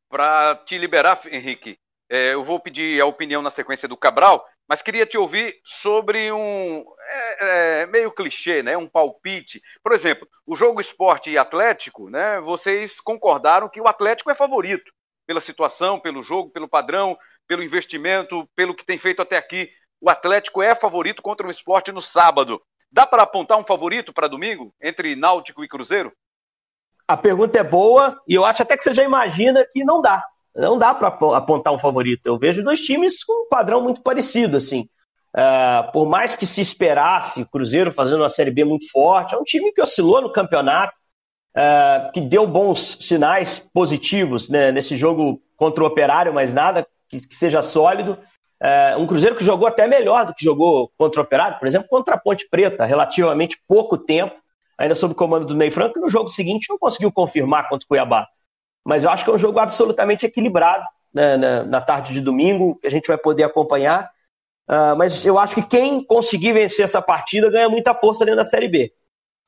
Para 0.08 0.58
te 0.58 0.78
liberar, 0.78 1.20
Henrique, 1.26 1.80
é, 2.08 2.36
eu 2.36 2.44
vou 2.44 2.60
pedir 2.60 3.02
a 3.02 3.08
opinião 3.08 3.42
na 3.42 3.50
sequência 3.50 3.88
do 3.88 3.98
Cabral, 3.98 4.46
mas 4.70 4.84
queria 4.84 5.06
te 5.08 5.18
ouvir 5.18 5.60
sobre 5.64 6.32
um 6.32 6.86
é, 7.10 7.82
é, 7.82 7.86
meio 7.88 8.12
clichê, 8.12 8.62
né? 8.62 8.78
Um 8.78 8.88
palpite. 8.88 9.60
Por 9.84 9.94
exemplo, 9.94 10.28
o 10.46 10.56
jogo 10.56 10.82
esporte 10.82 11.32
e 11.32 11.38
Atlético, 11.38 12.12
né? 12.12 12.40
Vocês 12.42 13.00
concordaram 13.00 13.68
que 13.68 13.82
o 13.82 13.88
Atlético 13.88 14.30
é 14.30 14.36
favorito 14.36 14.92
pela 15.26 15.42
situação, 15.42 16.00
pelo 16.00 16.22
jogo, 16.22 16.52
pelo 16.52 16.68
padrão, 16.68 17.18
pelo 17.48 17.64
investimento, 17.64 18.48
pelo 18.56 18.76
que 18.76 18.86
tem 18.86 18.98
feito 18.98 19.22
até 19.22 19.38
aqui 19.38 19.72
o 20.02 20.10
Atlético 20.10 20.62
é 20.62 20.76
favorito 20.76 21.22
contra 21.22 21.48
o 21.48 21.52
esporte 21.52 21.92
no 21.92 22.02
sábado. 22.02 22.60
Dá 22.92 23.06
para 23.06 23.24
apontar 23.24 23.58
um 23.58 23.64
favorito 23.64 24.12
para 24.12 24.28
domingo 24.28 24.74
entre 24.82 25.16
Náutico 25.16 25.64
e 25.64 25.68
Cruzeiro? 25.68 26.12
A 27.08 27.16
pergunta 27.16 27.60
é 27.60 27.64
boa 27.64 28.20
e 28.28 28.34
eu 28.34 28.44
acho 28.44 28.64
até 28.64 28.76
que 28.76 28.84
você 28.84 28.94
já 28.94 29.04
imagina 29.04 29.66
que 29.72 29.84
não 29.84 30.02
dá. 30.02 30.24
Não 30.56 30.78
dá 30.78 30.94
para 30.94 31.08
apontar 31.38 31.72
um 31.72 31.78
favorito. 31.78 32.26
Eu 32.26 32.38
vejo 32.38 32.64
dois 32.64 32.82
times 32.82 33.24
com 33.24 33.46
um 33.46 33.50
padrão 33.50 33.82
muito 33.82 34.02
parecido, 34.02 34.58
assim. 34.58 34.90
Uh, 35.34 35.90
por 35.94 36.06
mais 36.06 36.36
que 36.36 36.46
se 36.46 36.60
esperasse 36.60 37.42
o 37.42 37.50
Cruzeiro 37.50 37.92
fazendo 37.92 38.22
uma 38.22 38.30
Série 38.30 38.52
B 38.52 38.66
muito 38.66 38.90
forte, 38.90 39.34
é 39.34 39.38
um 39.38 39.44
time 39.44 39.72
que 39.72 39.82
oscilou 39.82 40.22
no 40.22 40.32
campeonato, 40.32 40.94
uh, 41.56 42.12
que 42.12 42.20
deu 42.20 42.46
bons 42.46 42.98
sinais 43.00 43.60
positivos 43.74 44.50
né, 44.50 44.74
nesse 44.74 44.98
jogo 44.98 45.42
contra 45.56 45.84
o 45.84 45.88
Operário, 45.88 46.34
mas 46.34 46.54
nada 46.54 46.86
que, 47.08 47.26
que 47.26 47.36
seja 47.36 47.62
sólido. 47.62 48.18
É, 48.64 48.96
um 48.96 49.08
Cruzeiro 49.08 49.36
que 49.36 49.44
jogou 49.44 49.68
até 49.68 49.88
melhor 49.88 50.28
do 50.28 50.36
que 50.36 50.46
jogou 50.46 50.92
contra 50.96 51.20
o 51.20 51.24
Operário, 51.24 51.58
por 51.58 51.68
exemplo, 51.68 51.90
contra 51.90 52.14
a 52.14 52.18
Ponte 52.18 52.48
Preta, 52.48 52.86
relativamente 52.86 53.60
pouco 53.68 53.98
tempo, 53.98 54.36
ainda 54.78 54.94
sob 54.94 55.14
o 55.14 55.16
comando 55.16 55.48
do 55.48 55.56
Ney 55.56 55.72
Franco, 55.72 55.98
e 55.98 56.02
no 56.02 56.08
jogo 56.08 56.30
seguinte 56.30 56.68
não 56.70 56.78
conseguiu 56.78 57.12
confirmar 57.12 57.68
contra 57.68 57.84
o 57.84 57.88
Cuiabá. 57.88 58.28
Mas 58.86 59.04
eu 59.04 59.10
acho 59.10 59.24
que 59.24 59.32
é 59.32 59.34
um 59.34 59.38
jogo 59.38 59.60
absolutamente 59.60 60.28
equilibrado 60.28 60.86
né, 61.12 61.38
na, 61.38 61.64
na, 61.64 61.82
tarde 61.82 62.14
de 62.14 62.22
domingo, 62.22 62.78
que 62.80 62.86
a 62.86 62.92
gente 62.92 63.08
vai 63.08 63.18
poder 63.18 63.44
acompanhar. 63.44 64.12
Uh, 64.70 64.96
mas 64.96 65.26
eu 65.26 65.40
acho 65.40 65.56
que 65.56 65.64
quem 65.64 66.04
conseguir 66.04 66.54
vencer 66.54 66.86
essa 66.86 67.02
partida 67.02 67.50
ganha 67.50 67.68
muita 67.68 67.96
força 67.96 68.24
dentro 68.24 68.38
da 68.38 68.46
Série 68.46 68.68
B. 68.68 68.94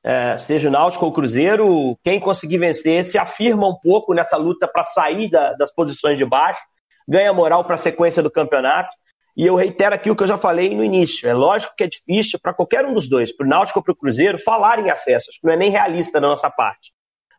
é, 0.04 0.36
seja 0.36 0.68
o 0.68 0.70
Náutico 0.70 1.04
ou 1.04 1.10
o 1.10 1.14
Cruzeiro, 1.14 1.98
quem 2.02 2.20
conseguir 2.20 2.58
vencer 2.58 3.04
se 3.04 3.16
afirma 3.16 3.66
um 3.68 3.74
pouco 3.74 4.12
nessa 4.12 4.36
luta 4.36 4.68
para 4.68 4.82
sair 4.82 5.30
da, 5.30 5.52
das 5.52 5.72
posições 5.72 6.18
de 6.18 6.24
baixo, 6.24 6.60
ganha 7.08 7.32
moral 7.32 7.64
para 7.64 7.76
a 7.76 7.78
sequência 7.78 8.22
do 8.22 8.30
campeonato. 8.30 8.94
E 9.36 9.44
eu 9.44 9.56
reitero 9.56 9.94
aqui 9.94 10.10
o 10.10 10.16
que 10.16 10.22
eu 10.22 10.28
já 10.28 10.38
falei 10.38 10.74
no 10.74 10.84
início. 10.84 11.28
É 11.28 11.34
lógico 11.34 11.74
que 11.76 11.84
é 11.84 11.88
difícil 11.88 12.38
para 12.38 12.54
qualquer 12.54 12.86
um 12.86 12.94
dos 12.94 13.08
dois, 13.08 13.32
para 13.36 13.44
o 13.44 13.48
Náutico 13.48 13.80
ou 13.80 13.82
para 13.82 13.92
o 13.92 13.96
Cruzeiro, 13.96 14.38
falar 14.38 14.78
em 14.78 14.90
acesso. 14.90 15.30
Acho 15.30 15.40
que 15.40 15.46
não 15.46 15.52
é 15.52 15.56
nem 15.56 15.70
realista 15.70 16.20
da 16.20 16.28
nossa 16.28 16.48
parte. 16.48 16.92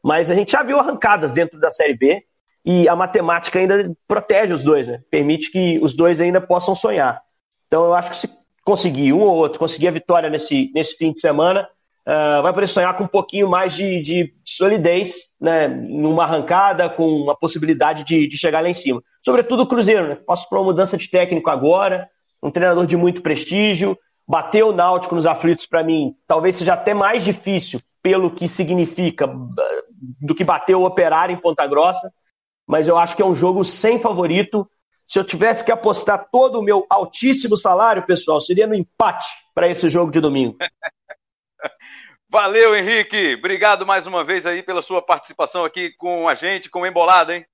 Mas 0.04 0.30
a 0.30 0.36
gente 0.36 0.52
já 0.52 0.62
viu 0.62 0.80
arrancadas 0.80 1.32
dentro 1.32 1.60
da 1.60 1.72
Série 1.72 1.98
B 1.98 2.22
e 2.66 2.88
a 2.89 2.96
matemática 2.96 3.60
ainda 3.60 3.88
protege 4.08 4.54
os 4.54 4.64
dois, 4.64 4.88
né? 4.88 5.02
permite 5.10 5.52
que 5.52 5.80
os 5.82 5.96
dois 5.96 6.20
ainda 6.20 6.41
possam 6.41 6.76
sonhar. 6.76 7.22
Então 7.68 7.86
eu 7.86 7.93
acho 7.93 8.10
que 8.12 8.18
se 8.18 8.30
conseguir 8.64 9.14
um 9.14 9.22
ou 9.22 9.36
outro, 9.36 9.60
conseguir 9.60 9.88
a 9.88 9.91
vitória 9.91 10.30
nesse, 10.30 10.72
nesse 10.74 10.98
fim 10.98 11.12
de 11.12 11.20
semana, 11.20 11.68
uh, 12.08 12.41
vai 12.41 12.53
poder 12.53 12.68
sonhar 12.68 12.95
com 12.95 13.03
um 13.03 13.08
pouquinho 13.08 13.49
mais 13.49 13.74
de, 13.74 14.01
de 14.01 14.34
solidez, 14.45 15.16
né, 15.39 15.68
numa 15.68 16.24
arrancada, 16.24 16.89
com 16.89 17.08
uma 17.08 17.36
possibilidade 17.36 18.03
de, 18.03 18.28
de 18.28 18.38
chegar 18.38 18.62
lá 18.62 18.70
em 18.70 18.74
cima. 18.74 19.01
Sobretudo 19.24 19.64
o 19.64 19.68
Cruzeiro, 19.68 20.08
né? 20.08 20.16
Posso 20.16 20.47
para 20.47 20.60
uma 20.60 20.66
mudança 20.66 20.97
de 20.97 21.10
técnico 21.10 21.49
agora, 21.49 22.08
um 22.41 22.51
treinador 22.51 22.86
de 22.86 22.95
muito 22.95 23.22
prestígio, 23.22 23.97
bater 24.28 24.64
o 24.64 24.72
Náutico 24.72 25.16
nos 25.16 25.26
aflitos 25.26 25.66
para 25.66 25.84
mim, 25.84 26.16
talvez 26.28 26.56
seja 26.56 26.74
até 26.74 26.93
mais 26.93 27.24
difícil 27.24 27.80
pelo 28.01 28.32
que 28.32 28.47
significa 28.47 29.28
do 30.22 30.36
que 30.36 30.43
bater 30.43 30.76
o 30.76 30.86
Operário 30.86 31.34
em 31.34 31.39
Ponta 31.39 31.66
Grossa, 31.66 32.12
mas 32.68 32.88
eu 32.88 32.97
acho 32.97 33.16
que 33.16 33.22
é 33.22 33.26
um 33.26 33.36
jogo 33.36 33.64
sem 33.64 33.99
favorito. 33.99 34.70
Se 35.08 35.20
eu 35.20 35.24
tivesse 35.24 35.64
que 35.64 35.72
apostar 35.72 36.28
todo 36.32 36.60
o 36.60 36.64
meu 36.64 36.86
altíssimo 36.89 37.56
salário, 37.56 38.06
pessoal, 38.06 38.41
seria 38.41 38.66
no 38.66 38.74
empate 38.74 39.28
para 39.53 39.70
esse 39.70 39.88
jogo 39.89 40.12
de 40.12 40.20
domingo. 40.20 40.56
Valeu, 42.30 42.76
Henrique. 42.76 43.36
Obrigado 43.38 43.86
mais 43.86 44.08
uma 44.08 44.24
vez 44.24 44.46
aí 44.46 44.64
pela 44.64 44.82
sua 44.82 45.02
participação 45.02 45.64
aqui 45.64 45.92
com 45.98 46.28
a 46.28 46.36
gente, 46.36 46.70
com 46.70 46.82
o 46.82 46.86
Embolada, 46.86 47.36
hein? 47.36 47.46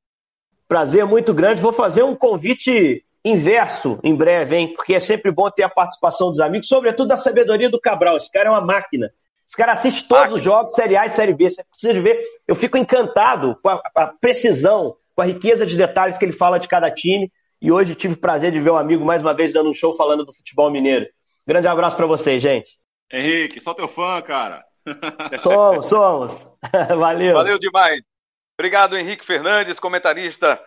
Prazer 0.68 1.06
muito 1.06 1.34
grande. 1.34 1.62
Vou 1.62 1.74
fazer 1.74 2.04
um 2.04 2.16
convite 2.16 3.06
inverso 3.24 4.00
em 4.04 4.16
breve, 4.16 4.56
hein? 4.56 4.74
Porque 4.74 4.96
é 4.96 5.00
sempre 5.00 5.32
bom 5.32 5.50
ter 5.52 5.64
a 5.64 5.70
participação 5.70 6.30
dos 6.30 6.40
amigos, 6.40 6.68
sobretudo 6.68 7.10
da 7.10 7.18
sabedoria 7.18 7.70
do 7.70 7.80
Cabral. 7.80 8.18
Esse 8.18 8.32
cara 8.32 8.48
é 8.48 8.50
uma 8.50 8.62
máquina. 8.62 9.12
Esse 9.48 9.58
cara 9.58 9.74
assiste 9.74 10.08
todos 10.08 10.22
máquina. 10.22 10.38
os 10.38 10.44
jogos, 10.44 10.74
Série 10.74 10.96
A 10.96 11.06
e 11.06 11.10
Série 11.10 11.34
B. 11.34 11.50
Você 11.50 11.64
precisa 11.64 12.02
ver. 12.02 12.20
Eu 12.48 12.56
fico 12.56 12.78
encantado 12.78 13.58
com 13.62 13.70
a, 13.70 13.82
a 13.96 14.08
precisão, 14.08 14.96
com 15.14 15.22
a 15.22 15.26
riqueza 15.26 15.66
de 15.66 15.78
detalhes 15.78 16.18
que 16.18 16.24
ele 16.24 16.32
fala 16.32 16.58
de 16.58 16.68
cada 16.68 16.90
time. 16.90 17.32
E 17.62 17.72
hoje 17.72 17.94
tive 17.94 18.14
o 18.16 18.18
prazer 18.18 18.52
de 18.52 18.60
ver 18.60 18.72
um 18.72 18.78
amigo 18.78 19.06
mais 19.06 19.22
uma 19.22 19.34
vez 19.34 19.54
dando 19.54 19.70
um 19.70 19.74
show 19.74 19.94
falando 19.94 20.26
do 20.26 20.34
futebol 20.34 20.72
mineiro. 20.72 21.06
Grande 21.46 21.68
abraço 21.68 21.98
para 21.98 22.08
vocês, 22.08 22.42
gente. 22.42 22.81
Henrique, 23.12 23.62
só 23.62 23.74
teu 23.74 23.88
fã, 23.88 24.22
cara. 24.22 24.64
Somos, 25.40 25.86
somos. 25.86 26.52
Valeu. 26.98 27.36
Valeu 27.36 27.60
demais. 27.60 28.02
Obrigado, 28.58 28.98
Henrique 28.98 29.26
Fernandes, 29.26 29.80
comentarista 29.80 30.60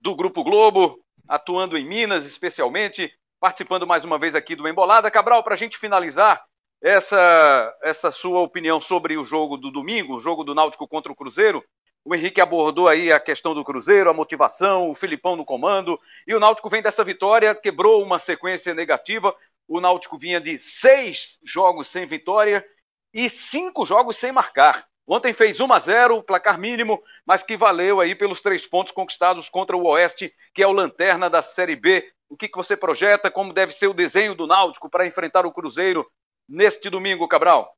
do 0.00 0.14
Grupo 0.14 0.44
Globo, 0.44 1.00
atuando 1.26 1.76
em 1.76 1.84
Minas, 1.84 2.24
especialmente, 2.24 3.12
participando 3.40 3.86
mais 3.86 4.04
uma 4.04 4.18
vez 4.18 4.34
aqui 4.34 4.54
do 4.54 4.68
Embolada. 4.68 5.10
Cabral, 5.10 5.42
para 5.42 5.54
a 5.54 5.56
gente 5.56 5.78
finalizar 5.78 6.44
essa, 6.82 7.76
essa 7.82 8.12
sua 8.12 8.40
opinião 8.40 8.80
sobre 8.80 9.16
o 9.16 9.24
jogo 9.24 9.56
do 9.56 9.70
domingo, 9.70 10.16
o 10.16 10.20
jogo 10.20 10.44
do 10.44 10.54
Náutico 10.54 10.86
contra 10.86 11.10
o 11.10 11.16
Cruzeiro, 11.16 11.64
o 12.06 12.14
Henrique 12.14 12.40
abordou 12.40 12.86
aí 12.86 13.10
a 13.10 13.18
questão 13.18 13.52
do 13.52 13.64
Cruzeiro, 13.64 14.08
a 14.08 14.14
motivação, 14.14 14.88
o 14.88 14.94
Filipão 14.94 15.34
no 15.34 15.44
comando. 15.44 15.98
E 16.24 16.32
o 16.32 16.38
Náutico 16.38 16.70
vem 16.70 16.80
dessa 16.80 17.02
vitória, 17.02 17.52
quebrou 17.52 18.00
uma 18.00 18.20
sequência 18.20 18.72
negativa. 18.72 19.34
O 19.68 19.80
Náutico 19.80 20.18
vinha 20.18 20.40
de 20.40 20.58
seis 20.58 21.38
jogos 21.44 21.88
sem 21.88 22.06
vitória 22.06 22.64
e 23.12 23.28
cinco 23.28 23.84
jogos 23.84 24.16
sem 24.16 24.32
marcar. 24.32 24.86
Ontem 25.06 25.32
fez 25.32 25.60
1 25.60 25.72
a 25.72 25.78
0, 25.78 26.22
placar 26.22 26.58
mínimo, 26.58 27.00
mas 27.24 27.42
que 27.42 27.56
valeu 27.56 28.00
aí 28.00 28.14
pelos 28.14 28.40
três 28.40 28.66
pontos 28.66 28.92
conquistados 28.92 29.48
contra 29.48 29.76
o 29.76 29.86
Oeste, 29.86 30.32
que 30.52 30.62
é 30.62 30.66
o 30.66 30.72
lanterna 30.72 31.30
da 31.30 31.42
Série 31.42 31.76
B. 31.76 32.10
O 32.28 32.36
que, 32.36 32.48
que 32.48 32.56
você 32.56 32.76
projeta? 32.76 33.30
Como 33.30 33.52
deve 33.52 33.72
ser 33.72 33.86
o 33.86 33.94
desenho 33.94 34.34
do 34.34 34.48
Náutico 34.48 34.90
para 34.90 35.06
enfrentar 35.06 35.46
o 35.46 35.52
Cruzeiro 35.52 36.04
neste 36.48 36.90
domingo, 36.90 37.28
Cabral? 37.28 37.72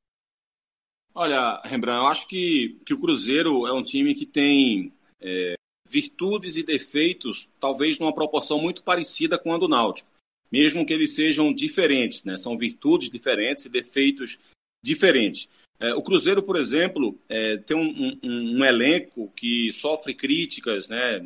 Olha, 1.14 1.60
Rembrandt, 1.64 2.00
eu 2.00 2.06
acho 2.06 2.26
que, 2.26 2.80
que 2.86 2.94
o 2.94 3.00
Cruzeiro 3.00 3.66
é 3.66 3.72
um 3.72 3.82
time 3.82 4.14
que 4.14 4.24
tem 4.24 4.92
é, 5.20 5.54
virtudes 5.84 6.56
e 6.56 6.62
defeitos, 6.62 7.50
talvez 7.60 7.98
numa 7.98 8.14
proporção 8.14 8.58
muito 8.58 8.82
parecida 8.82 9.38
com 9.38 9.52
a 9.52 9.58
do 9.58 9.68
Náutico, 9.68 10.08
mesmo 10.50 10.84
que 10.84 10.92
eles 10.92 11.14
sejam 11.14 11.52
diferentes, 11.52 12.24
né? 12.24 12.36
São 12.36 12.56
virtudes 12.56 13.10
diferentes 13.10 13.64
e 13.64 13.68
defeitos 13.68 14.38
diferentes. 14.82 15.48
É, 15.80 15.94
o 15.94 16.02
Cruzeiro, 16.02 16.42
por 16.42 16.56
exemplo, 16.56 17.18
é, 17.28 17.56
tem 17.58 17.76
um, 17.76 18.18
um, 18.22 18.58
um, 18.58 18.64
elenco 18.64 19.32
que 19.36 19.72
sofre 19.72 20.12
críticas 20.12 20.88
né, 20.88 21.24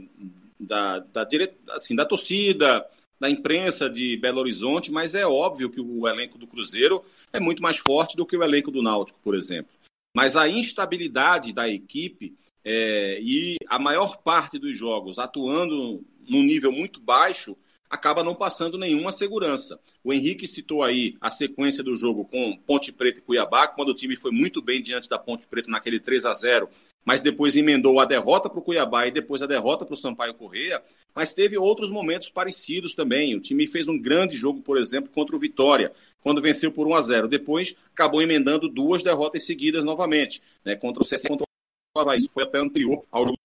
da, 0.60 0.98
da, 0.98 1.24
dire... 1.24 1.54
assim, 1.70 1.96
da 1.96 2.04
torcida, 2.04 2.86
da 3.18 3.30
imprensa 3.30 3.88
de 3.88 4.16
Belo 4.16 4.40
Horizonte, 4.40 4.92
mas 4.92 5.14
é 5.14 5.26
óbvio 5.26 5.70
que 5.70 5.80
o 5.80 6.06
elenco 6.06 6.36
do 6.36 6.46
Cruzeiro 6.46 7.02
é 7.32 7.40
muito 7.40 7.62
mais 7.62 7.78
forte 7.78 8.16
do 8.16 8.26
que 8.26 8.36
o 8.36 8.42
elenco 8.42 8.70
do 8.70 8.82
Náutico, 8.82 9.18
por 9.22 9.34
exemplo. 9.34 9.72
Mas 10.14 10.36
a 10.36 10.48
instabilidade 10.48 11.52
da 11.52 11.68
equipe 11.68 12.34
é, 12.64 13.18
e 13.22 13.56
a 13.66 13.78
maior 13.78 14.18
parte 14.18 14.58
dos 14.58 14.76
jogos 14.76 15.18
atuando 15.18 16.04
num 16.28 16.42
nível 16.42 16.70
muito 16.70 17.00
baixo 17.00 17.56
acaba 17.92 18.24
não 18.24 18.34
passando 18.34 18.78
nenhuma 18.78 19.12
segurança. 19.12 19.78
O 20.02 20.14
Henrique 20.14 20.48
citou 20.48 20.82
aí 20.82 21.14
a 21.20 21.28
sequência 21.28 21.84
do 21.84 21.94
jogo 21.94 22.24
com 22.24 22.56
Ponte 22.56 22.90
Preta 22.90 23.18
e 23.18 23.20
Cuiabá, 23.20 23.68
quando 23.68 23.90
o 23.90 23.94
time 23.94 24.16
foi 24.16 24.30
muito 24.30 24.62
bem 24.62 24.82
diante 24.82 25.10
da 25.10 25.18
Ponte 25.18 25.46
Preta 25.46 25.70
naquele 25.70 26.00
3 26.00 26.24
a 26.24 26.32
0 26.32 26.70
mas 27.04 27.20
depois 27.20 27.56
emendou 27.56 27.98
a 27.98 28.04
derrota 28.04 28.48
para 28.48 28.60
o 28.60 28.62
Cuiabá 28.62 29.08
e 29.08 29.10
depois 29.10 29.42
a 29.42 29.46
derrota 29.46 29.84
para 29.84 29.92
o 29.92 29.96
Sampaio 29.96 30.34
Correia. 30.34 30.80
Mas 31.12 31.34
teve 31.34 31.58
outros 31.58 31.90
momentos 31.90 32.30
parecidos 32.30 32.94
também. 32.94 33.34
O 33.34 33.40
time 33.40 33.66
fez 33.66 33.88
um 33.88 33.98
grande 33.98 34.36
jogo, 34.36 34.62
por 34.62 34.78
exemplo, 34.78 35.10
contra 35.10 35.34
o 35.34 35.38
Vitória, 35.38 35.92
quando 36.22 36.40
venceu 36.40 36.70
por 36.70 36.86
1 36.86 36.94
a 36.94 37.00
0 37.00 37.28
Depois 37.28 37.74
acabou 37.92 38.22
emendando 38.22 38.68
duas 38.68 39.02
derrotas 39.02 39.44
seguidas 39.44 39.84
novamente, 39.84 40.40
né, 40.64 40.76
contra 40.76 41.02
o 41.02 41.04
CC 41.04 41.26
contra 41.26 41.44
o 41.44 42.00
Havaí. 42.00 42.18
Isso 42.18 42.30
foi 42.30 42.44
até 42.44 42.58
anterior 42.58 43.04
ao 43.10 43.24
jogo 43.24 43.38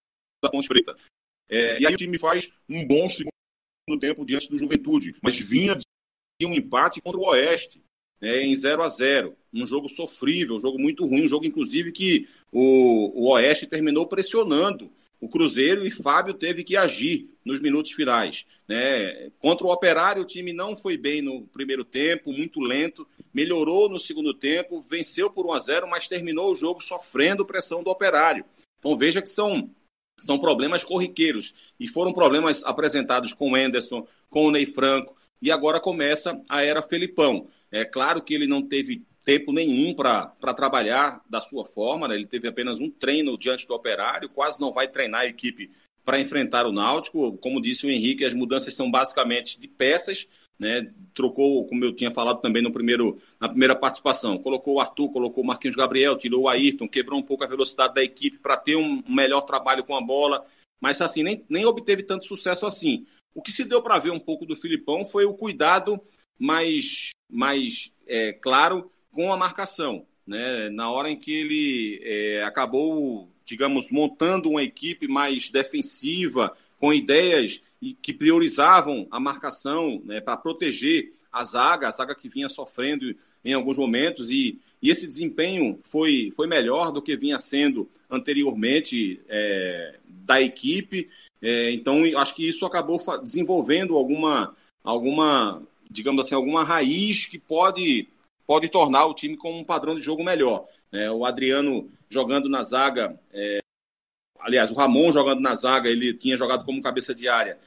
da 0.43 0.51
Ponte 0.51 0.67
Preta. 0.67 0.95
É, 1.49 1.81
e 1.81 1.87
aí 1.87 1.95
o 1.95 1.97
time 1.97 2.19
faz 2.19 2.53
um 2.69 2.85
bom 2.85 3.09
segundo 3.09 3.31
tempo 3.95 4.25
diante 4.25 4.49
do 4.49 4.59
Juventude, 4.59 5.15
mas 5.21 5.39
vinha 5.39 5.75
de 5.75 6.45
um 6.45 6.53
empate 6.53 6.99
contra 6.99 7.19
o 7.19 7.29
Oeste, 7.29 7.81
né, 8.19 8.43
em 8.43 8.55
0 8.55 8.83
a 8.83 8.89
0 8.89 9.35
Um 9.53 9.65
jogo 9.65 9.88
sofrível, 9.88 10.57
um 10.57 10.59
jogo 10.59 10.79
muito 10.79 11.05
ruim, 11.05 11.23
um 11.23 11.27
jogo, 11.27 11.45
inclusive, 11.45 11.91
que 11.91 12.27
o, 12.51 13.23
o 13.23 13.31
Oeste 13.31 13.67
terminou 13.67 14.07
pressionando 14.07 14.91
o 15.19 15.27
Cruzeiro 15.27 15.85
e 15.85 15.91
Fábio 15.91 16.33
teve 16.33 16.63
que 16.63 16.75
agir 16.75 17.29
nos 17.43 17.59
minutos 17.59 17.91
finais. 17.91 18.45
Né? 18.67 19.31
Contra 19.39 19.65
o 19.65 19.71
Operário, 19.71 20.21
o 20.21 20.25
time 20.25 20.53
não 20.53 20.75
foi 20.75 20.95
bem 20.95 21.21
no 21.21 21.41
primeiro 21.47 21.83
tempo, 21.83 22.31
muito 22.31 22.59
lento, 22.59 23.07
melhorou 23.33 23.89
no 23.89 23.99
segundo 23.99 24.33
tempo, 24.33 24.81
venceu 24.81 25.29
por 25.29 25.45
1 25.47 25.53
a 25.53 25.59
0 25.59 25.88
mas 25.88 26.07
terminou 26.07 26.51
o 26.51 26.55
jogo 26.55 26.83
sofrendo 26.83 27.45
pressão 27.45 27.81
do 27.81 27.89
Operário. 27.89 28.45
Então 28.79 28.95
veja 28.95 29.21
que 29.21 29.29
são, 29.29 29.69
são 30.18 30.39
problemas 30.39 30.83
corriqueiros 30.83 31.54
e 31.79 31.87
foram 31.87 32.12
problemas 32.12 32.63
apresentados 32.63 33.33
com 33.33 33.51
o 33.51 33.55
Anderson, 33.55 34.08
com 34.29 34.46
o 34.46 34.51
Ney 34.51 34.66
Franco, 34.66 35.16
e 35.41 35.51
agora 35.51 35.79
começa 35.79 36.41
a 36.50 36.63
era 36.63 36.82
Felipão. 36.82 37.47
É 37.71 37.86
claro 37.86 38.21
que 38.21 38.33
ele 38.33 38.47
não 38.47 38.62
teve 38.62 39.04
tempo 39.24 39.51
nenhum 39.51 39.93
para 39.93 40.54
trabalhar 40.55 41.21
da 41.29 41.41
sua 41.41 41.66
forma, 41.66 42.08
né? 42.08 42.16
ele 42.16 42.25
teve 42.25 42.47
apenas 42.47 42.79
um 42.79 42.89
treino 42.89 43.37
diante 43.37 43.67
do 43.67 43.74
operário, 43.74 44.29
quase 44.29 44.59
não 44.59 44.71
vai 44.71 44.87
treinar 44.87 45.21
a 45.21 45.28
equipe 45.28 45.70
para 46.05 46.20
enfrentar 46.20 46.66
o 46.66 46.71
Náutico. 46.71 47.37
Como 47.37 47.62
disse 47.62 47.86
o 47.86 47.91
Henrique, 47.91 48.24
as 48.24 48.33
mudanças 48.33 48.74
são 48.74 48.89
basicamente 48.89 49.59
de 49.59 49.67
peças, 49.67 50.29
né? 50.59 50.92
Trocou, 51.13 51.66
como 51.66 51.84
eu 51.84 51.93
tinha 51.93 52.12
falado 52.12 52.42
também 52.42 52.62
no 52.62 52.71
primeiro, 52.71 53.20
na 53.39 53.50
primeira 53.50 53.75
participação, 53.75 54.38
colocou 54.38 54.75
o 54.75 54.79
Arthur, 54.79 55.09
colocou 55.09 55.43
o 55.43 55.47
Marquinhos 55.47 55.75
Gabriel, 55.75 56.17
tirou 56.17 56.43
o 56.43 56.50
Ayrton, 56.50 56.88
quebrou 56.88 57.20
um 57.20 57.24
pouco 57.24 57.43
a 57.43 57.47
velocidade 57.47 57.96
da 57.96 58.04
equipe 58.04 58.38
para 58.38 58.58
ter 58.58 58.75
um 58.75 59.04
melhor 59.08 59.42
trabalho 59.42 59.84
com 59.84 59.96
a 59.96 60.01
bola, 60.01 60.46
mas 60.79 61.01
assim, 61.01 61.24
nem, 61.24 61.43
nem 61.50 61.66
obteve 61.66 62.04
tanto 62.04 62.25
sucesso 62.25 62.66
assim. 62.66 63.05
O 63.34 63.42
que 63.42 63.51
se 63.51 63.66
deu 63.66 63.82
para 63.82 64.00
ver 64.00 64.12
um 64.12 64.20
pouco 64.20 64.46
do 64.46 64.55
Filipão 64.55 65.05
foi 65.05 65.25
o 65.25 65.34
cuidado 65.34 66.01
mais, 66.39 67.09
mais 67.29 67.92
é, 68.08 68.34
claro 68.34 68.92
com 69.12 69.32
a 69.32 69.38
marcação. 69.38 70.05
Né? 70.25 70.70
Na 70.70 70.92
hora 70.92 71.09
em 71.09 71.16
que 71.16 71.32
ele 71.32 72.01
é, 72.04 72.43
acabou, 72.43 73.32
digamos, 73.46 73.92
montando 73.92 74.50
uma 74.50 74.63
equipe 74.63 75.08
mais 75.08 75.50
defensiva, 75.50 76.55
com 76.78 76.93
ideias 76.93 77.62
que 78.01 78.13
priorizavam 78.13 79.08
a 79.12 79.20
marcação 79.20 80.01
né, 80.04 80.20
para 80.20 80.37
proteger 80.37 81.13
a 81.32 81.43
zaga, 81.43 81.87
a 81.87 81.91
zaga 81.91 82.16
que 82.16 82.28
vinha 82.28 82.49
sofrendo 82.49 83.16
em 83.45 83.54
alguns 83.54 83.78
momentos, 83.78 84.29
e, 84.29 84.59
e 84.82 84.89
esse 84.89 85.05
desempenho 85.05 85.79
foi, 85.83 86.32
foi 86.36 86.47
melhor 86.47 86.91
do 86.91 87.01
que 87.01 87.16
vinha 87.16 87.39
sendo 87.39 87.89
anteriormente 88.09 89.21
é, 89.28 89.95
da 90.08 90.41
equipe. 90.41 91.08
É, 91.41 91.71
então, 91.71 92.04
acho 92.17 92.36
que 92.36 92.47
isso 92.47 92.66
acabou 92.66 92.99
desenvolvendo 93.21 93.95
alguma, 93.95 94.55
alguma, 94.83 95.62
digamos 95.89 96.25
assim, 96.25 96.36
alguma 96.36 96.63
raiz 96.63 97.25
que 97.25 97.37
pode 97.37 98.08
pode 98.47 98.70
tornar 98.70 99.05
o 99.05 99.13
time 99.13 99.36
com 99.36 99.59
um 99.59 99.63
padrão 99.63 99.93
de 99.93 100.01
jogo 100.01 100.24
melhor. 100.24 100.66
É, 100.89 101.12
o 101.12 101.25
Adriano 101.25 101.91
jogando 102.09 102.47
na 102.47 102.63
zaga, 102.63 103.20
é, 103.33 103.59
aliás, 104.39 104.72
o 104.72 104.76
Ramon 104.76 105.12
jogando 105.12 105.42
na 105.42 105.55
zaga, 105.55 105.89
ele 105.89 106.14
tinha 106.14 106.38
jogado 106.38 106.66
como 106.66 106.82
cabeça 106.82 107.14
de 107.14 107.28
área, 107.28 107.58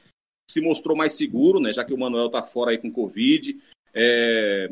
se 0.51 0.61
mostrou 0.61 0.97
mais 0.97 1.13
seguro, 1.13 1.61
né, 1.61 1.73
já 1.73 1.85
que 1.85 1.95
o 1.95 1.99
Manuel 1.99 2.27
está 2.27 2.43
fora 2.43 2.73
aí 2.73 2.79
com 2.79 2.91
Covid. 2.91 3.61
É, 3.95 4.71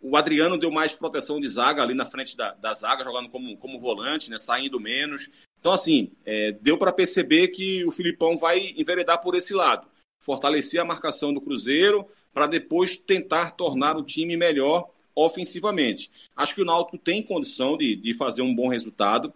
o 0.00 0.16
Adriano 0.16 0.56
deu 0.56 0.70
mais 0.70 0.94
proteção 0.94 1.40
de 1.40 1.48
zaga 1.48 1.82
ali 1.82 1.94
na 1.94 2.06
frente 2.06 2.36
da, 2.36 2.52
da 2.52 2.72
zaga, 2.72 3.04
jogando 3.04 3.28
como, 3.28 3.56
como 3.56 3.80
volante, 3.80 4.30
né, 4.30 4.38
saindo 4.38 4.78
menos. 4.80 5.28
Então, 5.58 5.72
assim, 5.72 6.10
é, 6.24 6.52
deu 6.52 6.78
para 6.78 6.92
perceber 6.92 7.48
que 7.48 7.84
o 7.84 7.92
Filipão 7.92 8.38
vai 8.38 8.74
enveredar 8.76 9.20
por 9.20 9.34
esse 9.34 9.52
lado. 9.52 9.86
Fortalecer 10.20 10.80
a 10.80 10.84
marcação 10.84 11.34
do 11.34 11.40
Cruzeiro 11.40 12.06
para 12.32 12.46
depois 12.46 12.96
tentar 12.96 13.52
tornar 13.52 13.96
o 13.96 14.02
time 14.02 14.36
melhor 14.36 14.88
ofensivamente. 15.14 16.10
Acho 16.34 16.54
que 16.54 16.62
o 16.62 16.64
Náutico 16.64 16.96
tem 16.96 17.22
condição 17.22 17.76
de, 17.76 17.96
de 17.96 18.14
fazer 18.14 18.42
um 18.42 18.54
bom 18.54 18.68
resultado. 18.68 19.32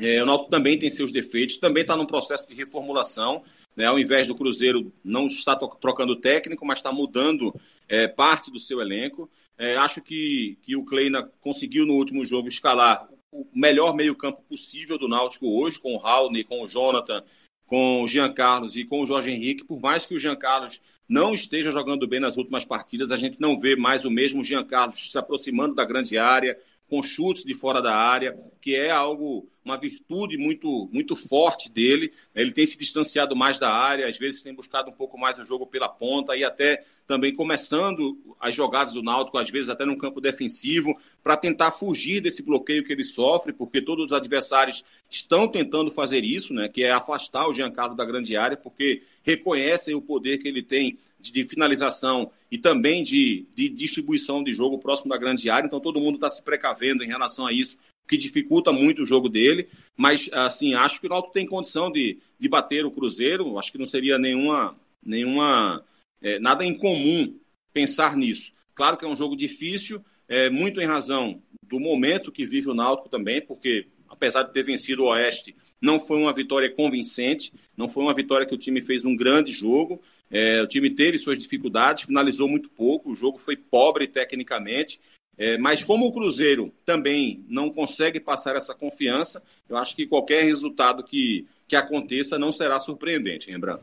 É, 0.00 0.22
o 0.22 0.26
Náutico 0.26 0.50
também 0.50 0.78
tem 0.78 0.90
seus 0.90 1.12
defeitos, 1.12 1.58
também 1.58 1.82
está 1.82 1.96
num 1.96 2.06
processo 2.06 2.48
de 2.48 2.54
reformulação. 2.54 3.42
Né? 3.76 3.86
Ao 3.86 3.98
invés 3.98 4.26
do 4.26 4.34
Cruzeiro 4.34 4.92
não 5.04 5.26
está 5.26 5.54
trocando 5.56 6.16
técnico, 6.16 6.66
mas 6.66 6.78
está 6.78 6.92
mudando 6.92 7.54
é, 7.88 8.08
parte 8.08 8.50
do 8.50 8.58
seu 8.58 8.80
elenco. 8.80 9.30
É, 9.56 9.76
acho 9.76 10.00
que, 10.02 10.58
que 10.62 10.76
o 10.76 10.84
Kleina 10.84 11.22
conseguiu 11.40 11.86
no 11.86 11.94
último 11.94 12.24
jogo 12.24 12.48
escalar 12.48 13.08
o 13.30 13.46
melhor 13.52 13.94
meio-campo 13.94 14.42
possível 14.48 14.98
do 14.98 15.08
Náutico 15.08 15.46
hoje, 15.46 15.78
com 15.78 15.94
o 15.94 15.98
Raul, 15.98 16.30
com 16.48 16.62
o 16.62 16.66
Jonathan, 16.66 17.22
com 17.66 18.02
o 18.02 18.06
Jean 18.06 18.32
Carlos 18.32 18.76
e 18.76 18.84
com 18.84 19.00
o 19.00 19.06
Jorge 19.06 19.30
Henrique. 19.30 19.64
Por 19.64 19.80
mais 19.80 20.06
que 20.06 20.14
o 20.14 20.18
Jean 20.18 20.36
Carlos 20.36 20.80
não 21.08 21.34
esteja 21.34 21.70
jogando 21.70 22.06
bem 22.06 22.20
nas 22.20 22.36
últimas 22.36 22.64
partidas, 22.64 23.10
a 23.10 23.16
gente 23.16 23.40
não 23.40 23.58
vê 23.58 23.76
mais 23.76 24.04
o 24.04 24.10
mesmo 24.10 24.44
Jean 24.44 24.64
Carlos 24.64 25.10
se 25.10 25.18
aproximando 25.18 25.74
da 25.74 25.84
grande 25.84 26.18
área, 26.18 26.58
com 26.88 27.02
chutes 27.02 27.44
de 27.44 27.54
fora 27.54 27.82
da 27.82 27.94
área, 27.94 28.36
que 28.60 28.74
é 28.74 28.90
algo, 28.90 29.46
uma 29.64 29.76
virtude 29.76 30.38
muito, 30.38 30.88
muito 30.90 31.14
forte 31.14 31.70
dele. 31.70 32.12
Ele 32.34 32.52
tem 32.52 32.66
se 32.66 32.78
distanciado 32.78 33.36
mais 33.36 33.58
da 33.58 33.70
área, 33.70 34.08
às 34.08 34.18
vezes 34.18 34.42
tem 34.42 34.54
buscado 34.54 34.90
um 34.90 34.94
pouco 34.94 35.18
mais 35.18 35.38
o 35.38 35.44
jogo 35.44 35.66
pela 35.66 35.88
ponta 35.88 36.36
e 36.36 36.42
até 36.42 36.84
também 37.06 37.34
começando 37.34 38.18
as 38.38 38.54
jogadas 38.54 38.92
do 38.92 39.02
Náutico, 39.02 39.38
às 39.38 39.50
vezes 39.50 39.70
até 39.70 39.84
no 39.84 39.96
campo 39.96 40.20
defensivo, 40.20 40.94
para 41.22 41.38
tentar 41.38 41.70
fugir 41.70 42.20
desse 42.20 42.42
bloqueio 42.42 42.84
que 42.84 42.92
ele 42.92 43.04
sofre, 43.04 43.52
porque 43.52 43.80
todos 43.80 44.06
os 44.06 44.12
adversários 44.12 44.84
estão 45.10 45.48
tentando 45.48 45.90
fazer 45.90 46.22
isso, 46.22 46.52
né, 46.52 46.68
que 46.68 46.84
é 46.84 46.90
afastar 46.90 47.48
o 47.48 47.52
Giancarlo 47.54 47.96
da 47.96 48.04
grande 48.04 48.36
área, 48.36 48.58
porque 48.58 49.02
reconhecem 49.22 49.94
o 49.94 50.02
poder 50.02 50.36
que 50.36 50.48
ele 50.48 50.62
tem 50.62 50.98
de, 51.18 51.46
finalização 51.46 52.30
e 52.50 52.58
também 52.58 53.02
de, 53.02 53.46
de, 53.54 53.68
distribuição 53.68 54.42
de 54.42 54.52
jogo 54.52 54.78
próximo 54.78 55.10
da 55.10 55.16
grande 55.16 55.50
área. 55.50 55.66
Então 55.66 55.80
todo 55.80 56.00
mundo 56.00 56.16
está 56.16 56.28
se 56.28 56.42
precavendo 56.42 57.02
em 57.02 57.08
relação 57.08 57.46
a 57.46 57.52
isso, 57.52 57.76
que 58.06 58.16
dificulta 58.16 58.72
muito 58.72 59.02
o 59.02 59.06
jogo 59.06 59.28
dele. 59.28 59.68
Mas 59.96 60.30
assim, 60.32 60.74
acho 60.74 61.00
que 61.00 61.06
o 61.06 61.10
Náutico 61.10 61.34
tem 61.34 61.46
condição 61.46 61.90
de, 61.90 62.18
de 62.38 62.48
bater 62.48 62.84
o 62.84 62.90
Cruzeiro. 62.90 63.58
Acho 63.58 63.72
que 63.72 63.78
não 63.78 63.86
seria 63.86 64.18
nenhuma 64.18 64.76
nenhuma 65.04 65.84
é, 66.20 66.38
nada 66.38 66.64
incomum 66.64 67.38
pensar 67.72 68.16
nisso. 68.16 68.52
Claro 68.74 68.96
que 68.96 69.04
é 69.04 69.08
um 69.08 69.16
jogo 69.16 69.36
difícil, 69.36 70.04
é, 70.28 70.50
muito 70.50 70.80
em 70.80 70.86
razão 70.86 71.42
do 71.62 71.80
momento 71.80 72.32
que 72.32 72.46
vive 72.46 72.68
o 72.68 72.74
Náutico 72.74 73.08
também, 73.08 73.40
porque 73.40 73.86
apesar 74.08 74.42
de 74.42 74.52
ter 74.52 74.62
vencido 74.62 75.04
o 75.04 75.08
Oeste, 75.08 75.54
não 75.80 76.00
foi 76.00 76.18
uma 76.18 76.32
vitória 76.32 76.70
convincente, 76.70 77.52
não 77.76 77.88
foi 77.88 78.02
uma 78.02 78.14
vitória 78.14 78.46
que 78.46 78.54
o 78.54 78.58
time 78.58 78.80
fez 78.82 79.04
um 79.04 79.14
grande 79.14 79.52
jogo. 79.52 80.00
É, 80.30 80.62
o 80.62 80.66
time 80.66 80.90
teve 80.90 81.18
suas 81.18 81.38
dificuldades, 81.38 82.04
finalizou 82.04 82.48
muito 82.48 82.68
pouco, 82.68 83.10
o 83.10 83.14
jogo 83.14 83.38
foi 83.38 83.56
pobre 83.56 84.06
tecnicamente. 84.06 85.00
É, 85.38 85.56
mas 85.56 85.84
como 85.84 86.06
o 86.06 86.12
Cruzeiro 86.12 86.72
também 86.84 87.44
não 87.48 87.70
consegue 87.70 88.18
passar 88.18 88.56
essa 88.56 88.74
confiança, 88.74 89.40
eu 89.68 89.76
acho 89.76 89.94
que 89.94 90.04
qualquer 90.04 90.42
resultado 90.42 91.04
que, 91.04 91.46
que 91.68 91.76
aconteça 91.76 92.36
não 92.38 92.50
será 92.50 92.80
surpreendente, 92.80 93.50
lembrando. 93.50 93.82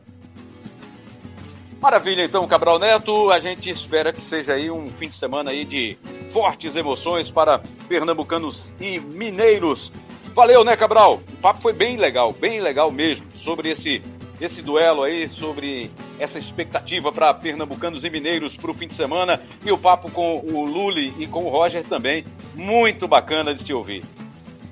Maravilha, 1.80 2.24
então, 2.24 2.46
Cabral 2.46 2.78
Neto. 2.78 3.30
A 3.30 3.38
gente 3.38 3.70
espera 3.70 4.12
que 4.12 4.22
seja 4.22 4.54
aí 4.54 4.70
um 4.70 4.88
fim 4.88 5.08
de 5.08 5.16
semana 5.16 5.50
aí 5.50 5.64
de 5.64 5.96
fortes 6.30 6.76
emoções 6.76 7.30
para 7.30 7.60
pernambucanos 7.88 8.72
e 8.80 8.98
mineiros. 8.98 9.92
Valeu, 10.34 10.64
né, 10.64 10.76
Cabral? 10.76 11.14
O 11.14 11.36
papo 11.36 11.60
foi 11.60 11.72
bem 11.72 11.96
legal, 11.96 12.32
bem 12.32 12.60
legal 12.60 12.90
mesmo, 12.90 13.26
sobre 13.34 13.70
esse 13.70 14.02
esse 14.40 14.60
duelo 14.60 15.02
aí, 15.02 15.28
sobre 15.28 15.90
essa 16.18 16.38
expectativa 16.38 17.10
para 17.10 17.32
pernambucanos 17.32 18.04
e 18.04 18.10
mineiros 18.10 18.56
para 18.56 18.70
o 18.70 18.74
fim 18.74 18.86
de 18.86 18.94
semana 18.94 19.40
e 19.64 19.70
o 19.70 19.78
papo 19.78 20.10
com 20.10 20.38
o 20.38 20.64
Luli 20.64 21.14
e 21.18 21.26
com 21.26 21.44
o 21.44 21.48
Roger 21.48 21.84
também, 21.84 22.24
muito 22.54 23.08
bacana 23.08 23.54
de 23.54 23.64
te 23.64 23.72
ouvir. 23.72 24.04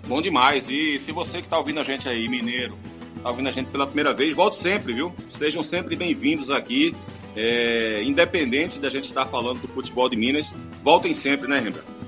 Bom 0.06 0.20
demais. 0.20 0.68
E 0.68 0.98
se 0.98 1.12
você 1.12 1.38
que 1.38 1.44
está 1.44 1.58
ouvindo 1.58 1.80
a 1.80 1.82
gente 1.82 2.08
aí, 2.08 2.28
mineiro, 2.28 2.76
está 3.16 3.30
ouvindo 3.30 3.48
a 3.48 3.52
gente 3.52 3.70
pela 3.70 3.86
primeira 3.86 4.12
vez, 4.12 4.36
volte 4.36 4.56
sempre, 4.56 4.92
viu? 4.92 5.14
Sejam 5.30 5.62
sempre 5.62 5.96
bem-vindos 5.96 6.50
aqui. 6.50 6.94
É, 7.36 8.00
independente 8.04 8.78
da 8.78 8.88
gente 8.88 9.06
estar 9.06 9.26
falando 9.26 9.60
do 9.60 9.68
futebol 9.68 10.08
de 10.08 10.14
Minas, 10.14 10.54
voltem 10.84 11.12
sempre, 11.12 11.48
né, 11.48 11.58
Rembrandt? 11.58 12.03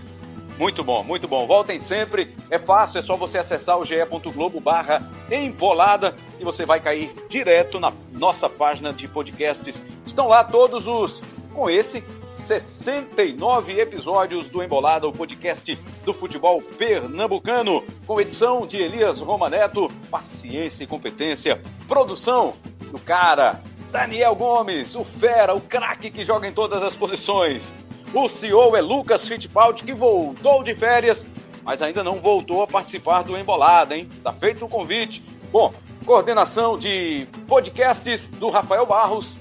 Muito 0.58 0.82
bom, 0.82 1.04
muito 1.04 1.28
bom. 1.28 1.46
Voltem 1.46 1.78
sempre. 1.80 2.34
É 2.50 2.58
fácil, 2.58 2.98
é 2.98 3.02
só 3.02 3.16
você 3.16 3.38
acessar 3.38 3.78
o 3.78 3.84
ge.globo 3.84 4.58
barra 4.58 5.02
embolada 5.30 6.14
e 6.40 6.44
você 6.44 6.64
vai 6.64 6.80
cair 6.80 7.12
direto 7.28 7.78
na 7.78 7.92
nossa 8.12 8.48
página 8.48 8.92
de 8.92 9.06
podcasts. 9.06 9.80
Estão 10.06 10.28
lá 10.28 10.42
todos 10.42 10.86
os, 10.86 11.22
com 11.52 11.68
esse, 11.68 12.02
69 12.26 13.78
episódios 13.78 14.48
do 14.48 14.62
Embolada, 14.62 15.06
o 15.06 15.12
podcast 15.12 15.76
do 16.04 16.14
futebol 16.14 16.60
pernambucano, 16.60 17.84
com 18.06 18.20
edição 18.20 18.66
de 18.66 18.78
Elias 18.78 19.20
Romaneto, 19.20 19.90
paciência 20.10 20.84
e 20.84 20.86
competência, 20.86 21.60
produção 21.86 22.54
do 22.90 22.98
cara, 22.98 23.62
Daniel 23.90 24.34
Gomes, 24.34 24.94
o 24.94 25.04
fera, 25.04 25.54
o 25.54 25.60
craque 25.60 26.10
que 26.10 26.24
joga 26.24 26.48
em 26.48 26.52
todas 26.52 26.82
as 26.82 26.94
posições. 26.94 27.72
O 28.14 28.28
CEO 28.28 28.76
é 28.76 28.80
Lucas 28.80 29.26
Fittipaldi, 29.26 29.84
que 29.84 29.92
voltou 29.92 30.62
de 30.62 30.74
férias, 30.74 31.24
mas 31.64 31.82
ainda 31.82 32.02
não 32.02 32.20
voltou 32.20 32.62
a 32.62 32.66
participar 32.66 33.22
do 33.22 33.36
Embolada, 33.36 33.96
hein? 33.96 34.08
Tá 34.22 34.32
feito 34.32 34.64
o 34.64 34.68
convite. 34.68 35.22
Bom, 35.50 35.74
coordenação 36.04 36.78
de 36.78 37.26
podcasts 37.48 38.28
do 38.28 38.48
Rafael 38.48 38.86
Barros 38.86 39.36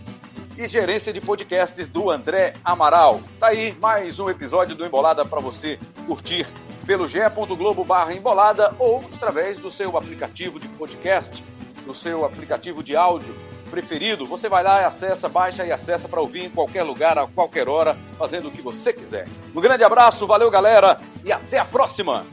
e 0.58 0.68
gerência 0.68 1.14
de 1.14 1.22
podcasts 1.22 1.88
do 1.88 2.10
André 2.10 2.56
Amaral. 2.64 3.22
Tá 3.40 3.48
aí 3.48 3.76
mais 3.80 4.20
um 4.20 4.30
episódio 4.30 4.76
do 4.76 4.86
Embolada 4.86 5.24
para 5.24 5.40
você 5.40 5.78
curtir 6.08 6.48
pelo 6.86 7.08
ge.globo 7.08 7.84
barra 7.84 8.14
embolada 8.14 8.74
ou 8.78 9.04
através 9.16 9.60
do 9.60 9.72
seu 9.72 9.98
aplicativo 9.98 10.60
de 10.60 10.68
podcast, 10.70 11.44
do 11.86 11.94
seu 11.94 12.26
aplicativo 12.26 12.84
de 12.84 12.96
áudio 12.96 13.36
preferido, 13.70 14.26
você 14.26 14.48
vai 14.48 14.64
lá 14.64 14.82
e 14.82 14.86
acessa, 14.86 15.28
baixa 15.28 15.66
e 15.66 15.72
acessa 15.72 16.08
para 16.08 16.22
ouvir 16.22 16.46
em 16.46 16.50
qualquer 16.50 16.84
lugar, 16.84 17.18
a 17.18 17.28
qualquer 17.28 17.68
hora, 17.68 17.96
fazendo 18.18 18.48
o 18.48 18.52
que 18.52 18.62
você 18.62 18.94
quiser. 18.94 19.28
Um 19.54 19.62
grande 19.62 19.84
abraço, 19.84 20.28
valeu 20.28 20.50
galera 20.50 21.00
e 21.24 21.32
até 21.32 21.58
a 21.58 21.66
próxima! 21.66 22.26